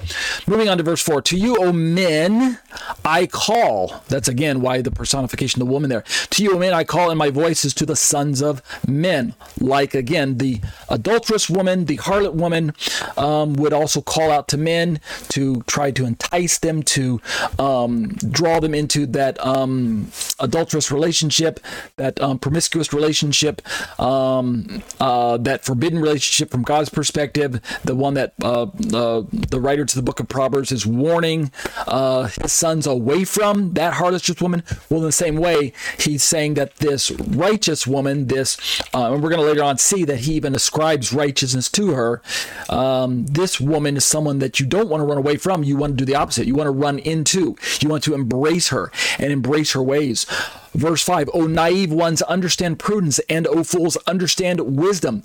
Moving 0.47 0.69
on 0.69 0.79
to 0.79 0.83
verse 0.83 1.03
four. 1.03 1.23
To 1.23 1.37
you, 1.37 1.57
O 1.57 1.73
men, 1.73 2.59
I 3.05 3.27
call. 3.27 4.03
That's 4.09 4.29
again 4.29 4.61
why 4.61 4.83
the 4.83 4.91
personification 4.91 5.61
of 5.61 5.69
the 5.69 5.73
woman 5.73 5.91
there. 5.91 6.05
To 6.31 6.43
you, 6.43 6.55
O 6.55 6.59
men, 6.59 6.73
I 6.73 6.85
call, 6.85 7.11
and 7.11 7.19
my 7.19 7.31
voice 7.31 7.65
is 7.65 7.75
to 7.75 7.87
the 7.87 7.97
sons 7.97 8.43
of 8.43 8.63
men. 8.87 9.35
Like 9.61 9.95
again, 9.95 10.39
the 10.39 10.61
adulterous 10.89 11.49
woman, 11.51 11.85
the 11.85 11.99
harlot 11.99 12.35
woman, 12.35 12.75
um, 13.17 13.55
would 13.55 13.73
also 13.73 14.01
call 14.01 14.31
out 14.31 14.49
to 14.49 14.57
men 14.57 15.01
to 15.29 15.63
try 15.63 15.91
to 15.91 16.05
entice 16.05 16.59
them 16.59 16.83
to 16.83 17.21
um, 17.59 18.00
draw 18.09 18.61
them 18.61 18.75
into 18.75 19.07
that 19.07 19.45
um, 19.45 20.11
adulterous 20.39 20.91
relationship, 20.91 21.61
that 21.97 22.21
um, 22.21 22.39
promiscuous 22.39 22.93
relationship, 22.93 23.63
um, 24.01 24.83
uh, 25.01 25.37
that 25.39 25.65
forbidden 25.65 26.01
relationship 26.01 26.51
from 26.51 26.63
God's 26.63 26.89
perspective, 26.89 27.61
the 27.85 27.95
one 27.95 28.15
that 28.15 28.35
uh, 28.43 28.63
uh, 28.63 29.23
the 29.31 29.61
writer 29.61 29.85
to 29.85 29.97
the 29.97 30.03
book 30.03 30.21
of 30.21 30.29
Proverbs 30.29 30.73
is 30.73 30.87
warning 30.87 31.51
uh, 31.87 32.29
his 32.41 32.53
sons 32.53 32.87
away 32.87 33.25
from, 33.25 33.75
that 33.75 33.95
heartless 33.95 34.21
woman. 34.41 34.63
Well, 34.89 35.01
in 35.01 35.07
the 35.07 35.13
same 35.13 35.37
way, 35.37 35.73
he's 35.99 36.23
saying 36.23 36.55
that 36.55 36.77
this 36.77 37.11
righteous 37.11 37.87
woman, 37.87 38.27
this, 38.27 38.81
uh, 38.95 39.13
and 39.13 39.23
we're 39.23 39.31
going 39.31 39.41
to 39.41 39.47
later 39.47 39.65
on 39.65 39.79
see 39.79 40.05
that 40.05 40.21
he 40.21 40.35
even 40.35 40.55
ascribes 40.55 41.13
righteousness 41.13 41.71
to 41.71 41.93
her. 41.93 42.23
Um, 42.69 43.27
this 43.27 43.61
woman 43.61 43.97
is 43.97 44.05
someone 44.05 44.39
that 44.39 44.61
you 44.61 44.67
don't 44.67 44.89
want 44.89 45.01
to 45.01 45.05
run 45.05 45.19
away 45.19 45.37
from. 45.37 45.65
You 45.65 45.77
want 45.77 45.93
to 45.93 45.97
do 45.97 46.05
the 46.05 46.15
opposite. 46.15 46.47
You 46.47 46.55
want 46.55 46.67
to 46.67 46.73
run 46.73 46.99
into. 46.99 47.57
You 47.81 47.89
want 47.91 48.05
to 48.05 48.15
embrace 48.15 48.69
her 48.69 48.91
and 49.19 49.33
embrace 49.33 49.73
her 49.73 49.83
ways. 49.83 50.25
Verse 50.73 51.03
5 51.03 51.31
O 51.35 51.47
naive 51.47 51.93
ones, 51.93 52.23
understand 52.23 52.79
prudence, 52.79 53.19
and 53.29 53.47
O 53.47 53.65
fools, 53.65 53.97
understand 54.07 54.77
wisdom. 54.77 55.23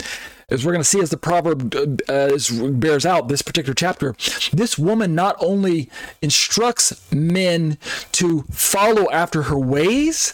As 0.49 0.63
we're 0.63 0.73
going 0.73 0.83
to 0.83 0.89
see 0.89 0.99
as 0.99 1.09
the 1.09 1.17
proverb 1.17 1.73
uh, 2.07 2.37
bears 2.71 3.05
out 3.05 3.29
this 3.29 3.41
particular 3.41 3.73
chapter, 3.73 4.15
this 4.53 4.77
woman 4.77 5.15
not 5.15 5.35
only 5.39 5.89
instructs 6.21 7.11
men 7.11 7.77
to 8.11 8.43
follow 8.51 9.09
after 9.09 9.43
her 9.43 9.57
ways, 9.57 10.33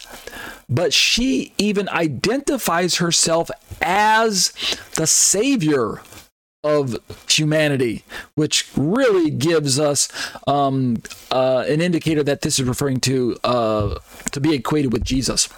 but 0.68 0.94
she 0.94 1.54
even 1.58 1.88
identifies 1.90 2.96
herself 2.96 3.50
as 3.82 4.54
the 4.96 5.08
savior 5.08 6.02
of 6.64 6.98
humanity, 7.28 8.04
which 8.36 8.70
really 8.76 9.32
gives 9.32 9.80
us 9.80 10.08
um, 10.48 11.02
uh, 11.32 11.66
an 11.68 11.82
indicator 11.82 12.24
that 12.24 12.42
this 12.42 12.60
is 12.60 12.68
referring 12.68 13.00
to 13.00 13.38
uh, 13.44 14.00
to 14.32 14.40
be 14.40 14.54
equated 14.54 14.94
with 14.94 15.04
Jesus 15.04 15.50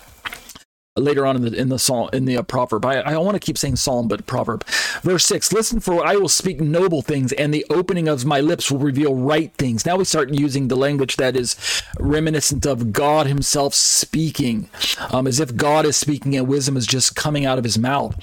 later 0.95 1.25
on 1.25 1.35
in 1.35 1.41
the 1.41 1.53
in 1.59 1.69
the 1.69 1.79
psalm 1.79 2.07
in 2.13 2.25
the 2.25 2.37
uh, 2.37 2.43
proverb. 2.43 2.85
I, 2.85 2.99
I 2.99 3.17
want 3.17 3.33
to 3.33 3.39
keep 3.39 3.57
saying 3.57 3.77
psalm, 3.77 4.07
but 4.07 4.27
proverb. 4.27 4.63
Verse 5.01 5.25
six: 5.25 5.51
Listen, 5.51 5.79
for 5.79 6.05
I 6.05 6.15
will 6.15 6.29
speak 6.29 6.61
noble 6.61 7.01
things, 7.01 7.31
and 7.33 7.51
the 7.51 7.65
opening 7.69 8.07
of 8.07 8.23
my 8.25 8.39
lips 8.39 8.69
will 8.69 8.79
reveal 8.79 9.15
right 9.15 9.51
things. 9.55 9.85
Now 9.85 9.97
we 9.97 10.05
start 10.05 10.29
using 10.29 10.67
the 10.67 10.75
language 10.75 11.15
that 11.15 11.35
is 11.35 11.55
reminiscent 11.99 12.67
of 12.67 12.93
God 12.93 13.25
Himself 13.25 13.73
speaking, 13.73 14.69
um, 15.11 15.25
as 15.25 15.39
if 15.39 15.55
God 15.55 15.85
is 15.85 15.97
speaking 15.97 16.35
and 16.35 16.47
wisdom 16.47 16.77
is 16.77 16.85
just 16.85 17.15
coming 17.15 17.43
out 17.43 17.57
of 17.57 17.63
His 17.63 17.79
mouth. 17.79 18.15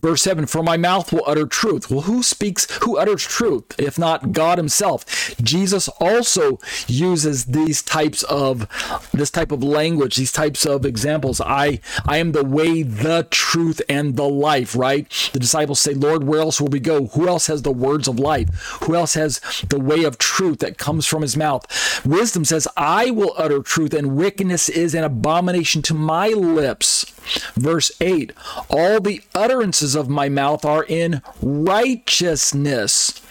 Verse 0.00 0.22
seven: 0.22 0.46
For 0.46 0.62
my 0.62 0.76
mouth 0.76 1.12
will 1.12 1.24
utter 1.26 1.46
truth. 1.46 1.90
Well, 1.90 2.02
who 2.02 2.22
speaks? 2.22 2.70
Who 2.82 2.96
utters 2.98 3.24
truth, 3.24 3.74
if 3.78 3.98
not 3.98 4.30
God 4.30 4.58
Himself? 4.58 5.34
Jesus 5.42 5.88
also 5.98 6.60
uses 6.86 7.46
these 7.46 7.82
types 7.82 8.22
of 8.24 8.68
this 9.12 9.30
type 9.30 9.50
of 9.50 9.64
language, 9.64 10.14
these 10.14 10.30
types 10.30 10.64
of 10.64 10.86
examples. 10.86 11.40
I 11.40 11.80
I 12.12 12.18
am 12.18 12.32
the 12.32 12.44
way, 12.44 12.82
the 12.82 13.26
truth, 13.30 13.80
and 13.88 14.16
the 14.16 14.28
life, 14.28 14.76
right? 14.76 15.08
The 15.32 15.38
disciples 15.38 15.80
say, 15.80 15.94
Lord, 15.94 16.24
where 16.24 16.40
else 16.40 16.60
will 16.60 16.68
we 16.68 16.78
go? 16.78 17.06
Who 17.06 17.26
else 17.26 17.46
has 17.46 17.62
the 17.62 17.72
words 17.72 18.06
of 18.06 18.18
life? 18.20 18.50
Who 18.82 18.94
else 18.94 19.14
has 19.14 19.40
the 19.66 19.80
way 19.80 20.04
of 20.04 20.18
truth 20.18 20.58
that 20.58 20.76
comes 20.76 21.06
from 21.06 21.22
his 21.22 21.38
mouth? 21.38 21.64
Wisdom 22.04 22.44
says, 22.44 22.68
I 22.76 23.10
will 23.10 23.32
utter 23.38 23.62
truth, 23.62 23.94
and 23.94 24.14
wickedness 24.14 24.68
is 24.68 24.94
an 24.94 25.04
abomination 25.04 25.80
to 25.82 25.94
my 25.94 26.28
lips. 26.28 27.06
Verse 27.54 27.90
8 27.98 28.34
All 28.68 29.00
the 29.00 29.22
utterances 29.34 29.94
of 29.94 30.10
my 30.10 30.28
mouth 30.28 30.66
are 30.66 30.84
in 30.84 31.22
righteousness. 31.40 33.22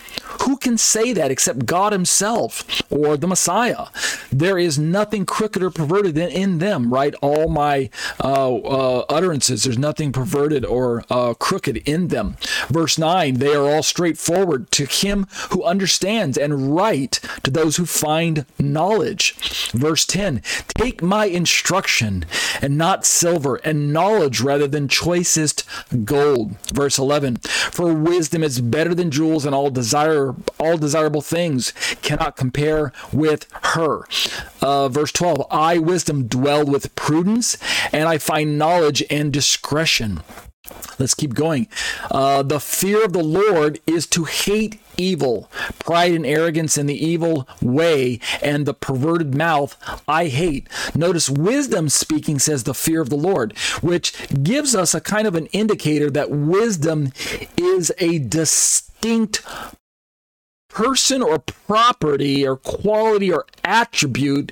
Who 0.43 0.57
can 0.57 0.77
say 0.77 1.13
that 1.13 1.31
except 1.31 1.65
God 1.65 1.93
Himself 1.93 2.81
or 2.91 3.17
the 3.17 3.27
Messiah? 3.27 3.87
There 4.31 4.57
is 4.57 4.79
nothing 4.79 5.25
crooked 5.25 5.61
or 5.61 5.69
perverted 5.69 6.17
in, 6.17 6.29
in 6.29 6.57
them, 6.59 6.93
right? 6.93 7.13
All 7.21 7.49
my 7.49 7.89
uh, 8.23 8.55
uh, 8.55 9.05
utterances, 9.09 9.63
there's 9.63 9.77
nothing 9.77 10.11
perverted 10.11 10.65
or 10.65 11.03
uh, 11.09 11.33
crooked 11.33 11.77
in 11.77 12.07
them. 12.07 12.37
Verse 12.69 12.97
9, 12.97 13.35
they 13.35 13.53
are 13.53 13.67
all 13.67 13.83
straightforward 13.83 14.71
to 14.71 14.85
Him 14.85 15.27
who 15.49 15.63
understands 15.63 16.37
and 16.37 16.75
right 16.75 17.19
to 17.43 17.51
those 17.51 17.77
who 17.77 17.85
find 17.85 18.45
knowledge. 18.57 19.35
Verse 19.71 20.05
10, 20.05 20.41
take 20.75 21.01
my 21.01 21.25
instruction 21.25 22.25
and 22.61 22.77
not 22.77 23.05
silver, 23.05 23.57
and 23.57 23.91
knowledge 23.93 24.41
rather 24.41 24.67
than 24.67 24.87
choicest 24.87 25.63
gold. 26.05 26.55
Verse 26.73 26.97
11, 26.97 27.37
for 27.37 27.93
wisdom 27.93 28.43
is 28.43 28.61
better 28.61 28.93
than 28.93 29.11
jewels, 29.11 29.45
and 29.45 29.55
all 29.55 29.69
desire 29.69 30.20
all 30.59 30.77
desirable 30.77 31.21
things 31.21 31.73
cannot 32.01 32.35
compare 32.35 32.91
with 33.11 33.47
her. 33.75 34.05
Uh, 34.61 34.89
verse 34.89 35.11
12, 35.11 35.45
I 35.49 35.77
wisdom 35.77 36.27
dwell 36.27 36.65
with 36.65 36.95
prudence, 36.95 37.57
and 37.91 38.07
I 38.07 38.17
find 38.17 38.57
knowledge 38.57 39.03
and 39.09 39.31
discretion. 39.31 40.21
Let's 40.99 41.15
keep 41.15 41.33
going. 41.33 41.67
Uh, 42.09 42.43
the 42.43 42.59
fear 42.59 43.03
of 43.03 43.13
the 43.13 43.23
Lord 43.23 43.79
is 43.87 44.05
to 44.07 44.25
hate 44.25 44.79
evil, 44.97 45.49
pride 45.79 46.13
and 46.13 46.25
arrogance 46.25 46.77
in 46.77 46.85
the 46.85 47.05
evil 47.05 47.47
way, 47.61 48.19
and 48.41 48.65
the 48.65 48.73
perverted 48.73 49.33
mouth 49.33 49.75
I 50.07 50.27
hate. 50.27 50.67
Notice 50.95 51.29
wisdom 51.29 51.89
speaking 51.89 52.39
says 52.39 52.63
the 52.63 52.73
fear 52.73 53.01
of 53.01 53.09
the 53.09 53.15
Lord, 53.15 53.57
which 53.81 54.13
gives 54.43 54.75
us 54.75 54.93
a 54.93 55.01
kind 55.01 55.27
of 55.27 55.35
an 55.35 55.47
indicator 55.47 56.09
that 56.11 56.29
wisdom 56.29 57.11
is 57.57 57.91
a 57.97 58.19
distinct 58.19 59.43
person 60.71 61.21
or 61.21 61.39
property 61.39 62.47
or 62.47 62.57
quality 62.57 63.31
or 63.31 63.45
attribute 63.63 64.51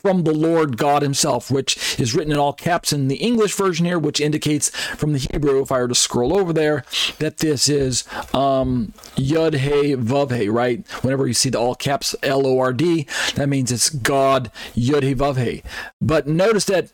from 0.00 0.24
the 0.24 0.32
Lord 0.32 0.78
God 0.78 1.02
Himself, 1.02 1.50
which 1.50 1.98
is 2.00 2.14
written 2.14 2.32
in 2.32 2.38
all 2.38 2.52
caps 2.52 2.92
in 2.92 3.08
the 3.08 3.16
English 3.16 3.54
version 3.54 3.84
here, 3.84 3.98
which 3.98 4.20
indicates 4.20 4.70
from 4.70 5.12
the 5.12 5.18
Hebrew, 5.18 5.60
if 5.60 5.70
I 5.70 5.80
were 5.80 5.88
to 5.88 5.94
scroll 5.94 6.38
over 6.38 6.52
there, 6.52 6.84
that 7.18 7.38
this 7.38 7.68
is 7.68 8.04
um, 8.32 8.94
Yud 9.16 9.58
He 9.58 9.94
Vav 9.94 10.34
He, 10.34 10.48
right? 10.48 10.86
Whenever 11.02 11.26
you 11.26 11.34
see 11.34 11.50
the 11.50 11.58
all 11.58 11.74
caps 11.74 12.14
L 12.22 12.46
O 12.46 12.58
R 12.58 12.72
D, 12.72 13.06
that 13.34 13.48
means 13.48 13.70
it's 13.70 13.90
God 13.90 14.50
Yud 14.74 15.02
He 15.02 15.14
Vav 15.14 15.36
He. 15.36 15.62
But 16.00 16.26
notice 16.26 16.64
that 16.66 16.90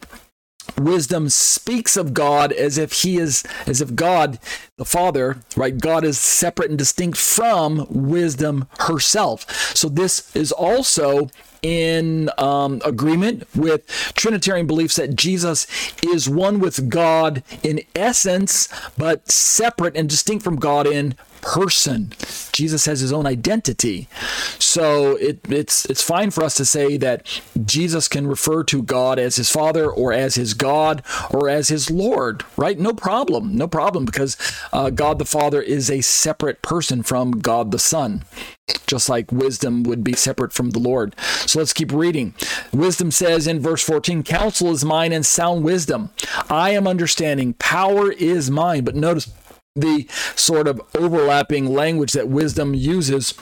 wisdom 0.78 1.28
speaks 1.28 1.97
of 1.97 2.14
God 2.14 2.52
as 2.52 2.78
if 2.78 2.93
he 2.93 3.18
is 3.18 3.44
as 3.66 3.80
if 3.80 3.94
God 3.94 4.38
the 4.76 4.84
Father, 4.84 5.38
right? 5.56 5.76
God 5.76 6.05
is 6.05 6.18
separate 6.18 6.68
and 6.70 6.78
distinct 6.78 7.16
from 7.18 7.86
wisdom 7.88 8.66
herself. 8.80 9.51
So 9.74 9.88
this 9.88 10.34
is 10.36 10.52
also 10.52 11.30
in 11.62 12.30
um, 12.38 12.80
agreement 12.84 13.44
with 13.55 13.86
Trinitarian 14.14 14.66
beliefs 14.66 14.97
that 14.97 15.16
Jesus 15.16 15.66
is 16.02 16.28
one 16.28 16.60
with 16.60 16.88
God 16.88 17.43
in 17.62 17.80
essence, 17.94 18.68
but 18.97 19.30
separate 19.30 19.97
and 19.97 20.09
distinct 20.09 20.44
from 20.44 20.56
God 20.56 20.86
in 20.86 21.16
person. 21.47 22.12
Jesus 22.51 22.86
has 22.86 22.98
his 22.98 23.12
own 23.12 23.24
identity. 23.24 24.09
So 24.59 25.14
it, 25.16 25.39
it's 25.48 25.85
it's 25.85 26.02
fine 26.02 26.32
for 26.32 26.43
us 26.43 26.56
to 26.56 26.64
say 26.64 26.97
that 26.97 27.24
Jesus 27.64 28.09
can 28.09 28.27
refer 28.27 28.64
to 28.64 28.82
God 28.82 29.20
as 29.20 29.36
his 29.36 29.48
father 29.48 29.89
or 29.89 30.12
as 30.12 30.35
his 30.35 30.55
God 30.55 31.05
or 31.31 31.48
as 31.48 31.68
his 31.68 31.89
Lord, 31.89 32.44
right? 32.56 32.78
No 32.78 32.93
problem. 32.93 33.56
No 33.56 33.68
problem 33.68 34.05
because 34.05 34.36
uh, 34.73 34.90
God 34.90 35.20
the 35.20 35.24
Father 35.24 35.62
is 35.62 35.89
a 35.89 36.01
separate 36.01 36.62
person 36.62 37.05
from 37.05 37.39
God 37.39 37.70
the 37.70 37.78
Son 37.78 38.24
just 38.89 39.09
like 39.09 39.31
wisdom 39.31 39.85
would 39.85 40.02
be 40.02 40.14
separate 40.14 40.52
from 40.52 40.70
the 40.70 40.81
Lord. 40.81 41.14
So 41.20 41.60
let's 41.60 41.73
keep 41.73 41.93
reading. 41.93 42.35
Wisdom 42.73 43.12
says 43.12 43.47
in 43.47 43.60
verse 43.60 43.85
14, 43.85 44.24
Counsel 44.24 44.73
is 44.73 44.85
mine 44.85 45.12
and 45.12 45.24
sound 45.24 45.62
wisdom. 45.62 46.10
I 46.51 46.70
am 46.70 46.89
understanding. 46.89 47.55
Power 47.55 48.10
is 48.10 48.51
mine. 48.51 48.85
But 48.85 48.97
notice 48.97 49.32
the 49.76 50.06
sort 50.34 50.66
of 50.66 50.80
overlapping 50.94 51.66
language 51.66 52.12
that 52.12 52.28
wisdom 52.28 52.74
uses 52.74 53.34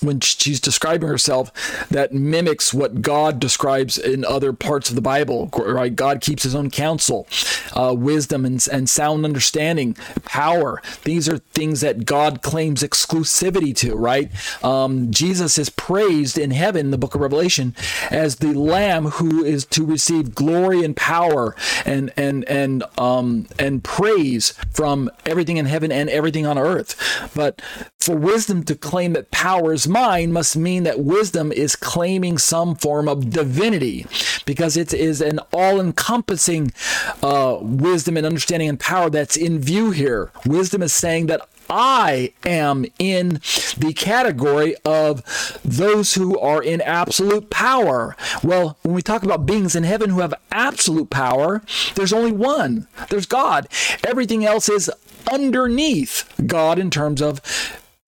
when 0.00 0.20
she's 0.20 0.60
describing 0.60 1.08
herself 1.08 1.52
that 1.90 2.12
mimics 2.12 2.72
what 2.74 3.02
God 3.02 3.40
describes 3.40 3.98
in 3.98 4.24
other 4.24 4.52
parts 4.52 4.88
of 4.88 4.94
the 4.94 5.02
Bible. 5.02 5.48
Right? 5.56 5.94
God 5.94 6.20
keeps 6.20 6.42
His 6.42 6.54
own 6.54 6.70
counsel, 6.70 7.26
uh, 7.74 7.94
wisdom, 7.96 8.44
and, 8.44 8.66
and 8.70 8.88
sound 8.88 9.24
understanding, 9.24 9.94
power. 10.24 10.82
These 11.04 11.28
are 11.28 11.38
things 11.38 11.80
that 11.80 12.04
God 12.04 12.42
claims 12.42 12.82
exclusivity 12.82 13.74
to. 13.76 13.94
Right? 13.94 14.30
Um, 14.64 15.10
Jesus 15.10 15.58
is 15.58 15.70
praised 15.70 16.38
in 16.38 16.50
heaven, 16.50 16.90
the 16.90 16.98
Book 16.98 17.14
of 17.14 17.20
Revelation, 17.20 17.74
as 18.10 18.36
the 18.36 18.54
Lamb 18.54 19.06
who 19.06 19.44
is 19.44 19.64
to 19.66 19.84
receive 19.84 20.34
glory 20.34 20.84
and 20.84 20.96
power 20.96 21.54
and 21.84 22.12
and 22.16 22.44
and 22.44 22.84
um, 22.98 23.46
and 23.58 23.82
praise 23.82 24.52
from 24.72 25.10
everything 25.24 25.56
in 25.56 25.66
heaven 25.66 25.90
and 25.92 26.08
everything 26.10 26.46
on 26.46 26.58
earth. 26.58 27.30
But 27.34 27.62
for 28.06 28.16
wisdom 28.16 28.62
to 28.62 28.76
claim 28.76 29.14
that 29.14 29.32
power 29.32 29.72
is 29.72 29.88
mine 29.88 30.32
must 30.32 30.56
mean 30.56 30.84
that 30.84 31.00
wisdom 31.00 31.50
is 31.50 31.74
claiming 31.74 32.38
some 32.38 32.76
form 32.76 33.08
of 33.08 33.30
divinity 33.30 34.06
because 34.44 34.76
it 34.76 34.94
is 34.94 35.20
an 35.20 35.40
all 35.52 35.80
encompassing 35.80 36.72
uh, 37.20 37.58
wisdom 37.60 38.16
and 38.16 38.24
understanding 38.24 38.68
and 38.68 38.78
power 38.78 39.10
that's 39.10 39.36
in 39.36 39.58
view 39.58 39.90
here. 39.90 40.30
Wisdom 40.46 40.82
is 40.82 40.92
saying 40.92 41.26
that 41.26 41.40
I 41.68 42.32
am 42.44 42.86
in 43.00 43.40
the 43.76 43.92
category 43.96 44.76
of 44.84 45.24
those 45.64 46.14
who 46.14 46.38
are 46.38 46.62
in 46.62 46.80
absolute 46.82 47.50
power. 47.50 48.16
Well, 48.44 48.78
when 48.82 48.94
we 48.94 49.02
talk 49.02 49.24
about 49.24 49.46
beings 49.46 49.74
in 49.74 49.82
heaven 49.82 50.10
who 50.10 50.20
have 50.20 50.34
absolute 50.52 51.10
power, 51.10 51.60
there's 51.96 52.12
only 52.12 52.30
one. 52.30 52.86
There's 53.10 53.26
God. 53.26 53.66
Everything 54.06 54.44
else 54.44 54.68
is 54.68 54.92
underneath 55.32 56.32
God 56.46 56.78
in 56.78 56.88
terms 56.88 57.20
of 57.20 57.42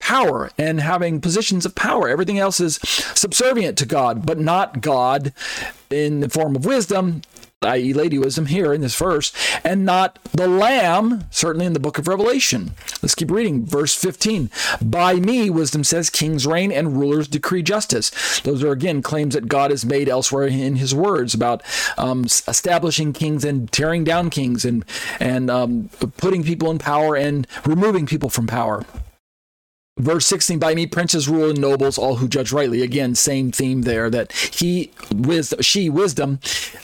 power 0.09 0.49
and 0.57 0.81
having 0.81 1.21
positions 1.21 1.67
of 1.67 1.75
power. 1.75 2.09
Everything 2.09 2.39
else 2.39 2.59
is 2.59 2.79
subservient 3.13 3.77
to 3.77 3.85
God, 3.85 4.25
but 4.25 4.39
not 4.39 4.81
God 4.81 5.31
in 5.91 6.21
the 6.21 6.29
form 6.29 6.55
of 6.55 6.65
wisdom, 6.65 7.21
i.e., 7.61 7.93
lady 7.93 8.17
wisdom 8.17 8.47
here 8.47 8.73
in 8.73 8.81
this 8.81 8.95
verse, 8.95 9.31
and 9.63 9.85
not 9.85 10.17
the 10.31 10.47
Lamb, 10.47 11.25
certainly 11.29 11.67
in 11.67 11.73
the 11.73 11.79
book 11.79 11.99
of 11.99 12.07
Revelation. 12.07 12.71
Let's 13.03 13.13
keep 13.13 13.29
reading. 13.29 13.67
Verse 13.67 13.93
15 13.93 14.49
By 14.81 15.13
me, 15.13 15.51
wisdom 15.51 15.83
says, 15.83 16.09
kings 16.09 16.47
reign 16.47 16.71
and 16.71 16.97
rulers 16.97 17.27
decree 17.27 17.61
justice. 17.61 18.39
Those 18.39 18.63
are, 18.63 18.71
again, 18.71 19.03
claims 19.03 19.35
that 19.35 19.47
God 19.47 19.69
has 19.69 19.85
made 19.85 20.09
elsewhere 20.09 20.47
in 20.47 20.77
his 20.77 20.95
words 20.95 21.35
about 21.35 21.61
um, 21.99 22.23
establishing 22.23 23.13
kings 23.13 23.45
and 23.45 23.71
tearing 23.71 24.05
down 24.05 24.31
kings 24.31 24.65
and, 24.65 24.83
and 25.19 25.51
um, 25.51 25.89
putting 26.17 26.43
people 26.43 26.71
in 26.71 26.79
power 26.79 27.15
and 27.15 27.45
removing 27.63 28.07
people 28.07 28.31
from 28.31 28.47
power. 28.47 28.83
Verse 29.99 30.25
16, 30.27 30.59
by 30.59 30.73
me 30.73 30.87
princes 30.87 31.27
rule 31.27 31.49
and 31.49 31.59
nobles, 31.59 31.97
all 31.97 32.15
who 32.15 32.29
judge 32.29 32.53
rightly. 32.53 32.81
Again, 32.81 33.15
same 33.15 33.51
theme 33.51 33.81
there 33.81 34.09
that 34.09 34.31
he, 34.31 34.91
wisdom, 35.13 35.61
she, 35.61 35.89
wisdom, 35.89 36.39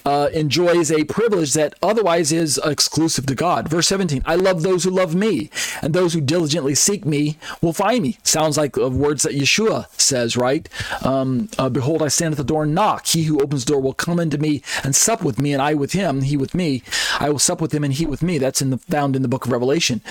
uh, 0.06 0.28
enjoys 0.34 0.92
a 0.92 1.06
privilege 1.06 1.54
that 1.54 1.76
otherwise 1.82 2.34
is 2.34 2.60
exclusive 2.66 3.26
to 3.28 3.34
God. 3.34 3.70
Verse 3.70 3.88
17, 3.88 4.22
I 4.26 4.36
love 4.36 4.64
those 4.64 4.84
who 4.84 4.90
love 4.90 5.16
me, 5.16 5.50
and 5.82 5.94
those 5.94 6.14
who 6.14 6.20
diligently 6.20 6.76
seek 6.76 7.06
me 7.06 7.38
will 7.62 7.72
find 7.72 8.04
me. 8.04 8.18
Sounds 8.24 8.58
like 8.58 8.78
uh, 8.78 8.90
words 8.90 9.24
that 9.24 9.34
Yeshua 9.34 9.88
says, 9.98 10.36
right? 10.36 10.68
Um, 11.06 11.48
uh, 11.58 11.70
Behold, 11.70 12.04
I 12.04 12.10
stand 12.10 12.34
at 12.34 12.38
the 12.38 12.44
door 12.44 12.64
and 12.64 12.76
knock. 12.76 13.08
He 13.08 13.24
who 13.24 13.40
opens 13.40 13.64
the 13.64 13.72
door 13.72 13.82
will 13.82 13.94
come 13.94 14.20
into 14.20 14.38
me 14.38 14.62
and 14.84 14.94
sup 14.94 15.24
with 15.24 15.40
me, 15.40 15.54
and 15.54 15.62
I 15.62 15.74
with 15.74 15.94
him, 15.94 16.22
he 16.24 16.36
with 16.36 16.54
me. 16.54 16.84
I 17.20 17.30
will 17.30 17.40
sup 17.40 17.62
with 17.62 17.74
him, 17.74 17.86
and 17.86 17.94
he 17.94 18.06
with 18.06 18.22
me. 18.22 18.40
That's 18.40 18.62
in 18.62 18.72
the, 18.72 18.78
found 18.78 19.16
in 19.16 19.22
the 19.22 19.30
book 19.30 19.46
of 19.46 19.54
Revelation. 19.54 20.02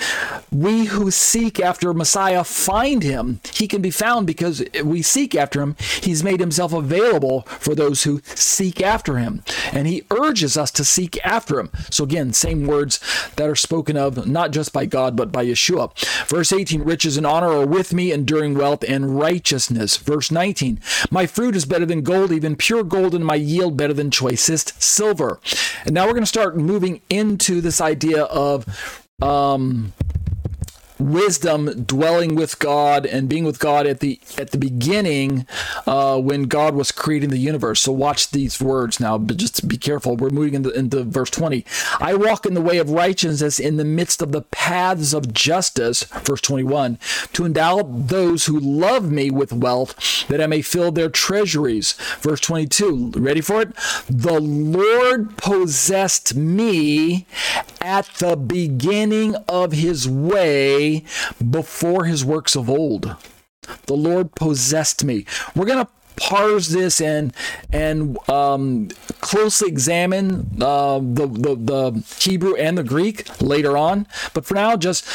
We 0.51 0.85
who 0.85 1.11
seek 1.11 1.59
after 1.59 1.93
Messiah 1.93 2.43
find 2.43 2.94
find 2.95 3.03
him. 3.03 3.39
He 3.53 3.67
can 3.67 3.81
be 3.81 3.91
found 3.91 4.25
because 4.25 4.63
we 4.83 5.01
seek 5.01 5.35
after 5.35 5.61
him. 5.61 5.75
He's 6.01 6.23
made 6.23 6.39
himself 6.39 6.73
available 6.73 7.41
for 7.41 7.75
those 7.75 8.03
who 8.03 8.21
seek 8.23 8.81
after 8.81 9.17
him. 9.17 9.43
And 9.73 9.87
he 9.87 10.03
urges 10.11 10.57
us 10.57 10.71
to 10.71 10.85
seek 10.85 11.19
after 11.25 11.59
him. 11.59 11.69
So, 11.89 12.03
again, 12.03 12.31
same 12.33 12.65
words 12.65 12.99
that 13.35 13.49
are 13.49 13.55
spoken 13.55 13.97
of 13.97 14.27
not 14.27 14.51
just 14.51 14.71
by 14.71 14.85
God, 14.85 15.15
but 15.15 15.31
by 15.31 15.45
Yeshua. 15.45 15.91
Verse 16.27 16.53
18 16.53 16.83
Riches 16.83 17.17
and 17.17 17.25
honor 17.25 17.49
are 17.49 17.65
with 17.65 17.93
me, 17.93 18.11
enduring 18.11 18.55
wealth 18.55 18.83
and 18.87 19.19
righteousness. 19.19 19.97
Verse 19.97 20.31
19 20.31 20.79
My 21.11 21.25
fruit 21.25 21.55
is 21.55 21.65
better 21.65 21.85
than 21.85 22.01
gold, 22.01 22.31
even 22.31 22.55
pure 22.55 22.83
gold, 22.83 23.13
and 23.13 23.25
my 23.25 23.35
yield 23.35 23.75
better 23.75 23.93
than 23.93 24.11
choicest 24.11 24.81
silver. 24.81 25.39
And 25.83 25.93
now 25.93 26.05
we're 26.05 26.13
going 26.13 26.23
to 26.23 26.27
start 26.27 26.55
moving 26.55 27.01
into 27.09 27.59
this 27.61 27.81
idea 27.81 28.23
of 28.23 29.03
um, 29.21 29.93
wisdom 30.99 31.83
dwelling 31.83 32.35
with 32.35 32.59
God 32.59 33.05
and 33.05 33.27
being 33.29 33.43
with 33.43 33.59
God 33.59 33.85
at 33.87 33.99
the 33.99 34.19
at 34.37 34.51
the 34.51 34.57
beginning 34.57 35.45
uh, 35.85 36.19
when 36.19 36.43
God 36.43 36.75
was 36.75 36.91
creating 36.91 37.29
the 37.29 37.37
universe. 37.37 37.81
So 37.81 37.91
watch 37.91 38.31
these 38.31 38.61
words 38.61 38.99
now, 38.99 39.17
but 39.17 39.37
just 39.37 39.67
be 39.67 39.77
careful. 39.77 40.15
We're 40.15 40.29
moving 40.29 40.55
into, 40.55 40.71
into 40.71 41.03
verse 41.03 41.29
20. 41.29 41.65
I 41.99 42.15
walk 42.15 42.45
in 42.45 42.53
the 42.53 42.61
way 42.61 42.77
of 42.77 42.89
righteousness 42.89 43.59
in 43.59 43.77
the 43.77 43.85
midst 43.85 44.21
of 44.21 44.31
the 44.31 44.41
paths 44.41 45.13
of 45.13 45.33
justice, 45.33 46.03
verse 46.03 46.41
21, 46.41 46.99
to 47.33 47.45
endow 47.45 47.81
those 47.83 48.45
who 48.45 48.59
love 48.59 49.11
me 49.11 49.29
with 49.29 49.53
wealth, 49.53 50.27
that 50.27 50.41
I 50.41 50.47
may 50.47 50.61
fill 50.61 50.91
their 50.91 51.09
treasuries. 51.09 51.93
Verse 52.19 52.39
22, 52.41 53.11
ready 53.15 53.41
for 53.41 53.61
it? 53.61 53.75
The 54.09 54.39
Lord 54.39 55.37
possessed 55.37 56.35
me 56.35 57.25
at 57.81 58.05
the 58.15 58.35
beginning 58.35 59.35
of 59.47 59.71
his 59.71 60.07
way 60.07 60.84
before 61.49 62.05
his 62.05 62.23
works 62.23 62.55
of 62.55 62.69
old. 62.69 63.15
The 63.87 63.95
Lord 63.95 64.35
possessed 64.35 65.03
me. 65.03 65.25
We're 65.55 65.65
going 65.65 65.85
to 65.85 65.91
parse 66.15 66.69
this 66.69 67.01
and 67.01 67.33
and 67.71 68.17
um, 68.29 68.89
closely 69.21 69.67
examine 69.67 70.61
uh, 70.61 70.99
the, 70.99 71.27
the 71.27 71.55
the 71.55 72.05
Hebrew 72.19 72.55
and 72.55 72.77
the 72.77 72.83
Greek 72.83 73.41
later 73.41 73.77
on. 73.77 74.07
But 74.33 74.45
for 74.45 74.53
now, 74.53 74.75
just 74.77 75.05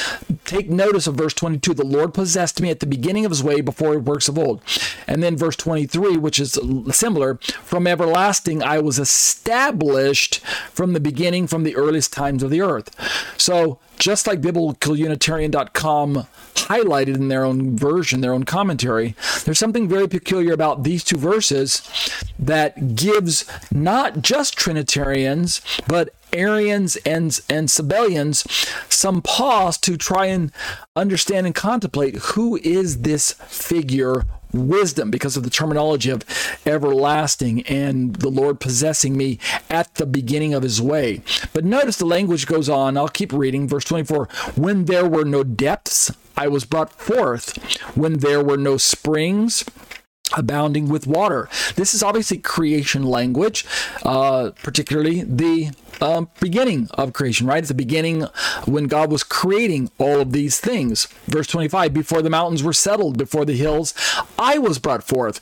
take 0.51 0.69
notice 0.69 1.07
of 1.07 1.15
verse 1.15 1.33
22. 1.35 1.75
The 1.75 1.85
Lord 1.85 2.13
possessed 2.13 2.61
me 2.61 2.71
at 2.71 2.81
the 2.81 2.87
beginning 2.87 3.25
of 3.25 3.31
His 3.31 3.43
way 3.43 3.61
before 3.61 3.99
works 3.99 4.29
of 4.29 4.39
old, 4.39 4.63
and 5.07 5.23
then 5.23 5.37
verse 5.37 5.57
23, 5.57 6.17
which 6.17 6.41
is 6.41 6.59
similar. 6.91 7.37
From 7.63 7.87
everlasting, 7.87 8.63
I 8.63 8.81
was 8.81 8.99
established 8.99 10.41
from 10.73 10.93
the 10.93 11.01
beginning, 11.01 11.47
from 11.47 11.63
the 11.63 11.77
earliest 11.77 12.13
times 12.13 12.43
of 12.43 12.51
the 12.51 12.61
earth. 12.61 12.91
So 13.39 13.79
just 13.99 14.27
like 14.27 14.41
biblicalunitarian.com 14.41 16.27
highlighted 16.55 17.15
in 17.17 17.29
their 17.29 17.45
own 17.45 17.77
version, 17.77 18.21
their 18.21 18.33
own 18.33 18.45
commentary, 18.45 19.15
there's 19.45 19.59
something 19.59 19.89
very 19.89 20.09
peculiar 20.09 20.53
about 20.53 20.83
these 20.83 21.05
two 21.05 21.19
verses 21.19 21.83
that 22.39 22.97
gives 22.97 23.45
not 23.71 24.23
just 24.23 24.57
Trinitarians, 24.57 25.61
but 25.87 26.15
Arians 26.33 26.97
and 26.97 27.41
and 27.49 27.69
Sabellians 27.69 28.47
some 28.93 29.23
pause 29.23 29.79
to 29.79 29.97
try 29.97 30.27
and 30.27 30.53
understand 30.97 31.47
and 31.47 31.55
contemplate 31.55 32.17
who 32.17 32.57
is 32.63 33.03
this 33.03 33.33
figure 33.33 34.25
wisdom 34.53 35.11
because 35.11 35.37
of 35.37 35.45
the 35.45 35.51
terminology 35.51 36.11
of 36.11 36.25
everlasting 36.67 37.63
and 37.63 38.17
the 38.17 38.29
Lord 38.29 38.61
possessing 38.61 39.17
me 39.17 39.39
at 39.69 39.95
the 39.95 40.07
beginning 40.07 40.55
of 40.55 40.63
his 40.63 40.81
way. 40.83 41.23
But 41.53 41.65
notice 41.65 41.97
the 41.97 42.07
language 42.07 42.47
goes 42.47 42.69
on. 42.69 42.97
I'll 42.97 43.09
keep 43.09 43.33
reading. 43.33 43.69
Verse 43.69 43.85
24 43.85 44.27
When 44.57 44.87
there 44.87 45.09
were 45.09 45.25
no 45.25 45.45
depths, 45.45 46.11
I 46.37 46.49
was 46.49 46.65
brought 46.65 46.93
forth. 46.93 47.57
When 47.97 48.19
there 48.19 48.43
were 48.43 48.57
no 48.57 48.77
springs, 48.77 49.65
abounding 50.37 50.89
with 50.89 51.07
water. 51.07 51.49
This 51.77 51.95
is 51.95 52.03
obviously 52.03 52.39
creation 52.39 53.05
language, 53.05 53.67
uh, 54.05 54.51
particularly 54.63 55.23
the 55.23 55.71
um, 56.01 56.31
beginning 56.41 56.89
of 56.95 57.13
creation, 57.13 57.47
right? 57.47 57.63
At 57.63 57.69
the 57.69 57.75
beginning 57.75 58.23
when 58.65 58.85
God 58.85 59.11
was 59.11 59.23
creating 59.23 59.91
all 59.99 60.21
of 60.21 60.33
these 60.33 60.59
things. 60.61 61.07
Verse 61.27 61.47
25 61.47 61.93
Before 61.93 62.23
the 62.23 62.31
mountains 62.31 62.63
were 62.63 62.73
settled, 62.73 63.19
before 63.19 63.45
the 63.45 63.57
hills, 63.57 63.95
I 64.39 64.59
was 64.59 64.79
brought 64.79 65.05
forth. 65.05 65.41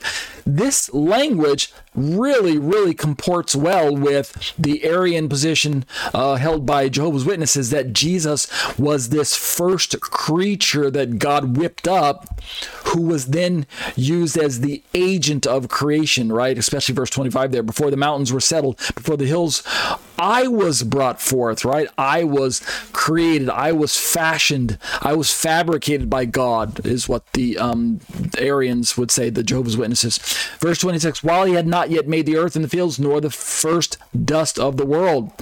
This 0.49 0.91
language 0.95 1.75
really, 1.95 2.57
really 2.57 2.95
comports 2.95 3.55
well 3.55 3.95
with 3.95 4.55
the 4.59 4.83
Arian 4.85 5.29
position 5.29 5.85
uh, 6.15 6.37
held 6.37 6.65
by 6.65 6.89
Jehovah's 6.89 7.27
Witnesses 7.27 7.69
that 7.69 7.93
Jesus 7.93 8.49
was 8.79 9.11
this 9.11 9.37
first 9.37 10.01
creature 10.01 10.91
that 10.91 11.19
God 11.19 11.59
whipped 11.59 11.87
up, 11.87 12.41
who 12.87 13.03
was 13.03 13.27
then 13.27 13.67
used 13.95 14.39
as 14.39 14.61
the 14.61 14.83
agent 14.95 15.47
of 15.47 15.69
creation, 15.69 16.33
right? 16.33 16.57
Especially 16.57 16.95
verse 16.95 17.11
25 17.11 17.53
there. 17.53 17.63
Before 17.63 17.91
the 17.91 17.97
mountains 17.99 18.33
were 18.33 18.41
settled, 18.41 18.79
before 18.95 19.19
the 19.19 19.27
hills, 19.27 19.63
I 20.19 20.49
was 20.49 20.83
brought 20.83 21.21
forth, 21.21 21.65
right? 21.65 21.89
I 21.97 22.25
was 22.25 22.61
created, 22.93 23.51
I 23.51 23.73
was 23.73 23.97
fashioned, 23.97 24.79
I 25.01 25.15
was 25.15 25.33
fabricated 25.33 26.09
by 26.09 26.25
God, 26.25 26.85
is 26.85 27.09
what 27.09 27.33
the 27.35 27.59
um, 27.59 28.01
Arians 28.37 28.97
would 28.97 29.11
say, 29.11 29.31
the 29.31 29.43
Jehovah's 29.43 29.77
Witnesses. 29.77 30.19
Verse 30.61 30.79
26 30.79 31.23
While 31.23 31.45
he 31.45 31.55
had 31.55 31.67
not 31.67 31.91
yet 31.91 32.09
made 32.09 32.27
the 32.27 32.37
earth 32.37 32.57
and 32.57 32.65
the 32.65 32.69
fields, 32.69 32.99
nor 32.99 33.21
the 33.21 33.31
first 33.31 33.99
dust 34.25 34.59
of 34.59 34.77
the 34.77 34.87
world. 34.87 35.33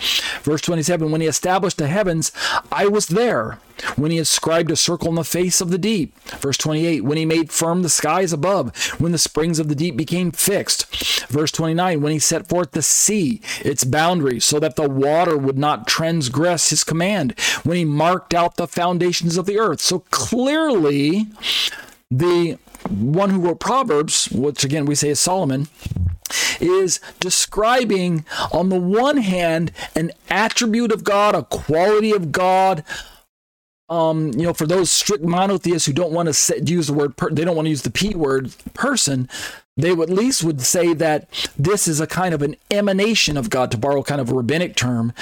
Verse 0.42 0.60
27 0.60 1.10
When 1.10 1.20
he 1.20 1.26
established 1.26 1.78
the 1.78 1.88
heavens, 1.88 2.32
I 2.70 2.86
was 2.86 3.08
there. 3.08 3.58
When 3.96 4.10
he 4.10 4.16
inscribed 4.16 4.70
a 4.70 4.76
circle 4.76 5.10
in 5.10 5.16
the 5.16 5.24
face 5.24 5.60
of 5.60 5.70
the 5.70 5.78
deep. 5.78 6.18
Verse 6.40 6.56
28 6.56 7.04
When 7.04 7.18
he 7.18 7.26
made 7.26 7.52
firm 7.52 7.82
the 7.82 7.88
skies 7.88 8.32
above, 8.32 8.74
when 8.98 9.12
the 9.12 9.18
springs 9.18 9.58
of 9.58 9.68
the 9.68 9.74
deep 9.74 9.96
became 9.96 10.30
fixed. 10.30 10.86
Verse 11.26 11.52
29 11.52 12.00
When 12.00 12.12
he 12.12 12.18
set 12.18 12.48
forth 12.48 12.72
the 12.72 12.82
sea, 12.82 13.40
its 13.60 13.84
boundaries, 13.84 14.44
so 14.44 14.58
that 14.60 14.76
the 14.76 14.88
water 14.88 15.36
would 15.36 15.58
not 15.58 15.86
transgress 15.86 16.70
his 16.70 16.84
command. 16.84 17.38
When 17.64 17.76
he 17.76 17.84
marked 17.84 18.34
out 18.34 18.56
the 18.56 18.66
foundations 18.66 19.36
of 19.36 19.46
the 19.46 19.58
earth. 19.58 19.80
So 19.80 20.00
clearly, 20.10 21.26
the 22.10 22.58
one 22.88 23.30
who 23.30 23.40
wrote 23.40 23.60
Proverbs, 23.60 24.28
which 24.30 24.64
again 24.64 24.86
we 24.86 24.94
say 24.94 25.10
is 25.10 25.20
Solomon, 25.20 25.68
is 26.60 27.00
describing, 27.20 28.24
on 28.52 28.68
the 28.68 28.80
one 28.80 29.18
hand, 29.18 29.72
an 29.94 30.12
attribute 30.28 30.92
of 30.92 31.04
God, 31.04 31.34
a 31.34 31.44
quality 31.44 32.12
of 32.12 32.32
God. 32.32 32.84
Um, 33.88 34.32
you 34.32 34.42
know, 34.42 34.52
for 34.52 34.66
those 34.66 34.90
strict 34.90 35.22
monotheists 35.22 35.86
who 35.86 35.92
don't 35.92 36.12
want 36.12 36.32
to 36.32 36.64
use 36.64 36.88
the 36.88 36.92
word, 36.92 37.16
per- 37.16 37.30
they 37.30 37.44
don't 37.44 37.54
want 37.54 37.66
to 37.66 37.70
use 37.70 37.82
the 37.82 37.90
p 37.90 38.14
word, 38.14 38.52
person 38.74 39.28
they 39.76 39.90
at 39.90 40.08
least 40.08 40.42
would 40.42 40.62
say 40.62 40.94
that 40.94 41.28
this 41.58 41.86
is 41.86 42.00
a 42.00 42.06
kind 42.06 42.32
of 42.32 42.40
an 42.40 42.56
emanation 42.70 43.36
of 43.36 43.50
God, 43.50 43.70
to 43.72 43.76
borrow 43.76 44.02
kind 44.02 44.20
of 44.22 44.30
a 44.30 44.34
rabbinic 44.34 44.74
term, 44.74 45.12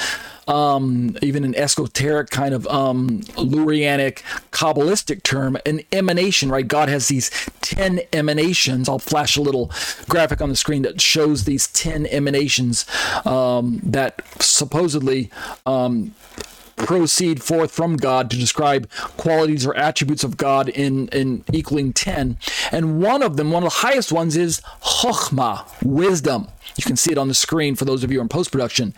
um, 0.47 1.16
even 1.22 1.43
an 1.44 1.56
esoteric 1.56 2.31
kind 2.31 2.55
of 2.55 2.64
um, 2.68 3.20
Lurianic 3.36 4.22
Kabbalistic 4.52 5.24
term, 5.24 5.56
an 5.66 5.81
emanation, 5.90 6.51
right? 6.51 6.68
God 6.68 6.89
has 6.89 7.09
these 7.09 7.31
10 7.62 8.02
emanations. 8.12 8.89
I'll 8.89 9.01
flash 9.01 9.36
a 9.36 9.43
little 9.43 9.72
graphic 10.09 10.40
on 10.40 10.51
the 10.51 10.56
screen 10.56 10.82
that 10.82 11.01
shows 11.01 11.44
these 11.44 11.66
10 11.68 12.06
emanations 12.06 12.86
um, 13.26 13.81
that 13.82 14.22
supposedly 14.40 15.31
um, 15.66 16.14
proceed 16.76 17.42
forth 17.42 17.70
from 17.70 17.96
God 17.96 18.30
to 18.30 18.36
describe 18.36 18.90
qualities 19.16 19.66
or 19.66 19.76
attributes 19.76 20.24
of 20.24 20.36
God 20.36 20.68
in, 20.68 21.09
in 21.09 21.44
equaling 21.52 21.92
10. 21.92 22.36
And 22.72 23.01
one 23.01 23.22
of 23.22 23.36
them, 23.36 23.51
one 23.51 23.62
of 23.62 23.72
the 23.72 23.78
highest 23.78 24.12
ones, 24.12 24.36
is 24.36 24.60
chokhmah, 24.82 25.64
wisdom. 25.82 26.48
You 26.77 26.85
can 26.85 26.97
see 26.97 27.12
it 27.12 27.19
on 27.19 27.28
the 27.28 27.35
screen 27.35 27.77
for 27.77 27.85
those 27.85 28.03
of 28.03 28.11
you 28.11 28.20
in 28.20 28.28
post 28.28 28.51
production. 28.51 28.95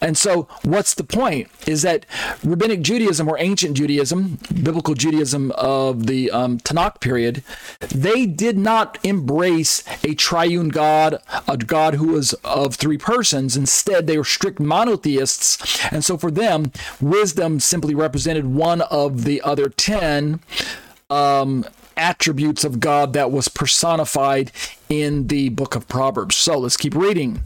And 0.00 0.16
so, 0.16 0.48
what's 0.62 0.94
the 0.94 1.04
point? 1.04 1.48
Is 1.66 1.82
that 1.82 2.06
rabbinic 2.42 2.82
Judaism 2.82 3.28
or 3.28 3.38
ancient 3.38 3.76
Judaism, 3.76 4.38
biblical 4.62 4.94
Judaism 4.94 5.52
of 5.52 6.06
the 6.06 6.30
um, 6.30 6.58
Tanakh 6.58 7.00
period, 7.00 7.42
they 7.88 8.26
did 8.26 8.58
not 8.58 8.98
embrace 9.04 9.84
a 10.04 10.14
triune 10.14 10.68
God, 10.70 11.22
a 11.46 11.56
God 11.56 11.94
who 11.94 12.08
was 12.08 12.32
of 12.44 12.74
three 12.74 12.98
persons. 12.98 13.56
Instead, 13.56 14.06
they 14.06 14.18
were 14.18 14.24
strict 14.24 14.58
monotheists. 14.58 15.84
And 15.92 16.04
so, 16.04 16.16
for 16.16 16.30
them, 16.30 16.72
wisdom 17.00 17.60
simply 17.60 17.94
represented 17.94 18.46
one 18.46 18.80
of 18.82 19.24
the 19.24 19.40
other 19.42 19.68
10. 19.68 20.40
Um, 21.08 21.64
attributes 21.96 22.64
of 22.64 22.80
God 22.80 23.12
that 23.12 23.30
was 23.30 23.48
personified 23.48 24.50
in 24.90 25.28
the 25.28 25.48
book 25.50 25.74
of 25.74 25.88
Proverbs. 25.88 26.36
So 26.36 26.58
let's 26.58 26.76
keep 26.76 26.94
reading. 26.94 27.42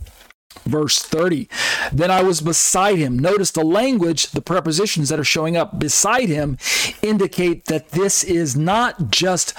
Verse 0.65 1.03
30. 1.03 1.49
Then 1.93 2.11
I 2.11 2.23
was 2.23 2.41
beside 2.41 2.97
him. 2.97 3.19
Notice 3.19 3.51
the 3.51 3.65
language, 3.65 4.31
the 4.31 4.41
prepositions 4.41 5.11
that 5.11 5.21
are 5.21 5.25
showing 5.25 5.57
up 5.57 5.79
beside 5.79 6.29
him 6.29 6.59
indicate 7.03 7.67
that 7.67 7.91
this 7.91 8.25
is 8.25 8.57
not 8.57 9.11
just 9.11 9.53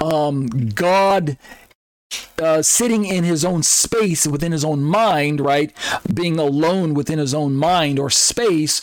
um, 0.00 0.46
God 0.46 1.36
uh, 2.40 2.62
sitting 2.62 3.04
in 3.04 3.24
his 3.24 3.44
own 3.44 3.62
space 3.62 4.26
within 4.26 4.52
his 4.52 4.64
own 4.64 4.82
mind, 4.82 5.40
right? 5.40 5.72
Being 6.12 6.38
alone 6.38 6.94
within 6.94 7.18
his 7.18 7.34
own 7.34 7.54
mind 7.54 7.98
or 7.98 8.08
space, 8.08 8.80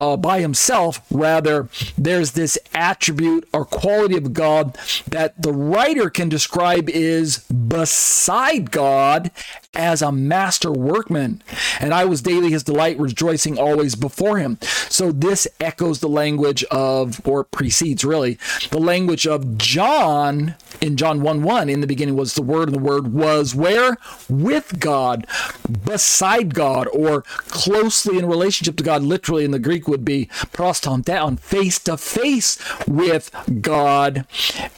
uh, 0.00 0.16
by 0.16 0.40
himself. 0.40 1.00
Rather, 1.10 1.68
there's 1.96 2.32
this 2.32 2.58
attribute 2.74 3.48
or 3.52 3.64
quality 3.64 4.16
of 4.16 4.32
God 4.32 4.76
that 5.06 5.40
the 5.40 5.52
writer 5.52 6.10
can 6.10 6.28
describe 6.28 6.88
is 6.88 7.38
beside 7.38 8.70
God 8.70 9.30
as 9.74 10.02
a 10.02 10.10
master 10.10 10.72
workman, 10.72 11.42
and 11.78 11.94
I 11.94 12.04
was 12.04 12.22
daily 12.22 12.50
his 12.50 12.64
delight, 12.64 12.98
rejoicing 12.98 13.58
always 13.58 13.94
before 13.94 14.38
him. 14.38 14.58
So 14.88 15.12
this 15.12 15.46
echoes 15.60 16.00
the 16.00 16.08
language 16.08 16.64
of, 16.64 17.26
or 17.26 17.44
precedes 17.44 18.04
really, 18.04 18.38
the 18.70 18.80
language 18.80 19.26
of 19.26 19.58
John 19.58 20.56
in 20.80 20.96
John 20.96 21.22
1 21.22 21.42
1. 21.42 21.68
In 21.68 21.80
the 21.80 21.86
beginning 21.86 22.16
was 22.16 22.34
the 22.34 22.42
Word, 22.42 22.68
and 22.68 22.74
the 22.74 22.82
Word 22.82 23.12
was 23.12 23.54
where? 23.54 23.96
With 24.28 24.80
God, 24.80 25.26
beside 25.84 26.54
God, 26.54 26.88
or 26.92 27.22
closely 27.48 28.18
in 28.18 28.26
relationship 28.26 28.76
to 28.76 28.84
God. 28.84 29.02
Literally 29.02 29.44
in 29.44 29.50
the 29.50 29.58
Greek 29.58 29.86
would 29.86 30.04
be 30.04 30.28
down, 31.02 31.36
face 31.36 31.78
to 31.80 31.96
face 31.96 32.58
with 32.86 33.30
God. 33.60 34.26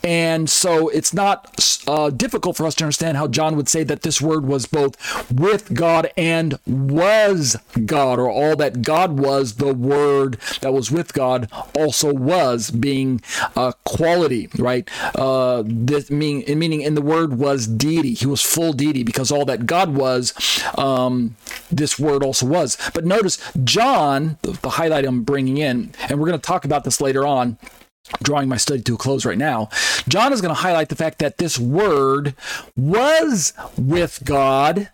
And 0.05 0.49
so 0.49 0.89
it's 0.89 1.13
not 1.13 1.83
uh, 1.87 2.11
difficult 2.11 2.57
for 2.57 2.67
us 2.67 2.75
to 2.77 2.85
understand 2.85 3.17
how 3.17 3.29
John 3.29 3.57
would 3.57 3.69
say 3.69 3.85
that 3.85 4.03
this 4.03 4.21
Word 4.21 4.47
was 4.47 4.67
both 4.67 4.82
both 4.83 5.31
with 5.31 5.75
God 5.75 6.11
and 6.17 6.59
was 6.67 7.57
God, 7.87 8.19
or 8.19 8.31
all 8.31 8.57
that 8.57 8.83
God 8.83 9.19
was, 9.19 9.55
the 9.55 9.75
Word 9.75 10.39
that 10.61 10.73
was 10.73 10.91
with 10.91 11.13
God 11.13 11.51
also 11.77 12.13
was, 12.13 12.71
being 12.71 13.21
a 13.57 13.75
quality, 13.85 14.49
right? 14.59 14.89
Uh, 15.15 15.63
this 15.67 16.11
mean, 16.11 16.45
meaning 16.59 16.81
in 16.81 16.95
the 16.95 17.03
Word 17.03 17.39
was 17.39 17.67
deity. 17.67 18.15
He 18.15 18.27
was 18.27 18.43
full 18.43 18.73
deity 18.73 19.03
because 19.03 19.31
all 19.31 19.45
that 19.45 19.67
God 19.67 19.95
was, 19.95 20.35
um, 20.77 21.37
this 21.71 21.99
Word 21.99 22.25
also 22.25 22.47
was. 22.47 22.77
But 22.95 23.05
notice 23.05 23.39
John, 23.65 24.39
the, 24.43 24.53
the 24.53 24.71
highlight 24.71 25.05
I'm 25.05 25.23
bringing 25.23 25.59
in, 25.59 25.93
and 26.09 26.19
we're 26.19 26.29
going 26.29 26.41
to 26.41 26.47
talk 26.47 26.65
about 26.65 26.85
this 26.85 27.01
later 27.01 27.27
on 27.27 27.59
drawing 28.23 28.49
my 28.49 28.57
study 28.57 28.83
to 28.83 28.95
a 28.95 28.99
close 28.99 29.25
right 29.25 29.39
now, 29.39 29.69
John 30.09 30.33
is 30.33 30.41
going 30.41 30.55
to 30.55 30.61
highlight 30.61 30.89
the 30.89 30.97
fact 30.97 31.19
that 31.21 31.39
this 31.39 31.59
word 31.59 32.35
was 32.77 33.53
with 33.77 34.21
God 34.25 34.91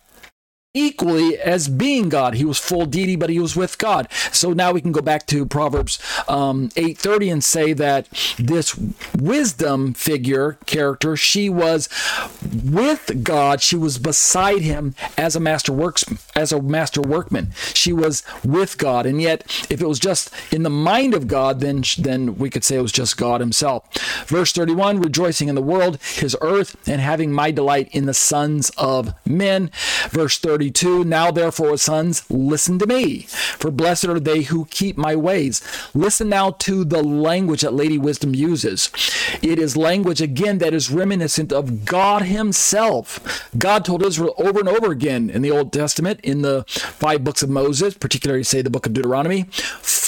equally 0.75 1.35
as 1.39 1.67
being 1.67 2.09
God. 2.09 2.35
He 2.35 2.45
was 2.45 2.59
full 2.59 2.85
deity, 2.85 3.15
but 3.15 3.31
he 3.31 3.39
was 3.39 3.55
with 3.55 3.79
God. 3.79 4.07
So 4.31 4.53
now 4.53 4.71
we 4.71 4.81
can 4.81 4.91
go 4.91 5.01
back 5.01 5.25
to 5.27 5.45
Proverbs 5.45 5.97
um, 6.27 6.69
8:30 6.69 7.31
and 7.31 7.43
say 7.43 7.73
that 7.73 8.07
this 8.37 8.79
wisdom 9.17 9.93
figure 9.93 10.59
character, 10.67 11.17
she 11.17 11.49
was 11.49 11.89
with 12.63 13.23
God. 13.23 13.61
She 13.61 13.75
was 13.75 13.97
beside 13.97 14.61
him 14.61 14.93
as 15.17 15.35
a 15.35 15.39
master 15.39 15.73
works 15.73 16.05
as 16.35 16.51
a 16.51 16.61
master 16.61 17.01
workman. 17.01 17.51
She 17.73 17.91
was 17.91 18.23
with 18.43 18.77
God, 18.77 19.07
and 19.07 19.19
yet 19.19 19.41
if 19.71 19.81
it 19.81 19.87
was 19.87 19.99
just 19.99 20.31
in 20.51 20.61
the 20.61 20.69
mind 20.69 21.15
of 21.15 21.27
God, 21.27 21.61
then 21.61 21.83
then 21.97 22.37
we 22.37 22.51
could 22.51 22.63
say 22.63 22.77
it 22.77 22.81
was 22.81 22.91
just 22.91 23.17
God 23.17 23.41
Himself. 23.41 23.85
Verse 24.27 24.51
31: 24.51 24.99
Rejoicing 24.99 25.49
in 25.49 25.55
the 25.55 25.61
world, 25.63 25.99
His 26.01 26.37
earth, 26.41 26.77
and 26.87 27.01
having 27.01 27.31
my 27.31 27.49
delight 27.49 27.89
in 27.91 28.05
the 28.05 28.13
sons 28.13 28.69
of 28.77 29.15
men. 29.25 29.71
Verse 30.09 30.37
30 30.37 30.58
32 30.59 31.05
Now 31.05 31.31
therefore, 31.31 31.77
sons, 31.77 32.29
listen 32.29 32.79
to 32.79 32.85
me, 32.85 33.21
for 33.29 33.71
blessed 33.71 34.09
are 34.09 34.19
they 34.19 34.41
who 34.41 34.65
keep 34.65 34.97
my 34.97 35.15
ways. 35.15 35.61
Listen 35.93 36.27
now 36.27 36.51
to 36.51 36.83
the 36.83 37.01
language 37.01 37.61
that 37.61 37.73
Lady 37.73 37.97
Wisdom 37.97 38.35
uses. 38.35 38.91
It 39.41 39.57
is 39.57 39.77
language, 39.77 40.19
again, 40.19 40.57
that 40.57 40.73
is 40.73 40.91
reminiscent 40.91 41.53
of 41.53 41.85
God 41.85 42.23
Himself. 42.23 43.49
God 43.57 43.85
told 43.85 44.03
Israel 44.03 44.33
over 44.37 44.59
and 44.59 44.67
over 44.67 44.91
again 44.91 45.29
in 45.29 45.43
the 45.43 45.51
Old 45.51 45.71
Testament, 45.71 46.19
in 46.23 46.41
the 46.41 46.65
five 46.67 47.23
books 47.23 47.41
of 47.41 47.49
Moses, 47.49 47.93
particularly, 47.93 48.43
say, 48.43 48.61
the 48.61 48.69
book 48.69 48.85
of 48.85 48.91
Deuteronomy 48.91 49.45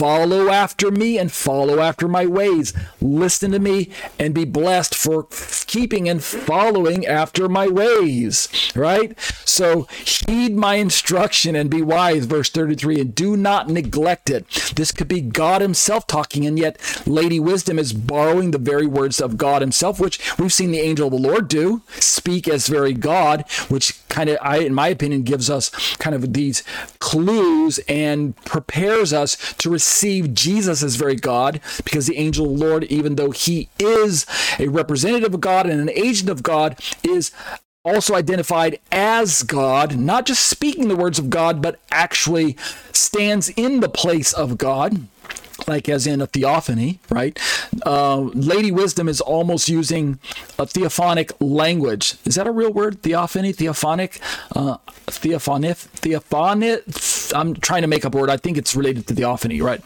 follow 0.02 0.50
after 0.50 0.90
me 0.90 1.20
and 1.20 1.32
follow 1.32 1.80
after 1.80 2.08
my 2.08 2.26
ways. 2.26 2.74
Listen 3.00 3.52
to 3.52 3.60
me 3.60 3.90
and 4.20 4.34
be 4.34 4.46
blessed 4.46 4.96
for 4.96 5.28
keeping 5.68 6.10
and 6.10 6.24
following 6.24 7.06
after 7.06 7.48
my 7.48 7.68
ways. 7.68 8.50
Right? 8.76 9.18
So, 9.46 9.88
he 10.04 10.41
heed 10.42 10.56
my 10.56 10.76
instruction 10.76 11.56
and 11.56 11.70
be 11.70 11.82
wise, 11.82 12.26
verse 12.26 12.50
33, 12.50 13.02
and 13.02 13.16
do 13.16 13.38
not 13.38 13.70
neglect 13.70 14.30
it. 14.30 14.48
This 14.76 14.92
could 14.92 15.08
be 15.08 15.22
God 15.22 15.62
Himself 15.62 16.08
talking, 16.08 16.46
and 16.46 16.58
yet 16.58 16.80
Lady 17.06 17.40
Wisdom 17.40 17.78
is 17.78 17.94
borrowing 17.94 18.52
the 18.52 18.58
very 18.58 18.88
words 18.88 19.22
of 19.22 19.38
God 19.38 19.62
Himself, 19.62 20.00
which 20.00 20.20
we've 20.40 20.54
seen 20.54 20.72
the 20.72 20.80
angel 20.80 21.08
of 21.08 21.14
the 21.14 21.30
Lord 21.30 21.48
do, 21.48 21.82
speak 21.90 22.48
as 22.48 22.68
very 22.68 22.94
God, 22.94 23.46
which 23.70 24.08
kind 24.10 24.30
of, 24.30 24.38
I, 24.42 24.60
in 24.60 24.74
my 24.74 24.88
opinion, 24.88 25.24
gives 25.24 25.50
us 25.50 25.70
kind 25.98 26.16
of 26.16 26.34
these 26.34 26.64
clues 27.00 27.80
and 27.88 28.36
prepares 28.46 29.14
us 29.14 29.54
to 29.56 29.70
receive 29.70 30.34
Jesus 30.34 30.84
as 30.84 30.96
very 30.96 31.16
God, 31.16 31.62
because 31.84 32.08
the 32.08 32.18
angel 32.18 32.52
of 32.52 32.60
the 32.60 32.66
Lord, 32.66 32.84
even 32.86 33.16
though 33.16 33.32
he 33.32 33.70
is 33.80 34.26
a 34.60 34.68
representative 34.68 35.34
of 35.34 35.42
God 35.42 35.68
and 35.68 35.80
an 35.80 35.90
agent 35.90 36.30
of 36.30 36.44
God, 36.44 36.80
is 37.04 37.32
also 37.84 38.16
identified 38.16 38.80
as 38.92 39.44
God, 39.44 39.98
not 39.98 40.26
just 40.26 40.46
speaking 40.46 40.88
the 40.88 40.96
words 40.96 41.18
of 41.18 41.30
God, 41.30 41.62
but 41.62 41.80
actually 41.92 42.56
stands 42.92 43.50
in 43.50 43.80
the 43.80 43.90
place 43.90 44.34
of 44.34 44.58
God, 44.58 45.08
like 45.68 45.90
as 45.90 46.06
in 46.06 46.22
a 46.22 46.28
theophany, 46.28 47.00
right? 47.10 47.40
Uh, 47.86 48.20
Lady 48.20 48.72
Wisdom 48.72 49.08
is 49.08 49.20
almost 49.20 49.68
using 49.68 50.20
a 50.60 50.66
theophonic 50.66 51.32
language. 51.40 52.16
Is 52.26 52.36
that 52.36 52.48
a 52.48 52.52
real 52.52 52.72
word? 52.72 53.02
Theophany, 53.02 53.52
theophonic, 53.52 54.20
uh, 54.56 54.78
theophonic, 55.08 55.88
theophonic. 56.02 57.34
I'm 57.36 57.56
trying 57.56 57.82
to 57.82 57.88
make 57.88 58.06
up 58.06 58.14
a 58.14 58.18
word. 58.18 58.30
I 58.30 58.38
think 58.38 58.58
it's 58.58 58.76
related 58.76 59.08
to 59.08 59.16
theophany, 59.16 59.62
right? 59.62 59.82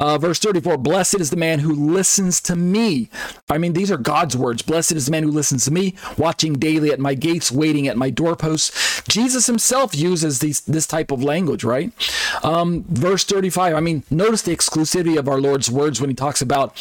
Uh, 0.00 0.18
verse 0.18 0.38
34 0.38 0.78
Blessed 0.78 1.20
is 1.20 1.30
the 1.30 1.36
man 1.36 1.60
who 1.60 1.72
listens 1.72 2.40
to 2.40 2.56
me. 2.56 3.10
I 3.48 3.58
mean, 3.58 3.74
these 3.74 3.90
are 3.90 3.98
God's 3.98 4.36
words. 4.36 4.62
Blessed 4.62 4.92
is 4.92 5.06
the 5.06 5.12
man 5.12 5.22
who 5.22 5.30
listens 5.30 5.66
to 5.66 5.70
me, 5.70 5.94
watching 6.16 6.54
daily 6.54 6.90
at 6.90 6.98
my 6.98 7.14
gates, 7.14 7.52
waiting 7.52 7.86
at 7.86 7.96
my 7.96 8.10
doorposts. 8.10 9.02
Jesus 9.06 9.46
himself 9.46 9.94
uses 9.94 10.38
these, 10.38 10.60
this 10.62 10.86
type 10.86 11.10
of 11.10 11.22
language, 11.22 11.62
right? 11.62 11.92
Um, 12.42 12.84
verse 12.88 13.24
35, 13.24 13.74
I 13.74 13.80
mean, 13.80 14.02
notice 14.10 14.42
the 14.42 14.56
exclusivity 14.56 15.18
of 15.18 15.28
our 15.28 15.40
Lord's 15.40 15.70
words 15.70 16.00
when 16.00 16.10
he 16.10 16.16
talks 16.16 16.40
about 16.40 16.74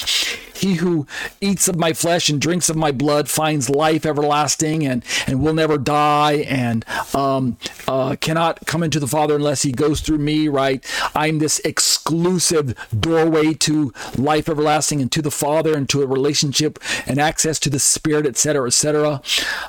he 0.60 0.76
who 0.76 1.08
eats 1.42 1.68
of 1.68 1.78
my 1.78 1.94
flesh 1.94 2.30
and 2.30 2.42
drinks 2.42 2.70
of 2.70 2.76
my 2.76 2.92
blood 2.92 3.30
finds 3.30 3.70
life 3.70 4.06
everlasting 4.06 4.86
and, 4.86 5.04
and 5.28 5.42
will 5.42 5.54
never 5.54 5.78
die 5.78 6.46
and 6.48 6.86
um, 7.14 7.58
uh, 7.88 8.16
cannot 8.20 8.66
come 8.66 8.84
into 8.84 9.00
the 9.00 9.08
Father 9.08 9.36
unless 9.36 9.62
he 9.62 9.72
goes 9.72 10.02
through 10.02 10.18
me, 10.18 10.48
right? 10.48 10.86
I'm 11.16 11.40
this 11.40 11.60
exclusive 11.60 12.76
doorway 12.98 13.54
to 13.56 13.94
life 14.18 14.50
everlasting 14.50 15.02
and 15.02 15.12
to 15.12 15.22
the 15.22 15.32
Father 15.32 15.76
and 15.76 15.88
to 15.90 16.02
a 16.02 16.08
relationship 16.08 16.80
and 17.06 17.20
access 17.20 17.60
to 17.60 17.70
the 17.70 17.80
Spirit, 17.80 18.26
etc., 18.26 18.68
etc. 18.68 19.22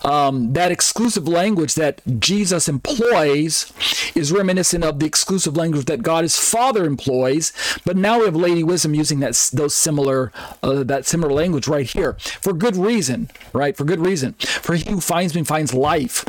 Um, 0.04 0.52
that 0.52 0.72
exclusive 0.72 1.28
language 1.28 1.74
that 1.74 2.02
Jesus 2.18 2.68
employs 2.68 3.72
is 4.14 4.32
reminiscent 4.32 4.84
of 4.84 4.98
the 4.98 5.06
exclusive 5.06 5.56
language 5.56 5.86
that 5.86 6.02
God 6.02 6.24
his 6.24 6.38
Father 6.38 6.84
employs, 6.84 7.52
but 7.84 7.96
now 7.96 8.18
we 8.18 8.24
have 8.24 8.36
Lady 8.36 8.64
Wisdom 8.64 8.94
using 8.94 9.20
that 9.20 9.50
those 9.52 9.74
similar 9.74 10.32
uh, 10.62 10.79
that 10.88 11.06
similar 11.06 11.32
language 11.32 11.68
right 11.68 11.88
here 11.88 12.14
for 12.40 12.52
good 12.52 12.76
reason, 12.76 13.30
right? 13.52 13.76
For 13.76 13.84
good 13.84 14.04
reason. 14.04 14.34
For 14.34 14.74
he 14.74 14.90
who 14.90 15.00
finds 15.00 15.34
me 15.34 15.44
finds 15.44 15.74
life. 15.74 16.24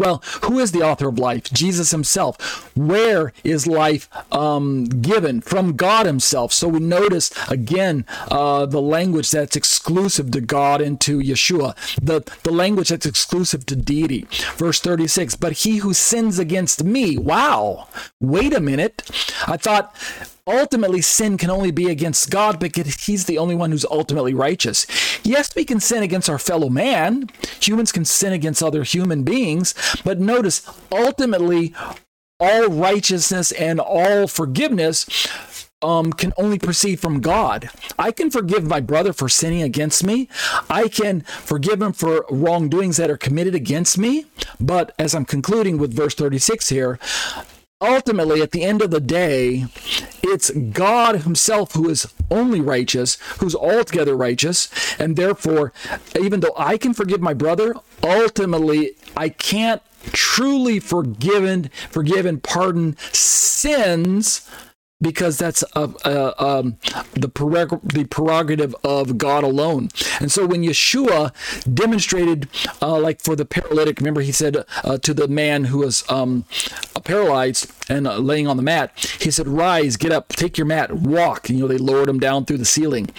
Well, 0.00 0.22
who 0.44 0.58
is 0.58 0.72
the 0.72 0.80
author 0.80 1.08
of 1.08 1.18
life? 1.18 1.44
Jesus 1.52 1.90
himself. 1.90 2.74
Where 2.74 3.34
is 3.44 3.66
life 3.66 4.08
um, 4.32 4.86
given? 4.86 5.42
From 5.42 5.76
God 5.76 6.06
himself. 6.06 6.54
So 6.54 6.68
we 6.68 6.80
notice 6.80 7.30
again 7.50 8.06
uh, 8.30 8.64
the 8.64 8.80
language 8.80 9.30
that's 9.30 9.56
exclusive 9.56 10.30
to 10.30 10.40
God 10.40 10.80
and 10.80 10.98
to 11.02 11.18
Yeshua, 11.18 11.76
the, 12.02 12.22
the 12.44 12.50
language 12.50 12.88
that's 12.88 13.04
exclusive 13.04 13.66
to 13.66 13.76
deity. 13.76 14.26
Verse 14.56 14.80
36 14.80 15.36
But 15.36 15.52
he 15.52 15.76
who 15.78 15.92
sins 15.92 16.38
against 16.38 16.82
me, 16.82 17.18
wow, 17.18 17.86
wait 18.20 18.54
a 18.54 18.60
minute. 18.60 19.02
I 19.46 19.58
thought 19.58 19.94
ultimately 20.50 21.00
sin 21.00 21.38
can 21.38 21.50
only 21.50 21.70
be 21.70 21.88
against 21.90 22.30
God 22.30 22.58
because 22.58 23.06
he's 23.06 23.26
the 23.26 23.38
only 23.38 23.54
one 23.54 23.70
who's 23.70 23.84
ultimately 23.84 24.34
righteous. 24.34 24.86
Yes, 25.24 25.54
we 25.54 25.64
can 25.64 25.80
sin 25.80 26.02
against 26.02 26.28
our 26.28 26.38
fellow 26.38 26.68
man. 26.68 27.28
Humans 27.60 27.92
can 27.92 28.04
sin 28.04 28.32
against 28.32 28.62
other 28.62 28.82
human 28.82 29.22
beings, 29.22 29.74
but 30.04 30.18
notice 30.18 30.68
ultimately 30.92 31.74
all 32.38 32.68
righteousness 32.68 33.52
and 33.52 33.78
all 33.78 34.26
forgiveness 34.26 35.06
um, 35.82 36.12
can 36.12 36.32
only 36.36 36.58
proceed 36.58 37.00
from 37.00 37.20
God. 37.20 37.70
I 37.98 38.12
can 38.12 38.30
forgive 38.30 38.64
my 38.64 38.80
brother 38.80 39.12
for 39.12 39.28
sinning 39.28 39.62
against 39.62 40.04
me. 40.04 40.28
I 40.68 40.88
can 40.88 41.22
forgive 41.22 41.80
him 41.80 41.92
for 41.92 42.26
wrongdoings 42.30 42.96
that 42.98 43.10
are 43.10 43.16
committed 43.16 43.54
against 43.54 43.98
me. 43.98 44.26
But 44.58 44.94
as 44.98 45.14
I'm 45.14 45.24
concluding 45.24 45.78
with 45.78 45.94
verse 45.94 46.14
36 46.14 46.68
here, 46.68 46.98
ultimately, 47.80 48.42
at 48.42 48.52
the 48.52 48.62
end 48.62 48.82
of 48.82 48.90
the 48.90 49.00
day, 49.00 49.66
it's 50.22 50.50
God 50.50 51.22
Himself 51.22 51.72
who 51.72 51.88
is 51.88 52.12
only 52.30 52.60
righteous, 52.60 53.16
who's 53.38 53.54
altogether 53.54 54.16
righteous, 54.16 54.68
and 54.98 55.16
therefore, 55.16 55.72
even 56.18 56.40
though 56.40 56.54
I 56.56 56.78
can 56.78 56.94
forgive 56.94 57.20
my 57.20 57.34
brother, 57.34 57.74
ultimately, 58.02 58.92
I 59.16 59.30
can't 59.30 59.82
truly 60.12 60.80
forgive 60.80 61.44
and 61.44 61.72
forgive 61.90 62.26
and 62.26 62.42
pardon 62.42 62.96
sins 63.12 64.48
because 65.00 65.38
that's 65.38 65.64
a, 65.74 65.90
a, 66.04 66.44
um, 66.44 66.76
the, 67.14 67.28
prerog- 67.28 67.92
the 67.92 68.04
prerogative 68.04 68.74
of 68.84 69.18
God 69.18 69.44
alone. 69.44 69.88
And 70.20 70.30
so 70.30 70.46
when 70.46 70.62
Yeshua 70.62 71.32
demonstrated, 71.72 72.48
uh, 72.82 72.98
like 72.98 73.20
for 73.20 73.34
the 73.34 73.44
paralytic, 73.44 73.98
remember 73.98 74.20
he 74.20 74.32
said 74.32 74.64
uh, 74.84 74.98
to 74.98 75.14
the 75.14 75.28
man 75.28 75.64
who 75.64 75.78
was 75.78 76.04
um, 76.10 76.44
paralyzed 77.04 77.72
and 77.88 78.06
uh, 78.06 78.18
laying 78.18 78.46
on 78.46 78.56
the 78.56 78.62
mat, 78.62 78.92
he 79.20 79.30
said, 79.30 79.48
Rise, 79.48 79.96
get 79.96 80.12
up, 80.12 80.28
take 80.28 80.58
your 80.58 80.66
mat, 80.66 80.92
walk. 80.92 81.48
You 81.48 81.60
know, 81.60 81.68
they 81.68 81.78
lowered 81.78 82.08
him 82.08 82.20
down 82.20 82.44
through 82.44 82.58
the 82.58 82.64
ceiling 82.64 83.10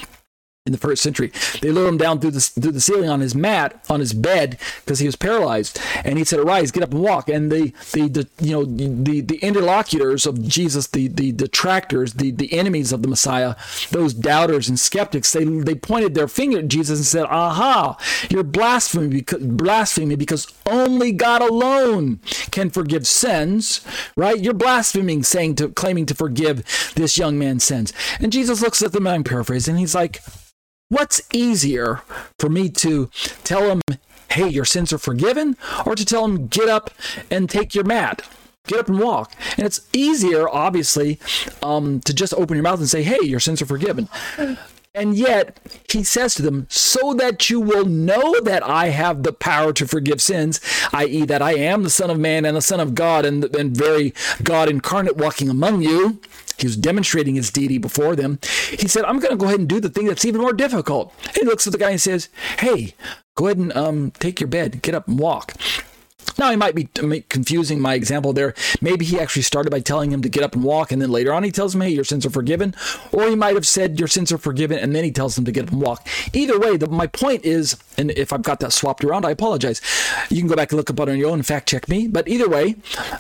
in 0.72 0.80
the 0.80 0.88
first 0.88 1.04
century. 1.04 1.32
They 1.62 1.70
lowered 1.70 1.90
him 1.90 1.98
down 1.98 2.20
through 2.20 2.32
the, 2.32 2.40
through 2.40 2.72
the 2.72 2.82
ceiling 2.82 3.10
on 3.10 3.20
his 3.20 3.36
mat, 3.36 3.84
on 3.90 4.00
his 4.00 4.14
bed, 4.14 4.58
because 4.86 5.00
he 5.00 5.06
was 5.06 5.18
paralyzed. 5.18 5.80
And 6.06 6.18
he 6.18 6.24
said, 6.24 6.40
"Arise, 6.40 6.72
get 6.72 6.84
up 6.84 6.92
and 6.92 7.02
walk." 7.02 7.28
And 7.28 7.52
the, 7.52 7.74
the, 7.92 8.08
the 8.08 8.28
you 8.40 8.54
know 8.54 8.66
the 8.66 9.20
the 9.22 9.38
interlocutors 9.40 10.26
of 10.26 10.42
Jesus, 10.48 10.88
the 10.88 11.10
the 11.10 11.34
detractors, 11.34 12.14
the 12.14 12.32
the 12.32 12.54
enemies 12.54 12.94
of 12.94 13.02
the 13.02 13.10
Messiah, 13.10 13.56
those 13.92 14.14
doubters 14.14 14.70
and 14.70 14.80
skeptics, 14.80 15.34
they 15.34 15.44
they 15.44 15.76
pointed 15.76 16.16
their 16.16 16.30
finger 16.30 16.60
at 16.60 16.70
Jesus 16.70 17.00
and 17.00 17.06
said, 17.06 17.26
"Aha, 17.26 17.98
you're 18.30 18.44
blaspheming 18.44 19.10
because 19.10 19.44
blaspheming 19.44 20.18
because 20.18 20.48
only 20.66 21.12
God 21.12 21.42
alone 21.42 22.22
can 22.52 22.70
forgive 22.70 23.06
sins, 23.06 23.82
right? 24.16 24.40
You're 24.40 24.54
blaspheming, 24.54 25.24
saying 25.24 25.56
to 25.56 25.68
claiming 25.70 26.06
to 26.06 26.16
forgive 26.16 26.64
this 26.96 27.18
young 27.18 27.38
man's 27.38 27.66
sins." 27.66 27.92
And 28.22 28.32
Jesus 28.32 28.62
looks 28.62 28.82
at 28.82 28.94
them, 28.94 29.08
I'm 29.08 29.24
paraphrasing. 29.24 29.74
And 29.74 29.80
he's 29.80 29.96
like 29.96 30.22
What's 30.92 31.22
easier 31.32 32.02
for 32.38 32.50
me 32.50 32.68
to 32.68 33.10
tell 33.46 33.70
him, 33.70 33.80
hey, 34.30 34.50
your 34.50 34.66
sins 34.66 34.92
are 34.92 34.98
forgiven, 34.98 35.56
or 35.86 35.96
to 35.96 36.04
tell 36.04 36.26
him, 36.26 36.48
get 36.48 36.68
up 36.68 36.92
and 37.32 37.50
take 37.50 37.74
your 37.74 37.86
mat? 37.86 38.28
Get 38.68 38.80
up 38.80 38.90
and 38.90 39.00
walk. 39.00 39.32
And 39.56 39.66
it's 39.66 39.88
easier, 39.94 40.50
obviously, 40.50 41.18
um, 41.64 42.02
to 42.02 42.14
just 42.14 42.34
open 42.34 42.58
your 42.58 42.64
mouth 42.64 42.80
and 42.80 42.90
say, 42.90 43.04
hey, 43.04 43.20
your 43.22 43.40
sins 43.40 43.62
are 43.62 43.66
forgiven. 43.66 44.10
And 44.94 45.16
yet, 45.16 45.58
he 45.90 46.04
says 46.04 46.36
to 46.36 46.42
them, 46.42 46.68
so 46.70 47.14
that 47.14 47.50
you 47.50 47.62
will 47.62 47.86
know 47.86 48.42
that 48.42 48.62
I 48.62 48.88
have 48.88 49.24
the 49.24 49.32
power 49.32 49.72
to 49.72 49.88
forgive 49.88 50.22
sins, 50.22 50.60
i.e., 50.92 51.24
that 51.24 51.42
I 51.42 51.54
am 51.54 51.84
the 51.84 51.90
Son 51.90 52.10
of 52.10 52.20
Man 52.20 52.44
and 52.44 52.58
the 52.58 52.62
Son 52.62 52.82
of 52.82 52.96
God 52.96 53.24
and, 53.24 53.46
and 53.56 53.76
very 53.76 54.14
God 54.44 54.70
incarnate 54.70 55.16
walking 55.16 55.50
among 55.50 55.84
you. 55.84 56.20
He 56.62 56.68
was 56.68 56.78
demonstrating 56.78 57.36
his 57.36 57.52
deity 57.52 57.78
before 57.78 58.16
them. 58.16 58.40
He 58.70 58.88
said, 58.88 59.06
I'm 59.06 59.20
going 59.20 59.32
to 59.32 59.38
go 59.38 59.48
ahead 59.48 59.60
and 59.60 59.68
do 59.68 59.80
the 59.80 59.90
thing 59.90 60.06
that's 60.06 60.26
even 60.26 60.42
more 60.42 60.54
difficult. 60.54 61.14
He 61.36 61.44
looks 61.44 61.68
at 61.68 61.74
the 61.74 61.80
guy 61.80 61.92
and 61.92 62.02
says, 62.02 62.30
Hey, 62.60 62.94
go 63.36 63.48
ahead 63.48 63.58
and 63.58 63.76
um, 63.76 64.12
take 64.20 64.40
your 64.40 64.48
bed, 64.48 64.82
get 64.82 64.96
up 64.96 65.08
and 65.08 65.20
walk. 65.20 65.54
Now, 66.38 66.50
he 66.50 66.56
might 66.56 66.76
be 66.76 66.86
confusing 67.30 67.80
my 67.80 67.94
example 67.94 68.34
there. 68.34 68.54
Maybe 68.82 69.06
he 69.06 69.20
actually 69.20 69.42
started 69.44 69.70
by 69.70 69.80
telling 69.80 70.12
him 70.12 70.22
to 70.22 70.30
get 70.30 70.44
up 70.44 70.56
and 70.56 70.64
walk, 70.64 70.92
and 70.92 71.02
then 71.02 71.12
later 71.12 71.34
on 71.34 71.44
he 71.44 71.52
tells 71.52 71.76
him, 71.76 71.82
hey, 71.82 71.90
your 71.90 72.04
sins 72.04 72.26
are 72.26 72.30
forgiven. 72.30 72.74
Or 73.12 73.28
he 73.28 73.36
might 73.36 73.56
have 73.56 73.68
said, 73.68 74.00
your 74.00 74.08
sins 74.08 74.32
are 74.32 74.38
forgiven, 74.38 74.80
and 74.80 74.96
then 74.96 75.04
he 75.04 75.12
tells 75.12 75.38
him 75.38 75.46
to 75.46 75.52
get 75.52 75.66
up 75.66 75.72
and 75.72 75.82
walk. 75.82 76.08
Either 76.34 76.60
way, 76.60 76.78
the, 76.78 76.88
my 76.88 77.08
point 77.08 77.46
is, 77.46 77.78
and 77.98 78.12
if 78.12 78.34
I've 78.34 78.42
got 78.42 78.60
that 78.62 78.74
swapped 78.74 79.04
around, 79.04 79.26
I 79.26 79.32
apologize. 79.32 79.82
You 80.30 80.40
can 80.40 80.48
go 80.48 80.56
back 80.56 80.72
and 80.72 80.78
look 80.78 80.90
up 80.90 81.00
on 81.00 81.18
your 81.18 81.30
own 81.30 81.40
and 81.40 81.46
fact 81.46 81.70
check 81.70 81.88
me. 81.88 82.08
But 82.08 82.28
either 82.28 82.50
way, 82.50 82.76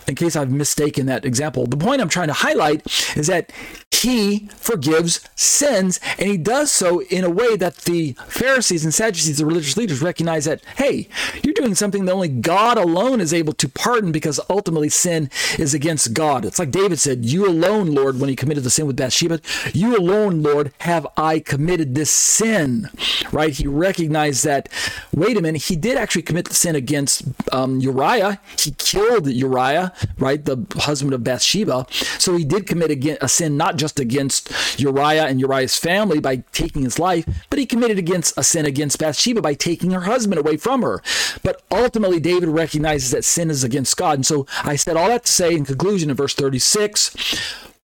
in 0.07 0.15
case 0.15 0.35
I've 0.35 0.51
mistaken 0.51 1.05
that 1.07 1.25
example, 1.25 1.65
the 1.65 1.77
point 1.77 2.01
I'm 2.01 2.09
trying 2.09 2.27
to 2.27 2.33
highlight 2.33 2.85
is 3.15 3.27
that 3.27 3.51
he 3.91 4.47
forgives 4.55 5.19
sins, 5.35 5.99
and 6.17 6.27
he 6.27 6.37
does 6.37 6.71
so 6.71 7.01
in 7.03 7.23
a 7.23 7.29
way 7.29 7.55
that 7.57 7.77
the 7.79 8.13
Pharisees 8.27 8.83
and 8.83 8.93
Sadducees, 8.93 9.37
the 9.37 9.45
religious 9.45 9.77
leaders, 9.77 10.01
recognize 10.01 10.45
that, 10.45 10.63
hey, 10.77 11.07
you're 11.43 11.53
doing 11.53 11.75
something 11.75 12.05
that 12.05 12.11
only 12.11 12.29
God 12.29 12.77
alone 12.77 13.00
is 13.01 13.33
able 13.33 13.53
to 13.53 13.67
pardon 13.67 14.11
because 14.11 14.39
ultimately 14.49 14.89
sin 14.89 15.29
is 15.57 15.73
against 15.73 16.13
God. 16.13 16.45
It's 16.45 16.59
like 16.59 16.71
David 16.71 16.99
said, 16.99 17.25
You 17.25 17.47
alone, 17.47 17.87
Lord, 17.93 18.19
when 18.19 18.29
he 18.29 18.35
committed 18.35 18.63
the 18.63 18.69
sin 18.69 18.87
with 18.87 18.95
Bathsheba, 18.95 19.41
you 19.73 19.97
alone, 19.97 20.41
Lord, 20.41 20.71
have 20.79 21.07
I 21.17 21.39
committed 21.39 21.95
this 21.95 22.11
sin. 22.11 22.89
Right? 23.31 23.53
He 23.53 23.67
recognized 23.67 24.45
that, 24.45 24.69
wait 25.13 25.37
a 25.37 25.41
minute, 25.41 25.63
he 25.63 25.75
did 25.75 25.97
actually 25.97 26.21
commit 26.21 26.47
the 26.47 26.53
sin 26.53 26.75
against 26.75 27.23
um, 27.51 27.79
Uriah. 27.79 28.39
He 28.57 28.71
killed 28.71 29.27
Uriah, 29.27 29.93
right? 30.17 30.43
The 30.43 30.65
husband 30.75 31.13
of 31.13 31.23
Bathsheba. 31.23 31.87
So 32.19 32.35
he 32.35 32.45
did 32.45 32.67
commit 32.67 32.91
a 33.21 33.27
sin 33.27 33.57
not 33.57 33.77
just 33.77 33.99
against 33.99 34.51
Uriah 34.79 35.25
and 35.25 35.39
Uriah's 35.39 35.77
family 35.77 36.19
by 36.19 36.43
taking 36.51 36.83
his 36.83 36.99
life, 36.99 37.25
but 37.49 37.59
he 37.59 37.65
committed 37.65 37.97
against 37.97 38.37
a 38.37 38.43
sin 38.43 38.65
against 38.65 38.99
Bathsheba 38.99 39.41
by 39.41 39.53
taking 39.53 39.91
her 39.91 40.01
husband 40.01 40.39
away 40.39 40.57
from 40.57 40.81
her. 40.81 41.01
But 41.43 41.61
ultimately, 41.71 42.19
David 42.19 42.49
recognizes 42.91 43.11
that 43.11 43.23
sin 43.23 43.49
is 43.49 43.63
against 43.63 43.97
God. 43.97 44.15
And 44.15 44.25
so 44.25 44.45
I 44.63 44.75
said 44.75 44.97
all 44.97 45.07
that 45.07 45.25
to 45.25 45.31
say 45.31 45.55
in 45.55 45.65
conclusion 45.65 46.09
in 46.09 46.15
verse 46.15 46.35
36. 46.35 47.15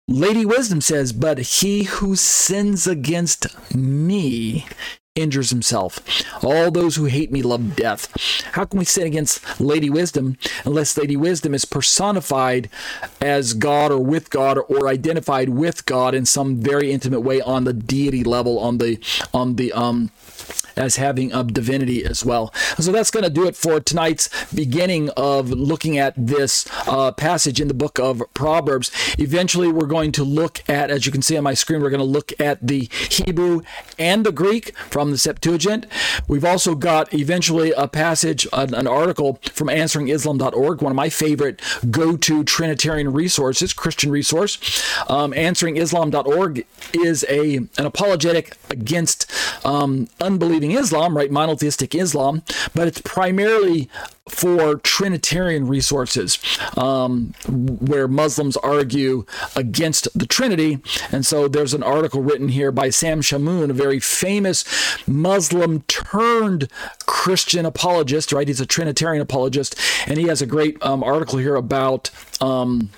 Lady 0.08 0.44
Wisdom 0.44 0.80
says, 0.80 1.12
But 1.12 1.38
he 1.38 1.84
who 1.84 2.16
sins 2.16 2.86
against 2.86 3.46
me 3.74 4.66
injures 5.14 5.50
himself. 5.50 6.00
All 6.44 6.70
those 6.70 6.96
who 6.96 7.06
hate 7.06 7.32
me 7.32 7.42
love 7.42 7.74
death. 7.74 8.12
How 8.52 8.66
can 8.66 8.78
we 8.78 8.84
sin 8.84 9.06
against 9.06 9.60
Lady 9.60 9.88
Wisdom 9.88 10.36
unless 10.64 10.96
Lady 10.96 11.16
Wisdom 11.16 11.54
is 11.54 11.64
personified 11.64 12.68
as 13.20 13.54
God 13.54 13.90
or 13.90 13.98
with 13.98 14.28
God 14.30 14.58
or 14.68 14.88
identified 14.88 15.48
with 15.48 15.86
God 15.86 16.14
in 16.14 16.26
some 16.26 16.56
very 16.56 16.92
intimate 16.92 17.20
way 17.20 17.40
on 17.40 17.64
the 17.64 17.72
deity 17.72 18.22
level, 18.22 18.58
on 18.58 18.78
the 18.78 18.98
on 19.32 19.56
the 19.56 19.72
um 19.72 20.10
as 20.76 20.96
having 20.96 21.32
a 21.32 21.44
divinity 21.44 22.04
as 22.04 22.24
well. 22.24 22.52
So 22.78 22.92
that's 22.92 23.10
going 23.10 23.24
to 23.24 23.30
do 23.30 23.46
it 23.46 23.56
for 23.56 23.80
tonight's 23.80 24.28
beginning 24.52 25.10
of 25.16 25.50
looking 25.50 25.98
at 25.98 26.14
this 26.16 26.66
uh, 26.86 27.12
passage 27.12 27.60
in 27.60 27.68
the 27.68 27.74
book 27.74 27.98
of 27.98 28.22
Proverbs. 28.34 28.90
Eventually, 29.18 29.68
we're 29.68 29.86
going 29.86 30.12
to 30.12 30.24
look 30.24 30.62
at, 30.68 30.90
as 30.90 31.06
you 31.06 31.12
can 31.12 31.22
see 31.22 31.36
on 31.36 31.44
my 31.44 31.54
screen, 31.54 31.80
we're 31.80 31.90
going 31.90 31.98
to 31.98 32.04
look 32.04 32.32
at 32.40 32.64
the 32.66 32.88
Hebrew 33.10 33.62
and 33.98 34.24
the 34.24 34.32
Greek 34.32 34.76
from 34.78 35.10
the 35.10 35.18
Septuagint. 35.18 35.86
We've 36.28 36.44
also 36.44 36.74
got 36.74 37.12
eventually 37.14 37.72
a 37.72 37.88
passage, 37.88 38.46
an, 38.52 38.74
an 38.74 38.86
article 38.86 39.40
from 39.52 39.68
answeringislam.org, 39.68 40.82
one 40.82 40.92
of 40.92 40.96
my 40.96 41.08
favorite 41.08 41.60
go 41.90 42.16
to 42.16 42.44
Trinitarian 42.44 43.12
resources, 43.12 43.72
Christian 43.72 44.10
resource. 44.10 44.58
Um, 45.08 45.32
answeringislam.org 45.32 46.66
is 46.92 47.24
a 47.28 47.56
an 47.56 47.86
apologetic 47.86 48.56
against 48.70 49.30
um, 49.64 50.08
unbelieving 50.20 50.65
Islam, 50.72 51.16
right? 51.16 51.30
Monotheistic 51.30 51.94
Islam, 51.94 52.42
but 52.74 52.88
it's 52.88 53.00
primarily 53.00 53.88
for 54.28 54.76
Trinitarian 54.76 55.68
resources, 55.68 56.38
um, 56.76 57.32
where 57.46 58.08
Muslims 58.08 58.56
argue 58.56 59.24
against 59.54 60.08
the 60.18 60.26
Trinity. 60.26 60.78
And 61.12 61.24
so 61.24 61.46
there's 61.48 61.74
an 61.74 61.82
article 61.82 62.22
written 62.22 62.48
here 62.48 62.72
by 62.72 62.90
Sam 62.90 63.20
Shamoun, 63.20 63.70
a 63.70 63.72
very 63.72 64.00
famous 64.00 64.64
Muslim 65.06 65.82
turned 65.82 66.68
Christian 67.06 67.64
apologist, 67.64 68.32
right? 68.32 68.48
He's 68.48 68.60
a 68.60 68.66
Trinitarian 68.66 69.22
apologist, 69.22 69.78
and 70.06 70.18
he 70.18 70.24
has 70.24 70.42
a 70.42 70.46
great 70.46 70.76
um, 70.82 71.02
article 71.02 71.38
here 71.38 71.56
about. 71.56 72.10
Um, 72.40 72.90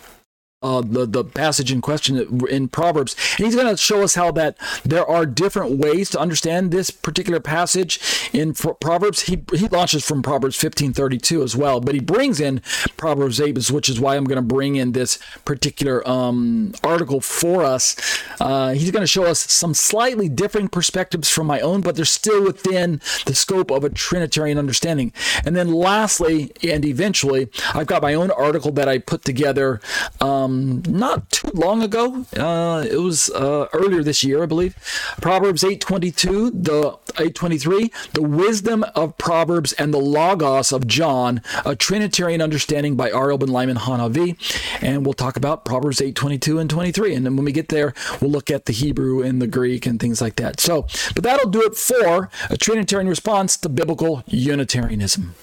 uh, 0.60 0.80
the 0.80 1.06
the 1.06 1.24
passage 1.24 1.70
in 1.70 1.80
question 1.80 2.46
in 2.48 2.68
Proverbs, 2.68 3.14
and 3.36 3.46
he's 3.46 3.54
going 3.54 3.68
to 3.68 3.76
show 3.76 4.02
us 4.02 4.16
how 4.16 4.32
that 4.32 4.56
there 4.84 5.06
are 5.06 5.24
different 5.24 5.78
ways 5.78 6.10
to 6.10 6.18
understand 6.18 6.70
this 6.70 6.90
particular 6.90 7.38
passage 7.38 8.00
in 8.32 8.54
Proverbs. 8.54 9.22
He 9.22 9.44
he 9.54 9.68
launches 9.68 10.04
from 10.04 10.22
Proverbs 10.22 10.56
fifteen 10.56 10.92
thirty 10.92 11.18
two 11.18 11.42
as 11.44 11.54
well, 11.54 11.80
but 11.80 11.94
he 11.94 12.00
brings 12.00 12.40
in 12.40 12.60
Proverbs 12.96 13.40
eight, 13.40 13.70
which 13.70 13.88
is 13.88 14.00
why 14.00 14.16
I'm 14.16 14.24
going 14.24 14.36
to 14.36 14.54
bring 14.54 14.74
in 14.74 14.92
this 14.92 15.18
particular 15.44 16.06
um, 16.08 16.74
article 16.82 17.20
for 17.20 17.62
us. 17.62 17.94
Uh, 18.40 18.72
he's 18.72 18.90
going 18.90 19.02
to 19.02 19.06
show 19.06 19.24
us 19.24 19.38
some 19.38 19.74
slightly 19.74 20.28
different 20.28 20.72
perspectives 20.72 21.30
from 21.30 21.46
my 21.46 21.60
own, 21.60 21.82
but 21.82 21.94
they're 21.94 22.04
still 22.04 22.42
within 22.44 23.00
the 23.26 23.34
scope 23.34 23.70
of 23.70 23.84
a 23.84 23.90
Trinitarian 23.90 24.58
understanding. 24.58 25.12
And 25.44 25.54
then 25.54 25.72
lastly, 25.72 26.50
and 26.62 26.84
eventually, 26.84 27.48
I've 27.74 27.86
got 27.86 28.02
my 28.02 28.14
own 28.14 28.32
article 28.32 28.72
that 28.72 28.88
I 28.88 28.98
put 28.98 29.24
together. 29.24 29.80
Um, 30.20 30.47
um, 30.48 30.82
not 30.88 31.30
too 31.30 31.50
long 31.54 31.82
ago. 31.82 32.24
Uh, 32.36 32.84
it 32.90 32.98
was 32.98 33.30
uh, 33.30 33.68
earlier 33.72 34.02
this 34.02 34.24
year, 34.24 34.42
I 34.42 34.46
believe. 34.46 34.74
Proverbs 35.20 35.62
8:22, 35.62 36.50
the 36.64 36.98
8:23, 37.14 38.12
the 38.12 38.22
wisdom 38.22 38.84
of 38.94 39.16
Proverbs 39.18 39.72
and 39.74 39.92
the 39.92 39.98
logos 39.98 40.72
of 40.72 40.86
John, 40.86 41.42
a 41.64 41.76
Trinitarian 41.76 42.40
understanding 42.40 42.96
by 42.96 43.10
Ariel 43.10 43.38
ben-Lyman 43.38 43.76
HaNaviy, 43.76 44.36
and 44.82 45.04
we'll 45.04 45.14
talk 45.14 45.36
about 45.36 45.64
Proverbs 45.64 46.00
8:22 46.00 46.58
and 46.60 46.70
23. 46.70 47.14
And 47.14 47.26
then 47.26 47.36
when 47.36 47.44
we 47.44 47.52
get 47.52 47.68
there, 47.68 47.94
we'll 48.20 48.30
look 48.30 48.50
at 48.50 48.66
the 48.66 48.72
Hebrew 48.72 49.22
and 49.22 49.40
the 49.40 49.46
Greek 49.46 49.86
and 49.86 50.00
things 50.00 50.20
like 50.20 50.36
that. 50.36 50.60
So, 50.60 50.86
but 51.14 51.24
that'll 51.24 51.50
do 51.50 51.62
it 51.62 51.76
for 51.76 52.30
a 52.50 52.56
Trinitarian 52.56 53.08
response 53.08 53.56
to 53.58 53.68
biblical 53.68 54.22
Unitarianism. 54.26 55.34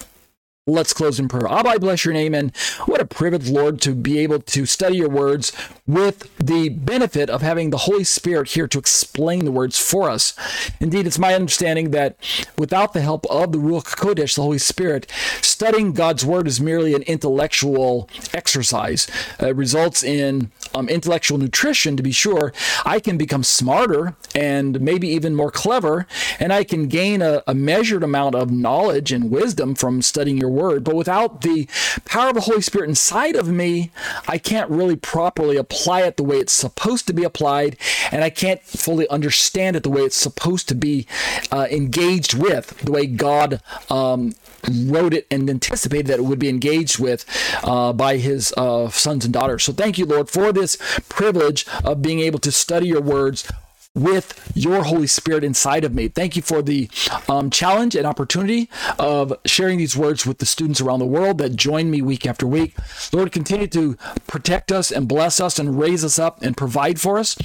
Let's 0.68 0.92
close 0.92 1.20
in 1.20 1.28
prayer. 1.28 1.46
Abba, 1.46 1.68
I 1.68 1.78
bless 1.78 2.04
your 2.04 2.12
name, 2.12 2.34
and 2.34 2.50
what 2.86 3.00
a 3.00 3.04
privilege, 3.04 3.48
Lord, 3.48 3.80
to 3.82 3.94
be 3.94 4.18
able 4.18 4.40
to 4.40 4.66
study 4.66 4.96
your 4.96 5.08
words 5.08 5.52
with 5.86 6.28
the 6.38 6.70
benefit 6.70 7.30
of 7.30 7.40
having 7.40 7.70
the 7.70 7.76
Holy 7.76 8.02
Spirit 8.02 8.48
here 8.48 8.66
to 8.66 8.78
explain 8.80 9.44
the 9.44 9.52
words 9.52 9.78
for 9.78 10.10
us. 10.10 10.34
Indeed, 10.80 11.06
it's 11.06 11.20
my 11.20 11.36
understanding 11.36 11.92
that 11.92 12.16
without 12.58 12.94
the 12.94 13.00
help 13.00 13.26
of 13.26 13.52
the 13.52 13.58
Ruach 13.58 13.94
Kodesh, 13.94 14.34
the 14.34 14.42
Holy 14.42 14.58
Spirit, 14.58 15.08
studying 15.40 15.92
God's 15.92 16.26
word 16.26 16.48
is 16.48 16.60
merely 16.60 16.94
an 16.94 17.02
intellectual 17.02 18.10
exercise. 18.34 19.06
It 19.38 19.54
results 19.54 20.02
in 20.02 20.50
um, 20.76 20.88
intellectual 20.88 21.38
nutrition 21.38 21.96
to 21.96 22.02
be 22.02 22.12
sure. 22.12 22.52
I 22.84 23.00
can 23.00 23.16
become 23.16 23.42
smarter 23.42 24.14
and 24.34 24.80
maybe 24.80 25.08
even 25.08 25.34
more 25.34 25.50
clever, 25.50 26.06
and 26.38 26.52
I 26.52 26.64
can 26.64 26.88
gain 26.88 27.22
a, 27.22 27.42
a 27.46 27.54
measured 27.54 28.02
amount 28.02 28.34
of 28.34 28.50
knowledge 28.50 29.10
and 29.10 29.30
wisdom 29.30 29.74
from 29.74 30.02
studying 30.02 30.38
your 30.38 30.50
word. 30.50 30.84
But 30.84 30.94
without 30.94 31.40
the 31.40 31.66
power 32.04 32.28
of 32.28 32.34
the 32.34 32.42
Holy 32.42 32.60
Spirit 32.60 32.88
inside 32.88 33.36
of 33.36 33.48
me, 33.48 33.90
I 34.28 34.38
can't 34.38 34.70
really 34.70 34.96
properly 34.96 35.56
apply 35.56 36.02
it 36.02 36.16
the 36.16 36.24
way 36.24 36.36
it's 36.36 36.52
supposed 36.52 37.06
to 37.06 37.14
be 37.14 37.24
applied, 37.24 37.76
and 38.12 38.22
I 38.22 38.30
can't 38.30 38.62
fully 38.62 39.08
understand 39.08 39.76
it 39.76 39.82
the 39.82 39.90
way 39.90 40.02
it's 40.02 40.16
supposed 40.16 40.68
to 40.68 40.74
be 40.74 41.06
uh, 41.50 41.66
engaged 41.70 42.34
with, 42.34 42.78
the 42.80 42.92
way 42.92 43.06
God 43.06 43.62
um, 43.88 44.34
wrote 44.68 45.14
it 45.14 45.26
and 45.30 45.48
anticipated 45.48 46.06
that 46.08 46.18
it 46.18 46.24
would 46.24 46.38
be 46.38 46.48
engaged 46.48 46.98
with 46.98 47.24
uh, 47.64 47.92
by 47.92 48.16
his 48.16 48.52
uh, 48.56 48.88
sons 48.88 49.24
and 49.24 49.34
daughters. 49.34 49.64
So 49.64 49.72
thank 49.72 49.98
you, 49.98 50.06
Lord, 50.06 50.28
for 50.28 50.52
this 50.52 50.76
privilege 51.08 51.66
of 51.84 52.02
being 52.02 52.20
able 52.20 52.38
to 52.40 52.52
study 52.52 52.88
your 52.88 53.02
words 53.02 53.50
with 53.96 54.52
your 54.54 54.84
Holy 54.84 55.06
Spirit 55.06 55.42
inside 55.42 55.82
of 55.82 55.94
me. 55.94 56.08
Thank 56.08 56.36
you 56.36 56.42
for 56.42 56.60
the 56.60 56.88
um, 57.28 57.48
challenge 57.48 57.96
and 57.96 58.06
opportunity 58.06 58.68
of 58.98 59.32
sharing 59.46 59.78
these 59.78 59.96
words 59.96 60.26
with 60.26 60.38
the 60.38 60.46
students 60.46 60.80
around 60.80 60.98
the 60.98 61.06
world 61.06 61.38
that 61.38 61.56
join 61.56 61.90
me 61.90 62.02
week 62.02 62.26
after 62.26 62.46
week. 62.46 62.76
Lord, 63.12 63.32
continue 63.32 63.66
to 63.68 63.96
protect 64.26 64.70
us 64.70 64.92
and 64.92 65.08
bless 65.08 65.40
us 65.40 65.58
and 65.58 65.78
raise 65.78 66.04
us 66.04 66.18
up 66.18 66.42
and 66.42 66.56
provide 66.56 67.00
for 67.00 67.18
us. 67.18 67.36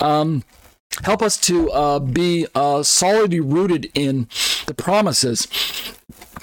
Um, 0.00 0.44
help 1.02 1.22
us 1.22 1.36
to 1.38 1.70
uh, 1.72 1.98
be 1.98 2.46
uh, 2.54 2.84
solidly 2.84 3.40
rooted 3.40 3.90
in 3.94 4.28
the 4.66 4.74
promises 4.74 5.48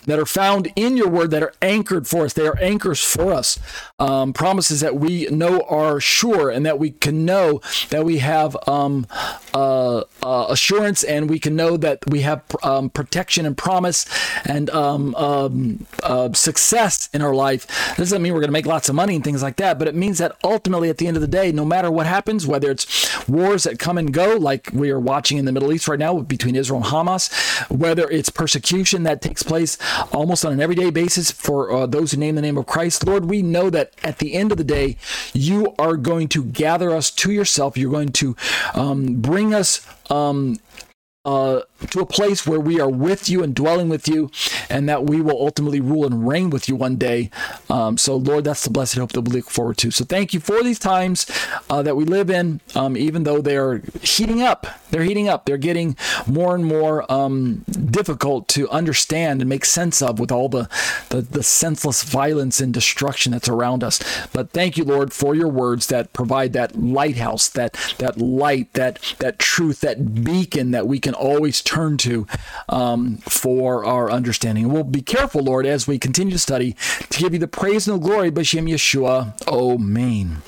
that 0.06 0.20
are 0.20 0.26
found 0.26 0.72
in 0.76 0.98
your 0.98 1.10
word 1.10 1.32
that 1.32 1.44
are 1.44 1.54
anchored 1.62 2.08
for 2.08 2.26
us. 2.26 2.34
They 2.34 2.48
are 2.48 2.58
anchors 2.60 3.04
for 3.04 3.34
us. 3.34 3.60
Um, 4.00 4.34
promises 4.34 4.82
that 4.82 4.96
we 4.96 5.28
know 5.28 5.62
are 5.62 6.00
sure 6.00 6.50
and 6.50 6.66
that 6.66 6.80
we 6.80 6.92
can 6.92 7.26
know 7.26 7.62
that 7.90 8.06
we 8.06 8.20
have 8.20 8.58
um, 8.68 9.08
uh, 9.54 10.04
uh, 10.22 10.46
assurance 10.50 11.04
and 11.04 11.30
we 11.30 11.40
can 11.40 11.56
know 11.56 11.78
that 11.78 12.00
we 12.08 12.22
have 12.22 12.44
um, 12.64 12.90
protection 12.90 13.46
and 13.46 13.58
promise 13.58 14.06
and 14.46 14.70
um, 14.72 15.16
um, 15.16 15.86
uh, 16.04 16.32
success 16.34 17.10
in 17.14 17.22
our 17.22 17.34
life. 17.34 17.68
This 17.90 18.10
doesn't 18.10 18.22
mean 18.22 18.34
we're 18.34 18.40
going 18.40 18.50
to 18.50 18.54
make 18.54 18.66
lots 18.66 18.90
of 18.90 18.96
money 18.96 19.16
and 19.16 19.24
things 19.24 19.42
like 19.42 19.58
that, 19.58 19.80
but 19.80 19.88
it 19.88 19.96
means 19.96 20.18
that 20.18 20.38
ultimately 20.44 20.90
at 20.90 20.98
the 20.98 21.08
end 21.08 21.18
of 21.18 21.22
the 21.22 21.28
day, 21.28 21.52
no 21.52 21.66
matter 21.66 21.92
what 21.92 22.08
happens, 22.08 22.46
whether 22.46 22.72
it's 22.72 23.28
wars 23.28 23.64
that 23.64 23.80
come 23.80 23.98
and 23.98 24.14
go, 24.14 24.36
like 24.36 24.70
we 24.74 24.92
are 24.92 25.00
watching 25.00 25.38
in 25.38 25.46
the 25.46 25.52
Middle 25.52 25.72
East 25.72 25.88
right 25.88 26.00
now 26.00 26.20
between 26.20 26.56
Israel 26.56 26.82
and 26.84 26.88
Hamas, 26.88 27.32
whether 27.70 28.10
it's 28.10 28.30
persecution 28.30 29.04
that 29.04 29.22
takes 29.22 29.44
place 29.44 29.78
almost 30.12 30.46
on 30.46 30.54
an 30.54 30.62
everyday 30.62 30.90
basis 30.90 31.32
for 31.32 31.72
uh, 31.72 31.86
those 31.86 32.12
who 32.12 32.18
name 32.18 32.36
the 32.36 32.42
name 32.42 32.58
of 32.58 32.66
Christ. 32.66 33.06
Lord, 33.06 33.26
we 33.26 33.42
know 33.42 33.70
that 33.70 33.94
at 34.04 34.20
the 34.20 34.34
end 34.34 34.52
of 34.52 34.58
the 34.58 34.64
day, 34.64 34.98
you 35.34 35.74
are 35.80 35.98
going 35.98 36.28
to 36.30 36.44
gather 36.44 36.92
us 36.92 37.12
to 37.12 37.32
yourself. 37.32 37.78
You're 37.78 37.92
going 37.92 38.12
to 38.14 38.36
um, 38.74 39.22
bring 39.22 39.54
us 39.54 39.86
um, 40.10 40.58
uh, 41.26 41.62
to 41.92 42.00
a 42.00 42.06
place 42.06 42.46
where 42.46 42.60
we 42.60 42.80
are 42.80 42.90
with 42.90 43.30
you 43.30 43.44
and 43.44 43.54
dwelling 43.56 43.90
with 43.90 44.08
you, 44.08 44.32
and 44.70 44.88
that 44.90 45.06
we 45.06 45.22
will 45.22 45.40
ultimately 45.40 45.80
rule 45.80 46.06
and 46.06 46.28
reign 46.28 46.50
with 46.50 46.70
you 46.70 46.76
one 46.76 46.96
day. 46.96 47.30
Um, 47.70 47.98
so, 47.98 48.16
Lord, 48.16 48.44
that's 48.44 48.64
the 48.64 48.70
blessed 48.70 48.96
hope 48.96 49.12
that 49.14 49.22
we 49.22 49.32
look 49.32 49.50
forward 49.50 49.78
to. 49.78 49.92
So, 49.92 50.06
thank 50.06 50.34
you 50.34 50.40
for 50.40 50.64
these 50.64 50.80
times 50.80 51.26
uh, 51.70 51.82
that 51.84 51.96
we 51.96 52.06
live 52.06 52.30
in, 52.30 52.62
um, 52.76 52.96
even 52.98 53.24
though 53.24 53.42
they're 53.42 53.82
heating 54.02 54.42
up. 54.42 54.68
They're 54.92 55.04
heating 55.04 55.28
up. 55.28 55.46
They're 55.46 55.58
getting 55.58 55.98
more 56.28 56.56
and 56.56 56.66
more 56.66 57.12
um, 57.12 57.66
difficult 57.68 58.48
to 58.50 58.70
understand 58.70 59.42
and 59.42 59.50
make 59.50 59.66
sense 59.66 60.02
of 60.02 60.20
with 60.20 60.32
all 60.32 60.50
the, 60.50 60.70
the, 61.10 61.22
the 61.22 61.44
senseless 61.44 62.04
violence 62.04 62.62
and 62.62 62.74
destruction 62.74 63.32
that's 63.32 63.50
around 63.50 63.84
us. 63.84 64.00
But 64.34 64.52
thank 64.52 64.78
you, 64.78 64.84
Lord, 64.84 65.12
for 65.12 65.34
your 65.34 65.48
words 65.48 65.88
that 65.88 66.14
provide 66.14 66.54
that 66.54 66.80
lighthouse, 66.80 67.50
that 67.50 67.74
that 67.98 68.18
light, 68.18 68.72
that 68.74 69.00
that 69.20 69.40
truth, 69.40 69.82
that 69.82 70.24
beacon 70.24 70.72
that 70.72 70.88
we 70.88 71.00
can 71.00 71.14
always 71.14 71.62
turn 71.62 71.73
turn 71.74 71.98
to 71.98 72.28
um, 72.70 73.18
for 73.18 73.84
our 73.86 74.12
understanding. 74.12 74.66
And 74.66 74.74
we'll 74.74 74.84
be 74.84 75.02
careful, 75.02 75.42
Lord, 75.42 75.66
as 75.66 75.88
we 75.88 75.98
continue 75.98 76.34
to 76.34 76.40
study 76.40 76.76
to 77.10 77.20
give 77.20 77.34
you 77.34 77.40
the 77.40 77.48
praise 77.48 77.88
and 77.88 78.00
the 78.00 78.08
glory, 78.08 78.32
B'Shem 78.32 78.70
Yeshua. 78.70 79.34
Amen. 79.48 80.42